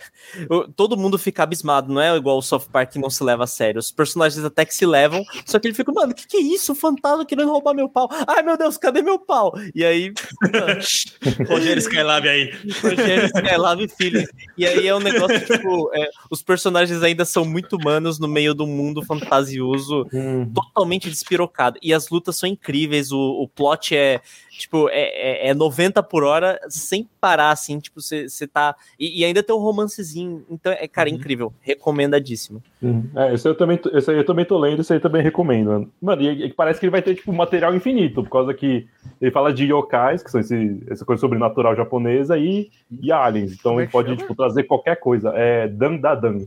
todo 0.76 0.98
mundo 0.98 1.18
fica 1.18 1.44
abismado, 1.44 1.94
não 1.94 2.02
é 2.02 2.16
igual 2.16 2.38
o 2.38 2.42
Soft 2.42 2.70
Park 2.70 2.92
que 2.92 3.00
não 3.00 3.10
se 3.10 3.24
leva 3.24 3.44
a 3.44 3.48
sério. 3.48 3.80
Os 3.80 3.92
personagens 3.92 4.44
até 4.44 4.66
que 4.66 4.76
se 4.76 4.86
levam, 4.86 5.24
só 5.46 5.60
que 5.60 5.68
ele 5.68 5.76
fica, 5.76 5.92
mano, 5.92 6.12
o 6.12 6.16
que, 6.16 6.28
que 6.28 6.38
é 6.38 6.42
isso? 6.42 6.72
O 6.72 6.76
fantasma 6.76 7.26
querendo 7.26 7.52
roubar 7.52 7.74
meu 7.74 7.90
pau. 7.90 8.10
Ai 8.28 8.42
meu 8.42 8.58
Deus, 8.58 8.78
cadê 8.78 9.02
meu 9.02 9.20
pau? 9.20 9.54
E 9.74 9.84
aí. 9.84 10.14
Rogério 11.48 11.80
Skylab 11.80 12.28
aí. 12.28 12.52
Rogério 12.82 13.26
Skylab 13.26 13.88
filho. 13.98 14.28
E 14.58 14.66
aí 14.66 14.88
é 14.88 14.96
um 14.96 15.00
negócio, 15.00 15.40
tipo, 15.46 15.92
é, 15.94 16.10
os 16.30 16.42
personagens 16.42 17.02
ainda 17.04 17.26
são 17.26 17.46
muito 17.46 17.76
humanos 17.76 18.20
no 18.20 18.28
meio 18.28 18.54
do 18.54 18.66
mundo 18.66 19.04
fantasioso, 19.04 20.08
hum. 20.14 20.52
totalmente 20.54 20.95
totalmente 20.96 21.10
despirocado. 21.10 21.80
E 21.82 21.94
as 21.94 22.10
lutas 22.10 22.38
são 22.38 22.48
incríveis, 22.48 23.12
o, 23.12 23.20
o 23.20 23.48
plot 23.48 23.96
é, 23.96 24.22
tipo, 24.50 24.90
é, 24.90 25.48
é, 25.48 25.50
é 25.50 25.54
90 25.54 26.02
por 26.04 26.24
hora 26.24 26.60
sem 26.70 27.08
parar, 27.20 27.52
assim, 27.52 27.80
tipo, 27.80 28.02
você 28.02 28.48
tá... 28.48 28.76
E, 29.00 29.22
e, 29.22 29.26
ainda 29.26 29.44
tem 29.44 29.56
um 29.56 29.60
romancezinho, 29.60 30.46
então, 30.50 30.72
é, 30.72 30.88
cara, 30.88 31.10
uhum. 31.10 31.16
incrível, 31.16 31.54
recomendadíssimo. 31.62 32.62
Uhum. 32.82 33.10
É, 33.16 33.34
esse, 33.34 33.48
eu 33.48 33.56
também, 33.56 33.80
esse 33.94 34.12
aí 34.12 34.18
eu 34.18 34.26
também 34.26 34.46
tô 34.46 34.58
lendo, 34.58 34.82
esse 34.82 34.94
aí 34.94 35.00
também 35.00 35.22
recomendo. 35.22 35.92
Mano, 36.02 36.22
e, 36.22 36.46
e, 36.46 36.54
parece 36.54 36.80
que 36.80 36.86
ele 36.86 36.92
vai 36.92 37.02
ter, 37.02 37.16
tipo, 37.16 37.32
material 37.34 37.76
infinito, 37.76 38.24
por 38.24 38.30
causa 38.30 38.54
que 38.54 38.88
ele 39.22 39.32
fala 39.32 39.54
de 39.54 39.66
yokais, 39.66 40.24
que 40.24 40.32
são 40.32 40.42
esse, 40.42 40.84
essa 40.90 41.06
coisa 41.06 41.20
sobrenatural 41.20 41.76
japonesa, 41.76 42.38
e, 42.38 42.70
e 43.02 43.12
aliens, 43.12 43.54
então 43.54 43.80
é 43.80 43.84
ele 43.84 43.92
pode, 43.92 44.16
tipo, 44.18 44.36
trazer 44.36 44.64
qualquer 44.64 45.00
coisa. 45.00 45.32
É 45.36 45.68
Dan 45.68 45.98
Da 45.98 46.16
Dan. 46.16 46.46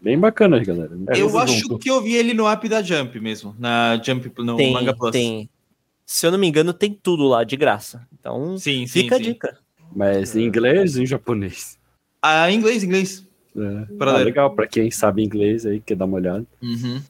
Bem 0.00 0.18
bacana, 0.18 0.62
galera. 0.62 0.96
É, 1.08 1.20
eu 1.20 1.36
acho 1.38 1.58
junto. 1.58 1.78
que 1.78 1.90
eu 1.90 2.00
vi 2.00 2.14
ele 2.14 2.32
no 2.32 2.48
app 2.48 2.68
da 2.68 2.82
Jump 2.82 3.18
mesmo, 3.20 3.54
na 3.58 4.00
Jump 4.02 4.30
no 4.38 4.56
tem, 4.56 4.72
Manga 4.72 4.94
Plus. 4.94 5.10
Tem. 5.10 5.48
Se 6.06 6.26
eu 6.26 6.30
não 6.30 6.38
me 6.38 6.46
engano, 6.46 6.72
tem 6.72 6.92
tudo 6.92 7.26
lá 7.26 7.44
de 7.44 7.56
graça. 7.56 8.06
Então, 8.18 8.56
sim, 8.56 8.86
fica 8.86 9.16
sim, 9.16 9.22
a 9.22 9.24
dica. 9.24 9.58
Mas 9.94 10.36
em 10.36 10.44
inglês 10.44 10.96
ou 10.96 11.02
em 11.02 11.06
japonês? 11.06 11.78
Ah, 12.22 12.50
em 12.50 12.56
inglês, 12.56 12.82
inglês. 12.84 13.26
É. 13.56 13.86
Ah, 14.00 14.18
legal, 14.18 14.54
para 14.54 14.66
quem 14.66 14.90
sabe 14.90 15.22
inglês 15.22 15.66
aí, 15.66 15.80
quer 15.80 15.96
dar 15.96 16.04
uma 16.04 16.16
olhada. 16.16 16.46
Uhum. 16.62 17.02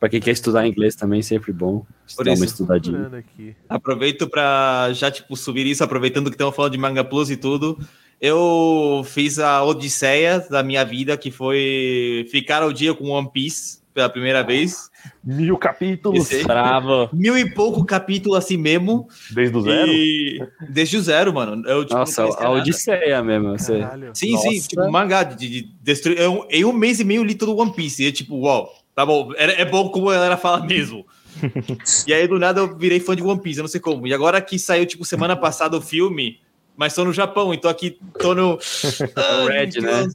Para 0.00 0.08
quem 0.08 0.20
quer 0.20 0.32
estudar 0.32 0.66
inglês 0.66 0.96
também, 0.96 1.22
sempre 1.22 1.52
bom. 1.52 1.84
Por 2.16 2.26
isso, 2.26 2.36
uma 2.36 2.44
estudadinha. 2.44 3.24
Aproveito 3.68 4.28
para 4.28 4.92
já, 4.92 5.10
tipo, 5.10 5.36
subir 5.36 5.66
isso, 5.66 5.84
aproveitando 5.84 6.30
que 6.30 6.34
estamos 6.34 6.54
falando 6.54 6.72
de 6.72 6.78
Manga 6.78 7.04
Plus 7.04 7.30
e 7.30 7.36
tudo 7.36 7.78
eu 8.24 9.04
fiz 9.04 9.38
a 9.38 9.62
odisseia 9.62 10.40
da 10.48 10.62
minha 10.62 10.82
vida, 10.82 11.14
que 11.14 11.30
foi 11.30 12.26
ficar 12.30 12.62
ao 12.62 12.72
dia 12.72 12.94
com 12.94 13.10
One 13.10 13.30
Piece 13.30 13.80
pela 13.92 14.08
primeira 14.08 14.42
vez. 14.42 14.90
Mil 15.22 15.58
capítulos. 15.58 16.30
Bravo. 16.42 17.10
Mil 17.12 17.36
e 17.36 17.50
pouco 17.50 17.84
capítulos 17.84 18.38
assim 18.38 18.56
mesmo. 18.56 19.06
Desde 19.30 19.54
o 19.54 19.60
zero? 19.60 19.92
E... 19.92 20.42
Desde 20.70 20.96
o 20.96 21.02
zero, 21.02 21.34
mano. 21.34 21.68
Eu, 21.68 21.84
tipo, 21.84 21.98
Nossa, 21.98 22.22
a 22.22 22.48
Odisseia 22.48 23.22
mesmo. 23.22 23.58
Você... 23.58 23.86
Sim, 24.14 24.32
Nossa. 24.32 24.48
sim. 24.48 24.60
Tipo, 24.68 24.90
mangá 24.90 25.22
de, 25.22 25.46
de 25.46 25.68
destruir. 25.82 26.18
Eu, 26.18 26.48
em 26.48 26.64
um 26.64 26.72
mês 26.72 27.00
e 27.00 27.04
meio 27.04 27.22
li 27.22 27.34
todo 27.34 27.52
o 27.52 27.60
One 27.60 27.74
Piece. 27.74 28.04
E 28.04 28.06
eu, 28.06 28.12
tipo, 28.12 28.36
uau, 28.38 28.72
tá 28.94 29.04
bom. 29.04 29.32
É, 29.36 29.60
é 29.60 29.64
bom 29.66 29.90
como 29.90 30.10
ela 30.10 30.38
fala 30.38 30.64
mesmo. 30.64 31.06
e 32.08 32.14
aí, 32.14 32.26
do 32.26 32.38
nada, 32.38 32.60
eu 32.60 32.74
virei 32.74 33.00
fã 33.00 33.14
de 33.14 33.22
One 33.22 33.42
Piece. 33.42 33.58
Eu 33.58 33.64
não 33.64 33.68
sei 33.68 33.82
como. 33.82 34.06
E 34.06 34.14
agora 34.14 34.40
que 34.40 34.58
saiu, 34.58 34.86
tipo, 34.86 35.04
semana 35.04 35.36
passada 35.36 35.76
o 35.76 35.82
filme 35.82 36.42
mas 36.76 36.92
estou 36.92 37.04
no 37.04 37.12
Japão, 37.12 37.52
então 37.54 37.70
aqui 37.70 37.98
tô 38.18 38.34
no. 38.34 38.58
Ah, 39.16 39.46
Red, 39.48 39.80
né? 39.80 40.06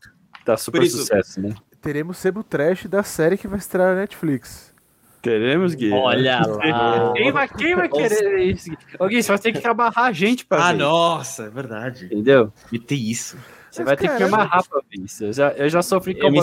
Tá 0.46 0.58
super 0.58 0.82
isso, 0.84 0.98
sucesso, 0.98 1.42
né? 1.42 1.54
Teremos 1.82 2.18
Sebo 2.18 2.44
Trash 2.44 2.88
da 2.88 3.04
série 3.04 3.38
que 3.38 3.48
vai 3.48 3.60
estrear 3.60 3.94
na 3.94 4.02
Netflix. 4.02 4.74
Teremos, 5.22 5.76
Gui. 5.76 5.92
Olha 5.92 6.40
lá. 6.48 7.14
Quem 7.14 7.32
vai, 7.32 7.48
quem 7.48 7.76
vai 7.76 7.90
querer 7.90 8.40
isso? 8.44 8.72
Ô, 8.98 9.08
Gui, 9.08 9.22
você 9.22 9.30
vai 9.30 9.40
ter 9.40 9.52
que 9.54 9.68
amarrar 9.68 10.06
a 10.06 10.12
gente 10.12 10.46
pra 10.46 10.70
Ah, 10.70 10.72
ver. 10.72 10.78
nossa, 10.78 11.44
é 11.44 11.50
verdade. 11.50 12.06
Entendeu? 12.06 12.52
E 12.72 12.80
tem 12.80 12.98
isso. 12.98 13.38
Você 13.70 13.82
Mas 13.84 13.88
vai 13.90 13.98
ter 13.98 14.16
que 14.16 14.24
amarrar 14.24 14.68
pra 14.68 14.80
ver 14.90 15.04
isso. 15.04 15.26
Eu 15.26 15.34
já, 15.34 15.52
eu 15.52 15.70
já 15.70 15.82
sofri 15.82 16.16
com 16.16 16.28
o 16.28 16.32
me... 16.32 16.40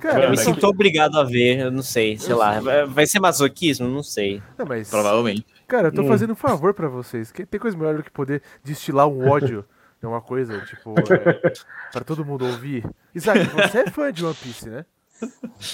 Cara, 0.00 0.24
eu 0.24 0.30
me 0.30 0.36
sinto 0.36 0.66
obrigado 0.66 1.16
a 1.18 1.24
ver, 1.24 1.60
eu 1.60 1.70
não 1.70 1.82
sei, 1.82 2.18
sei 2.18 2.34
lá. 2.34 2.60
Vai 2.88 3.06
ser 3.06 3.20
masoquismo? 3.20 3.88
Não 3.88 4.02
sei. 4.02 4.42
Não, 4.58 4.66
mas... 4.66 4.90
Provavelmente. 4.90 5.46
Cara, 5.68 5.88
eu 5.88 5.92
tô 5.92 6.02
hum. 6.02 6.08
fazendo 6.08 6.32
um 6.32 6.36
favor 6.36 6.74
para 6.74 6.88
vocês. 6.88 7.30
Tem 7.30 7.60
coisa 7.60 7.76
melhor 7.76 7.96
do 7.98 8.02
que 8.02 8.10
poder 8.10 8.42
destilar 8.64 9.06
um 9.06 9.28
ódio 9.28 9.64
é 10.02 10.06
uma 10.06 10.20
coisa, 10.20 10.60
tipo, 10.60 10.94
é, 11.12 11.52
pra 11.92 12.04
todo 12.04 12.24
mundo 12.24 12.46
ouvir. 12.46 12.88
Isaac, 13.14 13.44
você 13.48 13.78
é 13.80 13.90
fã 13.90 14.12
de 14.12 14.24
One 14.24 14.34
Piece, 14.34 14.68
né? 14.68 14.84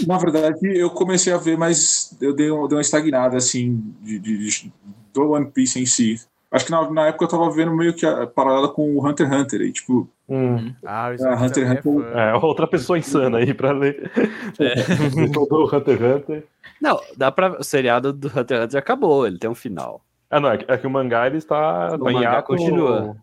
Na 0.06 0.16
verdade, 0.16 0.58
eu 0.62 0.90
comecei 0.90 1.32
a 1.32 1.36
ver, 1.36 1.58
mas 1.58 2.16
eu 2.20 2.34
dei, 2.34 2.46
dei 2.46 2.50
uma 2.50 2.80
estagnada, 2.80 3.36
assim, 3.36 3.94
de, 4.00 4.18
de, 4.18 4.38
de, 4.38 4.72
do 5.12 5.30
One 5.32 5.50
Piece 5.50 5.78
em 5.78 5.84
si. 5.84 6.18
Acho 6.54 6.66
que 6.66 6.70
na, 6.70 6.88
na 6.88 7.06
época 7.08 7.24
eu 7.24 7.28
tava 7.28 7.50
vendo 7.50 7.74
meio 7.74 7.92
que 7.92 8.06
a 8.06 8.28
paralela 8.28 8.68
com 8.68 8.96
o 8.96 9.04
Hunter 9.04 9.26
x 9.26 9.36
Hunter. 9.36 9.60
E, 9.60 9.72
tipo, 9.72 10.08
hum. 10.28 10.72
ah, 10.86 11.08
o 11.08 11.26
é, 11.26 11.34
Hunter 11.34 11.66
x 11.66 11.84
Hunter. 11.84 12.16
É, 12.16 12.30
é, 12.30 12.34
outra 12.34 12.68
pessoa 12.68 12.96
insana 12.96 13.38
aí 13.38 13.52
pra 13.52 13.72
ler. 13.72 14.08
É. 14.60 14.74
o 15.36 15.76
Hunter 15.76 15.96
x 15.96 16.16
Hunter. 16.16 16.44
Não, 16.80 17.00
dá 17.16 17.32
pra. 17.32 17.58
O 17.58 17.64
seriado 17.64 18.12
do 18.12 18.28
Hunter 18.28 18.58
x 18.58 18.64
Hunter 18.66 18.78
acabou, 18.78 19.26
ele 19.26 19.36
tem 19.36 19.50
um 19.50 19.54
final. 19.54 20.00
Ah, 20.30 20.38
não, 20.38 20.52
é 20.52 20.58
que, 20.58 20.70
é 20.70 20.78
que 20.78 20.86
o 20.86 20.90
mangá 20.90 21.26
ele 21.26 21.38
está. 21.38 21.96
O 21.96 22.04
mangá 22.04 22.38
ato... 22.38 22.46
continua. 22.46 23.16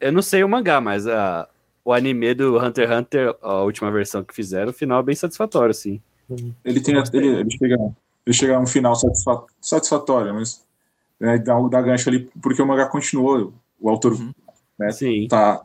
Eu 0.00 0.12
não 0.12 0.22
sei 0.22 0.42
o 0.42 0.48
mangá, 0.48 0.80
mas 0.80 1.06
a, 1.06 1.46
o 1.84 1.92
anime 1.92 2.32
do 2.32 2.56
Hunter 2.58 2.88
x 2.88 2.98
Hunter, 2.98 3.36
a 3.42 3.62
última 3.64 3.90
versão 3.90 4.24
que 4.24 4.34
fizeram, 4.34 4.70
o 4.70 4.74
final 4.74 5.00
é 5.00 5.02
bem 5.02 5.14
satisfatório, 5.14 5.74
sim. 5.74 6.00
Ele 6.64 6.80
tem. 6.80 6.94
Ele, 7.12 7.26
ele, 7.26 7.50
chega, 7.50 7.76
ele 8.24 8.34
chega 8.34 8.56
a 8.56 8.60
um 8.60 8.66
final 8.66 8.94
satisfatório, 9.60 10.32
mas 10.32 10.66
né, 11.20 11.38
dá, 11.38 11.58
dá 11.68 11.82
gancho 11.82 12.08
ali, 12.08 12.30
porque 12.40 12.62
o 12.62 12.66
mangá 12.66 12.86
continuou. 12.86 13.52
O 13.80 13.88
autor 13.88 14.12
uhum. 14.12 14.32
né, 14.78 14.90
Sim. 14.90 15.28
tá 15.28 15.62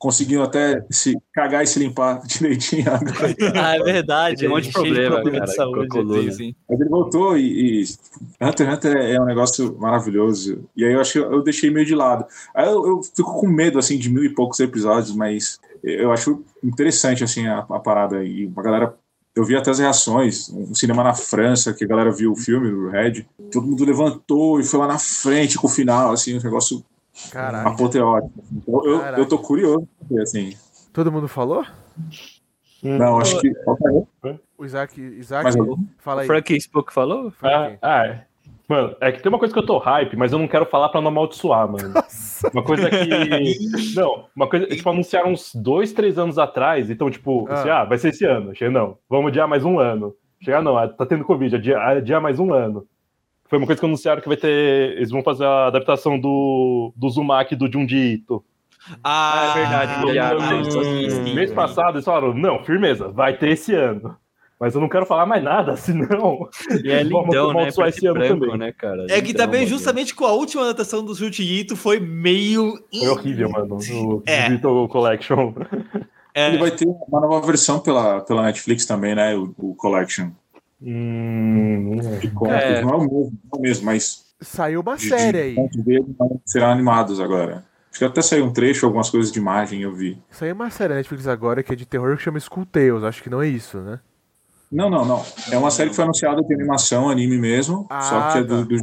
conseguindo 0.00 0.42
até 0.42 0.82
se 0.88 1.14
cagar 1.30 1.62
e 1.62 1.66
se 1.66 1.78
limpar 1.78 2.22
direitinho 2.26 2.90
agora. 2.90 3.36
Ah, 3.54 3.76
é 3.76 3.82
verdade. 3.82 4.36
Tem 4.36 4.48
um 4.48 4.52
monte 4.52 4.68
de 4.68 4.72
problema, 4.72 5.16
problema 5.16 5.38
cara, 5.40 5.50
de 5.50 5.56
saúde, 5.56 5.88
com 5.88 5.98
a 5.98 6.02
coluna. 6.02 6.22
Mas 6.24 6.80
ele 6.80 6.88
voltou 6.88 7.36
e, 7.36 7.82
e 7.82 7.84
Hunter 8.40 8.66
x 8.66 8.76
Hunter 8.76 8.96
é 8.96 9.20
um 9.20 9.26
negócio 9.26 9.76
maravilhoso. 9.78 10.64
E 10.74 10.86
aí 10.86 10.92
eu 10.94 11.00
acho 11.00 11.12
que 11.12 11.18
eu 11.18 11.42
deixei 11.42 11.70
meio 11.70 11.84
de 11.84 11.94
lado. 11.94 12.24
Aí 12.54 12.66
eu, 12.66 12.86
eu 12.86 13.02
fico 13.02 13.40
com 13.40 13.46
medo, 13.46 13.78
assim, 13.78 13.98
de 13.98 14.08
mil 14.08 14.24
e 14.24 14.30
poucos 14.30 14.58
episódios, 14.58 15.14
mas 15.14 15.60
eu 15.84 16.10
acho 16.10 16.42
interessante, 16.64 17.22
assim, 17.22 17.46
a, 17.46 17.58
a 17.58 17.78
parada. 17.78 18.24
E 18.24 18.50
a 18.56 18.62
galera 18.62 18.94
eu 19.34 19.44
vi 19.44 19.56
até 19.56 19.70
as 19.70 19.78
reações, 19.78 20.48
um 20.50 20.74
cinema 20.74 21.04
na 21.04 21.14
França, 21.14 21.72
que 21.72 21.84
a 21.84 21.86
galera 21.86 22.10
viu 22.10 22.32
o 22.32 22.36
filme, 22.36 22.70
o 22.70 22.90
Red, 22.90 23.26
todo 23.50 23.66
mundo 23.66 23.84
levantou 23.84 24.60
e 24.60 24.64
foi 24.64 24.80
lá 24.80 24.86
na 24.86 24.98
frente 24.98 25.56
com 25.56 25.66
o 25.66 25.70
final, 25.70 26.12
assim, 26.12 26.38
um 26.38 26.42
negócio 26.42 26.84
Caraca. 27.30 27.70
apoteótico. 27.70 28.44
Então, 28.52 28.84
eu, 28.84 29.00
eu 29.00 29.26
tô 29.26 29.38
curioso, 29.38 29.88
assim. 30.20 30.56
Todo 30.92 31.12
mundo 31.12 31.28
falou? 31.28 31.64
Não, 32.82 33.20
acho 33.20 33.40
que. 33.40 33.52
O 34.56 34.64
Isaac, 34.64 35.00
Isaac 35.00 35.52
fala 35.98 36.22
aí. 36.22 36.26
O 36.26 36.28
Frank 36.28 36.56
Spook 36.60 36.92
falou? 36.92 37.32
Ah, 37.42 37.76
ah, 37.80 38.06
é. 38.06 38.26
Mano, 38.70 38.94
é 39.00 39.10
que 39.10 39.20
tem 39.20 39.28
uma 39.28 39.38
coisa 39.40 39.52
que 39.52 39.58
eu 39.58 39.66
tô 39.66 39.78
hype, 39.78 40.16
mas 40.16 40.30
eu 40.30 40.38
não 40.38 40.46
quero 40.46 40.64
falar 40.64 40.90
pra 40.90 41.00
não 41.00 41.08
amaldiçoar, 41.08 41.68
mano. 41.68 41.88
Nossa. 41.92 42.48
Uma 42.54 42.62
coisa 42.62 42.88
que. 42.88 43.58
não, 43.98 44.26
uma 44.34 44.48
coisa. 44.48 44.64
Tipo, 44.68 44.90
anunciaram 44.90 45.32
uns 45.32 45.52
dois, 45.52 45.92
três 45.92 46.16
anos 46.16 46.38
atrás, 46.38 46.88
então, 46.88 47.10
tipo, 47.10 47.48
ah, 47.48 47.54
assim, 47.54 47.68
ah 47.68 47.82
vai 47.82 47.98
ser 47.98 48.10
esse 48.10 48.24
ano. 48.24 48.54
Chega, 48.54 48.70
não. 48.70 48.96
Vamos 49.08 49.30
adiar 49.30 49.48
mais 49.48 49.64
um 49.64 49.80
ano. 49.80 50.14
Chega, 50.40 50.62
não, 50.62 50.76
tá 50.86 51.04
tendo 51.04 51.24
Covid, 51.24 51.56
adiar, 51.56 51.96
adiar 51.96 52.20
mais 52.20 52.38
um 52.38 52.54
ano. 52.54 52.86
Foi 53.48 53.58
uma 53.58 53.66
coisa 53.66 53.80
que 53.80 53.86
anunciaram 53.86 54.22
que 54.22 54.28
vai 54.28 54.36
ter. 54.36 54.96
Eles 54.96 55.10
vão 55.10 55.24
fazer 55.24 55.46
a 55.46 55.66
adaptação 55.66 56.16
do, 56.16 56.92
do 56.94 57.10
Zumaki 57.10 57.56
do 57.56 57.70
Junji 57.70 58.14
Ito. 58.14 58.44
Ah, 59.02 59.50
é 59.50 59.58
verdade. 59.58 59.92
Ah, 60.16 60.52
mês, 60.52 61.34
mês 61.34 61.52
passado 61.52 61.96
eles 61.96 62.04
falaram, 62.04 62.32
não, 62.32 62.62
firmeza, 62.62 63.08
vai 63.08 63.36
ter 63.36 63.48
esse 63.48 63.74
ano 63.74 64.16
mas 64.60 64.74
eu 64.74 64.80
não 64.80 64.90
quero 64.90 65.06
falar 65.06 65.24
mais 65.24 65.42
nada, 65.42 65.74
senão. 65.78 66.46
E 66.84 66.90
é 66.90 67.02
lindão, 67.02 67.54
né? 67.54 67.68
Esse 67.68 68.06
ano 68.06 68.18
branco, 68.18 68.40
também. 68.40 68.58
né, 68.58 68.72
cara? 68.72 69.06
É 69.08 69.22
que 69.22 69.32
também, 69.32 69.66
justamente 69.66 70.14
com 70.14 70.26
a 70.26 70.32
última 70.32 70.64
adaptação 70.64 71.02
do 71.02 71.14
Jutito, 71.14 71.74
foi 71.74 71.98
meio. 71.98 72.74
Foi 72.92 73.08
horrível, 73.08 73.50
mano. 73.50 73.78
O 73.78 74.22
é. 74.26 74.58
Collection. 74.88 75.54
É. 76.34 76.48
Ele 76.48 76.58
vai 76.58 76.70
ter 76.70 76.86
uma 76.86 77.20
nova 77.20 77.44
versão 77.44 77.80
pela, 77.80 78.20
pela 78.20 78.42
Netflix 78.42 78.84
também, 78.84 79.14
né? 79.14 79.34
O, 79.34 79.52
o 79.56 79.74
Collection. 79.74 80.28
Hum, 80.82 81.98
de. 82.20 82.30
É. 82.48 82.82
Não 82.82 82.90
é 82.90 82.96
o 82.96 83.00
mesmo, 83.00 83.32
não 83.44 83.50
é 83.54 83.56
o 83.56 83.60
mesmo, 83.60 83.86
mas. 83.86 84.30
Saiu 84.40 84.80
uma 84.80 84.96
série 84.96 85.38
aí. 85.38 85.56
serão 86.46 86.70
animados 86.70 87.18
agora. 87.18 87.64
Acho 87.90 87.98
que 87.98 88.04
até 88.04 88.22
saiu 88.22 88.44
um 88.44 88.52
trecho, 88.52 88.86
algumas 88.86 89.10
coisas 89.10 89.32
de 89.32 89.38
imagem 89.38 89.82
eu 89.82 89.92
vi. 89.92 90.16
Saiu 90.30 90.54
uma 90.54 90.70
série 90.70 90.90
na 90.90 90.96
Netflix 90.96 91.26
agora 91.26 91.62
que 91.62 91.72
é 91.72 91.76
de 91.76 91.84
terror 91.84 92.16
que 92.16 92.22
chama 92.22 92.38
Skull 92.38 92.64
Tales. 92.64 93.02
Acho 93.02 93.22
que 93.22 93.28
não 93.28 93.42
é 93.42 93.48
isso, 93.48 93.78
né? 93.78 93.98
Não, 94.70 94.88
não, 94.88 95.04
não. 95.04 95.24
É 95.50 95.58
uma 95.58 95.70
série 95.70 95.90
que 95.90 95.96
foi 95.96 96.04
anunciada 96.04 96.42
de 96.42 96.54
animação, 96.54 97.10
anime 97.10 97.36
mesmo, 97.36 97.86
ah, 97.90 98.00
só 98.00 98.32
que 98.32 98.38
é 98.38 98.42
do, 98.44 98.64
tá. 98.64 98.76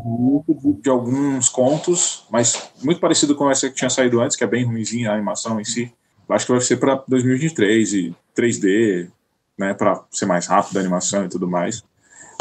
do, 0.53 0.73
de, 0.81 0.89
alguns 0.89 1.47
contos, 1.47 2.25
mas 2.29 2.69
muito 2.83 2.99
parecido 2.99 3.33
com 3.35 3.49
essa 3.49 3.69
que 3.69 3.75
tinha 3.75 3.89
saído 3.89 4.19
antes, 4.19 4.35
que 4.35 4.43
é 4.43 4.47
bem 4.47 4.65
ruimzinha 4.65 5.11
a 5.11 5.13
animação 5.13 5.61
em 5.61 5.63
si. 5.63 5.93
Acho 6.27 6.45
que 6.45 6.51
vai 6.51 6.59
ser 6.59 6.75
para 6.75 7.01
2023 7.07 7.93
e 7.93 8.15
3D, 8.35 9.09
né, 9.57 9.73
para 9.73 10.03
ser 10.11 10.25
mais 10.25 10.45
rápido 10.47 10.75
a 10.75 10.81
animação 10.81 11.23
e 11.23 11.29
tudo 11.29 11.47
mais, 11.47 11.81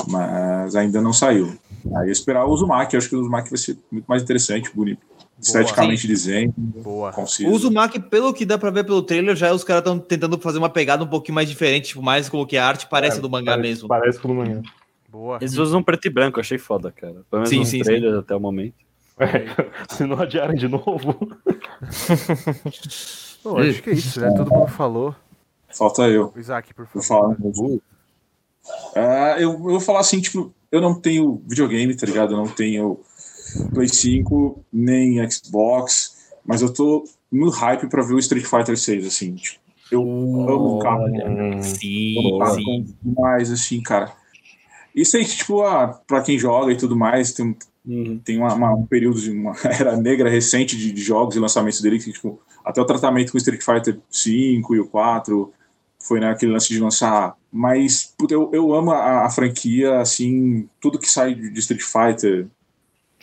mas 0.08 0.74
ainda 0.74 1.00
não 1.00 1.12
saiu. 1.12 1.56
Aí 1.98 2.10
esperar 2.10 2.44
o 2.46 2.50
Uzumaki, 2.50 2.96
acho 2.96 3.08
que 3.08 3.14
o 3.14 3.20
Uzumaki 3.20 3.48
vai 3.48 3.58
ser 3.58 3.78
muito 3.92 4.06
mais 4.06 4.24
interessante, 4.24 4.72
bonito, 4.74 5.06
esteticamente 5.38 6.06
dizendo. 6.06 6.54
Boa. 6.56 7.12
Conciso. 7.12 7.48
O 7.50 7.52
Uzumaki, 7.52 8.00
pelo 8.00 8.32
que 8.32 8.44
dá 8.44 8.56
pra 8.58 8.70
ver 8.70 8.84
pelo 8.84 9.02
trailer, 9.02 9.36
já 9.36 9.52
os 9.52 9.64
caras 9.64 9.80
estão 9.80 9.98
tentando 9.98 10.38
fazer 10.38 10.58
uma 10.58 10.70
pegada 10.70 11.04
um 11.04 11.08
pouquinho 11.08 11.34
mais 11.34 11.48
diferente, 11.48 11.88
tipo, 11.88 12.02
mais 12.02 12.28
como 12.28 12.46
que 12.46 12.56
a 12.56 12.66
arte 12.66 12.86
parece 12.88 13.18
é, 13.18 13.20
do 13.20 13.28
mangá 13.30 13.52
parece, 13.52 13.68
mesmo. 13.68 13.88
Parece 13.88 14.18
com 14.18 14.28
o 14.28 14.34
mangá. 14.34 14.62
Boa. 15.08 15.38
Eles 15.40 15.56
usam 15.56 15.82
preto 15.82 16.06
e 16.06 16.10
branco, 16.10 16.40
achei 16.40 16.58
foda, 16.58 16.92
cara. 16.92 17.24
Pelo 17.30 17.42
menos 17.42 17.48
sim, 17.48 17.64
sim, 17.64 17.80
trailer 17.82 18.12
sim. 18.12 18.18
até 18.18 18.34
o 18.34 18.40
momento. 18.40 18.74
É, 19.18 19.46
se 19.94 20.04
não 20.04 20.20
adiarem 20.20 20.56
de 20.56 20.68
novo. 20.68 21.16
Bom, 23.42 23.58
acho 23.58 23.82
que 23.82 23.90
é 23.90 23.92
isso, 23.92 24.20
né? 24.20 24.30
Todo 24.36 24.50
mundo 24.50 24.68
falou. 24.68 25.14
Falta 25.68 26.02
eu. 26.08 26.32
Isaac, 26.36 26.74
por 26.74 26.86
favor. 26.86 27.36
Eu, 27.42 27.80
uh, 28.96 29.38
eu, 29.38 29.50
eu 29.52 29.58
vou 29.58 29.80
falar 29.80 30.00
assim, 30.00 30.20
tipo, 30.20 30.52
eu 30.72 30.80
não 30.80 31.00
tenho 31.00 31.42
videogame, 31.46 31.94
tá 31.94 32.06
ligado? 32.06 32.32
Eu 32.32 32.38
não 32.38 32.48
tenho 32.48 33.00
Play 33.72 33.88
5, 33.88 34.64
nem 34.72 35.30
Xbox, 35.30 36.16
mas 36.44 36.62
eu 36.62 36.72
tô 36.72 37.04
no 37.30 37.50
hype 37.50 37.88
pra 37.88 38.02
ver 38.02 38.14
o 38.14 38.18
Street 38.18 38.44
Fighter 38.44 38.76
6, 38.76 39.06
assim. 39.06 39.34
Tipo, 39.34 39.60
eu 39.90 40.02
oh, 40.02 40.48
amo 40.48 40.76
o 40.76 40.78
carro. 40.78 41.04
Sim, 41.62 42.40
amo 42.40 42.54
sim. 42.54 42.96
Demais, 43.02 43.50
assim, 43.50 43.82
cara. 43.82 44.12
Isso 44.94 45.16
aí, 45.16 45.24
tipo, 45.24 45.62
ah, 45.62 46.00
pra 46.06 46.22
quem 46.22 46.38
joga 46.38 46.72
e 46.72 46.76
tudo 46.76 46.96
mais, 46.96 47.32
tem, 47.32 47.54
uhum. 47.86 48.18
tem 48.24 48.38
uma, 48.38 48.54
uma, 48.54 48.74
um 48.74 48.86
período 48.86 49.20
de 49.20 49.30
uma 49.30 49.54
era 49.78 49.96
negra 49.96 50.30
recente 50.30 50.76
de, 50.76 50.90
de, 50.92 51.02
jogos 51.02 51.36
e 51.36 51.38
lançamentos 51.38 51.80
dele, 51.80 51.98
que, 51.98 52.12
tipo, 52.12 52.40
até 52.64 52.80
o 52.80 52.86
tratamento 52.86 53.30
com 53.30 53.36
o 53.36 53.38
Street 53.38 53.62
Fighter 53.62 53.98
5 54.10 54.74
e 54.74 54.80
o 54.80 54.86
4 54.86 55.52
foi 56.00 56.20
naquele 56.20 56.52
né, 56.52 56.56
lance 56.56 56.68
de 56.68 56.80
lançar. 56.80 57.36
Mas 57.52 58.14
puta, 58.16 58.32
eu, 58.32 58.50
eu 58.52 58.72
amo 58.74 58.90
a, 58.90 59.26
a, 59.26 59.30
franquia, 59.30 60.00
assim, 60.00 60.68
tudo 60.80 60.98
que 60.98 61.10
sai 61.10 61.34
de 61.34 61.58
Street 61.58 61.82
Fighter, 61.82 62.46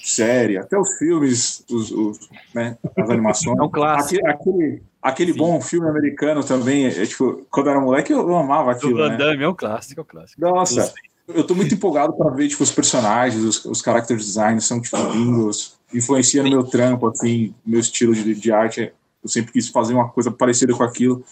série, 0.03 0.57
até 0.57 0.77
os 0.77 0.97
filmes, 0.97 1.63
os, 1.69 1.91
os 1.91 2.29
né, 2.53 2.77
as 2.97 3.09
animações. 3.09 3.57
É 3.59 3.63
um 3.63 3.69
clássico. 3.69 4.27
Aquele, 4.27 4.33
aquele, 4.33 4.83
aquele 5.01 5.33
bom 5.33 5.61
filme 5.61 5.87
americano 5.87 6.43
também, 6.43 6.85
é, 6.85 7.05
tipo, 7.05 7.45
quando 7.49 7.69
era 7.69 7.79
moleque 7.79 8.11
eu, 8.11 8.19
eu 8.19 8.35
amava 8.35 8.71
aquilo. 8.71 8.93
O 8.93 8.97
Van 8.97 9.09
né? 9.09 9.17
Damme 9.17 9.37
né? 9.37 9.45
é 9.45 9.47
um 9.47 9.55
clássico, 9.55 10.01
é 10.01 10.03
um 10.03 10.05
clássico. 10.05 10.41
Nossa, 10.41 10.93
eu 11.27 11.43
tô 11.45 11.55
muito 11.55 11.73
empolgado 11.73 12.13
para 12.13 12.29
ver, 12.31 12.49
tipo, 12.49 12.63
os 12.63 12.71
personagens, 12.71 13.41
os, 13.43 13.63
os 13.65 13.79
character 13.79 14.17
designs 14.17 14.65
são, 14.65 14.81
tipo, 14.81 14.97
lindos, 15.13 15.77
influencia 15.93 16.43
no 16.43 16.49
meu 16.49 16.63
trampo, 16.63 17.07
assim, 17.07 17.53
meu 17.65 17.79
estilo 17.79 18.13
de, 18.13 18.35
de 18.35 18.51
arte, 18.51 18.91
eu 19.23 19.29
sempre 19.29 19.53
quis 19.53 19.69
fazer 19.69 19.93
uma 19.93 20.09
coisa 20.09 20.29
parecida 20.29 20.73
com 20.73 20.83
aquilo. 20.83 21.23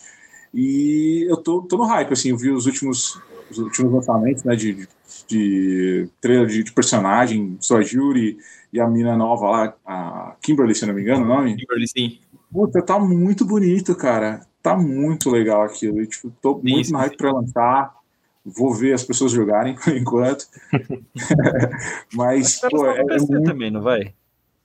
E 0.54 1.26
eu 1.30 1.38
tô, 1.38 1.62
tô 1.62 1.78
no 1.78 1.86
hype, 1.86 2.14
assim, 2.14 2.30
eu 2.30 2.38
vi 2.38 2.52
os 2.52 2.66
últimos, 2.66 3.20
os 3.50 3.58
últimos 3.58 3.92
lançamentos, 3.92 4.44
né, 4.44 4.56
de, 4.56 4.74
de 4.74 4.88
trailer 6.20 6.48
de, 6.48 6.64
de 6.64 6.72
personagem, 6.72 7.58
sou 7.60 7.78
a 7.78 7.82
Jury 7.82 8.38
e 8.72 8.80
a 8.80 8.88
mina 8.88 9.16
nova 9.16 9.50
lá, 9.50 9.74
a 9.86 10.36
Kimberly, 10.42 10.74
se 10.76 10.86
não 10.86 10.94
me 10.94 11.02
engano 11.02 11.24
o 11.24 11.28
nome. 11.28 11.56
Kimberly, 11.56 11.88
sim. 11.88 12.20
Puta, 12.52 12.82
tá 12.82 13.00
muito 13.00 13.46
bonito, 13.46 13.96
cara. 13.96 14.42
Tá 14.62 14.78
muito 14.78 15.30
legal 15.30 15.64
aquilo. 15.64 16.02
E, 16.02 16.08
tipo, 16.08 16.32
tô 16.42 16.56
sim, 16.56 16.72
muito 16.72 16.88
sim, 16.88 16.94
no 16.94 17.00
hype 17.00 17.12
sim. 17.12 17.18
pra 17.18 17.32
lançar. 17.32 17.94
Vou 18.46 18.74
ver 18.74 18.93
as 18.93 19.04
pessoas 19.04 19.32
jogarem 19.32 19.76
por 19.82 19.96
enquanto. 19.96 20.46
Mas, 22.14 22.60
pô, 22.60 22.88
é, 22.88 23.00
é 23.00 23.18
muito... 23.18 23.43
também, 23.43 23.72
não 23.72 23.82
vai? 23.82 24.14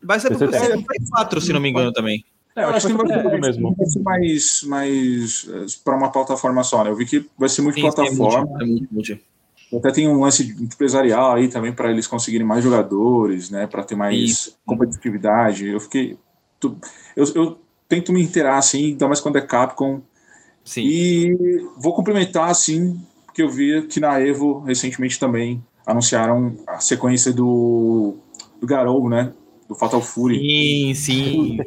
Vai 0.03 0.21
ser 0.21 0.37
pro 0.37 0.49
PC 0.49 0.85
4, 1.11 1.41
se 1.41 1.53
não 1.53 1.61
me 1.61 1.71
engano, 1.71 1.93
também. 1.93 2.25
É, 2.55 2.65
eu 2.65 2.69
acho 2.71 2.87
que 2.87 2.95
vai 2.95 3.07
ser, 3.07 3.41
mesmo. 3.41 3.75
vai 3.75 3.87
ser 3.87 4.01
mais, 4.01 4.63
mais 4.63 5.47
eh, 5.53 5.67
para 5.85 5.95
uma 5.95 6.11
plataforma 6.11 6.65
só, 6.65 6.83
né? 6.83 6.89
Eu 6.89 6.97
vi 6.97 7.05
que 7.05 7.29
vai 7.37 7.51
ser 7.51 7.61
muito 7.61 7.75
Sim, 7.75 7.83
plataforma. 7.83 8.63
É 8.63 8.65
muito, 8.65 8.85
é 8.85 8.95
muito. 8.95 9.19
Até 9.75 9.91
tem 9.91 10.09
um 10.09 10.21
lance 10.21 10.57
empresarial 10.61 11.35
aí 11.35 11.49
também 11.49 11.73
para 11.73 11.91
eles 11.91 12.07
conseguirem 12.07 12.47
mais 12.47 12.63
jogadores, 12.63 13.51
né? 13.51 13.67
Para 13.67 13.83
ter 13.83 13.97
mais 13.97 14.17
Isso. 14.17 14.59
competitividade. 14.65 15.67
Eu 15.67 15.81
fiquei. 15.81 16.17
Eu, 17.17 17.25
eu 17.35 17.59
tento 17.89 18.13
me 18.13 18.23
inteirar 18.23 18.59
assim, 18.59 18.93
ainda 18.93 19.07
mais 19.07 19.21
quando 19.21 19.37
é 19.37 19.41
Capcom. 19.41 20.01
Sim. 20.65 20.83
E 20.85 21.69
vou 21.77 21.95
complementar 21.95 22.51
assim, 22.51 23.01
porque 23.25 23.43
eu 23.43 23.49
vi 23.49 23.83
que 23.83 24.01
na 24.01 24.21
Evo 24.21 24.61
recentemente 24.61 25.19
também 25.19 25.63
anunciaram 25.87 26.57
a 26.67 26.81
sequência 26.81 27.33
do, 27.33 28.15
do 28.61 28.67
Garou, 28.67 29.09
né? 29.09 29.33
Do 29.69 29.75
Fatal 29.75 30.01
Fury. 30.01 30.39
Sim, 30.39 30.95
sim. 30.95 31.59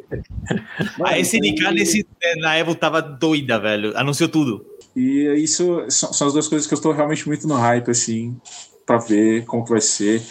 a 1.04 1.18
SNK 1.18 1.72
nesse, 1.72 2.06
na 2.38 2.56
Evo 2.56 2.74
tava 2.74 3.00
doida, 3.00 3.58
velho. 3.58 3.96
Anunciou 3.96 4.28
tudo. 4.28 4.64
E 4.94 5.26
isso 5.36 5.84
são, 5.88 6.12
são 6.12 6.26
as 6.26 6.32
duas 6.32 6.48
coisas 6.48 6.66
que 6.66 6.74
eu 6.74 6.76
estou 6.76 6.92
realmente 6.92 7.26
muito 7.26 7.46
no 7.46 7.54
hype, 7.54 7.90
assim, 7.90 8.36
para 8.86 8.98
ver 8.98 9.44
como 9.44 9.64
que 9.64 9.70
vai 9.70 9.80
ser. 9.80 10.22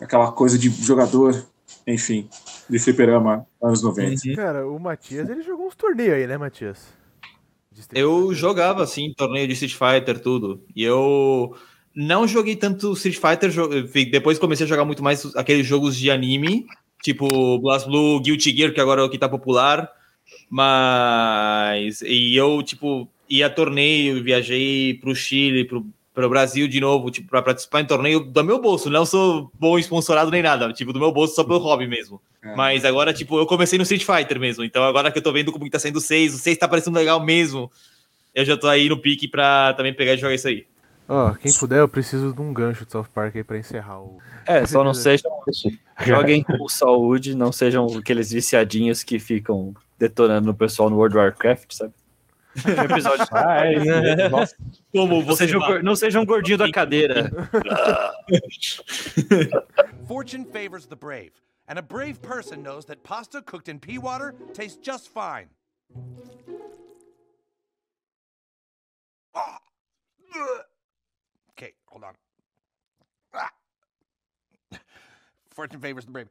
Aquela 0.00 0.32
coisa 0.32 0.58
de 0.58 0.70
jogador, 0.70 1.46
enfim. 1.86 2.28
de 2.68 2.78
fliperama 2.78 3.46
anos 3.62 3.82
90. 3.82 4.28
Uhum. 4.28 4.36
Cara, 4.36 4.66
o 4.66 4.78
Matias, 4.78 5.28
ele 5.28 5.42
jogou 5.42 5.66
uns 5.66 5.74
torneios 5.74 6.14
aí, 6.14 6.26
né, 6.26 6.38
Matias? 6.38 7.00
Eu 7.92 8.34
jogava, 8.34 8.82
assim, 8.82 9.12
torneio 9.16 9.46
de 9.46 9.54
Street 9.54 9.74
Fighter, 9.74 10.20
tudo. 10.20 10.62
E 10.74 10.82
eu 10.82 11.54
não 11.94 12.26
joguei 12.26 12.56
tanto 12.56 12.92
Street 12.92 13.18
Fighter, 13.18 13.52
depois 14.10 14.38
comecei 14.38 14.64
a 14.64 14.68
jogar 14.68 14.84
muito 14.84 15.02
mais 15.02 15.34
aqueles 15.36 15.66
jogos 15.66 15.96
de 15.96 16.10
anime, 16.10 16.66
tipo 17.02 17.58
Blast 17.58 17.86
Blue, 17.86 18.20
Guilty 18.20 18.56
Gear, 18.56 18.72
que 18.72 18.80
agora 18.80 19.00
é 19.00 19.04
o 19.04 19.10
que 19.10 19.18
tá 19.18 19.28
popular. 19.28 19.90
Mas. 20.48 22.02
E 22.02 22.36
eu, 22.36 22.62
tipo, 22.62 23.08
ia 23.28 23.46
a 23.46 23.50
torneio, 23.50 24.22
viajei 24.22 24.94
pro 24.94 25.14
Chile, 25.14 25.64
pro, 25.64 25.86
pro 26.12 26.28
Brasil 26.28 26.66
de 26.66 26.80
novo, 26.80 27.10
tipo, 27.10 27.28
pra 27.28 27.42
participar 27.42 27.80
em 27.80 27.86
torneio 27.86 28.20
do 28.20 28.44
meu 28.44 28.60
bolso. 28.60 28.90
Não 28.90 29.06
sou 29.06 29.50
bom 29.54 29.78
sponsorado 29.78 30.30
nem 30.30 30.42
nada, 30.42 30.72
tipo, 30.72 30.92
do 30.92 30.98
meu 30.98 31.12
bolso 31.12 31.34
só 31.34 31.44
pelo 31.44 31.58
hobby 31.58 31.86
mesmo. 31.86 32.20
É. 32.42 32.54
Mas 32.56 32.84
agora, 32.84 33.12
tipo, 33.12 33.38
eu 33.38 33.46
comecei 33.46 33.78
no 33.78 33.82
Street 33.82 34.04
Fighter 34.04 34.40
mesmo. 34.40 34.64
Então 34.64 34.82
agora 34.82 35.10
que 35.10 35.18
eu 35.18 35.22
tô 35.22 35.32
vendo 35.32 35.52
como 35.52 35.64
que 35.64 35.70
tá 35.70 35.78
saindo 35.78 35.96
o 35.96 36.00
6, 36.00 36.34
o 36.34 36.38
6 36.38 36.58
tá 36.58 36.68
parecendo 36.68 36.98
legal 36.98 37.24
mesmo. 37.24 37.70
Eu 38.34 38.44
já 38.44 38.56
tô 38.56 38.68
aí 38.68 38.88
no 38.88 38.96
pique 38.96 39.28
pra 39.28 39.74
também 39.74 39.92
pegar 39.92 40.14
e 40.14 40.18
jogar 40.18 40.34
isso 40.34 40.48
aí. 40.48 40.66
Ó, 41.12 41.30
oh, 41.30 41.34
quem 41.34 41.52
puder, 41.52 41.80
eu 41.80 41.88
preciso 41.88 42.32
de 42.32 42.40
um 42.40 42.54
gancho 42.54 42.86
de 42.86 42.92
South 42.92 43.08
Park 43.12 43.34
aí 43.34 43.42
pra 43.42 43.58
encerrar 43.58 44.00
o. 44.00 44.20
É, 44.46 44.64
só 44.64 44.84
não 44.84 44.94
sejam. 44.94 45.28
Joguem 46.06 46.44
com 46.44 46.68
saúde, 46.68 47.34
não 47.34 47.50
sejam 47.50 47.84
aqueles 47.98 48.30
viciadinhos 48.30 49.02
que 49.02 49.18
ficam 49.18 49.74
detonando 49.98 50.46
no 50.46 50.54
pessoal 50.54 50.88
no 50.88 50.94
World 50.94 51.18
of 51.18 51.24
Warcraft, 51.24 51.74
sabe? 51.74 51.92
Episódio. 52.84 53.26
ah, 53.32 53.56
é, 53.66 54.14
né? 54.14 54.28
Nossa. 54.28 54.54
Como 54.92 55.20
você 55.24 55.48
não 55.48 55.60
seja, 55.60 55.82
não 55.82 55.96
seja 55.96 56.20
um 56.20 56.24
gordinho 56.24 56.58
da 56.58 56.70
cadeira. 56.70 57.28
Fortune 60.06 60.44
favors 60.44 60.86
the 60.86 60.94
brave, 60.94 61.32
and 61.66 61.76
a 61.76 61.82
brave 61.82 62.22
person 62.22 62.62
knows 62.62 62.84
that 62.84 63.02
pasta 63.02 63.42
cooked 63.42 63.68
in 63.68 63.80
pea 63.80 63.98
water 63.98 64.32
tastes 64.54 64.78
just 64.80 65.08
fine. 65.08 65.48
Okay, 70.32 70.69
hold 71.90 72.04
on. 72.04 72.14
Ah. 73.34 73.50
Fortune 75.50 75.80
favors 75.80 76.04
the 76.04 76.12
brave. 76.12 76.28